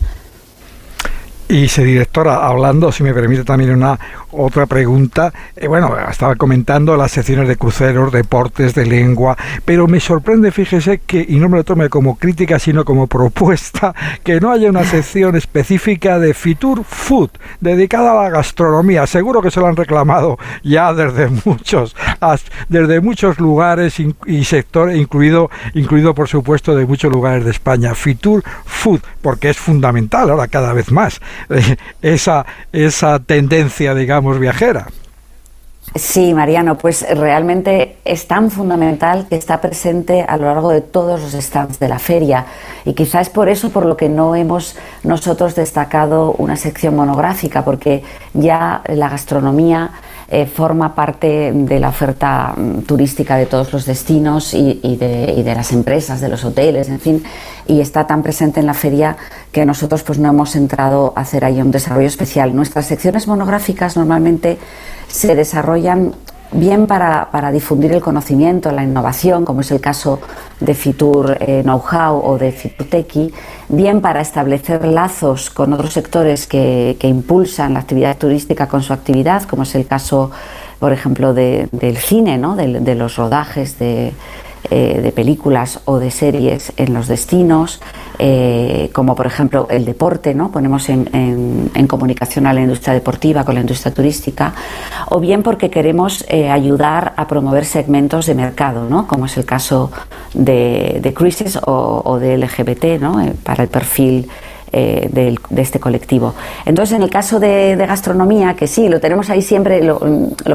Y 1.51 1.67
se 1.67 1.83
directora, 1.83 2.45
hablando, 2.45 2.91
si 2.91 3.01
me 3.01 3.11
permite 3.11 3.43
también 3.43 3.71
una 3.71 3.99
otra 4.29 4.67
pregunta, 4.67 5.33
eh, 5.55 5.67
bueno, 5.67 5.97
estaba 6.07 6.35
comentando 6.35 6.95
las 6.95 7.11
secciones 7.11 7.47
de 7.47 7.55
cruceros, 7.55 8.13
deportes, 8.13 8.75
de 8.75 8.85
lengua, 8.85 9.35
pero 9.65 9.87
me 9.87 9.99
sorprende, 9.99 10.51
fíjese 10.51 10.99
que, 10.99 11.25
y 11.27 11.37
no 11.37 11.49
me 11.49 11.57
lo 11.57 11.63
tome 11.63 11.89
como 11.89 12.19
crítica, 12.19 12.59
sino 12.59 12.85
como 12.85 13.07
propuesta, 13.07 13.95
que 14.23 14.39
no 14.39 14.51
haya 14.51 14.69
una 14.69 14.83
sección 14.83 15.35
específica 15.35 16.19
de 16.19 16.35
Fitur 16.35 16.83
Food, 16.83 17.31
dedicada 17.59 18.11
a 18.11 18.23
la 18.25 18.29
gastronomía. 18.29 19.07
Seguro 19.07 19.41
que 19.41 19.49
se 19.49 19.59
lo 19.59 19.65
han 19.65 19.75
reclamado 19.75 20.37
ya 20.61 20.93
desde 20.93 21.29
muchos, 21.45 21.95
desde 22.67 23.01
muchos 23.01 23.39
lugares 23.39 23.99
y 23.99 24.43
sectores, 24.43 24.99
incluido, 24.99 25.49
incluido 25.73 26.13
por 26.13 26.27
supuesto 26.27 26.75
de 26.75 26.85
muchos 26.85 27.11
lugares 27.11 27.43
de 27.43 27.49
España. 27.49 27.95
Fitur 27.95 28.43
Food, 28.65 28.99
porque 29.23 29.49
es 29.49 29.57
fundamental 29.57 30.29
ahora 30.29 30.47
cada 30.47 30.73
vez 30.73 30.91
más 30.91 31.19
esa, 32.01 32.45
esa 32.71 33.19
tendencia, 33.19 33.93
digamos, 33.95 34.39
viajera. 34.39 34.87
Sí, 35.95 36.35
Mariano, 36.35 36.77
pues 36.77 37.03
realmente 37.17 37.97
es 38.05 38.27
tan 38.27 38.51
fundamental 38.51 39.25
que 39.27 39.35
está 39.35 39.59
presente 39.59 40.21
a 40.21 40.37
lo 40.37 40.45
largo 40.45 40.69
de 40.69 40.81
todos 40.81 41.19
los 41.19 41.31
stands 41.43 41.79
de 41.79 41.89
la 41.89 41.97
feria 41.97 42.45
y 42.85 42.93
quizás 42.93 43.23
es 43.23 43.29
por 43.29 43.49
eso 43.49 43.71
por 43.71 43.87
lo 43.87 43.97
que 43.97 44.07
no 44.07 44.35
hemos 44.35 44.75
nosotros 45.03 45.55
destacado 45.55 46.33
una 46.33 46.57
sección 46.57 46.95
monográfica, 46.95 47.65
porque 47.65 48.03
ya 48.35 48.83
la 48.85 49.09
gastronomía 49.09 49.89
eh, 50.31 50.45
forma 50.45 50.93
parte 50.93 51.51
de 51.51 51.79
la 51.79 51.89
oferta 51.89 52.53
mm, 52.55 52.81
turística 52.81 53.35
de 53.35 53.47
todos 53.47 53.73
los 53.73 53.85
destinos 53.85 54.53
y, 54.53 54.75
de, 54.95 55.33
y, 55.35 55.43
de, 55.43 55.55
las 55.55 55.71
empresas, 55.71 56.21
de 56.21 56.29
los 56.29 56.45
hoteles, 56.45 56.87
en 56.89 56.99
fin, 56.99 57.23
y 57.65 57.81
está 57.81 58.05
tan 58.05 58.21
presente 58.21 58.59
en 58.59 58.67
la 58.67 58.75
feria 58.75 59.17
que 59.51 59.65
nosotros 59.65 60.03
pues 60.03 60.19
no 60.19 60.29
hemos 60.29 60.55
entrado 60.55 61.13
a 61.15 61.21
hacer 61.21 61.45
ahí 61.45 61.59
un 61.59 61.71
desarrollo 61.71 62.07
especial. 62.07 62.55
Nuestras 62.55 62.85
secciones 62.85 63.27
monográficas 63.27 63.97
normalmente 63.97 64.59
se 65.07 65.33
desarrollan 65.33 66.13
bien 66.51 66.87
para, 66.87 67.29
para, 67.31 67.51
difundir 67.51 67.91
el 67.91 68.01
conocimiento, 68.01 68.71
la 68.71 68.83
innovación, 68.83 69.45
como 69.45 69.61
es 69.61 69.71
el 69.71 69.79
caso 69.79 70.19
de 70.59 70.73
Fitur 70.73 71.37
eh, 71.39 71.61
Know-how 71.63 72.21
o 72.23 72.37
de 72.37 72.51
Fiturtequi, 72.51 73.33
bien 73.69 74.01
para 74.01 74.21
establecer 74.21 74.85
lazos 74.85 75.49
con 75.49 75.73
otros 75.73 75.93
sectores 75.93 76.47
que, 76.47 76.97
que, 76.99 77.07
impulsan 77.07 77.73
la 77.73 77.81
actividad 77.81 78.17
turística 78.17 78.67
con 78.67 78.81
su 78.81 78.93
actividad, 78.93 79.43
como 79.43 79.63
es 79.63 79.75
el 79.75 79.85
caso, 79.85 80.31
por 80.79 80.91
ejemplo, 80.91 81.33
de, 81.33 81.69
del 81.71 81.97
cine, 81.97 82.37
¿no? 82.37 82.55
de, 82.55 82.79
de 82.79 82.95
los 82.95 83.15
rodajes 83.15 83.77
de 83.79 84.13
eh, 84.71 84.99
de 85.01 85.11
películas 85.11 85.79
o 85.85 85.97
de 85.97 86.11
series 86.11 86.73
en 86.77 86.93
los 86.93 87.07
destinos, 87.07 87.81
eh, 88.19 88.91
como 88.93 89.15
por 89.15 89.25
ejemplo 89.25 89.67
el 89.71 89.83
deporte, 89.83 90.35
¿no? 90.35 90.51
ponemos 90.51 90.89
en, 90.89 91.71
comunicación 91.87 92.45
a 92.45 92.53
la 92.53 92.61
industria 92.61 92.93
deportiva 92.93 93.43
con 93.43 93.55
la 93.55 93.61
industria 93.61 93.93
turística, 93.93 94.53
o 95.09 95.19
bien 95.19 95.41
porque 95.41 95.71
queremos 95.71 96.23
eh, 96.27 96.49
ayudar 96.49 97.13
a 97.17 97.27
promover 97.27 97.65
segmentos 97.65 98.27
de 98.27 98.35
mercado, 98.35 98.87
¿no? 98.87 99.07
como 99.07 99.25
es 99.25 99.37
el 99.37 99.45
caso 99.45 99.91
de, 100.33 100.99
de 101.01 101.13
Cruises 101.13 101.59
o, 101.65 102.19
de 102.19 102.37
LGBT, 102.37 103.01
¿no? 103.01 103.19
para 103.43 103.63
el 103.63 103.69
perfil 103.69 104.29
eh, 104.71 105.09
de, 105.11 105.61
este 105.63 105.79
colectivo. 105.79 106.35
Entonces, 106.63 106.95
en 106.95 107.01
el 107.01 107.09
caso 107.09 107.39
de, 107.39 107.75
gastronomía, 107.75 108.55
que 108.55 108.67
sí, 108.67 108.87
lo 108.87 108.99
tenemos 108.99 109.31
ahí 109.31 109.41
siempre, 109.41 109.83
lo, 109.83 109.99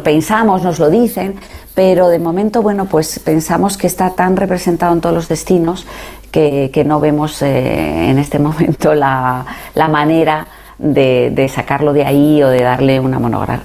pensamos, 0.05 0.63
nos 0.63 0.79
lo 0.79 0.89
dicen, 0.89 1.35
pero 1.75 2.09
de 2.09 2.19
momento, 2.19 2.63
bueno, 2.63 2.87
pues 2.87 3.19
pensamos 3.19 3.77
que 3.77 3.87
está 3.87 4.11
tan 4.11 4.37
representado 4.37 4.93
en 4.93 5.01
todos 5.01 5.15
los 5.15 5.29
destinos 5.29 5.87
que, 6.31 6.85
no 6.87 7.01
vemos 7.01 7.43
eh, 7.43 8.11
en 8.11 8.19
este 8.19 8.39
momento 8.41 8.95
la, 8.95 9.45
manera 9.75 10.47
de, 10.79 11.51
sacarlo 11.53 11.93
de 11.93 12.05
ahí 12.05 12.43
o 12.43 12.49
de 12.49 12.63
darle 12.63 13.01
una, 13.01 13.19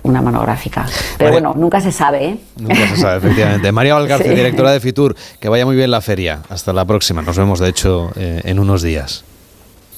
una 0.03 0.21
monográfica. 0.21 0.85
Pero 1.17 1.31
bueno, 1.31 1.53
nunca 1.55 1.81
se 1.81 1.91
sabe. 1.91 2.25
¿eh? 2.25 2.37
Nunca 2.57 2.87
se 2.87 2.97
sabe, 2.97 3.17
efectivamente. 3.17 3.71
María 3.71 3.95
Valgarce, 3.95 4.29
directora 4.35 4.71
de 4.71 4.79
Fitur, 4.79 5.15
que 5.39 5.49
vaya 5.49 5.65
muy 5.65 5.75
bien 5.75 5.91
la 5.91 6.01
feria. 6.01 6.41
Hasta 6.49 6.73
la 6.73 6.85
próxima. 6.85 7.21
Nos 7.21 7.37
vemos, 7.37 7.59
de 7.59 7.69
hecho, 7.69 8.11
en 8.15 8.59
unos 8.59 8.81
días. 8.81 9.23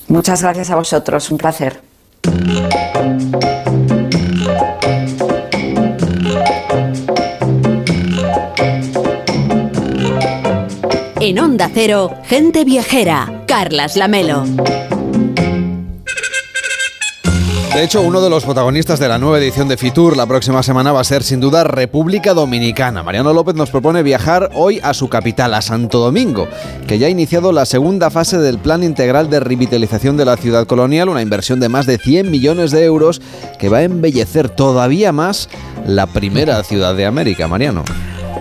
Muchas 0.07 0.41
gracias 0.41 0.69
a 0.69 0.75
vosotros, 0.75 1.31
un 1.31 1.37
placer. 1.37 1.79
En 11.23 11.37
Onda 11.37 11.69
Cero, 11.71 12.15
gente 12.23 12.65
viajera, 12.65 13.43
Carlas 13.47 13.95
Lamelo. 13.95 14.43
De 17.75 17.83
hecho, 17.83 18.01
uno 18.01 18.21
de 18.21 18.29
los 18.31 18.43
protagonistas 18.43 18.99
de 18.99 19.07
la 19.07 19.19
nueva 19.19 19.37
edición 19.37 19.67
de 19.67 19.77
Fitur 19.77 20.17
la 20.17 20.25
próxima 20.25 20.63
semana 20.63 20.91
va 20.91 21.01
a 21.01 21.03
ser 21.03 21.21
sin 21.21 21.39
duda 21.39 21.63
República 21.63 22.33
Dominicana. 22.33 23.03
Mariano 23.03 23.33
López 23.33 23.53
nos 23.53 23.69
propone 23.69 24.01
viajar 24.01 24.49
hoy 24.55 24.79
a 24.81 24.95
su 24.95 25.09
capital, 25.09 25.53
a 25.53 25.61
Santo 25.61 25.99
Domingo, 25.99 26.47
que 26.87 26.97
ya 26.97 27.05
ha 27.05 27.11
iniciado 27.11 27.51
la 27.51 27.67
segunda 27.67 28.09
fase 28.09 28.39
del 28.39 28.57
Plan 28.57 28.81
Integral 28.81 29.29
de 29.29 29.41
Revitalización 29.41 30.17
de 30.17 30.25
la 30.25 30.37
Ciudad 30.37 30.65
Colonial, 30.65 31.07
una 31.07 31.21
inversión 31.21 31.59
de 31.59 31.69
más 31.69 31.85
de 31.85 31.99
100 31.99 32.31
millones 32.31 32.71
de 32.71 32.83
euros 32.83 33.21
que 33.59 33.69
va 33.69 33.77
a 33.77 33.83
embellecer 33.83 34.49
todavía 34.49 35.11
más 35.11 35.49
la 35.85 36.07
primera 36.07 36.63
ciudad 36.63 36.95
de 36.95 37.05
América. 37.05 37.47
Mariano. 37.47 37.83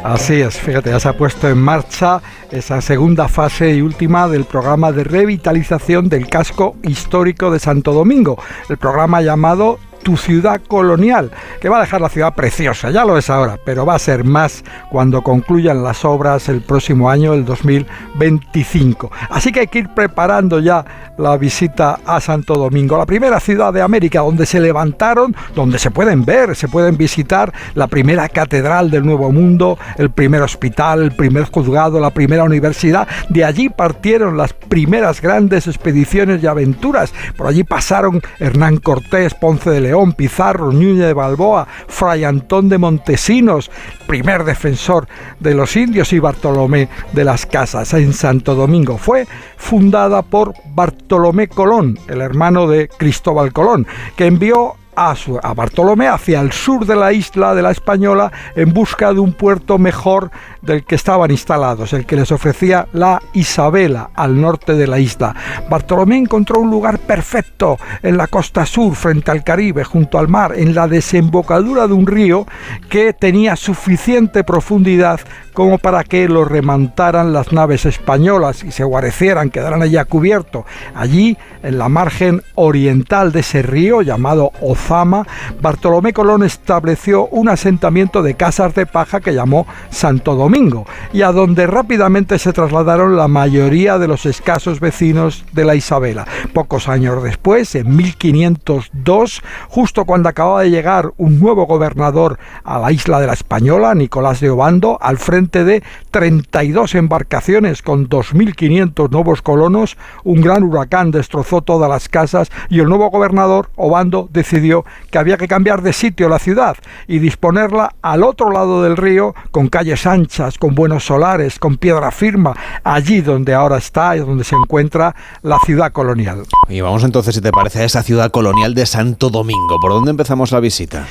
Así 0.02 0.40
es, 0.40 0.58
fíjate, 0.58 0.90
ya 0.90 0.98
se 0.98 1.10
ha 1.10 1.12
puesto 1.12 1.46
en 1.48 1.58
marcha 1.58 2.22
esa 2.50 2.80
segunda 2.80 3.28
fase 3.28 3.74
y 3.74 3.82
última 3.82 4.28
del 4.28 4.44
programa 4.44 4.92
de 4.92 5.04
revitalización 5.04 6.08
del 6.08 6.26
casco 6.26 6.76
histórico 6.82 7.50
de 7.50 7.58
Santo 7.58 7.92
Domingo, 7.92 8.38
el 8.70 8.78
programa 8.78 9.20
llamado 9.20 9.78
tu 10.02 10.16
ciudad 10.16 10.60
colonial, 10.66 11.30
que 11.60 11.68
va 11.68 11.78
a 11.78 11.80
dejar 11.80 12.00
la 12.00 12.08
ciudad 12.08 12.34
preciosa, 12.34 12.90
ya 12.90 13.04
lo 13.04 13.18
es 13.18 13.30
ahora, 13.30 13.58
pero 13.64 13.86
va 13.86 13.94
a 13.94 13.98
ser 13.98 14.24
más 14.24 14.64
cuando 14.90 15.22
concluyan 15.22 15.82
las 15.82 16.04
obras 16.04 16.48
el 16.48 16.62
próximo 16.62 17.10
año, 17.10 17.34
el 17.34 17.44
2025. 17.44 19.10
Así 19.30 19.52
que 19.52 19.60
hay 19.60 19.66
que 19.66 19.80
ir 19.80 19.88
preparando 19.94 20.60
ya 20.60 20.84
la 21.18 21.36
visita 21.36 22.00
a 22.04 22.20
Santo 22.20 22.54
Domingo, 22.54 22.96
la 22.96 23.06
primera 23.06 23.40
ciudad 23.40 23.72
de 23.72 23.82
América 23.82 24.20
donde 24.20 24.46
se 24.46 24.60
levantaron, 24.60 25.34
donde 25.54 25.78
se 25.78 25.90
pueden 25.90 26.24
ver, 26.24 26.56
se 26.56 26.68
pueden 26.68 26.96
visitar 26.96 27.52
la 27.74 27.86
primera 27.86 28.28
catedral 28.28 28.90
del 28.90 29.04
Nuevo 29.04 29.30
Mundo, 29.30 29.78
el 29.98 30.10
primer 30.10 30.42
hospital, 30.42 31.02
el 31.02 31.12
primer 31.12 31.44
juzgado, 31.44 32.00
la 32.00 32.10
primera 32.10 32.44
universidad. 32.44 33.06
De 33.28 33.44
allí 33.44 33.68
partieron 33.68 34.36
las 34.36 34.52
primeras 34.52 35.20
grandes 35.20 35.66
expediciones 35.66 36.42
y 36.42 36.46
aventuras. 36.46 37.12
Por 37.36 37.46
allí 37.46 37.64
pasaron 37.64 38.22
Hernán 38.38 38.78
Cortés, 38.78 39.34
Ponce 39.34 39.70
de 39.70 39.80
León, 39.80 39.89
León, 39.90 40.12
Pizarro, 40.12 40.70
Núñez 40.70 41.08
de 41.08 41.12
Balboa, 41.14 41.66
Fray 41.88 42.22
Antón 42.22 42.68
de 42.68 42.78
Montesinos, 42.78 43.72
primer 44.06 44.44
defensor 44.44 45.08
de 45.40 45.52
los 45.52 45.74
indios, 45.74 46.12
y 46.12 46.20
Bartolomé 46.20 46.88
de 47.12 47.24
las 47.24 47.44
Casas 47.44 47.92
en 47.94 48.12
Santo 48.12 48.54
Domingo. 48.54 48.98
Fue 48.98 49.26
fundada 49.56 50.22
por 50.22 50.54
Bartolomé 50.76 51.48
Colón, 51.48 51.98
el 52.06 52.20
hermano 52.20 52.68
de 52.68 52.86
Cristóbal 52.86 53.52
Colón, 53.52 53.84
que 54.14 54.26
envió 54.26 54.76
a, 54.96 55.14
a, 55.42 55.54
Bartolomé 55.54 56.08
hacia 56.08 56.40
el 56.40 56.52
sur 56.52 56.86
de 56.86 56.96
la 56.96 57.12
isla 57.12 57.54
de 57.54 57.62
la 57.62 57.70
Española 57.70 58.32
en 58.54 58.72
busca 58.72 59.12
de 59.12 59.20
un 59.20 59.32
puerto 59.32 59.78
mejor 59.78 60.30
del 60.62 60.84
que 60.84 60.94
estaban 60.94 61.30
instalados, 61.30 61.92
el 61.92 62.06
que 62.06 62.16
les 62.16 62.32
ofrecía 62.32 62.88
la 62.92 63.22
Isabela 63.32 64.10
al 64.14 64.40
norte 64.40 64.74
de 64.74 64.86
la 64.86 64.98
isla. 64.98 65.34
Bartolomé 65.68 66.18
encontró 66.18 66.60
un 66.60 66.70
lugar 66.70 66.98
perfecto 66.98 67.78
en 68.02 68.16
la 68.16 68.26
costa 68.26 68.66
sur, 68.66 68.94
frente 68.94 69.30
al 69.30 69.44
Caribe, 69.44 69.84
junto 69.84 70.18
al 70.18 70.28
mar, 70.28 70.52
en 70.56 70.74
la 70.74 70.88
desembocadura 70.88 71.86
de 71.86 71.94
un 71.94 72.06
río 72.06 72.46
que 72.88 73.12
tenía 73.12 73.56
suficiente 73.56 74.44
profundidad 74.44 75.20
como 75.52 75.78
para 75.78 76.04
que 76.04 76.28
lo 76.28 76.44
remontaran 76.44 77.32
las 77.32 77.52
naves 77.52 77.84
españolas 77.84 78.64
y 78.64 78.72
se 78.72 78.84
guareciera, 78.84 79.46
quedaran 79.48 79.82
allí 79.82 79.96
cubierto. 80.08 80.64
Allí 80.94 81.36
en 81.62 81.78
la 81.78 81.88
margen 81.88 82.42
oriental 82.54 83.32
de 83.32 83.40
ese 83.40 83.62
río 83.62 84.02
llamado 84.02 84.52
Ozama, 84.60 85.26
Bartolomé 85.60 86.12
Colón 86.12 86.42
estableció 86.42 87.26
un 87.26 87.48
asentamiento 87.48 88.22
de 88.22 88.34
casas 88.34 88.74
de 88.74 88.86
paja 88.86 89.20
que 89.20 89.34
llamó 89.34 89.66
Santo 89.90 90.34
Domingo 90.34 90.86
y 91.12 91.22
a 91.22 91.32
donde 91.32 91.66
rápidamente 91.66 92.38
se 92.38 92.52
trasladaron 92.52 93.16
la 93.16 93.28
mayoría 93.28 93.98
de 93.98 94.08
los 94.08 94.26
escasos 94.26 94.80
vecinos 94.80 95.44
de 95.52 95.64
la 95.64 95.74
Isabela. 95.74 96.26
Pocos 96.52 96.88
años 96.88 97.22
después, 97.22 97.74
en 97.74 97.94
1502, 97.96 99.42
justo 99.68 100.04
cuando 100.04 100.28
acababa 100.28 100.62
de 100.62 100.70
llegar 100.70 101.12
un 101.16 101.40
nuevo 101.40 101.66
gobernador 101.66 102.38
a 102.64 102.78
la 102.78 102.92
isla 102.92 103.20
de 103.20 103.26
la 103.26 103.34
Española, 103.34 103.94
Nicolás 103.94 104.40
de 104.40 104.50
Obando, 104.50 104.98
al 105.00 105.18
frente 105.18 105.64
de 105.64 105.82
32 106.10 106.94
embarcaciones 106.94 107.82
con 107.82 108.08
2.500 108.08 109.10
nuevos 109.10 109.42
colonos, 109.42 109.96
un 110.24 110.40
gran 110.40 110.62
huracán 110.62 111.10
destrozó 111.10 111.49
todas 111.60 111.90
las 111.90 112.08
casas 112.08 112.50
y 112.68 112.78
el 112.78 112.88
nuevo 112.88 113.10
gobernador, 113.10 113.70
Obando, 113.76 114.28
decidió 114.32 114.84
que 115.10 115.18
había 115.18 115.36
que 115.36 115.48
cambiar 115.48 115.82
de 115.82 115.92
sitio 115.92 116.28
la 116.28 116.38
ciudad 116.38 116.76
y 117.08 117.18
disponerla 117.18 117.94
al 118.02 118.22
otro 118.22 118.50
lado 118.50 118.82
del 118.82 118.96
río, 118.96 119.34
con 119.50 119.68
calles 119.68 120.06
anchas, 120.06 120.56
con 120.56 120.74
buenos 120.74 121.04
solares, 121.04 121.58
con 121.58 121.76
piedra 121.76 122.10
firma, 122.10 122.54
allí 122.84 123.20
donde 123.20 123.54
ahora 123.54 123.78
está 123.78 124.16
y 124.16 124.20
donde 124.20 124.44
se 124.44 124.54
encuentra 124.54 125.14
la 125.42 125.58
ciudad 125.66 125.92
colonial. 125.92 126.44
Y 126.68 126.80
vamos 126.80 127.02
entonces, 127.04 127.34
si 127.34 127.40
te 127.40 127.50
parece, 127.50 127.80
a 127.80 127.84
esa 127.84 128.02
ciudad 128.02 128.30
colonial 128.30 128.74
de 128.74 128.86
Santo 128.86 129.30
Domingo. 129.30 129.80
¿Por 129.80 129.92
dónde 129.92 130.12
empezamos 130.12 130.52
la 130.52 130.60
visita? 130.60 131.06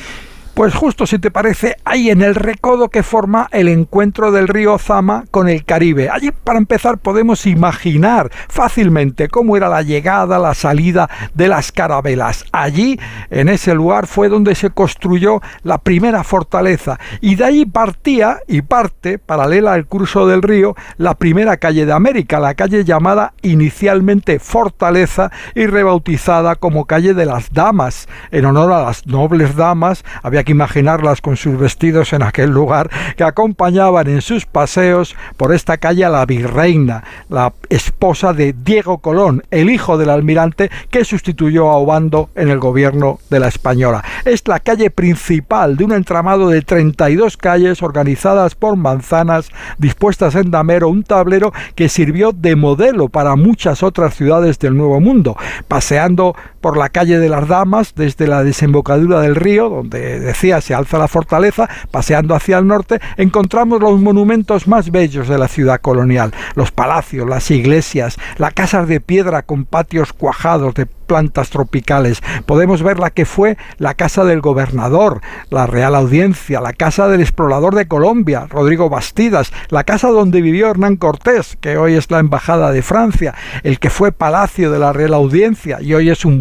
Pues 0.60 0.76
justo 0.76 1.08
si 1.08 1.20
te 1.20 1.32
parece, 1.32 1.78
ahí 1.86 2.10
en 2.10 2.22
el 2.22 2.36
recodo 2.36 2.90
que 2.90 3.02
forma 3.02 3.48
el 3.54 3.70
encuentro 3.70 4.30
del 4.34 4.50
río 4.50 4.78
Zama 4.78 5.24
con 5.32 5.48
el 5.48 5.64
Caribe. 5.64 6.10
Allí 6.10 6.32
para 6.32 6.60
empezar 6.60 6.98
podemos 6.98 7.46
imaginar 7.46 8.30
fácilmente 8.50 9.30
cómo 9.30 9.56
era 9.56 9.70
la 9.70 9.84
llegada, 9.84 10.38
la 10.38 10.54
salida 10.54 11.10
de 11.34 11.48
las 11.48 11.72
carabelas. 11.72 12.44
Allí, 12.52 13.00
en 13.30 13.48
ese 13.48 13.74
lugar, 13.74 14.06
fue 14.06 14.28
donde 14.28 14.54
se 14.54 14.70
construyó 14.70 15.42
la 15.64 15.78
primera 15.78 16.26
fortaleza 16.26 17.00
y 17.22 17.36
de 17.36 17.46
ahí 17.46 17.66
partía 17.66 18.40
y 18.46 18.62
parte, 18.62 19.18
paralela 19.18 19.72
al 19.72 19.86
curso 19.86 20.28
del 20.28 20.42
río, 20.42 20.76
la 20.98 21.14
primera 21.14 21.56
calle 21.56 21.86
de 21.86 21.94
América, 21.94 22.42
la 22.42 22.56
calle 22.56 22.84
llamada 22.84 23.32
inicialmente 23.44 24.40
Fortaleza 24.40 25.32
y 25.56 25.68
rebautizada 25.68 26.58
como 26.58 26.84
calle 26.84 27.14
de 27.14 27.26
las 27.26 27.54
Damas, 27.54 28.10
en 28.32 28.44
honor 28.44 28.74
a 28.74 28.84
las 28.84 29.08
nobles 29.08 29.56
damas. 29.56 30.04
Había 30.22 30.44
que 30.44 30.49
imaginarlas 30.52 31.22
con 31.22 31.38
sus 31.38 31.58
vestidos 31.58 32.14
en 32.14 32.24
aquel 32.24 32.50
lugar, 32.50 32.90
que 33.16 33.24
acompañaban 33.24 34.08
en 34.08 34.22
sus 34.22 34.46
paseos 34.46 35.16
por 35.38 35.54
esta 35.54 35.78
calle 35.78 36.06
a 36.06 36.10
la 36.10 36.26
virreina, 36.26 37.04
la 37.30 37.54
esposa 37.70 38.34
de 38.34 38.54
Diego 38.54 39.00
Colón, 39.00 39.44
el 39.52 39.70
hijo 39.70 39.98
del 39.98 40.10
almirante 40.10 40.70
que 40.90 41.06
sustituyó 41.06 41.70
a 41.70 41.78
Obando 41.78 42.30
en 42.36 42.50
el 42.50 42.60
gobierno 42.60 43.20
de 43.30 43.40
la 43.40 43.48
Española. 43.48 44.04
Es 44.26 44.48
la 44.48 44.60
calle 44.60 44.90
principal 44.90 45.78
de 45.78 45.86
un 45.86 45.92
entramado 45.92 46.50
de 46.50 46.62
32 46.62 47.38
calles 47.38 47.82
organizadas 47.82 48.56
por 48.56 48.76
manzanas 48.76 49.50
dispuestas 49.78 50.36
en 50.36 50.52
damero, 50.52 50.90
un 50.90 51.04
tablero 51.04 51.54
que 51.76 51.90
sirvió 51.90 52.32
de 52.32 52.56
modelo 52.56 53.10
para 53.10 53.36
muchas 53.36 53.84
otras 53.84 54.16
ciudades 54.16 54.60
del 54.60 54.78
Nuevo 54.78 55.00
Mundo, 55.00 55.38
paseando 55.68 56.36
por 56.62 56.78
la 56.78 56.90
calle 56.90 57.20
de 57.20 57.30
las 57.30 57.48
Damas 57.48 57.94
desde 57.96 58.28
la 58.28 58.44
desembocadura 58.44 59.22
del 59.22 59.36
río, 59.36 59.70
donde 59.70 60.20
decía 60.20 60.62
se 60.62 60.74
alza 60.74 60.98
la 60.98 61.08
fortaleza, 61.08 61.70
paseando 61.92 62.36
hacia 62.36 62.58
el 62.58 62.68
norte, 62.68 63.00
encontramos 63.18 63.82
los 63.82 64.00
monumentos 64.00 64.68
más 64.68 64.92
bellos 64.92 65.28
de 65.28 65.38
la 65.38 65.48
ciudad 65.48 65.82
colonial, 65.82 66.34
los 66.56 66.72
palacios, 66.72 67.28
las 67.28 67.50
iglesias, 67.52 68.18
las 68.38 68.54
casas 68.54 68.88
de 68.88 69.02
piedra 69.02 69.44
con 69.44 69.66
patios 69.66 70.14
cuajados 70.14 70.74
de 70.74 70.86
plantas 71.10 71.50
tropicales. 71.50 72.22
Podemos 72.46 72.84
ver 72.84 73.00
la 73.00 73.10
que 73.10 73.26
fue 73.26 73.58
la 73.80 73.96
casa 73.96 74.24
del 74.24 74.42
gobernador, 74.42 75.22
la 75.50 75.66
Real 75.66 75.96
Audiencia, 75.96 76.62
la 76.62 76.72
casa 76.72 77.08
del 77.08 77.22
explorador 77.22 77.74
de 77.74 77.88
Colombia, 77.88 78.46
Rodrigo 78.48 78.90
Bastidas, 78.90 79.52
la 79.70 79.84
casa 79.84 80.10
donde 80.10 80.42
vivió 80.42 80.70
Hernán 80.70 80.98
Cortés, 80.98 81.58
que 81.60 81.78
hoy 81.78 81.96
es 81.96 82.12
la 82.12 82.20
Embajada 82.20 82.72
de 82.72 82.84
Francia, 82.84 83.34
el 83.64 83.80
que 83.80 83.90
fue 83.90 84.12
palacio 84.12 84.72
de 84.72 84.78
la 84.78 84.94
Real 84.94 85.16
Audiencia 85.16 85.80
y 85.82 85.96
hoy 85.96 86.12
es 86.12 86.26
un 86.26 86.40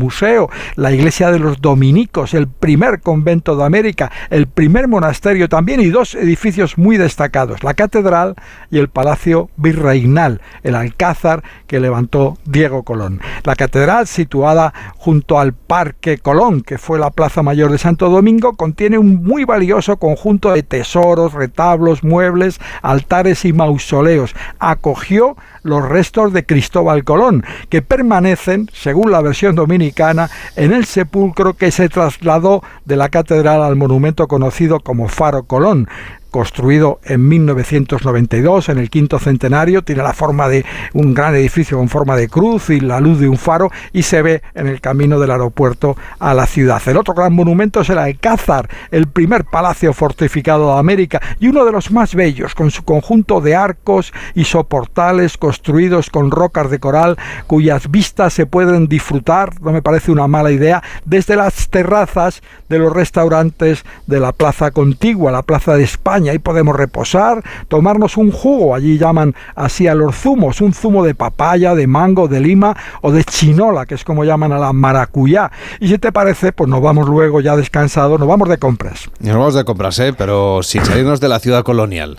la 0.76 0.92
iglesia 0.92 1.30
de 1.30 1.38
los 1.38 1.60
dominicos, 1.60 2.34
el 2.34 2.48
primer 2.48 3.00
convento 3.00 3.56
de 3.56 3.64
América, 3.64 4.10
el 4.30 4.46
primer 4.46 4.88
monasterio 4.88 5.48
también 5.48 5.80
y 5.80 5.86
dos 5.86 6.14
edificios 6.14 6.78
muy 6.78 6.96
destacados, 6.96 7.62
la 7.62 7.74
catedral 7.74 8.34
y 8.70 8.78
el 8.78 8.88
palacio 8.88 9.50
virreinal, 9.56 10.40
el 10.62 10.74
alcázar 10.74 11.42
que 11.66 11.80
levantó 11.80 12.38
Diego 12.44 12.82
Colón. 12.82 13.20
La 13.44 13.56
catedral 13.56 14.06
situada 14.06 14.72
junto 14.96 15.38
al 15.38 15.52
Parque 15.52 16.18
Colón, 16.18 16.62
que 16.62 16.78
fue 16.78 16.98
la 16.98 17.10
Plaza 17.10 17.42
Mayor 17.42 17.70
de 17.70 17.78
Santo 17.78 18.08
Domingo, 18.08 18.54
contiene 18.54 18.98
un 18.98 19.22
muy 19.22 19.44
valioso 19.44 19.96
conjunto 19.98 20.52
de 20.52 20.62
tesoros, 20.62 21.32
retablos, 21.32 22.04
muebles, 22.04 22.60
altares 22.82 23.44
y 23.44 23.52
mausoleos. 23.52 24.34
Acogió 24.58 25.36
los 25.68 25.88
restos 25.88 26.32
de 26.32 26.44
Cristóbal 26.44 27.04
Colón, 27.04 27.44
que 27.68 27.82
permanecen, 27.82 28.68
según 28.72 29.10
la 29.10 29.20
versión 29.20 29.54
dominicana, 29.54 30.30
en 30.56 30.72
el 30.72 30.84
sepulcro 30.84 31.54
que 31.54 31.70
se 31.70 31.88
trasladó 31.88 32.62
de 32.84 32.96
la 32.96 33.08
catedral 33.08 33.62
al 33.62 33.76
monumento 33.76 34.26
conocido 34.28 34.80
como 34.80 35.08
Faro 35.08 35.44
Colón 35.44 35.88
construido 36.30 37.00
en 37.04 37.26
1992, 37.28 38.68
en 38.68 38.78
el 38.78 38.90
quinto 38.90 39.18
centenario, 39.18 39.82
tiene 39.82 40.02
la 40.02 40.12
forma 40.12 40.48
de 40.48 40.64
un 40.94 41.14
gran 41.14 41.34
edificio 41.34 41.78
con 41.78 41.88
forma 41.88 42.16
de 42.16 42.28
cruz 42.28 42.70
y 42.70 42.80
la 42.80 43.00
luz 43.00 43.18
de 43.20 43.28
un 43.28 43.38
faro 43.38 43.70
y 43.92 44.02
se 44.02 44.22
ve 44.22 44.42
en 44.54 44.66
el 44.66 44.80
camino 44.80 45.18
del 45.18 45.30
aeropuerto 45.30 45.96
a 46.18 46.34
la 46.34 46.46
ciudad. 46.46 46.82
El 46.86 46.96
otro 46.96 47.14
gran 47.14 47.32
monumento 47.32 47.80
es 47.80 47.90
el 47.90 47.98
Alcázar, 47.98 48.68
el 48.90 49.08
primer 49.08 49.44
palacio 49.44 49.92
fortificado 49.92 50.72
de 50.72 50.78
América 50.78 51.20
y 51.40 51.48
uno 51.48 51.64
de 51.64 51.72
los 51.72 51.90
más 51.90 52.14
bellos, 52.14 52.54
con 52.54 52.70
su 52.70 52.84
conjunto 52.84 53.40
de 53.40 53.54
arcos 53.54 54.12
y 54.34 54.44
soportales 54.44 55.36
construidos 55.36 56.10
con 56.10 56.30
rocas 56.30 56.70
de 56.70 56.78
coral 56.78 57.16
cuyas 57.46 57.90
vistas 57.90 58.32
se 58.32 58.46
pueden 58.46 58.88
disfrutar, 58.88 59.60
no 59.60 59.72
me 59.72 59.82
parece 59.82 60.10
una 60.10 60.26
mala 60.26 60.50
idea, 60.50 60.82
desde 61.04 61.36
las 61.36 61.68
terrazas 61.68 62.42
de 62.68 62.78
los 62.78 62.92
restaurantes 62.92 63.84
de 64.06 64.20
la 64.20 64.32
plaza 64.32 64.70
contigua, 64.70 65.32
la 65.32 65.42
plaza 65.42 65.74
de 65.74 65.84
España. 65.84 66.27
Ahí 66.28 66.38
podemos 66.38 66.76
reposar, 66.76 67.42
tomarnos 67.68 68.16
un 68.16 68.30
jugo, 68.30 68.74
allí 68.74 68.98
llaman 68.98 69.34
así 69.54 69.86
a 69.86 69.94
los 69.94 70.16
zumos, 70.16 70.60
un 70.60 70.72
zumo 70.72 71.04
de 71.04 71.14
papaya, 71.14 71.74
de 71.74 71.86
mango, 71.86 72.28
de 72.28 72.40
lima 72.40 72.76
o 73.02 73.12
de 73.12 73.24
chinola, 73.24 73.86
que 73.86 73.94
es 73.94 74.04
como 74.04 74.24
llaman 74.24 74.52
a 74.52 74.58
la 74.58 74.72
maracuyá. 74.72 75.50
Y 75.80 75.88
si 75.88 75.98
te 75.98 76.12
parece, 76.12 76.52
pues 76.52 76.68
nos 76.68 76.80
vamos 76.80 77.08
luego 77.08 77.40
ya 77.40 77.56
descansados, 77.56 78.18
nos 78.18 78.28
vamos 78.28 78.48
de 78.48 78.58
compras. 78.58 79.10
Nos 79.20 79.36
vamos 79.36 79.54
de 79.54 79.64
compras, 79.64 79.98
¿eh? 79.98 80.12
pero 80.16 80.62
sin 80.62 80.84
salirnos 80.84 81.20
de 81.20 81.28
la 81.28 81.38
ciudad 81.38 81.62
colonial. 81.62 82.18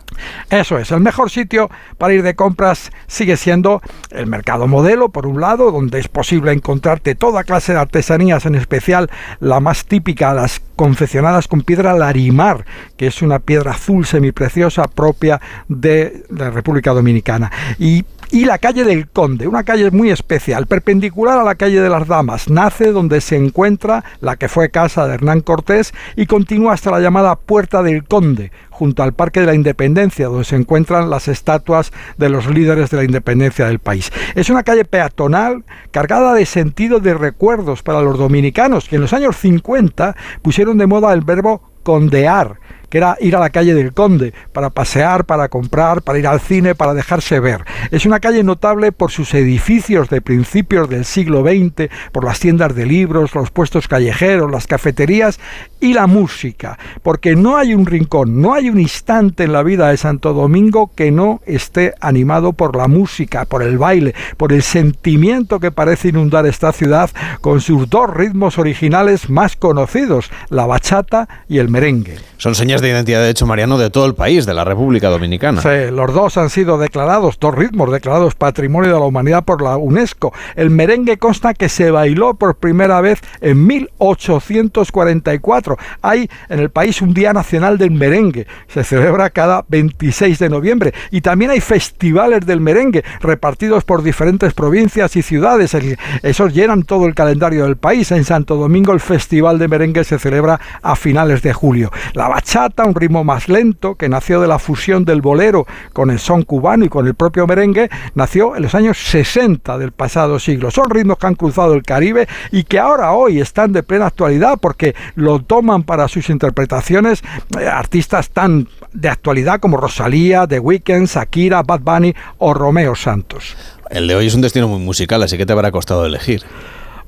Eso 0.50 0.78
es, 0.78 0.92
el 0.92 1.00
mejor 1.00 1.30
sitio 1.30 1.70
para 1.98 2.14
ir 2.14 2.24
de 2.24 2.36
compras 2.36 2.92
sigue 3.08 3.38
siendo 3.38 3.82
el 4.12 4.28
mercado 4.28 4.68
modelo, 4.68 5.10
por 5.10 5.28
un 5.28 5.42
lado, 5.42 5.72
donde 5.72 6.00
es 6.00 6.08
posible 6.08 6.52
encontrarte 6.52 7.16
toda 7.16 7.44
clase 7.44 7.74
de 7.74 7.80
artesanías, 7.80 8.46
en 8.46 8.56
especial 8.56 9.10
la 9.40 9.60
más 9.60 9.86
típica, 9.86 10.34
las 10.34 10.62
confeccionadas 10.80 11.50
con 11.50 11.60
piedra 11.60 11.94
larimar, 11.94 12.64
que 12.96 13.08
es 13.08 13.22
una 13.22 13.40
piedra 13.40 13.72
azul 13.72 14.06
semipreciosa 14.06 14.88
propia 14.88 15.42
de 15.68 16.24
la 16.30 16.52
República 16.52 16.94
Dominicana. 16.94 17.52
Y 17.78 18.06
y 18.32 18.46
la 18.46 18.58
calle 18.60 18.84
del 18.84 19.10
Conde, 19.10 19.48
una 19.48 19.64
calle 19.64 19.90
muy 19.92 20.12
especial, 20.12 20.68
perpendicular 20.68 21.40
a 21.40 21.44
la 21.44 21.56
calle 21.56 21.82
de 21.82 21.90
las 21.90 22.08
Damas. 22.08 22.50
Nace 22.50 22.92
donde 22.92 23.22
se 23.22 23.36
encuentra 23.36 24.04
la 24.22 24.36
que 24.36 24.50
fue 24.50 24.70
casa 24.70 25.08
de 25.08 25.16
Hernán 25.16 25.42
Cortés 25.42 25.94
y 26.16 26.26
continúa 26.26 26.74
hasta 26.74 26.92
la 26.92 27.00
llamada 27.00 27.36
Puerta 27.36 27.82
del 27.82 28.04
Conde, 28.04 28.52
junto 28.70 29.04
al 29.04 29.14
Parque 29.14 29.40
de 29.40 29.48
la 29.48 29.56
Independencia, 29.56 30.28
donde 30.28 30.46
se 30.46 30.56
encuentran 30.56 31.10
las 31.10 31.28
estatuas 31.28 31.92
de 32.18 32.30
los 32.30 32.48
líderes 32.48 32.90
de 32.92 32.98
la 32.98 33.04
independencia 33.04 33.66
del 33.66 33.80
país. 33.80 34.12
Es 34.36 34.50
una 34.50 34.64
calle 34.64 34.86
peatonal 34.86 35.64
cargada 35.92 36.34
de 36.34 36.46
sentido 36.46 37.00
de 37.00 37.16
recuerdos 37.16 37.82
para 37.82 38.02
los 38.02 38.18
dominicanos, 38.18 38.88
que 38.88 38.98
en 38.98 39.02
los 39.02 39.14
años 39.14 39.38
50 39.38 40.16
pusieron 40.42 40.78
de 40.78 40.88
moda 40.88 41.14
el 41.14 41.22
verbo 41.22 41.62
condear 41.84 42.60
que 42.90 42.98
era 42.98 43.18
ir 43.20 43.36
a 43.36 43.40
la 43.40 43.50
calle 43.50 43.74
del 43.74 43.94
Conde 43.94 44.34
para 44.54 44.70
pasear, 44.70 45.26
para 45.26 45.50
comprar, 45.50 46.02
para 46.02 46.20
ir 46.20 46.28
al 46.28 46.40
cine, 46.40 46.76
para 46.76 46.94
dejarse 46.94 47.40
ver. 47.40 47.64
Es 47.92 48.06
una 48.06 48.20
calle 48.20 48.44
notable 48.44 48.92
por 48.92 49.12
sus 49.12 49.34
edificios 49.34 50.10
de 50.10 50.22
principios 50.22 50.90
del 50.90 51.06
siglo 51.06 51.42
XX, 51.42 51.90
por 52.12 52.24
las 52.24 52.40
tiendas 52.40 52.76
de 52.76 52.86
libros, 52.86 53.36
los 53.36 53.52
puestos 53.52 53.88
callejeros, 53.88 54.52
las 54.52 54.68
cafeterías 54.68 55.40
y 55.80 55.94
la 55.94 56.08
música, 56.08 56.78
porque 57.04 57.36
no 57.36 57.58
hay 57.58 57.74
un 57.74 57.86
rincón, 57.86 58.42
no 58.42 58.54
hay 58.54 58.70
un 58.70 58.80
instante 58.80 59.44
en 59.44 59.54
la 59.54 59.64
vida 59.64 59.90
de 59.90 59.98
Santo 59.98 60.34
Domingo 60.34 60.92
que 60.94 61.12
no 61.12 61.42
esté 61.46 61.94
animado 62.02 62.54
por 62.54 62.76
la 62.76 62.88
música, 62.88 63.46
por 63.46 63.64
el 63.64 63.78
baile, 63.78 64.14
por 64.38 64.52
el 64.52 64.64
sentimiento 64.64 65.60
que 65.60 65.72
parece 65.72 66.10
inundar 66.10 66.46
esta 66.46 66.72
ciudad 66.74 67.10
con 67.42 67.62
sus 67.62 67.90
dos 67.90 68.10
ritmos 68.10 68.58
originales 68.58 69.30
más 69.30 69.56
conocidos, 69.56 70.30
la 70.50 70.66
bachata 70.66 71.28
y 71.48 71.60
el 71.60 71.70
merengue. 71.70 72.18
Son 72.38 72.56
señas 72.56 72.79
de 72.82 72.90
identidad, 72.90 73.22
de 73.22 73.30
hecho, 73.30 73.46
Mariano, 73.46 73.78
de 73.78 73.90
todo 73.90 74.06
el 74.06 74.16
país, 74.16 74.46
de 74.46 74.54
la 74.54 74.64
República 74.64 75.10
Dominicana. 75.10 75.62
Los 75.92 76.14
dos 76.14 76.38
han 76.38 76.50
sido 76.50 76.78
declarados, 76.78 77.38
dos 77.40 77.56
ritmos 77.56 77.92
declarados 77.92 78.36
Patrimonio 78.36 78.94
de 78.94 79.00
la 79.00 79.06
Humanidad 79.06 79.44
por 79.44 79.62
la 79.62 79.78
UNESCO. 79.78 80.34
El 80.56 80.70
merengue 80.70 81.18
consta 81.18 81.54
que 81.54 81.70
se 81.70 81.92
bailó 81.92 82.34
por 82.34 82.56
primera 82.56 83.02
vez 83.02 83.20
en 83.42 83.66
1844. 83.68 85.78
Hay 86.02 86.30
en 86.50 86.60
el 86.60 86.70
país 86.70 87.02
un 87.02 87.14
Día 87.14 87.34
Nacional 87.34 87.78
del 87.78 87.92
Merengue. 87.92 88.48
Se 88.68 88.84
celebra 88.84 89.30
cada 89.30 89.66
26 89.68 90.40
de 90.40 90.50
noviembre. 90.50 90.94
Y 91.12 91.22
también 91.22 91.52
hay 91.52 91.62
festivales 91.62 92.46
del 92.46 92.62
merengue 92.62 93.04
repartidos 93.22 93.84
por 93.84 94.04
diferentes 94.04 94.54
provincias 94.54 95.16
y 95.16 95.22
ciudades. 95.22 95.76
Esos 96.24 96.54
llenan 96.54 96.84
todo 96.84 97.06
el 97.06 97.16
calendario 97.16 97.66
del 97.66 97.78
país. 97.78 98.12
En 98.12 98.24
Santo 98.24 98.56
Domingo 98.56 98.94
el 98.94 99.00
Festival 99.00 99.60
de 99.60 99.68
Merengue 99.68 100.04
se 100.04 100.20
celebra 100.20 100.60
a 100.82 100.96
finales 100.96 101.42
de 101.42 101.54
julio. 101.54 101.92
La 102.14 102.28
bachata, 102.28 102.69
un 102.78 102.96
ritmo 102.96 103.24
más 103.24 103.50
lento 103.50 103.96
que 103.96 104.10
nació 104.10 104.42
de 104.42 104.48
la 104.48 104.60
fusión 104.60 105.06
del 105.06 105.22
bolero 105.22 105.66
con 105.94 106.10
el 106.12 106.20
son 106.20 106.44
cubano 106.44 106.86
y 106.86 106.90
con 106.90 107.08
el 107.08 107.16
propio 107.16 107.48
merengue, 107.48 107.90
nació 108.16 108.56
en 108.56 108.64
los 108.64 108.76
años 108.76 108.98
60 108.98 109.78
del 109.78 109.92
pasado 109.92 110.40
siglo. 110.40 110.72
Son 110.72 110.90
ritmos 110.90 111.18
que 111.18 111.28
han 111.28 111.36
cruzado 111.36 111.74
el 111.74 111.84
Caribe 111.84 112.28
y 112.52 112.64
que 112.64 112.80
ahora 112.80 113.12
hoy 113.12 113.40
están 113.40 113.74
de 113.74 113.84
plena 113.84 114.08
actualidad 114.08 114.58
porque 114.62 114.96
lo 115.16 115.40
toman 115.40 115.84
para 115.84 116.08
sus 116.08 116.30
interpretaciones 116.30 117.22
eh, 117.60 117.68
artistas 117.68 118.30
tan 118.30 118.68
de 118.94 119.10
actualidad 119.10 119.60
como 119.60 119.78
Rosalía, 119.78 120.48
The 120.48 120.60
Weeknd, 120.60 121.08
Shakira, 121.08 121.64
Bad 121.64 121.82
Bunny 121.82 122.14
o 122.38 122.54
Romeo 122.54 122.96
Santos. 122.96 123.56
El 123.90 124.08
de 124.08 124.16
hoy 124.16 124.28
es 124.28 124.36
un 124.36 124.42
destino 124.42 124.68
muy 124.68 124.80
musical, 124.80 125.24
así 125.24 125.38
que 125.38 125.46
te 125.46 125.54
habrá 125.54 125.72
costado 125.72 126.06
elegir. 126.06 126.44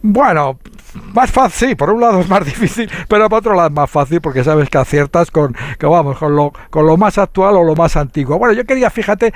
Bueno, 0.01 0.57
más 1.13 1.31
fácil, 1.31 1.69
sí, 1.69 1.75
por 1.75 1.89
un 1.89 2.01
lado 2.01 2.19
es 2.19 2.29
más 2.29 2.45
difícil, 2.45 2.89
pero 3.07 3.29
por 3.29 3.39
otro 3.39 3.53
lado 3.53 3.67
es 3.67 3.73
más 3.73 3.89
fácil 3.89 4.21
porque 4.21 4.43
sabes 4.43 4.69
que 4.69 4.77
aciertas 4.77 5.31
con, 5.31 5.55
que 5.77 5.85
vamos, 5.85 6.17
con 6.17 6.35
lo, 6.35 6.53
con 6.69 6.85
lo 6.85 6.97
más 6.97 7.17
actual 7.17 7.55
o 7.55 7.63
lo 7.63 7.75
más 7.75 7.95
antiguo. 7.95 8.37
Bueno, 8.37 8.53
yo 8.53 8.65
quería, 8.65 8.89
fíjate, 8.89 9.33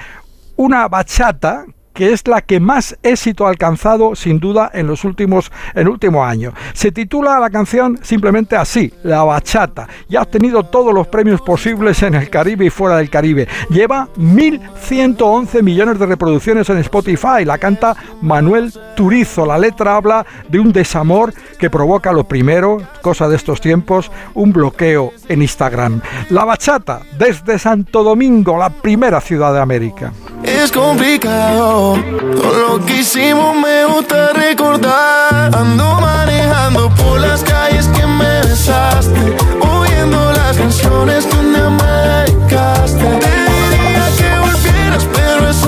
una 0.55 0.87
bachata 0.87 1.65
que 1.95 2.13
es 2.13 2.27
la 2.27 2.41
que 2.41 2.59
más 2.59 2.95
éxito 3.01 3.47
ha 3.47 3.49
alcanzado 3.49 4.15
sin 4.15 4.39
duda 4.39 4.69
en 4.73 4.85
los 4.85 5.03
últimos 5.03 5.51
en 5.73 5.87
último 5.87 6.23
año. 6.23 6.53
Se 6.73 6.91
titula 6.91 7.39
la 7.39 7.49
canción 7.49 7.97
simplemente 8.03 8.55
así, 8.55 8.93
La 9.03 9.23
Bachata, 9.23 9.87
y 10.07 10.15
ha 10.17 10.21
obtenido 10.21 10.63
todos 10.63 10.93
los 10.93 11.07
premios 11.07 11.41
posibles 11.41 12.03
en 12.03 12.15
el 12.15 12.29
Caribe 12.29 12.65
y 12.65 12.69
fuera 12.69 12.97
del 12.97 13.09
Caribe. 13.09 13.47
Lleva 13.69 14.09
1.111 14.17 15.63
millones 15.63 15.97
de 15.97 16.05
reproducciones 16.05 16.69
en 16.69 16.77
Spotify. 16.79 17.45
La 17.45 17.57
canta 17.57 17.95
Manuel 18.21 18.73
Turizo. 18.95 19.45
La 19.45 19.57
letra 19.57 19.95
habla 19.95 20.25
de 20.49 20.59
un 20.59 20.73
desamor 20.73 21.33
que 21.57 21.69
provoca 21.69 22.11
lo 22.11 22.25
primero, 22.25 22.77
cosa 23.01 23.29
de 23.29 23.37
estos 23.37 23.61
tiempos, 23.61 24.11
un 24.33 24.51
bloqueo 24.51 25.13
en 25.29 25.41
Instagram. 25.41 26.01
La 26.29 26.43
Bachata, 26.43 27.01
desde 27.17 27.57
Santo 27.57 28.03
Domingo, 28.03 28.57
la 28.57 28.69
primera 28.69 29.21
ciudad 29.21 29.53
de 29.53 29.61
América. 29.61 30.11
Es 30.43 30.71
complicado, 30.71 31.84
todo 31.93 32.51
lo 32.67 32.85
que 32.85 33.01
hicimos 33.01 33.55
me 33.55 33.85
gusta 33.85 34.33
recordar. 34.33 35.55
Ando 35.55 35.99
manejando 36.01 36.89
por 36.95 37.19
las 37.19 37.43
calles 37.43 37.87
que 37.89 38.07
me 38.07 38.41
besaste, 38.41 39.35
oyendo 39.61 40.31
las 40.31 40.57
canciones 40.57 41.25
que 41.25 41.37
un 41.37 41.51
me 41.51 41.85
dedicaste. 41.85 43.05
Te 43.23 43.33
diría 43.51 44.05
que 44.17 44.29
volvieras, 44.39 45.07
pero 45.13 45.49
eso 45.49 45.64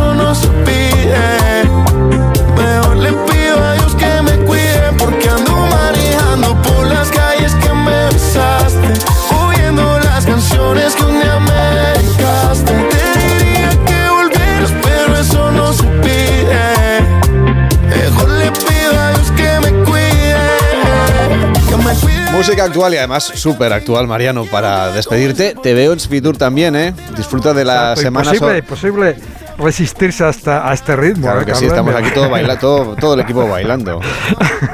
Música 22.38 22.66
actual 22.66 22.94
y 22.94 22.98
además 22.98 23.24
súper 23.24 23.74
actual, 23.74 24.06
Mariano, 24.06 24.46
para 24.46 24.92
despedirte. 24.92 25.56
Te 25.62 25.74
veo 25.74 25.92
en 25.92 26.00
Fitur 26.00 26.38
también, 26.38 26.76
¿eh? 26.76 26.94
Disfruta 27.16 27.52
de 27.52 27.66
la 27.66 27.94
Exacto, 27.94 28.02
semana. 28.02 28.32
imposible, 28.36 28.60
imposible 28.60 29.16
resistirse 29.58 30.24
hasta 30.24 30.70
a 30.70 30.74
este 30.74 30.96
ritmo. 30.96 31.24
Claro 31.24 31.42
¿eh, 31.42 31.46
que 31.46 31.56
sí, 31.56 31.66
estamos 31.66 31.96
aquí 31.96 32.12
todo, 32.14 32.30
baila, 32.30 32.60
todo, 32.60 32.96
todo 32.96 33.16
el 33.16 33.22
equipo 33.22 33.48
bailando. 33.48 34.00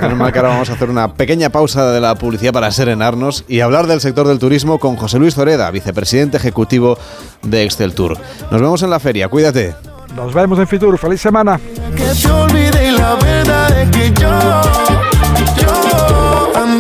Menos 0.01 0.17
mal 0.17 0.33
que 0.33 0.39
ahora 0.39 0.49
vamos 0.49 0.69
a 0.69 0.73
hacer 0.73 0.89
una 0.89 1.13
pequeña 1.13 1.49
pausa 1.49 1.89
de 1.91 2.01
la 2.01 2.15
publicidad 2.15 2.51
para 2.51 2.69
serenarnos 2.71 3.45
y 3.47 3.61
hablar 3.61 3.87
del 3.87 4.01
sector 4.01 4.27
del 4.27 4.39
turismo 4.39 4.77
con 4.77 4.97
José 4.97 5.17
Luis 5.19 5.35
Zoreda, 5.35 5.71
vicepresidente 5.71 6.35
ejecutivo 6.35 6.97
de 7.43 7.63
Excel 7.63 7.93
Tour. 7.93 8.17
Nos 8.51 8.59
vemos 8.61 8.83
en 8.83 8.89
la 8.89 8.99
feria, 8.99 9.29
cuídate. 9.29 9.73
Nos 10.15 10.33
vemos 10.33 10.59
en 10.59 10.67
Fitur. 10.67 10.97
Feliz 10.97 11.21
semana. 11.21 11.59
Que 11.95 12.03
te 12.03 12.31
olvide 12.31 12.91
la 12.91 13.15
verdad 13.15 13.81
es 13.81 13.89
que 13.89 14.11
yo, 14.21 14.51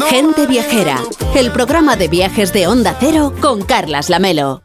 Gente 0.09 0.45
Viajera, 0.47 1.01
el 1.35 1.51
programa 1.51 1.95
de 1.95 2.07
viajes 2.07 2.53
de 2.53 2.67
Onda 2.67 2.95
Cero 2.99 3.33
con 3.41 3.63
Carlas 3.63 4.09
Lamelo. 4.09 4.63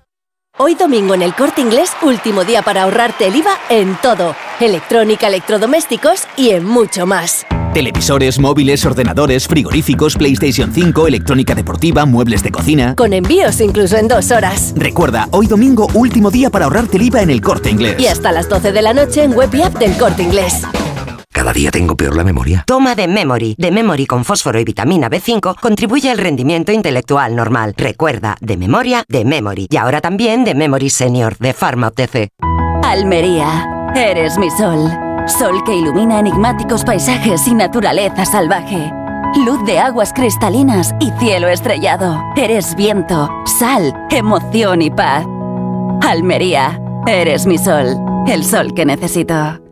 Hoy 0.59 0.74
domingo 0.74 1.15
en 1.15 1.23
el 1.23 1.35
Corte 1.35 1.60
Inglés, 1.60 1.90
último 2.02 2.44
día 2.44 2.62
para 2.62 2.82
ahorrarte 2.82 3.27
el 3.27 3.36
IVA 3.36 3.52
en 3.70 3.97
todo, 4.02 4.35
electrónica, 4.60 5.28
electrodomésticos 5.28 6.24
y 6.36 6.51
en 6.51 6.65
mucho 6.65 7.06
más. 7.06 7.47
Televisores, 7.73 8.39
móviles, 8.39 8.85
ordenadores, 8.85 9.47
frigoríficos, 9.47 10.16
PlayStation 10.16 10.73
5, 10.73 11.06
electrónica 11.06 11.55
deportiva, 11.55 12.05
muebles 12.05 12.43
de 12.43 12.51
cocina. 12.51 12.97
Con 12.97 13.12
envíos 13.12 13.60
incluso 13.60 13.97
en 13.97 14.09
dos 14.09 14.31
horas. 14.31 14.73
Recuerda, 14.77 15.28
hoy 15.31 15.47
domingo, 15.47 15.86
último 15.94 16.31
día 16.31 16.51
para 16.51 16.65
ahorrarte 16.65 16.97
el 16.97 17.05
IVA 17.05 17.23
en 17.23 17.31
el 17.31 17.40
corte 17.40 17.70
inglés. 17.70 17.97
Y 17.98 18.06
hasta 18.06 18.32
las 18.32 18.48
12 18.48 18.73
de 18.73 18.82
la 18.82 18.94
noche 18.94 19.23
en 19.23 19.32
web 19.32 19.55
y 19.55 19.62
app 19.62 19.78
del 19.78 19.97
Corte 19.97 20.23
Inglés. 20.23 20.62
Cada 21.39 21.52
día 21.52 21.70
tengo 21.70 21.97
peor 21.97 22.16
la 22.16 22.24
memoria. 22.24 22.65
Toma 22.66 22.97
de 22.97 23.06
Memory. 23.06 23.55
De 23.56 23.70
Memory 23.70 24.06
con 24.06 24.24
fósforo 24.24 24.59
y 24.59 24.65
vitamina 24.65 25.09
B5 25.09 25.55
contribuye 25.60 26.10
al 26.10 26.19
rendimiento 26.19 26.73
intelectual 26.73 27.36
normal. 27.36 27.74
Recuerda, 27.77 28.36
de 28.40 28.56
memoria, 28.56 29.05
de 29.06 29.24
Memory. 29.24 29.69
Y 29.70 29.77
ahora 29.77 30.01
también 30.01 30.43
de 30.43 30.56
Memory 30.56 30.90
Senior, 30.90 31.39
de 31.39 31.52
Pharma 31.52 31.86
OTC. 31.86 32.31
Almería, 32.82 33.93
eres 33.94 34.36
mi 34.36 34.51
sol. 34.51 34.90
Sol 35.28 35.62
que 35.62 35.77
ilumina 35.77 36.19
enigmáticos 36.19 36.82
paisajes 36.82 37.47
y 37.47 37.55
naturaleza 37.55 38.24
salvaje. 38.24 38.93
Luz 39.36 39.65
de 39.65 39.78
aguas 39.78 40.12
cristalinas 40.12 40.93
y 40.98 41.12
cielo 41.20 41.47
estrellado. 41.47 42.20
Eres 42.35 42.74
viento, 42.74 43.31
sal, 43.60 43.94
emoción 44.10 44.82
y 44.82 44.90
paz. 44.90 45.24
Almería, 46.01 46.82
eres 47.06 47.47
mi 47.47 47.59
sol. 47.59 47.94
El 48.27 48.44
sol 48.44 48.74
que 48.74 48.85
necesito. 48.85 49.68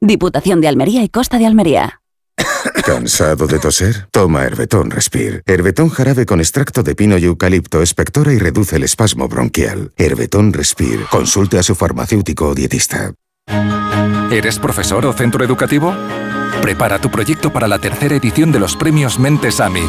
Diputación 0.00 0.60
de 0.60 0.68
Almería 0.68 1.02
y 1.02 1.08
Costa 1.08 1.38
de 1.38 1.46
Almería. 1.46 2.00
¿Cansado 2.84 3.46
de 3.46 3.58
toser? 3.58 4.08
Toma 4.12 4.44
Herbetón 4.44 4.90
Respire. 4.90 5.42
Herbetón 5.46 5.88
jarabe 5.88 6.24
con 6.24 6.40
extracto 6.40 6.82
de 6.82 6.94
pino 6.94 7.18
y 7.18 7.24
eucalipto 7.24 7.82
espectora 7.82 8.32
y 8.32 8.38
reduce 8.38 8.76
el 8.76 8.84
espasmo 8.84 9.28
bronquial. 9.28 9.92
Herbetón 9.96 10.52
Respire. 10.52 11.04
Consulte 11.10 11.58
a 11.58 11.62
su 11.62 11.74
farmacéutico 11.74 12.48
o 12.48 12.54
dietista. 12.54 13.12
¿Eres 14.30 14.58
profesor 14.58 15.04
o 15.06 15.12
centro 15.12 15.44
educativo? 15.44 15.94
Prepara 16.62 17.00
tu 17.00 17.10
proyecto 17.10 17.52
para 17.52 17.66
la 17.66 17.78
tercera 17.78 18.16
edición 18.16 18.52
de 18.52 18.58
los 18.58 18.76
premios 18.76 19.18
Mentes 19.18 19.60
AMI. 19.60 19.82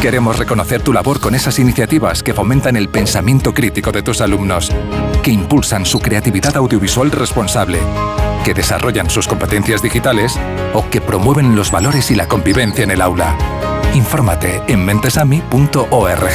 Queremos 0.00 0.38
reconocer 0.38 0.82
tu 0.82 0.92
labor 0.92 1.20
con 1.20 1.34
esas 1.34 1.58
iniciativas 1.58 2.22
que 2.22 2.34
fomentan 2.34 2.76
el 2.76 2.88
pensamiento 2.88 3.52
crítico 3.52 3.92
de 3.92 4.02
tus 4.02 4.20
alumnos, 4.20 4.70
que 5.26 5.32
impulsan 5.32 5.84
su 5.84 5.98
creatividad 5.98 6.56
audiovisual 6.56 7.10
responsable, 7.10 7.80
que 8.44 8.54
desarrollan 8.54 9.10
sus 9.10 9.26
competencias 9.26 9.82
digitales 9.82 10.38
o 10.72 10.88
que 10.88 11.00
promueven 11.00 11.56
los 11.56 11.72
valores 11.72 12.12
y 12.12 12.14
la 12.14 12.28
convivencia 12.28 12.84
en 12.84 12.92
el 12.92 13.00
aula. 13.00 13.36
Infórmate 13.92 14.62
en 14.68 14.84
mentesami.org. 14.84 16.30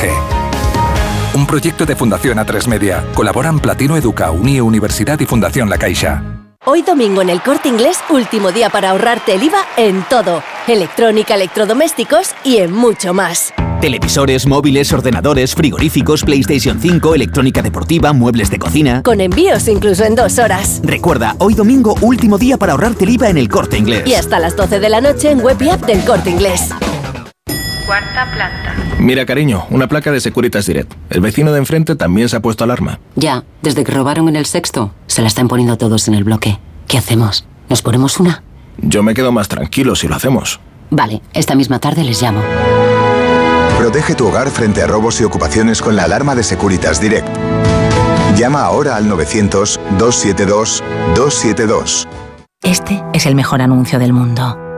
Un 1.33 1.47
proyecto 1.47 1.85
de 1.85 1.95
Fundación 1.95 2.37
A3 2.39 2.67
Media. 2.67 3.05
Colaboran 3.13 3.61
Platino 3.61 3.95
Educa, 3.95 4.29
Unie 4.31 4.61
Universidad 4.61 5.17
y 5.21 5.25
Fundación 5.25 5.69
La 5.69 5.77
Caixa. 5.77 6.21
Hoy 6.65 6.81
domingo 6.81 7.21
en 7.21 7.29
el 7.29 7.41
Corte 7.41 7.69
Inglés, 7.69 7.97
último 8.09 8.51
día 8.51 8.69
para 8.69 8.89
ahorrarte 8.89 9.35
el 9.35 9.43
IVA 9.43 9.65
en 9.77 10.03
todo, 10.09 10.43
electrónica, 10.67 11.35
electrodomésticos 11.35 12.35
y 12.43 12.57
en 12.57 12.73
mucho 12.73 13.13
más. 13.13 13.53
Televisores, 13.81 14.45
móviles, 14.45 14.93
ordenadores, 14.93 15.55
frigoríficos, 15.55 16.23
PlayStation 16.23 16.79
5, 16.79 17.15
electrónica 17.15 17.63
deportiva, 17.63 18.13
muebles 18.13 18.51
de 18.51 18.59
cocina. 18.59 19.01
Con 19.01 19.21
envíos 19.21 19.67
incluso 19.67 20.03
en 20.03 20.13
dos 20.13 20.37
horas. 20.37 20.81
Recuerda, 20.83 21.35
hoy 21.39 21.55
domingo, 21.55 21.95
último 22.01 22.37
día 22.37 22.57
para 22.57 22.73
ahorrarte 22.73 23.05
el 23.05 23.09
IVA 23.09 23.29
en 23.29 23.39
el 23.39 23.49
corte 23.49 23.79
inglés. 23.79 24.03
Y 24.05 24.13
hasta 24.13 24.37
las 24.37 24.55
12 24.55 24.79
de 24.79 24.87
la 24.89 25.01
noche 25.01 25.31
en 25.31 25.39
web 25.39 25.59
y 25.59 25.69
app 25.69 25.81
del 25.81 26.05
Corte 26.05 26.29
Inglés. 26.29 26.69
Cuarta 27.87 28.31
planta. 28.31 28.75
Mira, 28.99 29.25
cariño, 29.25 29.65
una 29.71 29.87
placa 29.87 30.11
de 30.11 30.21
Securitas 30.21 30.67
Direct. 30.67 30.93
El 31.09 31.21
vecino 31.21 31.51
de 31.51 31.57
enfrente 31.57 31.95
también 31.95 32.29
se 32.29 32.35
ha 32.35 32.39
puesto 32.39 32.63
alarma. 32.63 32.99
Ya, 33.15 33.45
desde 33.63 33.83
que 33.83 33.91
robaron 33.91 34.29
en 34.29 34.35
el 34.35 34.45
sexto, 34.45 34.93
se 35.07 35.23
la 35.23 35.27
están 35.27 35.47
poniendo 35.47 35.75
todos 35.79 36.07
en 36.07 36.13
el 36.13 36.23
bloque. 36.23 36.59
¿Qué 36.87 36.99
hacemos? 36.99 37.47
¿Nos 37.67 37.81
ponemos 37.81 38.19
una? 38.19 38.43
Yo 38.77 39.01
me 39.01 39.15
quedo 39.15 39.31
más 39.31 39.47
tranquilo 39.47 39.95
si 39.95 40.07
lo 40.07 40.15
hacemos. 40.15 40.59
Vale, 40.91 41.23
esta 41.33 41.55
misma 41.55 41.79
tarde 41.79 42.03
les 42.03 42.21
llamo. 42.21 42.41
Protege 43.81 44.13
tu 44.13 44.27
hogar 44.27 44.51
frente 44.51 44.83
a 44.83 44.85
robos 44.85 45.19
y 45.21 45.23
ocupaciones 45.23 45.81
con 45.81 45.95
la 45.95 46.03
alarma 46.03 46.35
de 46.35 46.43
Securitas 46.43 47.01
Direct. 47.01 47.27
Llama 48.37 48.61
ahora 48.61 48.95
al 48.95 49.09
900-272-272. 49.09 52.07
Este 52.61 53.03
es 53.11 53.25
el 53.25 53.33
mejor 53.33 53.63
anuncio 53.63 53.97
del 53.97 54.13
mundo. 54.13 54.70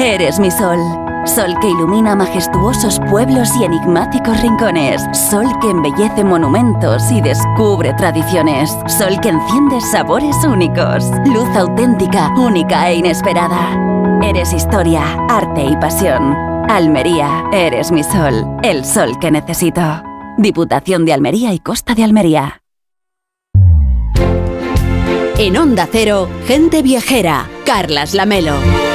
eres 0.00 0.38
mi 0.40 0.50
sol. 0.50 0.78
Sol 1.26 1.54
que 1.60 1.68
ilumina 1.68 2.16
majestuosos 2.16 2.98
pueblos 3.10 3.50
y 3.60 3.64
enigmáticos 3.64 4.40
rincones. 4.40 5.02
Sol 5.12 5.46
que 5.60 5.70
embellece 5.70 6.24
monumentos 6.24 7.10
y 7.12 7.20
descubre 7.20 7.92
tradiciones. 7.94 8.70
Sol 8.86 9.20
que 9.20 9.28
enciende 9.28 9.80
sabores 9.80 10.36
únicos. 10.44 11.04
Luz 11.26 11.48
auténtica, 11.54 12.30
única 12.36 12.90
e 12.90 12.96
inesperada. 12.96 13.78
Eres 14.22 14.52
historia, 14.52 15.02
arte 15.28 15.64
y 15.64 15.76
pasión. 15.76 16.34
Almería, 16.68 17.44
eres 17.52 17.92
mi 17.92 18.02
sol. 18.02 18.46
El 18.62 18.84
sol 18.84 19.18
que 19.20 19.30
necesito. 19.30 20.02
Diputación 20.38 21.04
de 21.04 21.12
Almería 21.12 21.52
y 21.52 21.58
Costa 21.58 21.94
de 21.94 22.04
Almería. 22.04 22.62
En 25.38 25.56
Onda 25.56 25.88
Cero, 25.90 26.28
gente 26.46 26.82
viajera. 26.82 27.48
Carlas 27.64 28.14
Lamelo. 28.14 28.89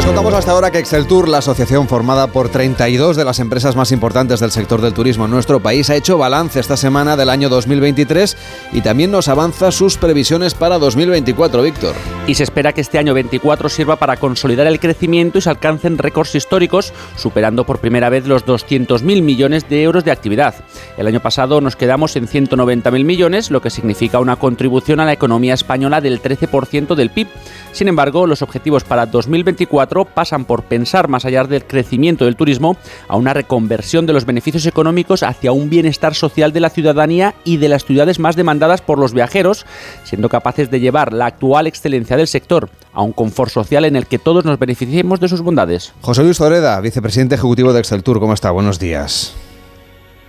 Les 0.00 0.06
contamos 0.06 0.32
hasta 0.32 0.52
ahora 0.52 0.70
que 0.70 0.78
Exceltour, 0.78 1.28
la 1.28 1.38
asociación 1.38 1.86
formada 1.86 2.28
por 2.28 2.48
32 2.48 3.16
de 3.16 3.24
las 3.26 3.38
empresas 3.38 3.76
más 3.76 3.92
importantes 3.92 4.40
del 4.40 4.50
sector 4.50 4.80
del 4.80 4.94
turismo 4.94 5.26
en 5.26 5.30
nuestro 5.30 5.60
país, 5.60 5.90
ha 5.90 5.94
hecho 5.94 6.16
balance 6.16 6.58
esta 6.58 6.78
semana 6.78 7.18
del 7.18 7.28
año 7.28 7.50
2023 7.50 8.34
y 8.72 8.80
también 8.80 9.10
nos 9.10 9.28
avanza 9.28 9.70
sus 9.70 9.98
previsiones 9.98 10.54
para 10.54 10.78
2024, 10.78 11.62
Víctor. 11.62 11.94
Y 12.26 12.34
se 12.34 12.44
espera 12.44 12.72
que 12.72 12.80
este 12.80 12.96
año 12.96 13.12
24 13.12 13.68
sirva 13.68 13.96
para 13.96 14.16
consolidar 14.16 14.66
el 14.68 14.80
crecimiento 14.80 15.36
y 15.36 15.42
se 15.42 15.50
alcancen 15.50 15.98
récords 15.98 16.34
históricos, 16.34 16.94
superando 17.16 17.66
por 17.66 17.78
primera 17.78 18.08
vez 18.08 18.26
los 18.26 18.46
200.000 18.46 19.02
millones 19.20 19.68
de 19.68 19.82
euros 19.82 20.04
de 20.04 20.12
actividad. 20.12 20.54
El 20.96 21.08
año 21.08 21.20
pasado 21.20 21.60
nos 21.60 21.76
quedamos 21.76 22.16
en 22.16 22.26
190.000 22.26 23.04
millones, 23.04 23.50
lo 23.50 23.60
que 23.60 23.68
significa 23.68 24.18
una 24.18 24.36
contribución 24.36 24.98
a 25.00 25.04
la 25.04 25.12
economía 25.12 25.52
española 25.52 26.00
del 26.00 26.22
13% 26.22 26.94
del 26.94 27.10
PIB. 27.10 27.28
Sin 27.72 27.88
embargo, 27.88 28.26
los 28.26 28.40
objetivos 28.40 28.82
para 28.82 29.04
2024 29.04 29.89
pasan 30.14 30.44
por 30.44 30.62
pensar 30.62 31.08
más 31.08 31.24
allá 31.24 31.44
del 31.44 31.64
crecimiento 31.64 32.24
del 32.24 32.36
turismo 32.36 32.76
a 33.08 33.16
una 33.16 33.34
reconversión 33.34 34.06
de 34.06 34.12
los 34.12 34.24
beneficios 34.24 34.66
económicos 34.66 35.22
hacia 35.22 35.52
un 35.52 35.68
bienestar 35.70 36.14
social 36.14 36.52
de 36.52 36.60
la 36.60 36.70
ciudadanía 36.70 37.34
y 37.44 37.56
de 37.58 37.68
las 37.68 37.84
ciudades 37.84 38.18
más 38.18 38.36
demandadas 38.36 38.80
por 38.80 38.98
los 38.98 39.12
viajeros, 39.12 39.66
siendo 40.04 40.28
capaces 40.28 40.70
de 40.70 40.80
llevar 40.80 41.12
la 41.12 41.26
actual 41.26 41.66
excelencia 41.66 42.16
del 42.16 42.26
sector 42.26 42.70
a 42.92 43.02
un 43.02 43.12
confort 43.12 43.52
social 43.52 43.84
en 43.84 43.96
el 43.96 44.06
que 44.06 44.18
todos 44.18 44.44
nos 44.44 44.58
beneficiemos 44.58 45.20
de 45.20 45.28
sus 45.28 45.42
bondades. 45.42 45.92
José 46.00 46.22
Luis 46.22 46.38
Zoreda, 46.38 46.80
vicepresidente 46.80 47.34
ejecutivo 47.34 47.72
de 47.72 47.80
Exceltour, 47.80 48.20
¿cómo 48.20 48.32
está? 48.32 48.50
Buenos 48.50 48.78
días. 48.78 49.34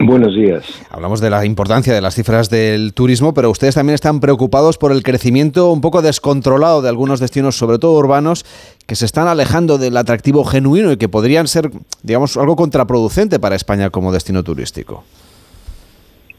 Buenos 0.05 0.33
días. 0.35 0.63
Hablamos 0.89 1.21
de 1.21 1.29
la 1.29 1.45
importancia 1.45 1.93
de 1.93 2.01
las 2.01 2.15
cifras 2.15 2.49
del 2.49 2.93
turismo, 2.93 3.33
pero 3.33 3.51
ustedes 3.51 3.75
también 3.75 3.93
están 3.93 4.19
preocupados 4.19 4.77
por 4.77 4.91
el 4.91 5.03
crecimiento 5.03 5.71
un 5.71 5.81
poco 5.81 6.01
descontrolado 6.01 6.81
de 6.81 6.89
algunos 6.89 7.19
destinos, 7.19 7.55
sobre 7.55 7.77
todo 7.77 7.93
urbanos, 7.93 8.45
que 8.87 8.95
se 8.95 9.05
están 9.05 9.27
alejando 9.27 9.77
del 9.77 9.95
atractivo 9.97 10.43
genuino 10.43 10.91
y 10.91 10.97
que 10.97 11.09
podrían 11.09 11.47
ser, 11.47 11.71
digamos, 12.03 12.35
algo 12.37 12.55
contraproducente 12.55 13.39
para 13.39 13.55
España 13.55 13.89
como 13.89 14.11
destino 14.11 14.43
turístico. 14.43 15.03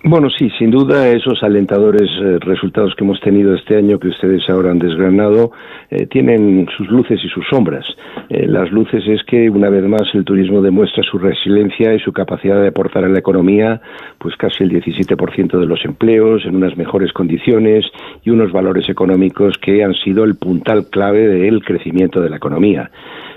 Bueno, 0.05 0.31
sí, 0.31 0.51
sin 0.59 0.73
duda 0.73 1.09
esos 1.11 1.45
alentadores 1.45 2.11
eh, 2.21 2.39
resultados 2.41 2.93
que 2.97 3.05
hemos 3.05 3.21
tenido 3.21 3.55
este 3.55 3.77
año 3.77 4.01
que 4.01 4.09
ustedes 4.09 4.43
ahora 4.51 4.73
han 4.73 4.81
desgranado 4.81 5.53
eh, 5.91 6.07
tienen 6.07 6.67
sus 6.77 6.89
luces 6.89 7.21
y 7.23 7.29
sus 7.29 7.47
sombras. 7.49 7.87
Eh, 8.29 8.49
las 8.49 8.73
luces 8.73 9.05
es 9.07 9.23
que 9.23 9.49
una 9.49 9.71
vez 9.71 9.85
más 9.85 10.03
el 10.15 10.25
turismo 10.25 10.61
demuestra 10.61 11.05
su 11.05 11.19
resiliencia 11.19 11.95
y 11.95 12.01
su 12.01 12.13
capacidad 12.13 12.61
de 12.61 12.69
aportar 12.69 13.05
a 13.05 13.09
la 13.09 13.21
economía, 13.21 13.81
pues 14.19 14.35
casi 14.35 14.65
el 14.65 14.73
17% 14.73 15.61
de 15.61 15.67
los 15.67 15.85
empleos 15.85 16.45
en 16.47 16.57
unas 16.57 16.77
mejores 16.77 17.13
condiciones 17.13 17.87
y 18.25 18.31
unos 18.31 18.51
valores 18.51 18.89
económicos 18.89 19.57
que 19.59 19.85
han 19.85 19.95
sido 19.95 20.25
el 20.25 20.35
puntal 20.35 20.87
clave 20.91 21.29
del 21.29 21.65
crecimiento 21.65 22.21
de 22.21 22.31
la 22.31 22.39
economía 22.39 22.91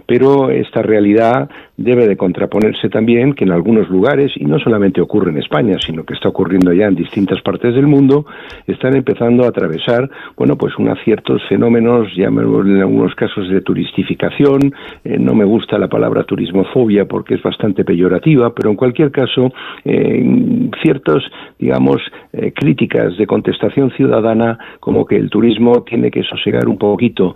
pero 0.07 0.51
esta 0.51 0.81
realidad 0.81 1.49
debe 1.77 2.07
de 2.07 2.15
contraponerse 2.15 2.89
también 2.89 3.33
que 3.33 3.43
en 3.43 3.51
algunos 3.51 3.89
lugares, 3.89 4.31
y 4.35 4.45
no 4.45 4.59
solamente 4.59 5.01
ocurre 5.01 5.31
en 5.31 5.37
España, 5.37 5.77
sino 5.79 6.03
que 6.03 6.13
está 6.13 6.29
ocurriendo 6.29 6.71
ya 6.73 6.85
en 6.85 6.95
distintas 6.95 7.41
partes 7.41 7.75
del 7.75 7.87
mundo, 7.87 8.25
están 8.65 8.95
empezando 8.95 9.43
a 9.43 9.49
atravesar, 9.49 10.09
bueno, 10.37 10.57
pues 10.57 10.77
unos 10.77 10.97
ciertos 11.03 11.41
fenómenos, 11.49 12.07
llamémoslo 12.15 12.75
en 12.75 12.81
algunos 12.81 13.13
casos 13.15 13.49
de 13.49 13.61
turistificación, 13.61 14.73
eh, 15.03 15.17
no 15.19 15.35
me 15.35 15.45
gusta 15.45 15.77
la 15.77 15.87
palabra 15.87 16.23
turismofobia 16.23 17.05
porque 17.05 17.35
es 17.35 17.43
bastante 17.43 17.83
peyorativa, 17.83 18.53
pero 18.53 18.69
en 18.69 18.75
cualquier 18.75 19.11
caso, 19.11 19.51
eh, 19.83 20.69
ciertos, 20.81 21.23
digamos, 21.59 22.01
eh, 22.31 22.53
críticas 22.53 23.17
de 23.17 23.27
contestación 23.27 23.91
ciudadana, 23.91 24.57
como 24.79 25.05
que 25.05 25.17
el 25.17 25.29
turismo 25.29 25.83
tiene 25.83 26.09
que 26.09 26.23
sosegar 26.23 26.67
un 26.67 26.77
poquito 26.77 27.35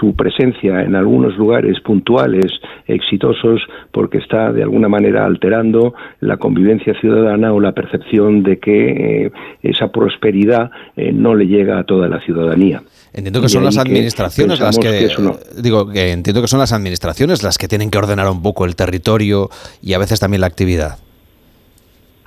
su 0.00 0.14
presencia 0.16 0.82
en 0.82 0.94
algunos 0.94 1.36
lugares 1.36 1.78
puntuales, 1.80 2.46
exitosos, 2.86 3.45
porque 3.92 4.18
está 4.18 4.52
de 4.52 4.62
alguna 4.62 4.88
manera 4.88 5.24
alterando 5.24 5.94
la 6.20 6.36
convivencia 6.36 6.94
ciudadana 7.00 7.52
o 7.52 7.60
la 7.60 7.72
percepción 7.72 8.42
de 8.42 8.58
que 8.58 9.26
eh, 9.26 9.32
esa 9.62 9.88
prosperidad 9.88 10.70
eh, 10.96 11.12
no 11.12 11.34
le 11.34 11.46
llega 11.46 11.78
a 11.78 11.84
toda 11.84 12.08
la 12.08 12.20
ciudadanía. 12.20 12.82
Entiendo 13.12 13.40
que 13.40 13.48
son 13.48 13.64
las 13.64 13.78
administraciones 13.78 14.60
las 14.60 14.78
que, 14.78 15.08
digo 15.56 15.88
que 15.88 16.12
entiendo 16.12 16.42
que 16.42 16.48
son 16.48 16.60
las 16.60 16.72
administraciones 16.72 17.42
las 17.42 17.56
que 17.56 17.66
tienen 17.66 17.90
que 17.90 17.98
ordenar 17.98 18.28
un 18.28 18.42
poco 18.42 18.66
el 18.66 18.76
territorio 18.76 19.48
y 19.82 19.94
a 19.94 19.98
veces 19.98 20.20
también 20.20 20.42
la 20.42 20.48
actividad. 20.48 20.98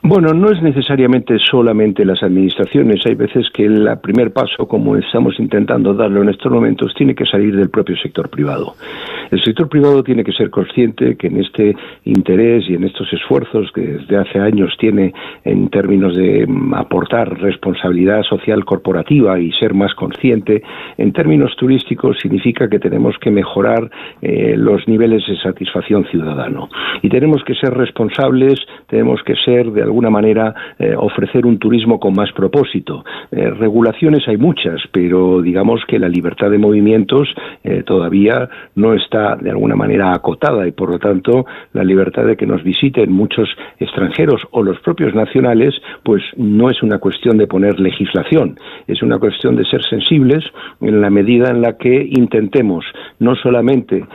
Bueno, 0.09 0.33
no 0.33 0.49
es 0.49 0.59
necesariamente 0.63 1.37
solamente 1.37 2.03
las 2.03 2.23
administraciones. 2.23 3.05
Hay 3.05 3.13
veces 3.13 3.45
que 3.53 3.65
el 3.65 3.87
primer 4.01 4.33
paso, 4.33 4.67
como 4.67 4.95
estamos 4.95 5.39
intentando 5.39 5.93
darlo 5.93 6.23
en 6.23 6.29
estos 6.29 6.51
momentos, 6.51 6.95
tiene 6.95 7.13
que 7.13 7.27
salir 7.27 7.55
del 7.55 7.69
propio 7.69 7.95
sector 7.95 8.27
privado. 8.27 8.73
El 9.29 9.39
sector 9.43 9.69
privado 9.69 10.03
tiene 10.03 10.23
que 10.23 10.31
ser 10.31 10.49
consciente 10.49 11.15
que 11.15 11.27
en 11.27 11.41
este 11.41 11.75
interés 12.05 12.67
y 12.67 12.73
en 12.73 12.85
estos 12.85 13.13
esfuerzos 13.13 13.71
que 13.71 13.81
desde 13.81 14.17
hace 14.17 14.39
años 14.39 14.75
tiene 14.79 15.13
en 15.43 15.69
términos 15.69 16.15
de 16.15 16.47
mm, 16.47 16.73
aportar 16.73 17.39
responsabilidad 17.39 18.23
social 18.23 18.65
corporativa 18.65 19.39
y 19.39 19.51
ser 19.51 19.75
más 19.75 19.93
consciente, 19.93 20.63
en 20.97 21.13
términos 21.13 21.55
turísticos 21.55 22.17
significa 22.19 22.67
que 22.67 22.79
tenemos 22.79 23.15
que 23.19 23.29
mejorar 23.29 23.91
eh, 24.23 24.55
los 24.57 24.87
niveles 24.87 25.21
de 25.27 25.37
satisfacción 25.37 26.05
ciudadano. 26.05 26.67
Y 27.03 27.09
tenemos 27.09 27.43
que 27.43 27.53
ser 27.53 27.75
responsables, 27.75 28.59
tenemos 28.87 29.21
que 29.21 29.35
ser 29.35 29.71
de 29.71 29.83
alguna 29.83 29.98
manera 30.07 30.53
eh, 30.77 30.93
ofrecer 30.95 31.45
un 31.47 31.57
turismo 31.57 31.99
con 31.99 32.13
más 32.13 32.31
propósito. 32.31 33.03
Eh, 33.31 33.49
regulaciones 33.49 34.27
hay 34.27 34.37
muchas, 34.37 34.79
pero 34.91 35.41
digamos 35.41 35.81
que 35.87 35.97
la 35.97 36.07
libertad 36.07 36.51
de 36.51 36.59
movimientos 36.59 37.27
eh, 37.63 37.81
todavía 37.83 38.47
no 38.75 38.93
está 38.93 39.35
de 39.35 39.49
alguna 39.49 39.75
manera 39.75 40.13
acotada 40.13 40.67
y 40.67 40.71
por 40.71 40.91
lo 40.91 40.99
tanto 40.99 41.45
la 41.73 41.83
libertad 41.83 42.25
de 42.25 42.37
que 42.37 42.45
nos 42.45 42.63
visiten 42.63 43.11
muchos 43.11 43.49
extranjeros 43.79 44.41
o 44.51 44.61
los 44.61 44.79
propios 44.81 45.15
nacionales, 45.15 45.73
pues 46.03 46.21
no 46.37 46.69
es 46.69 46.83
una 46.83 46.99
cuestión 46.99 47.37
de 47.37 47.47
poner 47.47 47.79
legislación, 47.79 48.55
es 48.87 49.01
una 49.01 49.17
cuestión 49.17 49.55
de 49.55 49.65
ser 49.65 49.83
sensibles 49.89 50.45
en 50.81 51.01
la 51.01 51.09
medida 51.09 51.49
en 51.49 51.61
la 51.61 51.77
que 51.77 52.07
intentemos 52.11 52.85
no 53.17 53.35
solamente 53.35 54.05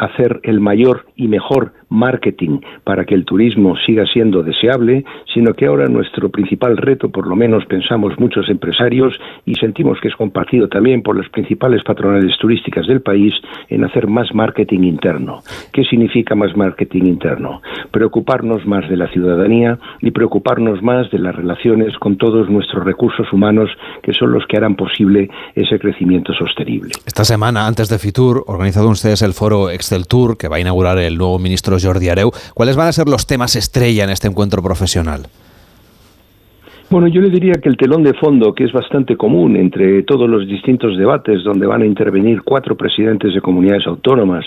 hacer 0.00 0.40
el 0.42 0.60
mayor 0.60 1.04
y 1.14 1.28
mejor 1.28 1.72
marketing 1.88 2.60
para 2.84 3.04
que 3.04 3.14
el 3.14 3.24
turismo 3.24 3.74
siga 3.86 4.04
siendo 4.06 4.42
deseable, 4.42 5.04
sino 5.32 5.54
que 5.54 5.66
ahora 5.66 5.86
nuestro 5.86 6.30
principal 6.30 6.76
reto, 6.76 7.10
por 7.10 7.26
lo 7.26 7.36
menos 7.36 7.64
pensamos 7.66 8.18
muchos 8.18 8.48
empresarios 8.48 9.14
y 9.44 9.54
sentimos 9.54 9.98
que 10.00 10.08
es 10.08 10.16
compartido 10.16 10.68
también 10.68 11.02
por 11.02 11.16
las 11.16 11.28
principales 11.30 11.82
patronales 11.84 12.36
turísticas 12.38 12.86
del 12.86 13.00
país, 13.00 13.34
en 13.68 13.84
hacer 13.84 14.06
más 14.06 14.34
marketing 14.34 14.80
interno. 14.80 15.40
¿Qué 15.72 15.84
significa 15.84 16.34
más 16.34 16.56
marketing 16.56 17.04
interno? 17.04 17.62
Preocuparnos 17.90 18.66
más 18.66 18.88
de 18.88 18.96
la 18.96 19.08
ciudadanía 19.08 19.78
y 20.00 20.10
preocuparnos 20.10 20.82
más 20.82 21.10
de 21.10 21.18
las 21.18 21.34
relaciones 21.34 21.96
con 21.98 22.16
todos 22.16 22.48
nuestros 22.50 22.84
recursos 22.84 23.32
humanos 23.32 23.70
que 24.02 24.12
son 24.12 24.32
los 24.32 24.46
que 24.46 24.56
harán 24.56 24.76
posible 24.76 25.30
ese 25.54 25.78
crecimiento 25.78 26.32
sostenible. 26.34 26.92
Esta 27.06 27.24
semana, 27.24 27.66
antes 27.66 27.88
de 27.88 27.98
Fitur, 27.98 28.44
organizado 28.46 28.88
ustedes 28.88 29.22
el 29.22 29.32
foro 29.32 29.70
Excel 29.70 30.06
Tour 30.06 30.36
que 30.36 30.48
va 30.48 30.56
a 30.56 30.60
inaugurar 30.60 30.98
el 30.98 31.16
nuevo 31.16 31.38
ministro 31.38 31.77
Jordi 31.82 32.08
Areu. 32.08 32.30
¿Cuáles 32.54 32.76
van 32.76 32.88
a 32.88 32.92
ser 32.92 33.08
los 33.08 33.26
temas 33.26 33.56
estrella 33.56 34.04
en 34.04 34.10
este 34.10 34.28
encuentro 34.28 34.62
profesional? 34.62 35.28
Bueno, 36.90 37.06
yo 37.06 37.20
le 37.20 37.28
diría 37.28 37.52
que 37.62 37.68
el 37.68 37.76
telón 37.76 38.02
de 38.02 38.14
fondo, 38.14 38.54
que 38.54 38.64
es 38.64 38.72
bastante 38.72 39.14
común 39.14 39.56
entre 39.56 40.02
todos 40.04 40.26
los 40.26 40.48
distintos 40.48 40.96
debates 40.96 41.44
donde 41.44 41.66
van 41.66 41.82
a 41.82 41.84
intervenir 41.84 42.40
cuatro 42.42 42.78
presidentes 42.78 43.34
de 43.34 43.42
comunidades 43.42 43.86
autónomas, 43.86 44.46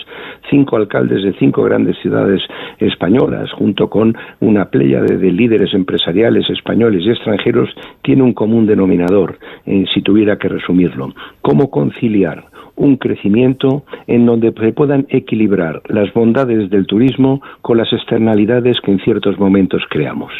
cinco 0.50 0.74
alcaldes 0.74 1.22
de 1.22 1.34
cinco 1.38 1.62
grandes 1.62 1.96
ciudades 2.02 2.42
españolas, 2.80 3.52
junto 3.52 3.88
con 3.88 4.16
una 4.40 4.64
playa 4.70 5.02
de, 5.02 5.30
líderes 5.30 5.72
empresariales 5.72 6.50
españoles 6.50 7.04
y 7.06 7.10
extranjeros, 7.10 7.70
tiene 8.02 8.24
un 8.24 8.32
común 8.32 8.66
denominador, 8.66 9.38
eh, 9.64 9.84
si 9.94 10.02
tuviera 10.02 10.36
que 10.36 10.48
resumirlo. 10.48 11.14
¿Cómo 11.42 11.70
conciliar 11.70 12.46
un 12.74 12.96
crecimiento 12.96 13.84
en 14.08 14.26
donde 14.26 14.52
se 14.52 14.72
puedan 14.72 15.06
equilibrar 15.10 15.80
las 15.86 16.12
bondades 16.12 16.70
del 16.70 16.88
turismo 16.88 17.40
con 17.60 17.78
las 17.78 17.92
externalidades 17.92 18.80
que 18.80 18.90
en 18.90 18.98
ciertos 18.98 19.38
momentos 19.38 19.84
creamos? 19.88 20.32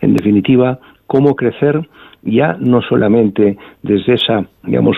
En 0.00 0.14
definitiva, 0.14 0.80
cómo 1.06 1.34
crecer 1.34 1.88
ya 2.22 2.56
no 2.58 2.80
solamente 2.82 3.56
desde 3.82 4.14
esa, 4.14 4.46
digamos, 4.62 4.96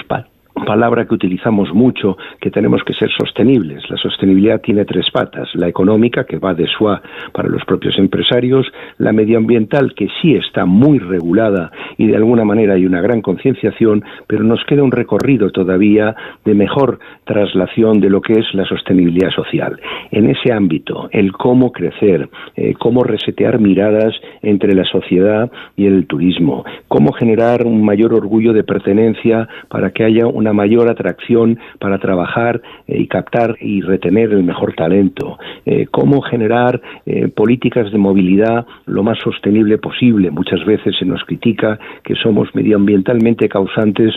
palabra 0.54 1.06
que 1.06 1.14
utilizamos 1.14 1.72
mucho, 1.74 2.16
que 2.40 2.50
tenemos 2.50 2.82
que 2.84 2.94
ser 2.94 3.10
sostenibles. 3.10 3.82
La 3.90 3.96
sostenibilidad 3.96 4.60
tiene 4.60 4.84
tres 4.84 5.06
patas, 5.12 5.48
la 5.54 5.68
económica, 5.68 6.24
que 6.24 6.38
va 6.38 6.54
de 6.54 6.66
suá 6.66 7.02
para 7.32 7.48
los 7.48 7.64
propios 7.64 7.98
empresarios, 7.98 8.66
la 8.98 9.12
medioambiental, 9.12 9.94
que 9.94 10.08
sí 10.20 10.34
está 10.34 10.64
muy 10.64 10.98
regulada 10.98 11.70
y 11.98 12.06
de 12.06 12.16
alguna 12.16 12.44
manera 12.44 12.74
hay 12.74 12.86
una 12.86 13.00
gran 13.00 13.20
concienciación, 13.20 14.04
pero 14.26 14.44
nos 14.44 14.64
queda 14.64 14.82
un 14.82 14.92
recorrido 14.92 15.50
todavía 15.50 16.14
de 16.44 16.54
mejor 16.54 16.98
traslación 17.24 18.00
de 18.00 18.10
lo 18.10 18.20
que 18.20 18.34
es 18.34 18.46
la 18.54 18.64
sostenibilidad 18.64 19.30
social. 19.30 19.80
En 20.10 20.30
ese 20.30 20.52
ámbito, 20.52 21.08
el 21.12 21.32
cómo 21.32 21.72
crecer, 21.72 22.28
eh, 22.56 22.74
cómo 22.78 23.02
resetear 23.02 23.58
miradas 23.58 24.14
entre 24.42 24.74
la 24.74 24.84
sociedad 24.84 25.50
y 25.76 25.86
el 25.86 26.06
turismo, 26.06 26.64
cómo 26.88 27.12
generar 27.12 27.66
un 27.66 27.84
mayor 27.84 28.14
orgullo 28.14 28.52
de 28.52 28.64
pertenencia 28.64 29.48
para 29.68 29.90
que 29.90 30.04
haya 30.04 30.26
una 30.26 30.43
mayor 30.52 30.90
atracción 30.90 31.58
para 31.78 31.98
trabajar 31.98 32.60
eh, 32.86 33.00
y 33.00 33.06
captar 33.06 33.56
y 33.60 33.80
retener 33.80 34.32
el 34.32 34.42
mejor 34.42 34.74
talento, 34.74 35.38
eh, 35.64 35.86
cómo 35.90 36.20
generar 36.22 36.80
eh, 37.06 37.28
políticas 37.28 37.90
de 37.90 37.98
movilidad 37.98 38.66
lo 38.86 39.02
más 39.02 39.18
sostenible 39.18 39.78
posible. 39.78 40.30
Muchas 40.30 40.64
veces 40.64 40.94
se 40.98 41.04
nos 41.04 41.22
critica 41.24 41.78
que 42.02 42.14
somos 42.16 42.54
medioambientalmente 42.54 43.48
causantes 43.48 44.14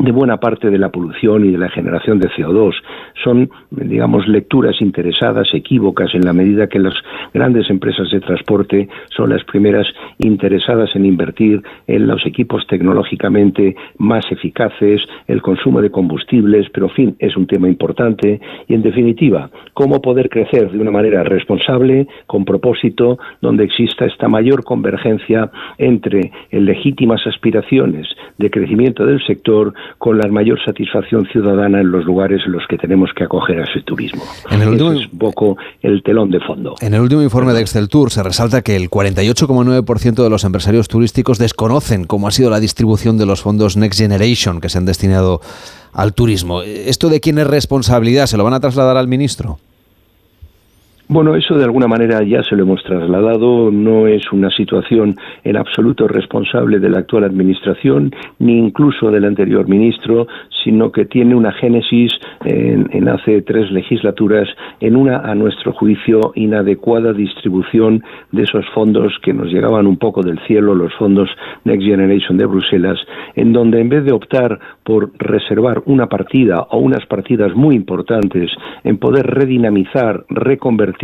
de 0.00 0.12
buena 0.12 0.38
parte 0.38 0.70
de 0.70 0.78
la 0.78 0.90
polución 0.90 1.44
y 1.44 1.52
de 1.52 1.58
la 1.58 1.68
generación 1.68 2.18
de 2.18 2.28
CO2. 2.28 2.74
Son, 3.22 3.50
digamos, 3.70 4.26
lecturas 4.28 4.80
interesadas, 4.80 5.48
equívocas, 5.52 6.14
en 6.14 6.22
la 6.22 6.32
medida 6.32 6.68
que 6.68 6.78
las 6.78 6.94
grandes 7.32 7.68
empresas 7.70 8.10
de 8.10 8.20
transporte 8.20 8.88
son 9.16 9.30
las 9.30 9.44
primeras 9.44 9.86
interesadas 10.18 10.90
en 10.94 11.06
invertir 11.06 11.62
en 11.86 12.06
los 12.06 12.24
equipos 12.26 12.66
tecnológicamente 12.66 13.76
más 13.98 14.24
eficaces, 14.30 15.02
el 15.26 15.42
consumo 15.42 15.80
de 15.80 15.90
combustibles, 15.90 16.68
pero, 16.72 16.86
en 16.86 16.92
fin, 16.92 17.16
es 17.18 17.36
un 17.36 17.46
tema 17.46 17.68
importante. 17.68 18.40
Y, 18.68 18.74
en 18.74 18.82
definitiva, 18.82 19.50
cómo 19.74 20.00
poder 20.00 20.28
crecer 20.28 20.70
de 20.70 20.78
una 20.78 20.90
manera 20.90 21.22
responsable, 21.22 22.06
con 22.26 22.44
propósito, 22.44 23.18
donde 23.40 23.64
exista 23.64 24.06
esta 24.06 24.28
mayor 24.28 24.64
convergencia 24.64 25.50
entre 25.78 26.32
legítimas 26.50 27.26
aspiraciones 27.26 28.06
de 28.38 28.50
crecimiento 28.50 29.06
del 29.06 29.24
sector 29.24 29.72
con 29.98 30.18
la 30.18 30.28
mayor 30.28 30.58
satisfacción 30.64 31.26
ciudadana 31.26 31.80
en 31.80 31.90
los 31.90 32.04
lugares 32.04 32.42
en 32.46 32.52
los 32.52 32.66
que 32.68 32.78
tenemos 32.78 33.10
que 33.14 33.24
acoger 33.24 33.60
a 33.60 33.64
ese 33.64 33.82
turismo. 33.82 34.22
En 34.50 34.62
el 34.62 34.68
último, 34.68 34.92
es 34.92 35.06
un 35.12 35.18
poco 35.18 35.56
el 35.82 36.02
telón 36.02 36.30
de 36.30 36.40
fondo. 36.40 36.74
En 36.80 36.94
el 36.94 37.00
último 37.00 37.22
informe 37.22 37.52
de 37.52 37.60
Excel 37.60 37.88
Tour 37.88 38.10
se 38.10 38.22
resalta 38.22 38.62
que 38.62 38.76
el 38.76 38.90
48,9% 38.90 40.22
de 40.22 40.30
los 40.30 40.44
empresarios 40.44 40.88
turísticos 40.88 41.38
desconocen 41.38 42.04
cómo 42.04 42.28
ha 42.28 42.30
sido 42.30 42.50
la 42.50 42.60
distribución 42.60 43.18
de 43.18 43.26
los 43.26 43.42
fondos 43.42 43.76
Next 43.76 44.00
Generation 44.00 44.60
que 44.60 44.68
se 44.68 44.78
han 44.78 44.86
destinado 44.86 45.40
al 45.92 46.14
turismo. 46.14 46.62
¿Esto 46.62 47.08
de 47.08 47.20
quién 47.20 47.38
es 47.38 47.46
responsabilidad? 47.46 48.26
¿Se 48.26 48.36
lo 48.36 48.44
van 48.44 48.54
a 48.54 48.60
trasladar 48.60 48.96
al 48.96 49.08
ministro? 49.08 49.58
Bueno, 51.08 51.36
eso 51.36 51.54
de 51.54 51.62
alguna 51.62 51.86
manera 51.86 52.20
ya 52.24 52.42
se 52.42 52.56
lo 52.56 52.64
hemos 52.64 52.82
trasladado. 52.82 53.70
No 53.70 54.08
es 54.08 54.32
una 54.32 54.50
situación 54.50 55.14
en 55.44 55.56
absoluto 55.56 56.08
responsable 56.08 56.80
de 56.80 56.90
la 56.90 56.98
actual 56.98 57.22
administración, 57.22 58.10
ni 58.40 58.58
incluso 58.58 59.12
del 59.12 59.24
anterior 59.24 59.68
ministro, 59.68 60.26
sino 60.64 60.90
que 60.90 61.04
tiene 61.04 61.36
una 61.36 61.52
génesis 61.52 62.10
en, 62.44 63.08
hace 63.08 63.42
tres 63.42 63.70
legislaturas 63.70 64.48
en 64.80 64.96
una, 64.96 65.18
a 65.18 65.36
nuestro 65.36 65.72
juicio, 65.72 66.32
inadecuada 66.34 67.12
distribución 67.12 68.02
de 68.32 68.42
esos 68.42 68.66
fondos 68.74 69.16
que 69.22 69.32
nos 69.32 69.46
llegaban 69.46 69.86
un 69.86 69.98
poco 69.98 70.22
del 70.22 70.40
cielo, 70.48 70.74
los 70.74 70.92
fondos 70.94 71.30
Next 71.62 71.86
Generation 71.86 72.36
de 72.36 72.46
Bruselas, 72.46 72.98
en 73.36 73.52
donde 73.52 73.80
en 73.80 73.90
vez 73.90 74.04
de 74.04 74.12
optar 74.12 74.58
por 74.82 75.12
reservar 75.18 75.84
una 75.86 76.08
partida 76.08 76.66
o 76.70 76.78
unas 76.78 77.06
partidas 77.06 77.54
muy 77.54 77.76
importantes 77.76 78.50
en 78.82 78.98
poder 78.98 79.24
redinamizar, 79.24 80.24
reconvertir, 80.30 80.95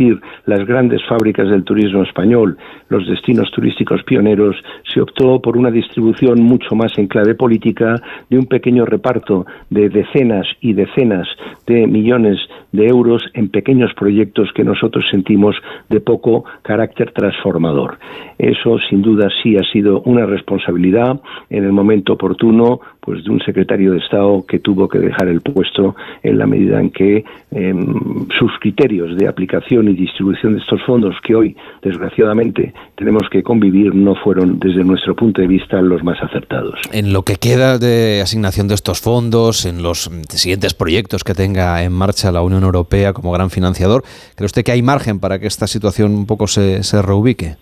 las 0.45 0.65
grandes 0.65 1.01
fábricas 1.07 1.49
del 1.49 1.63
turismo 1.63 2.03
español, 2.03 2.57
los 2.89 3.07
destinos 3.07 3.51
turísticos 3.51 4.03
pioneros, 4.03 4.55
se 4.93 5.01
optó 5.01 5.41
por 5.41 5.57
una 5.57 5.71
distribución 5.71 6.41
mucho 6.41 6.75
más 6.75 6.97
en 6.97 7.07
clave 7.07 7.35
política 7.35 7.95
de 8.29 8.37
un 8.37 8.45
pequeño 8.45 8.85
reparto 8.85 9.45
de 9.69 9.89
decenas 9.89 10.47
y 10.61 10.73
decenas 10.73 11.27
de 11.67 11.87
millones 11.87 12.39
de 12.71 12.87
euros 12.87 13.23
en 13.33 13.49
pequeños 13.49 13.93
proyectos 13.93 14.49
que 14.53 14.63
nosotros 14.63 15.05
sentimos 15.11 15.55
de 15.89 15.99
poco 15.99 16.45
carácter 16.61 17.11
transformador. 17.11 17.99
Eso, 18.37 18.77
sin 18.89 19.01
duda, 19.01 19.29
sí 19.41 19.57
ha 19.57 19.63
sido 19.71 20.01
una 20.01 20.25
responsabilidad 20.25 21.21
en 21.49 21.63
el 21.63 21.71
momento 21.71 22.13
oportuno 22.13 22.79
pues 23.05 23.23
de 23.23 23.31
un 23.31 23.39
secretario 23.41 23.91
de 23.91 23.99
Estado 23.99 24.45
que 24.47 24.59
tuvo 24.59 24.87
que 24.87 24.99
dejar 24.99 25.27
el 25.27 25.41
puesto 25.41 25.95
en 26.21 26.37
la 26.37 26.47
medida 26.47 26.79
en 26.79 26.89
que 26.89 27.25
em, 27.51 28.27
sus 28.39 28.51
criterios 28.61 29.17
de 29.17 29.27
aplicación 29.27 29.89
y 29.89 29.93
distribución 29.93 30.53
de 30.53 30.59
estos 30.59 30.81
fondos 30.85 31.15
que 31.23 31.35
hoy 31.35 31.55
desgraciadamente 31.81 32.73
tenemos 32.95 33.23
que 33.29 33.43
convivir 33.43 33.93
no 33.93 34.15
fueron 34.15 34.59
desde 34.59 34.83
nuestro 34.83 35.15
punto 35.15 35.41
de 35.41 35.47
vista 35.47 35.81
los 35.81 36.03
más 36.03 36.21
acertados. 36.21 36.79
En 36.91 37.11
lo 37.11 37.23
que 37.23 37.35
queda 37.35 37.77
de 37.77 38.21
asignación 38.21 38.67
de 38.67 38.75
estos 38.75 39.01
fondos, 39.01 39.65
en 39.65 39.83
los 39.83 40.09
siguientes 40.29 40.73
proyectos 40.73 41.23
que 41.23 41.33
tenga 41.33 41.83
en 41.83 41.91
marcha 41.91 42.31
la 42.31 42.41
Unión 42.41 42.63
Europea 42.63 43.13
como 43.13 43.31
gran 43.31 43.49
financiador, 43.49 44.03
¿cree 44.35 44.45
usted 44.45 44.63
que 44.63 44.71
hay 44.71 44.81
margen 44.81 45.19
para 45.19 45.39
que 45.39 45.47
esta 45.47 45.67
situación 45.67 46.13
un 46.15 46.25
poco 46.25 46.47
se, 46.47 46.83
se 46.83 47.01
reubique? 47.01 47.55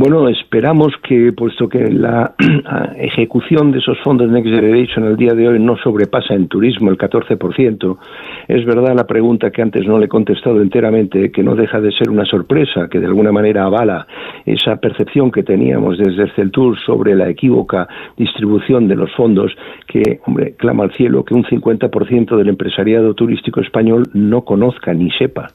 Bueno, 0.00 0.28
esperamos 0.28 0.92
que, 1.02 1.32
puesto 1.32 1.68
que 1.68 1.90
la 1.90 2.32
ejecución 2.98 3.72
de 3.72 3.80
esos 3.80 3.98
fondos 4.04 4.30
Next 4.30 4.48
Generation 4.48 5.04
el 5.06 5.16
día 5.16 5.34
de 5.34 5.48
hoy 5.48 5.58
no 5.58 5.76
sobrepasa 5.76 6.34
en 6.34 6.46
turismo 6.46 6.92
el 6.92 6.96
14%, 6.96 7.98
es 8.46 8.64
verdad 8.64 8.94
la 8.94 9.08
pregunta 9.08 9.50
que 9.50 9.60
antes 9.60 9.84
no 9.88 9.98
le 9.98 10.04
he 10.04 10.08
contestado 10.08 10.62
enteramente, 10.62 11.32
que 11.32 11.42
no 11.42 11.56
deja 11.56 11.80
de 11.80 11.90
ser 11.90 12.10
una 12.10 12.24
sorpresa, 12.24 12.86
que 12.88 13.00
de 13.00 13.06
alguna 13.06 13.32
manera 13.32 13.64
avala 13.64 14.06
esa 14.46 14.76
percepción 14.76 15.32
que 15.32 15.42
teníamos 15.42 15.98
desde 15.98 16.22
el 16.22 16.32
CELTUR 16.36 16.78
sobre 16.78 17.16
la 17.16 17.28
equívoca 17.28 17.88
distribución 18.16 18.86
de 18.86 18.94
los 18.94 19.12
fondos, 19.16 19.50
que, 19.88 20.20
hombre, 20.26 20.54
clama 20.56 20.84
al 20.84 20.92
cielo 20.92 21.24
que 21.24 21.34
un 21.34 21.42
50% 21.42 22.36
del 22.36 22.50
empresariado 22.50 23.14
turístico 23.14 23.60
español 23.60 24.04
no 24.14 24.42
conozca 24.42 24.94
ni 24.94 25.10
sepa 25.10 25.48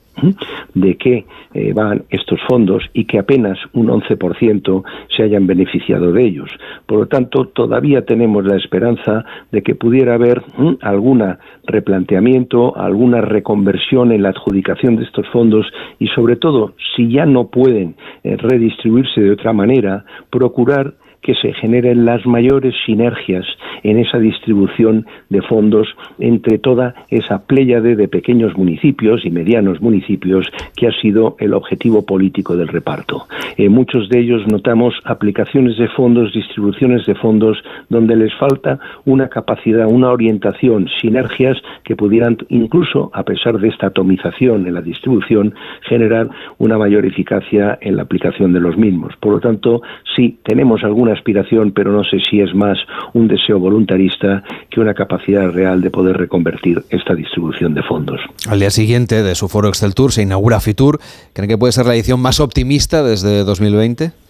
de 0.74 0.96
qué 0.96 1.26
eh, 1.54 1.74
van 1.74 2.04
estos 2.10 2.40
fondos 2.48 2.84
y 2.94 3.06
que 3.06 3.20
apenas 3.20 3.58
un 3.74 3.88
11% 3.88 4.84
se 5.16 5.24
hayan 5.24 5.48
beneficiado 5.48 6.12
de 6.12 6.26
ellos. 6.26 6.50
Por 6.86 7.00
lo 7.00 7.08
tanto, 7.08 7.46
todavía 7.48 8.06
tenemos 8.06 8.46
la 8.46 8.58
esperanza 8.58 9.26
de 9.52 9.62
que 9.62 9.76
pudiera 9.76 10.16
haber 10.16 10.42
algún 10.82 11.24
replanteamiento, 11.66 12.78
alguna 12.78 13.22
reconversión 13.22 14.12
en 14.12 14.24
la 14.24 14.30
adjudicación 14.30 14.96
de 14.96 15.04
estos 15.04 15.28
fondos 15.30 15.66
y, 16.00 16.08
sobre 16.08 16.36
todo, 16.36 16.74
si 16.96 17.10
ya 17.10 17.26
no 17.26 17.48
pueden 17.48 17.96
eh, 18.24 18.36
redistribuirse 18.38 19.22
de 19.22 19.32
otra 19.32 19.54
manera, 19.54 20.06
procurar 20.30 20.96
que 21.24 21.34
se 21.36 21.54
generen 21.54 22.06
las 22.06 22.26
mayores 22.26 22.76
sinergias 22.86 23.46
en 23.82 23.98
esa 23.98 24.20
distribución 24.20 25.06
de 25.30 25.42
fondos 25.42 25.88
entre 26.20 26.60
toda 26.60 26.94
esa 27.10 27.46
pléyade 27.46 27.96
de 27.96 28.08
pequeños 28.08 28.56
municipios 28.58 29.26
y 29.26 29.30
medianos 29.30 29.82
municipios 29.82 30.46
que 30.76 30.88
ha 30.88 30.92
sido 31.02 31.36
el 31.40 31.54
objetivo 31.54 32.06
político 32.06 32.56
del 32.56 32.68
reparto. 32.68 33.26
En 33.58 33.72
muchos 33.72 34.10
de 34.10 34.20
ellos 34.20 34.42
notamos 34.48 34.94
aplicaciones 35.06 35.78
de 35.78 35.88
fondos, 35.90 36.34
distribuciones 36.34 37.06
de 37.06 37.16
fondos, 37.16 37.58
donde 37.90 38.16
les 38.16 38.34
falta 38.36 38.80
una 39.06 39.30
capacidad, 39.30 39.88
una 39.88 40.12
orientación, 40.12 40.88
sinergias 41.02 41.58
que 41.84 41.96
pudieran 41.96 42.38
incluso, 42.50 43.12
a 43.14 43.24
pesar 43.24 43.60
de 43.60 43.70
esta 43.70 43.88
atomización 43.88 44.68
en 44.68 44.74
la 44.74 44.82
distribución, 44.82 45.54
generar 45.88 46.30
una 46.58 46.78
mayor 46.78 47.06
eficacia 47.06 47.78
en 47.82 47.96
la 47.96 48.04
aplicación 48.04 48.54
de 48.54 48.60
los 48.60 48.78
mismos. 48.78 49.14
Por 49.20 49.34
lo 49.34 49.40
tanto, 49.40 49.82
sí, 50.16 50.40
tenemos 50.44 50.84
aspiración, 51.14 51.72
pero 51.72 51.92
no 51.92 52.04
sé 52.04 52.18
si 52.30 52.42
es 52.42 52.54
más 52.54 52.78
un 53.14 53.28
deseo 53.28 53.60
voluntarista 53.60 54.44
que 54.70 54.80
una 54.80 54.94
capacidad 54.94 55.50
real 55.52 55.82
de 55.82 55.90
poder 55.90 56.18
reconvertir 56.18 56.84
esta 56.90 57.16
distribución 57.16 57.74
de 57.74 57.84
fondos. 57.84 58.20
Al 58.48 58.60
día 58.60 58.70
siguiente 58.70 59.24
de 59.24 59.36
su 59.36 59.48
foro 59.48 59.68
Excel 59.68 59.96
Tour 59.96 60.12
se 60.12 60.24
inaugura 60.24 60.60
Fitur. 60.60 61.00
¿Creen 61.34 61.50
que 61.50 61.58
puede 61.58 61.72
ser 61.72 61.86
la 61.86 61.96
edición 61.96 62.20
más 62.20 62.40
optimista 62.40 63.04
desde 63.04 63.44
2020? 63.44 64.23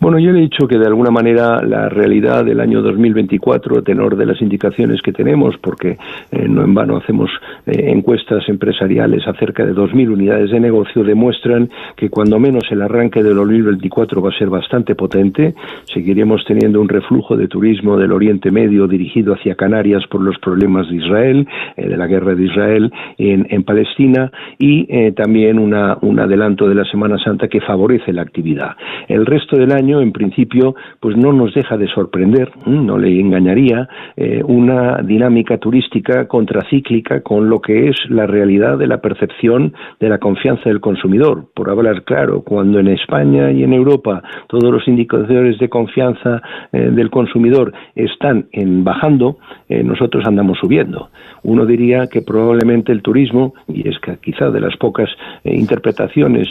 Bueno, 0.00 0.18
yo 0.18 0.32
le 0.32 0.40
he 0.40 0.42
dicho 0.42 0.66
que 0.66 0.78
de 0.78 0.86
alguna 0.86 1.10
manera 1.10 1.62
la 1.62 1.88
realidad 1.88 2.44
del 2.44 2.60
año 2.60 2.82
2024, 2.82 3.82
tenor 3.82 4.16
de 4.16 4.26
las 4.26 4.40
indicaciones 4.42 5.00
que 5.02 5.12
tenemos, 5.12 5.56
porque 5.58 5.96
eh, 6.32 6.48
no 6.48 6.62
en 6.62 6.74
vano 6.74 6.96
hacemos 6.96 7.30
eh, 7.66 7.90
encuestas 7.90 8.48
empresariales 8.48 9.26
acerca 9.26 9.64
de 9.64 9.72
2.000 9.72 10.12
unidades 10.12 10.50
de 10.50 10.60
negocio, 10.60 11.04
demuestran 11.04 11.70
que 11.96 12.10
cuando 12.10 12.38
menos 12.38 12.64
el 12.70 12.82
arranque 12.82 13.22
del 13.22 13.36
2024 13.36 14.20
va 14.20 14.30
a 14.30 14.38
ser 14.38 14.50
bastante 14.50 14.94
potente. 14.94 15.54
Seguiremos 15.92 16.44
teniendo 16.44 16.80
un 16.80 16.88
reflujo 16.88 17.36
de 17.36 17.48
turismo 17.48 17.96
del 17.96 18.12
Oriente 18.12 18.50
Medio 18.50 18.86
dirigido 18.86 19.34
hacia 19.34 19.54
Canarias 19.54 20.02
por 20.10 20.20
los 20.20 20.38
problemas 20.38 20.88
de 20.88 20.96
Israel, 20.96 21.48
eh, 21.76 21.88
de 21.88 21.96
la 21.96 22.06
guerra 22.06 22.34
de 22.34 22.44
Israel 22.44 22.92
en, 23.18 23.46
en 23.48 23.62
Palestina 23.62 24.30
y 24.58 24.84
también 25.12 25.58
una, 25.58 25.98
un 26.00 26.18
adelanto 26.18 26.68
de 26.68 26.74
la 26.74 26.84
Semana 26.84 27.18
Santa 27.18 27.48
que 27.48 27.60
favorece 27.60 28.12
la 28.12 28.22
actividad. 28.22 28.76
El 29.08 29.26
resto 29.26 29.56
del 29.56 29.72
año 29.72 29.83
en 29.88 30.12
principio, 30.12 30.74
pues 31.00 31.16
no 31.16 31.32
nos 31.32 31.54
deja 31.54 31.76
de 31.76 31.86
sorprender, 31.88 32.50
no 32.66 32.98
le 32.98 33.20
engañaría, 33.20 33.88
eh, 34.16 34.42
una 34.46 34.98
dinámica 35.02 35.58
turística 35.58 36.26
contracíclica 36.26 37.20
con 37.20 37.48
lo 37.48 37.60
que 37.60 37.88
es 37.88 37.96
la 38.08 38.26
realidad 38.26 38.78
de 38.78 38.86
la 38.86 38.98
percepción 38.98 39.74
de 40.00 40.08
la 40.08 40.18
confianza 40.18 40.68
del 40.68 40.80
consumidor. 40.80 41.46
Por 41.54 41.70
hablar 41.70 42.04
claro, 42.04 42.42
cuando 42.42 42.78
en 42.80 42.88
España 42.88 43.50
y 43.52 43.62
en 43.62 43.72
Europa 43.72 44.22
todos 44.48 44.72
los 44.72 44.86
indicadores 44.88 45.58
de 45.58 45.68
confianza 45.68 46.42
eh, 46.72 46.90
del 46.90 47.10
consumidor 47.10 47.72
están 47.94 48.46
en 48.52 48.84
bajando, 48.84 49.38
eh, 49.68 49.82
nosotros 49.82 50.24
andamos 50.26 50.58
subiendo. 50.58 51.10
Uno 51.42 51.66
diría 51.66 52.06
que 52.06 52.22
probablemente 52.22 52.90
el 52.90 53.02
turismo, 53.02 53.54
y 53.68 53.88
es 53.88 53.98
que 53.98 54.16
quizá 54.16 54.50
de 54.50 54.60
las 54.60 54.76
pocas 54.76 55.10
interpretaciones 55.44 56.48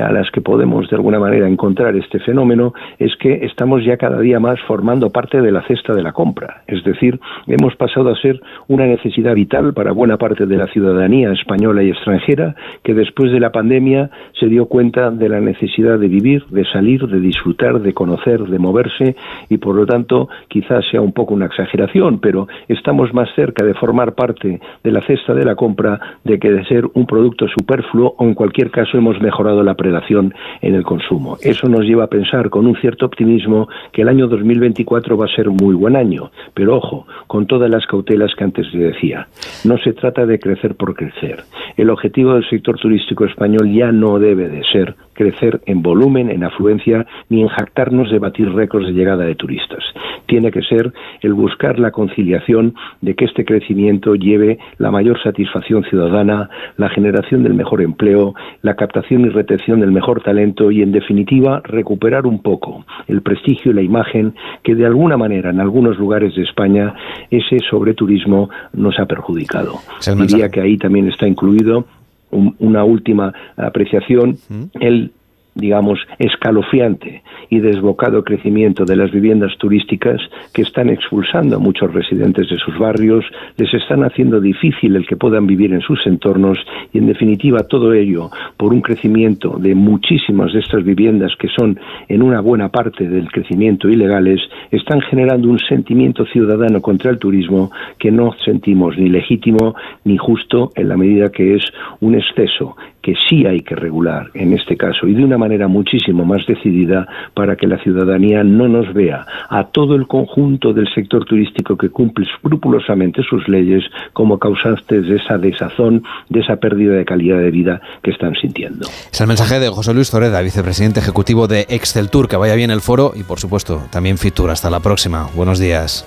a 0.00 0.10
las 0.10 0.30
que 0.32 0.40
podemos 0.40 0.88
de 0.90 0.96
alguna 0.96 1.20
manera 1.20 1.48
encontrar 1.48 1.94
este 1.96 2.18
fenómeno, 2.20 2.71
es 2.98 3.14
que 3.16 3.44
estamos 3.44 3.84
ya 3.84 3.96
cada 3.96 4.20
día 4.20 4.40
más 4.40 4.60
formando 4.66 5.10
parte 5.10 5.40
de 5.40 5.52
la 5.52 5.62
cesta 5.62 5.92
de 5.92 6.02
la 6.02 6.12
compra. 6.12 6.62
Es 6.66 6.82
decir, 6.84 7.18
hemos 7.46 7.76
pasado 7.76 8.10
a 8.10 8.16
ser 8.16 8.40
una 8.68 8.86
necesidad 8.86 9.34
vital 9.34 9.72
para 9.74 9.92
buena 9.92 10.16
parte 10.16 10.46
de 10.46 10.56
la 10.56 10.66
ciudadanía 10.66 11.32
española 11.32 11.82
y 11.82 11.90
extranjera 11.90 12.54
que 12.82 12.94
después 12.94 13.32
de 13.32 13.40
la 13.40 13.52
pandemia 13.52 14.10
se 14.38 14.46
dio 14.46 14.66
cuenta 14.66 15.10
de 15.10 15.28
la 15.28 15.40
necesidad 15.40 15.98
de 15.98 16.08
vivir, 16.08 16.44
de 16.46 16.64
salir, 16.66 17.06
de 17.06 17.20
disfrutar, 17.20 17.80
de 17.80 17.92
conocer, 17.92 18.40
de 18.40 18.58
moverse 18.58 19.16
y 19.48 19.58
por 19.58 19.74
lo 19.74 19.86
tanto 19.86 20.28
quizás 20.48 20.84
sea 20.90 21.00
un 21.00 21.12
poco 21.12 21.34
una 21.34 21.46
exageración, 21.46 22.18
pero 22.20 22.48
estamos 22.68 23.12
más 23.14 23.28
cerca 23.34 23.64
de 23.64 23.74
formar 23.74 24.14
parte 24.14 24.60
de 24.82 24.92
la 24.92 25.00
cesta 25.02 25.34
de 25.34 25.44
la 25.44 25.54
compra 25.54 26.00
de 26.24 26.38
que 26.38 26.50
de 26.50 26.64
ser 26.64 26.84
un 26.94 27.06
producto 27.06 27.46
superfluo 27.48 28.14
o 28.18 28.24
en 28.24 28.34
cualquier 28.34 28.70
caso 28.70 28.96
hemos 28.96 29.20
mejorado 29.20 29.62
la 29.62 29.74
predación 29.74 30.34
en 30.60 30.74
el 30.74 30.84
consumo. 30.84 31.36
Eso 31.42 31.68
nos 31.68 31.84
lleva 31.84 32.04
a 32.04 32.08
pensar 32.08 32.50
con 32.50 32.61
un 32.66 32.76
cierto 32.76 33.06
optimismo 33.06 33.68
que 33.92 34.02
el 34.02 34.08
año 34.08 34.28
2024 34.28 35.16
va 35.16 35.26
a 35.26 35.34
ser 35.34 35.48
muy 35.50 35.74
buen 35.74 35.96
año, 35.96 36.30
pero 36.54 36.76
ojo, 36.76 37.06
con 37.26 37.46
todas 37.46 37.70
las 37.70 37.86
cautelas 37.86 38.34
que 38.36 38.44
antes 38.44 38.72
le 38.72 38.84
decía. 38.84 39.28
No 39.64 39.78
se 39.78 39.92
trata 39.92 40.26
de 40.26 40.38
crecer 40.38 40.74
por 40.74 40.94
crecer. 40.94 41.44
El 41.76 41.90
objetivo 41.90 42.34
del 42.34 42.48
sector 42.48 42.78
turístico 42.78 43.24
español 43.24 43.72
ya 43.72 43.92
no 43.92 44.18
debe 44.18 44.48
de 44.48 44.62
ser 44.64 44.94
crecer 45.22 45.60
en 45.66 45.82
volumen, 45.82 46.30
en 46.30 46.42
afluencia, 46.42 47.06
ni 47.28 47.42
en 47.42 47.48
jactarnos 47.48 48.10
de 48.10 48.18
batir 48.18 48.52
récords 48.52 48.86
de 48.86 48.92
llegada 48.92 49.24
de 49.24 49.36
turistas. 49.36 49.84
Tiene 50.26 50.50
que 50.50 50.62
ser 50.62 50.92
el 51.20 51.34
buscar 51.34 51.78
la 51.78 51.92
conciliación 51.92 52.74
de 53.00 53.14
que 53.14 53.26
este 53.26 53.44
crecimiento 53.44 54.16
lleve 54.16 54.58
la 54.78 54.90
mayor 54.90 55.22
satisfacción 55.22 55.84
ciudadana, 55.84 56.50
la 56.76 56.88
generación 56.88 57.44
del 57.44 57.54
mejor 57.54 57.82
empleo, 57.82 58.34
la 58.62 58.74
captación 58.74 59.22
y 59.22 59.28
retención 59.28 59.80
del 59.80 59.92
mejor 59.92 60.22
talento 60.22 60.70
y, 60.70 60.82
en 60.82 60.90
definitiva, 60.90 61.60
recuperar 61.64 62.26
un 62.26 62.42
poco 62.42 62.84
el 63.06 63.22
prestigio 63.22 63.70
y 63.70 63.74
la 63.74 63.82
imagen 63.82 64.34
que, 64.64 64.74
de 64.74 64.86
alguna 64.86 65.16
manera, 65.16 65.50
en 65.50 65.60
algunos 65.60 65.98
lugares 65.98 66.34
de 66.34 66.42
España, 66.42 66.94
ese 67.30 67.58
sobreturismo 67.70 68.50
nos 68.72 68.98
ha 68.98 69.06
perjudicado. 69.06 69.74
Diría 70.16 70.48
que 70.48 70.60
ahí 70.60 70.76
también 70.76 71.08
está 71.08 71.28
incluido 71.28 71.86
una 72.32 72.84
última 72.84 73.32
apreciación, 73.56 74.36
el 74.80 75.12
digamos, 75.54 75.98
escalofriante 76.18 77.22
y 77.50 77.60
desbocado 77.60 78.24
crecimiento 78.24 78.84
de 78.84 78.96
las 78.96 79.10
viviendas 79.10 79.52
turísticas 79.58 80.20
que 80.54 80.62
están 80.62 80.88
expulsando 80.88 81.56
a 81.56 81.58
muchos 81.58 81.92
residentes 81.92 82.48
de 82.48 82.56
sus 82.56 82.78
barrios, 82.78 83.24
les 83.56 83.72
están 83.74 84.04
haciendo 84.04 84.40
difícil 84.40 84.96
el 84.96 85.06
que 85.06 85.16
puedan 85.16 85.46
vivir 85.46 85.72
en 85.72 85.80
sus 85.80 86.06
entornos 86.06 86.58
y, 86.92 86.98
en 86.98 87.06
definitiva, 87.06 87.64
todo 87.64 87.92
ello 87.92 88.30
por 88.56 88.72
un 88.72 88.80
crecimiento 88.80 89.58
de 89.58 89.74
muchísimas 89.74 90.52
de 90.52 90.60
estas 90.60 90.84
viviendas 90.84 91.32
que 91.38 91.48
son 91.48 91.78
en 92.08 92.22
una 92.22 92.40
buena 92.40 92.70
parte 92.70 93.08
del 93.08 93.30
crecimiento 93.30 93.88
ilegales, 93.88 94.40
están 94.70 95.00
generando 95.02 95.48
un 95.48 95.58
sentimiento 95.58 96.24
ciudadano 96.26 96.80
contra 96.80 97.10
el 97.10 97.18
turismo 97.18 97.70
que 97.98 98.10
no 98.10 98.32
sentimos 98.44 98.96
ni 98.96 99.08
legítimo 99.08 99.74
ni 100.04 100.16
justo 100.16 100.70
en 100.74 100.88
la 100.88 100.96
medida 100.96 101.30
que 101.30 101.56
es 101.56 101.64
un 102.00 102.14
exceso 102.14 102.76
que 103.02 103.14
sí 103.28 103.44
hay 103.46 103.62
que 103.62 103.74
regular 103.74 104.30
en 104.34 104.52
este 104.52 104.76
caso. 104.76 105.06
Y 105.06 105.14
de 105.14 105.24
una 105.24 105.36
manera 105.42 105.68
muchísimo 105.68 106.24
más 106.24 106.46
decidida 106.46 107.06
para 107.34 107.56
que 107.56 107.66
la 107.66 107.78
ciudadanía 107.78 108.44
no 108.44 108.68
nos 108.68 108.92
vea 108.94 109.26
a 109.48 109.64
todo 109.64 109.96
el 109.96 110.06
conjunto 110.06 110.72
del 110.72 110.88
sector 110.94 111.24
turístico 111.24 111.76
que 111.76 111.90
cumple 111.90 112.26
escrupulosamente 112.26 113.22
sus 113.28 113.48
leyes 113.48 113.82
como 114.12 114.38
causantes 114.38 115.06
de 115.08 115.16
esa 115.16 115.38
desazón, 115.38 116.04
de 116.28 116.40
esa 116.40 116.56
pérdida 116.56 116.94
de 116.94 117.04
calidad 117.04 117.38
de 117.38 117.50
vida 117.50 117.80
que 118.02 118.12
están 118.12 118.34
sintiendo. 118.40 118.86
Es 119.12 119.20
el 119.20 119.26
mensaje 119.26 119.58
de 119.58 119.68
José 119.68 119.92
Luis 119.94 120.10
Zoreda, 120.10 120.40
vicepresidente 120.40 121.00
ejecutivo 121.00 121.48
de 121.48 121.66
Excel 121.68 122.08
Tour. 122.10 122.28
Que 122.28 122.36
vaya 122.36 122.54
bien 122.54 122.70
el 122.70 122.80
foro 122.80 123.12
y, 123.14 123.24
por 123.24 123.40
supuesto, 123.40 123.82
también 123.90 124.18
Fitur. 124.18 124.50
Hasta 124.50 124.70
la 124.70 124.80
próxima. 124.80 125.28
Buenos 125.34 125.58
días. 125.58 126.06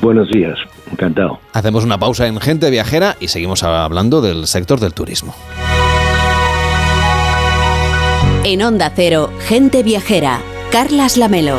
Buenos 0.00 0.28
días, 0.30 0.58
encantado. 0.90 1.38
Hacemos 1.52 1.84
una 1.84 1.98
pausa 1.98 2.26
en 2.26 2.38
Gente 2.40 2.70
Viajera 2.70 3.16
y 3.20 3.28
seguimos 3.28 3.62
hablando 3.62 4.20
del 4.20 4.46
sector 4.46 4.78
del 4.78 4.92
turismo. 4.92 5.34
En 8.48 8.62
Onda 8.62 8.92
Cero, 8.94 9.32
Gente 9.40 9.82
Viajera, 9.82 10.40
Carlas 10.70 11.16
Lamelo. 11.16 11.58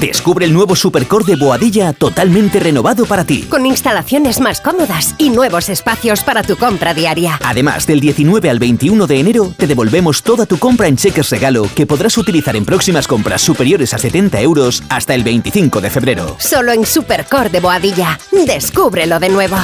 Descubre 0.00 0.46
el 0.46 0.52
nuevo 0.52 0.74
Supercore 0.74 1.24
de 1.24 1.36
Boadilla 1.36 1.92
totalmente 1.92 2.58
renovado 2.58 3.04
para 3.06 3.24
ti. 3.24 3.42
Con 3.42 3.66
instalaciones 3.66 4.40
más 4.40 4.60
cómodas 4.60 5.14
y 5.18 5.30
nuevos 5.30 5.68
espacios 5.68 6.22
para 6.22 6.42
tu 6.42 6.56
compra 6.56 6.94
diaria. 6.94 7.38
Además, 7.44 7.86
del 7.86 8.00
19 8.00 8.50
al 8.50 8.58
21 8.58 9.06
de 9.06 9.20
enero 9.20 9.54
te 9.56 9.66
devolvemos 9.66 10.22
toda 10.22 10.46
tu 10.46 10.58
compra 10.58 10.88
en 10.88 10.96
cheques 10.96 11.30
regalo 11.30 11.68
que 11.74 11.86
podrás 11.86 12.16
utilizar 12.18 12.56
en 12.56 12.64
próximas 12.64 13.06
compras 13.06 13.42
superiores 13.42 13.92
a 13.94 13.98
70 13.98 14.40
euros 14.40 14.82
hasta 14.88 15.14
el 15.14 15.24
25 15.24 15.80
de 15.80 15.90
febrero. 15.90 16.36
Solo 16.38 16.72
en 16.72 16.86
Supercore 16.86 17.50
de 17.50 17.60
Boadilla. 17.60 18.18
Descúbrelo 18.30 19.20
de 19.20 19.28
nuevo. 19.28 19.56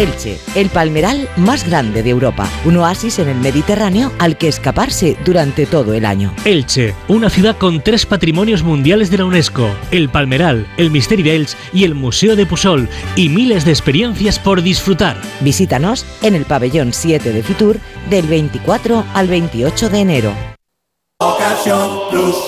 Elche, 0.00 0.38
el 0.54 0.70
palmeral 0.70 1.28
más 1.36 1.68
grande 1.68 2.02
de 2.02 2.08
Europa, 2.08 2.48
un 2.64 2.78
oasis 2.78 3.18
en 3.18 3.28
el 3.28 3.36
Mediterráneo 3.36 4.10
al 4.18 4.38
que 4.38 4.48
escaparse 4.48 5.18
durante 5.26 5.66
todo 5.66 5.92
el 5.92 6.06
año. 6.06 6.34
Elche, 6.46 6.94
una 7.08 7.28
ciudad 7.28 7.58
con 7.58 7.82
tres 7.82 8.06
patrimonios 8.06 8.62
mundiales 8.62 9.10
de 9.10 9.18
la 9.18 9.26
UNESCO, 9.26 9.68
el 9.90 10.08
Palmeral, 10.08 10.66
el 10.78 10.90
Misteri 10.90 11.22
de 11.22 11.36
Elche 11.36 11.54
y 11.74 11.84
el 11.84 11.94
Museo 11.94 12.34
de 12.34 12.46
Pusol, 12.46 12.88
y 13.14 13.28
miles 13.28 13.66
de 13.66 13.72
experiencias 13.72 14.38
por 14.38 14.62
disfrutar. 14.62 15.20
Visítanos 15.40 16.06
en 16.22 16.34
el 16.34 16.46
pabellón 16.46 16.94
7 16.94 17.30
de 17.30 17.42
Fitur 17.42 17.78
del 18.08 18.26
24 18.26 19.04
al 19.12 19.28
28 19.28 19.90
de 19.90 19.98
enero. 19.98 20.32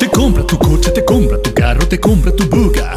Te 0.01 0.09
compra 0.09 0.47
tu 0.47 0.57
coche, 0.57 0.91
te 0.91 1.05
compra 1.05 1.37
tu 1.43 1.53
carro, 1.53 1.87
te 1.87 2.01
compra 2.01 2.35
tu 2.35 2.49
buga. 2.49 2.97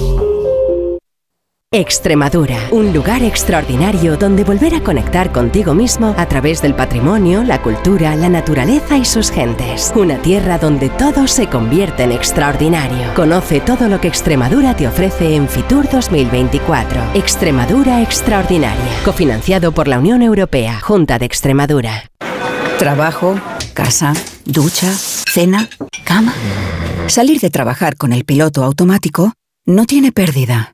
Extremadura, 1.73 2.57
un 2.71 2.91
lugar 2.91 3.23
extraordinario 3.23 4.17
donde 4.17 4.43
volver 4.43 4.75
a 4.75 4.83
conectar 4.83 5.31
contigo 5.31 5.73
mismo 5.73 6.13
a 6.17 6.25
través 6.27 6.61
del 6.61 6.75
patrimonio, 6.75 7.45
la 7.45 7.61
cultura, 7.61 8.13
la 8.17 8.27
naturaleza 8.27 8.97
y 8.97 9.05
sus 9.05 9.31
gentes. 9.31 9.93
Una 9.95 10.21
tierra 10.21 10.57
donde 10.57 10.89
todo 10.89 11.27
se 11.27 11.47
convierte 11.47 12.03
en 12.03 12.11
extraordinario. 12.11 13.13
Conoce 13.15 13.61
todo 13.61 13.87
lo 13.87 14.01
que 14.01 14.09
Extremadura 14.09 14.75
te 14.75 14.85
ofrece 14.85 15.33
en 15.33 15.47
Fitur 15.47 15.87
2024. 15.89 17.13
Extremadura 17.13 18.01
Extraordinaria, 18.01 18.91
cofinanciado 19.05 19.71
por 19.71 19.87
la 19.87 19.97
Unión 19.97 20.21
Europea, 20.21 20.77
Junta 20.81 21.19
de 21.19 21.25
Extremadura. 21.25 22.03
Trabajo, 22.79 23.39
casa, 23.73 24.11
ducha, 24.43 24.91
cena, 24.91 25.69
cama. 26.03 26.33
Salir 27.07 27.39
de 27.39 27.49
trabajar 27.49 27.95
con 27.95 28.11
el 28.11 28.25
piloto 28.25 28.65
automático 28.65 29.31
no 29.65 29.85
tiene 29.85 30.11
pérdida, 30.11 30.73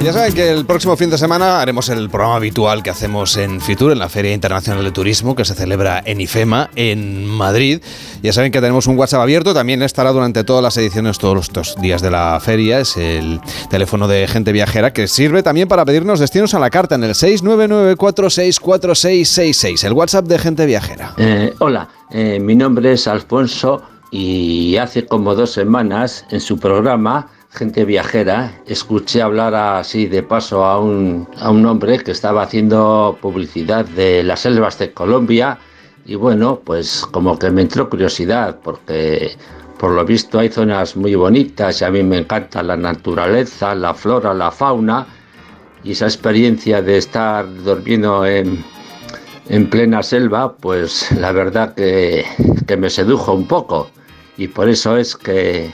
Ya 0.00 0.12
saben 0.12 0.32
que 0.32 0.48
el 0.48 0.64
próximo 0.64 0.96
fin 0.96 1.10
de 1.10 1.18
semana 1.18 1.60
haremos 1.60 1.88
el 1.88 2.08
programa 2.08 2.36
habitual 2.36 2.84
que 2.84 2.90
hacemos 2.90 3.36
en 3.36 3.60
Fitur, 3.60 3.90
en 3.90 3.98
la 3.98 4.08
Feria 4.08 4.32
Internacional 4.32 4.84
de 4.84 4.92
Turismo, 4.92 5.34
que 5.34 5.44
se 5.44 5.56
celebra 5.56 6.00
en 6.04 6.20
IFEMA, 6.20 6.70
en 6.76 7.26
Madrid. 7.26 7.82
Ya 8.22 8.32
saben 8.32 8.52
que 8.52 8.60
tenemos 8.60 8.86
un 8.86 8.96
WhatsApp 8.96 9.22
abierto, 9.22 9.54
también 9.54 9.82
estará 9.82 10.12
durante 10.12 10.44
todas 10.44 10.62
las 10.62 10.76
ediciones, 10.76 11.18
todos 11.18 11.50
los 11.52 11.74
días 11.80 12.00
de 12.00 12.12
la 12.12 12.38
feria. 12.40 12.78
Es 12.78 12.96
el 12.96 13.40
teléfono 13.70 14.06
de 14.06 14.28
gente 14.28 14.52
viajera 14.52 14.92
que 14.92 15.08
sirve 15.08 15.42
también 15.42 15.66
para 15.66 15.84
pedirnos 15.84 16.20
destinos 16.20 16.54
a 16.54 16.60
la 16.60 16.70
carta 16.70 16.94
en 16.94 17.02
el 17.02 17.14
699464666, 17.14 19.84
el 19.84 19.94
WhatsApp 19.94 20.26
de 20.26 20.38
gente 20.38 20.64
viajera. 20.64 21.14
Eh, 21.16 21.54
hola, 21.58 21.88
eh, 22.10 22.38
mi 22.38 22.54
nombre 22.54 22.92
es 22.92 23.08
Alfonso 23.08 23.82
y 24.12 24.76
hace 24.76 25.06
como 25.06 25.34
dos 25.34 25.50
semanas 25.50 26.24
en 26.30 26.40
su 26.40 26.56
programa 26.56 27.32
Gente 27.58 27.84
Viajera 27.84 28.52
escuché 28.66 29.20
hablar 29.20 29.52
así 29.52 30.06
de 30.06 30.22
paso 30.22 30.64
a 30.64 30.78
un, 30.78 31.26
a 31.40 31.50
un 31.50 31.66
hombre 31.66 31.98
que 31.98 32.12
estaba 32.12 32.42
haciendo 32.42 33.18
publicidad 33.20 33.84
de 33.84 34.22
las 34.22 34.40
selvas 34.40 34.78
de 34.78 34.92
Colombia 34.92 35.58
y 36.06 36.14
bueno, 36.14 36.60
pues 36.64 37.04
como 37.10 37.36
que 37.36 37.50
me 37.50 37.62
entró 37.62 37.90
curiosidad 37.90 38.60
porque 38.62 39.32
por 39.76 39.90
lo 39.90 40.04
visto 40.04 40.38
hay 40.38 40.50
zonas 40.50 40.94
muy 40.96 41.16
bonitas 41.16 41.80
y 41.80 41.84
a 41.84 41.90
mí 41.90 42.04
me 42.04 42.18
encanta 42.18 42.62
la 42.62 42.76
naturaleza, 42.76 43.74
la 43.74 43.92
flora, 43.92 44.32
la 44.34 44.52
fauna 44.52 45.08
y 45.82 45.90
esa 45.90 46.04
experiencia 46.04 46.80
de 46.80 46.98
estar 46.98 47.44
durmiendo 47.64 48.24
en, 48.24 48.64
en 49.48 49.68
plena 49.68 50.04
selva, 50.04 50.54
pues 50.54 51.10
la 51.10 51.32
verdad 51.32 51.74
que, 51.74 52.24
que 52.68 52.76
me 52.76 52.88
sedujo 52.88 53.32
un 53.32 53.48
poco 53.48 53.90
y 54.36 54.46
por 54.46 54.68
eso 54.68 54.96
es 54.96 55.16
que, 55.16 55.72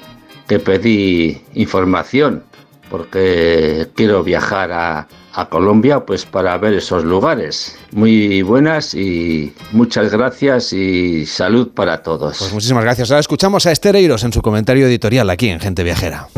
que 0.49 0.59
pedí 0.59 1.41
información 1.55 2.43
porque 2.91 3.89
quiero 3.95 4.23
viajar 4.23 4.71
a, 4.73 5.09
a 5.33 5.49
Colombia 5.49 6.01
pues 6.01 6.25
para 6.27 6.57
ver 6.59 6.75
esos 6.75 7.03
lugares. 7.05 7.77
Muy 7.93 8.43
buenas 8.43 8.95
y 8.95 9.53
muchas 9.73 10.13
gracias 10.13 10.73
y 10.73 11.27
salud 11.27 11.71
para 11.75 12.03
todos. 12.03 12.39
Pues 12.39 12.53
muchísimas 12.53 12.85
gracias. 12.85 13.11
Ahora 13.11 13.21
escuchamos 13.21 13.67
a 13.67 13.73
Esther 13.73 13.97
Eiros 13.97 14.23
en 14.25 14.33
su 14.33 14.43
comentario 14.43 14.87
editorial 14.87 15.29
aquí 15.31 15.49
en 15.49 15.61
Gente 15.61 15.83
Viajera. 15.83 16.29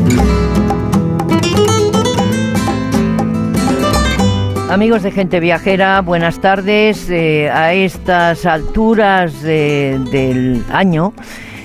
Amigos 4.69 5.01
de 5.03 5.11
Gente 5.11 5.39
Viajera, 5.39 6.01
buenas 6.01 6.39
tardes. 6.39 7.09
Eh, 7.09 7.49
a 7.49 7.73
estas 7.73 8.45
alturas 8.45 9.41
de- 9.41 9.97
del 10.11 10.63
año, 10.71 11.13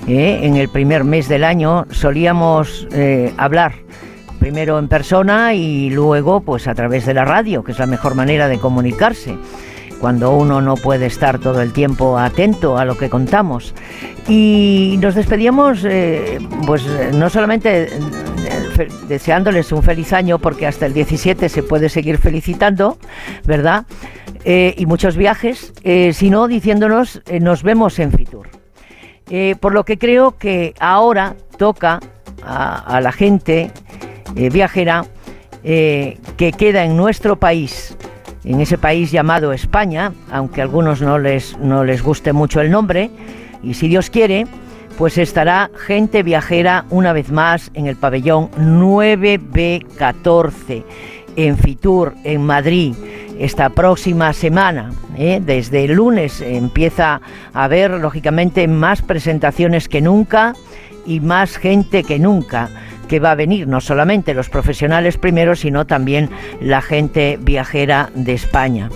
eh, 0.08 0.40
en 0.42 0.56
el 0.56 0.68
primer 0.68 1.04
mes 1.04 1.28
del 1.28 1.44
año, 1.44 1.86
solíamos 1.90 2.88
eh, 2.92 3.32
hablar 3.36 3.74
primero 4.40 4.80
en 4.80 4.88
persona 4.88 5.54
y 5.54 5.90
luego 5.90 6.40
pues 6.40 6.66
a 6.66 6.74
través 6.74 7.06
de 7.06 7.14
la 7.14 7.24
radio, 7.24 7.62
que 7.62 7.70
es 7.70 7.78
la 7.78 7.86
mejor 7.86 8.16
manera 8.16 8.48
de 8.48 8.58
comunicarse 8.58 9.36
cuando 10.00 10.32
uno 10.32 10.60
no 10.60 10.74
puede 10.74 11.06
estar 11.06 11.38
todo 11.38 11.62
el 11.62 11.72
tiempo 11.72 12.18
atento 12.18 12.76
a 12.76 12.84
lo 12.84 12.98
que 12.98 13.08
contamos. 13.08 13.72
Y 14.26 14.98
nos 15.00 15.14
despedíamos, 15.14 15.84
eh, 15.84 16.40
pues 16.66 16.84
no 17.14 17.30
solamente 17.30 17.84
eh, 17.84 18.88
deseándoles 19.06 19.70
un 19.70 19.84
feliz 19.84 20.12
año 20.12 20.40
porque 20.40 20.66
hasta 20.66 20.86
el 20.86 20.94
17 20.94 21.48
se 21.48 21.62
puede 21.62 21.88
seguir 21.88 22.18
felicitando, 22.18 22.98
¿verdad? 23.44 23.86
Y 24.44 24.86
muchos 24.86 25.16
viajes, 25.16 25.72
sino 26.12 26.48
diciéndonos 26.48 27.22
nos 27.40 27.62
vemos 27.62 28.00
en 28.00 28.10
Fitur. 28.10 28.51
Por 29.60 29.72
lo 29.72 29.84
que 29.84 29.98
creo 29.98 30.36
que 30.36 30.74
ahora 30.78 31.34
toca 31.56 32.00
a, 32.44 33.00
la 33.00 33.12
gente 33.12 33.70
viajera 34.34 35.04
que 35.62 36.54
queda 36.58 36.84
en 36.84 36.96
nuestro 36.96 37.36
país, 37.36 37.96
en 38.44 38.60
ese 38.60 38.78
país 38.78 39.10
llamado 39.10 39.52
España, 39.52 40.12
aunque 40.30 40.60
a 40.60 40.64
algunos 40.64 41.00
no 41.00 41.18
les, 41.18 41.56
no 41.58 41.84
les 41.84 42.02
guste 42.02 42.32
mucho 42.32 42.60
el 42.60 42.70
nombre, 42.70 43.10
y 43.62 43.74
si 43.74 43.88
Dios 43.88 44.10
quiere, 44.10 44.46
pues 44.98 45.16
estará 45.18 45.70
gente 45.76 46.22
viajera 46.22 46.84
una 46.90 47.12
vez 47.12 47.30
más 47.30 47.70
en 47.74 47.86
el 47.86 47.96
pabellón 47.96 48.50
9B14 48.52 50.84
en 51.36 51.58
Fitur, 51.58 52.14
en 52.24 52.44
Madrid, 52.44 52.94
esta 53.42 53.70
próxima 53.70 54.32
semana. 54.32 54.92
¿eh? 55.16 55.40
Desde 55.44 55.84
el 55.84 55.94
lunes 55.94 56.40
empieza 56.40 57.20
a 57.52 57.64
haber, 57.64 57.90
lógicamente, 57.90 58.68
más 58.68 59.02
presentaciones 59.02 59.88
que 59.88 60.00
nunca 60.00 60.54
y 61.04 61.18
más 61.18 61.56
gente 61.56 62.04
que 62.04 62.20
nunca 62.20 62.70
que 63.08 63.18
va 63.18 63.32
a 63.32 63.34
venir, 63.34 63.68
no 63.68 63.80
solamente 63.82 64.32
los 64.32 64.48
profesionales 64.48 65.18
primero, 65.18 65.54
sino 65.54 65.86
también 65.86 66.30
la 66.60 66.80
gente 66.80 67.38
viajera 67.38 68.10
de 68.14 68.32
España. 68.32 68.88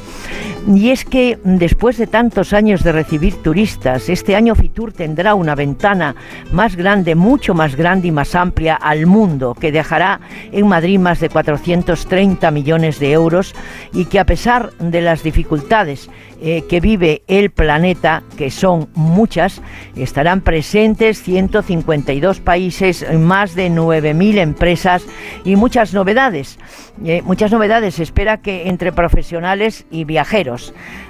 Y 0.69 0.91
es 0.91 1.05
que 1.05 1.39
después 1.45 1.97
de 1.97 2.09
tantos 2.09 2.53
años 2.53 2.83
de 2.83 2.91
recibir 2.91 3.41
turistas, 3.41 4.09
este 4.09 4.35
año 4.35 4.57
Fitur 4.57 4.93
tendrá 4.93 5.37
una 5.37 5.55
ventana 5.55 6.17
más 6.51 6.75
grande, 6.75 7.15
mucho 7.15 7.55
más 7.55 7.77
grande 7.77 8.09
y 8.09 8.11
más 8.11 8.35
amplia 8.35 8.75
al 8.75 9.07
mundo, 9.07 9.55
que 9.55 9.71
dejará 9.71 10.21
en 10.51 10.67
Madrid 10.67 10.99
más 10.99 11.21
de 11.21 11.29
430 11.29 12.51
millones 12.51 12.99
de 12.99 13.13
euros 13.13 13.55
y 13.93 14.07
que 14.07 14.19
a 14.19 14.27
pesar 14.27 14.73
de 14.81 15.03
las 15.03 15.23
dificultades 15.23 16.11
eh, 16.43 16.65
que 16.69 16.81
vive 16.81 17.23
el 17.29 17.51
planeta, 17.51 18.25
que 18.37 18.51
son 18.51 18.89
muchas, 18.95 19.63
estarán 19.95 20.41
presentes 20.41 21.23
152 21.23 22.41
países, 22.41 23.07
más 23.17 23.55
de 23.55 23.71
9.000 23.71 24.39
empresas 24.39 25.05
y 25.45 25.55
muchas 25.55 25.95
novedades. 25.95 26.59
Eh, 27.05 27.23
muchas 27.25 27.53
novedades. 27.53 28.01
Espera 28.01 28.39
que 28.39 28.69
entre 28.69 28.91
profesionales 28.91 29.87
y 29.91 30.05
viajeros 30.05 30.56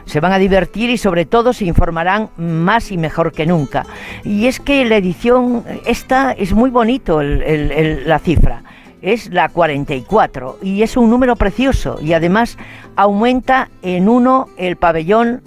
se 0.05 0.21
van 0.21 0.33
a 0.33 0.39
divertir 0.39 0.91
y 0.91 0.99
sobre 0.99 1.27
todo 1.27 1.53
se 1.53 1.65
informarán 1.65 2.31
más 2.37 2.91
y 2.91 2.99
mejor 2.99 3.33
que 3.33 3.47
nunca. 3.47 3.87
Y 4.25 4.47
es 4.47 4.61
que 4.61 4.85
la 4.85 4.97
edición, 4.97 5.65
esta 5.85 6.33
es 6.33 6.53
muy 6.53 6.71
bonito 6.71 7.23
la 7.23 8.19
cifra 8.19 8.63
es 9.03 9.31
la 9.31 9.49
44 9.49 10.59
y 10.63 10.83
es 10.83 10.97
un 10.97 11.11
número 11.11 11.37
precioso 11.37 11.99
y 12.03 12.13
además 12.13 12.57
aumenta 12.97 13.69
en 13.83 14.09
uno 14.09 14.49
el 14.57 14.77
pabellón, 14.77 15.43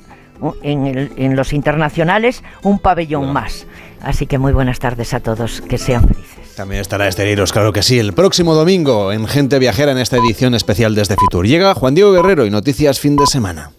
en, 0.64 1.12
en 1.18 1.36
los 1.36 1.52
internacionales, 1.52 2.44
un 2.64 2.80
pabellón 2.80 3.34
más. 3.34 3.68
Así 4.02 4.28
que 4.28 4.38
muy 4.38 4.54
buenas 4.54 4.80
tardes 4.80 5.14
a 5.14 5.20
todos, 5.20 5.62
que 5.62 5.78
sean 5.78 6.08
felices. 6.08 6.56
También 6.56 6.82
estará 6.82 7.08
Esteriros, 7.08 7.52
claro 7.52 7.74
que 7.74 7.84
sí, 7.84 8.00
el 8.00 8.14
próximo 8.14 8.54
domingo 8.54 9.12
en 9.12 9.28
Gente 9.28 9.60
Viajera 9.60 9.92
en 9.92 9.98
esta 9.98 10.18
edición 10.18 10.56
especial 10.56 10.96
desde 10.96 11.16
Fitur. 11.16 11.46
Llega 11.46 11.74
Juan 11.74 11.96
Diego 11.96 12.12
Guerrero 12.12 12.46
y 12.46 12.50
Noticias 12.50 13.00
Fin 13.00 13.16
de 13.16 13.28
Semana. 13.28 13.72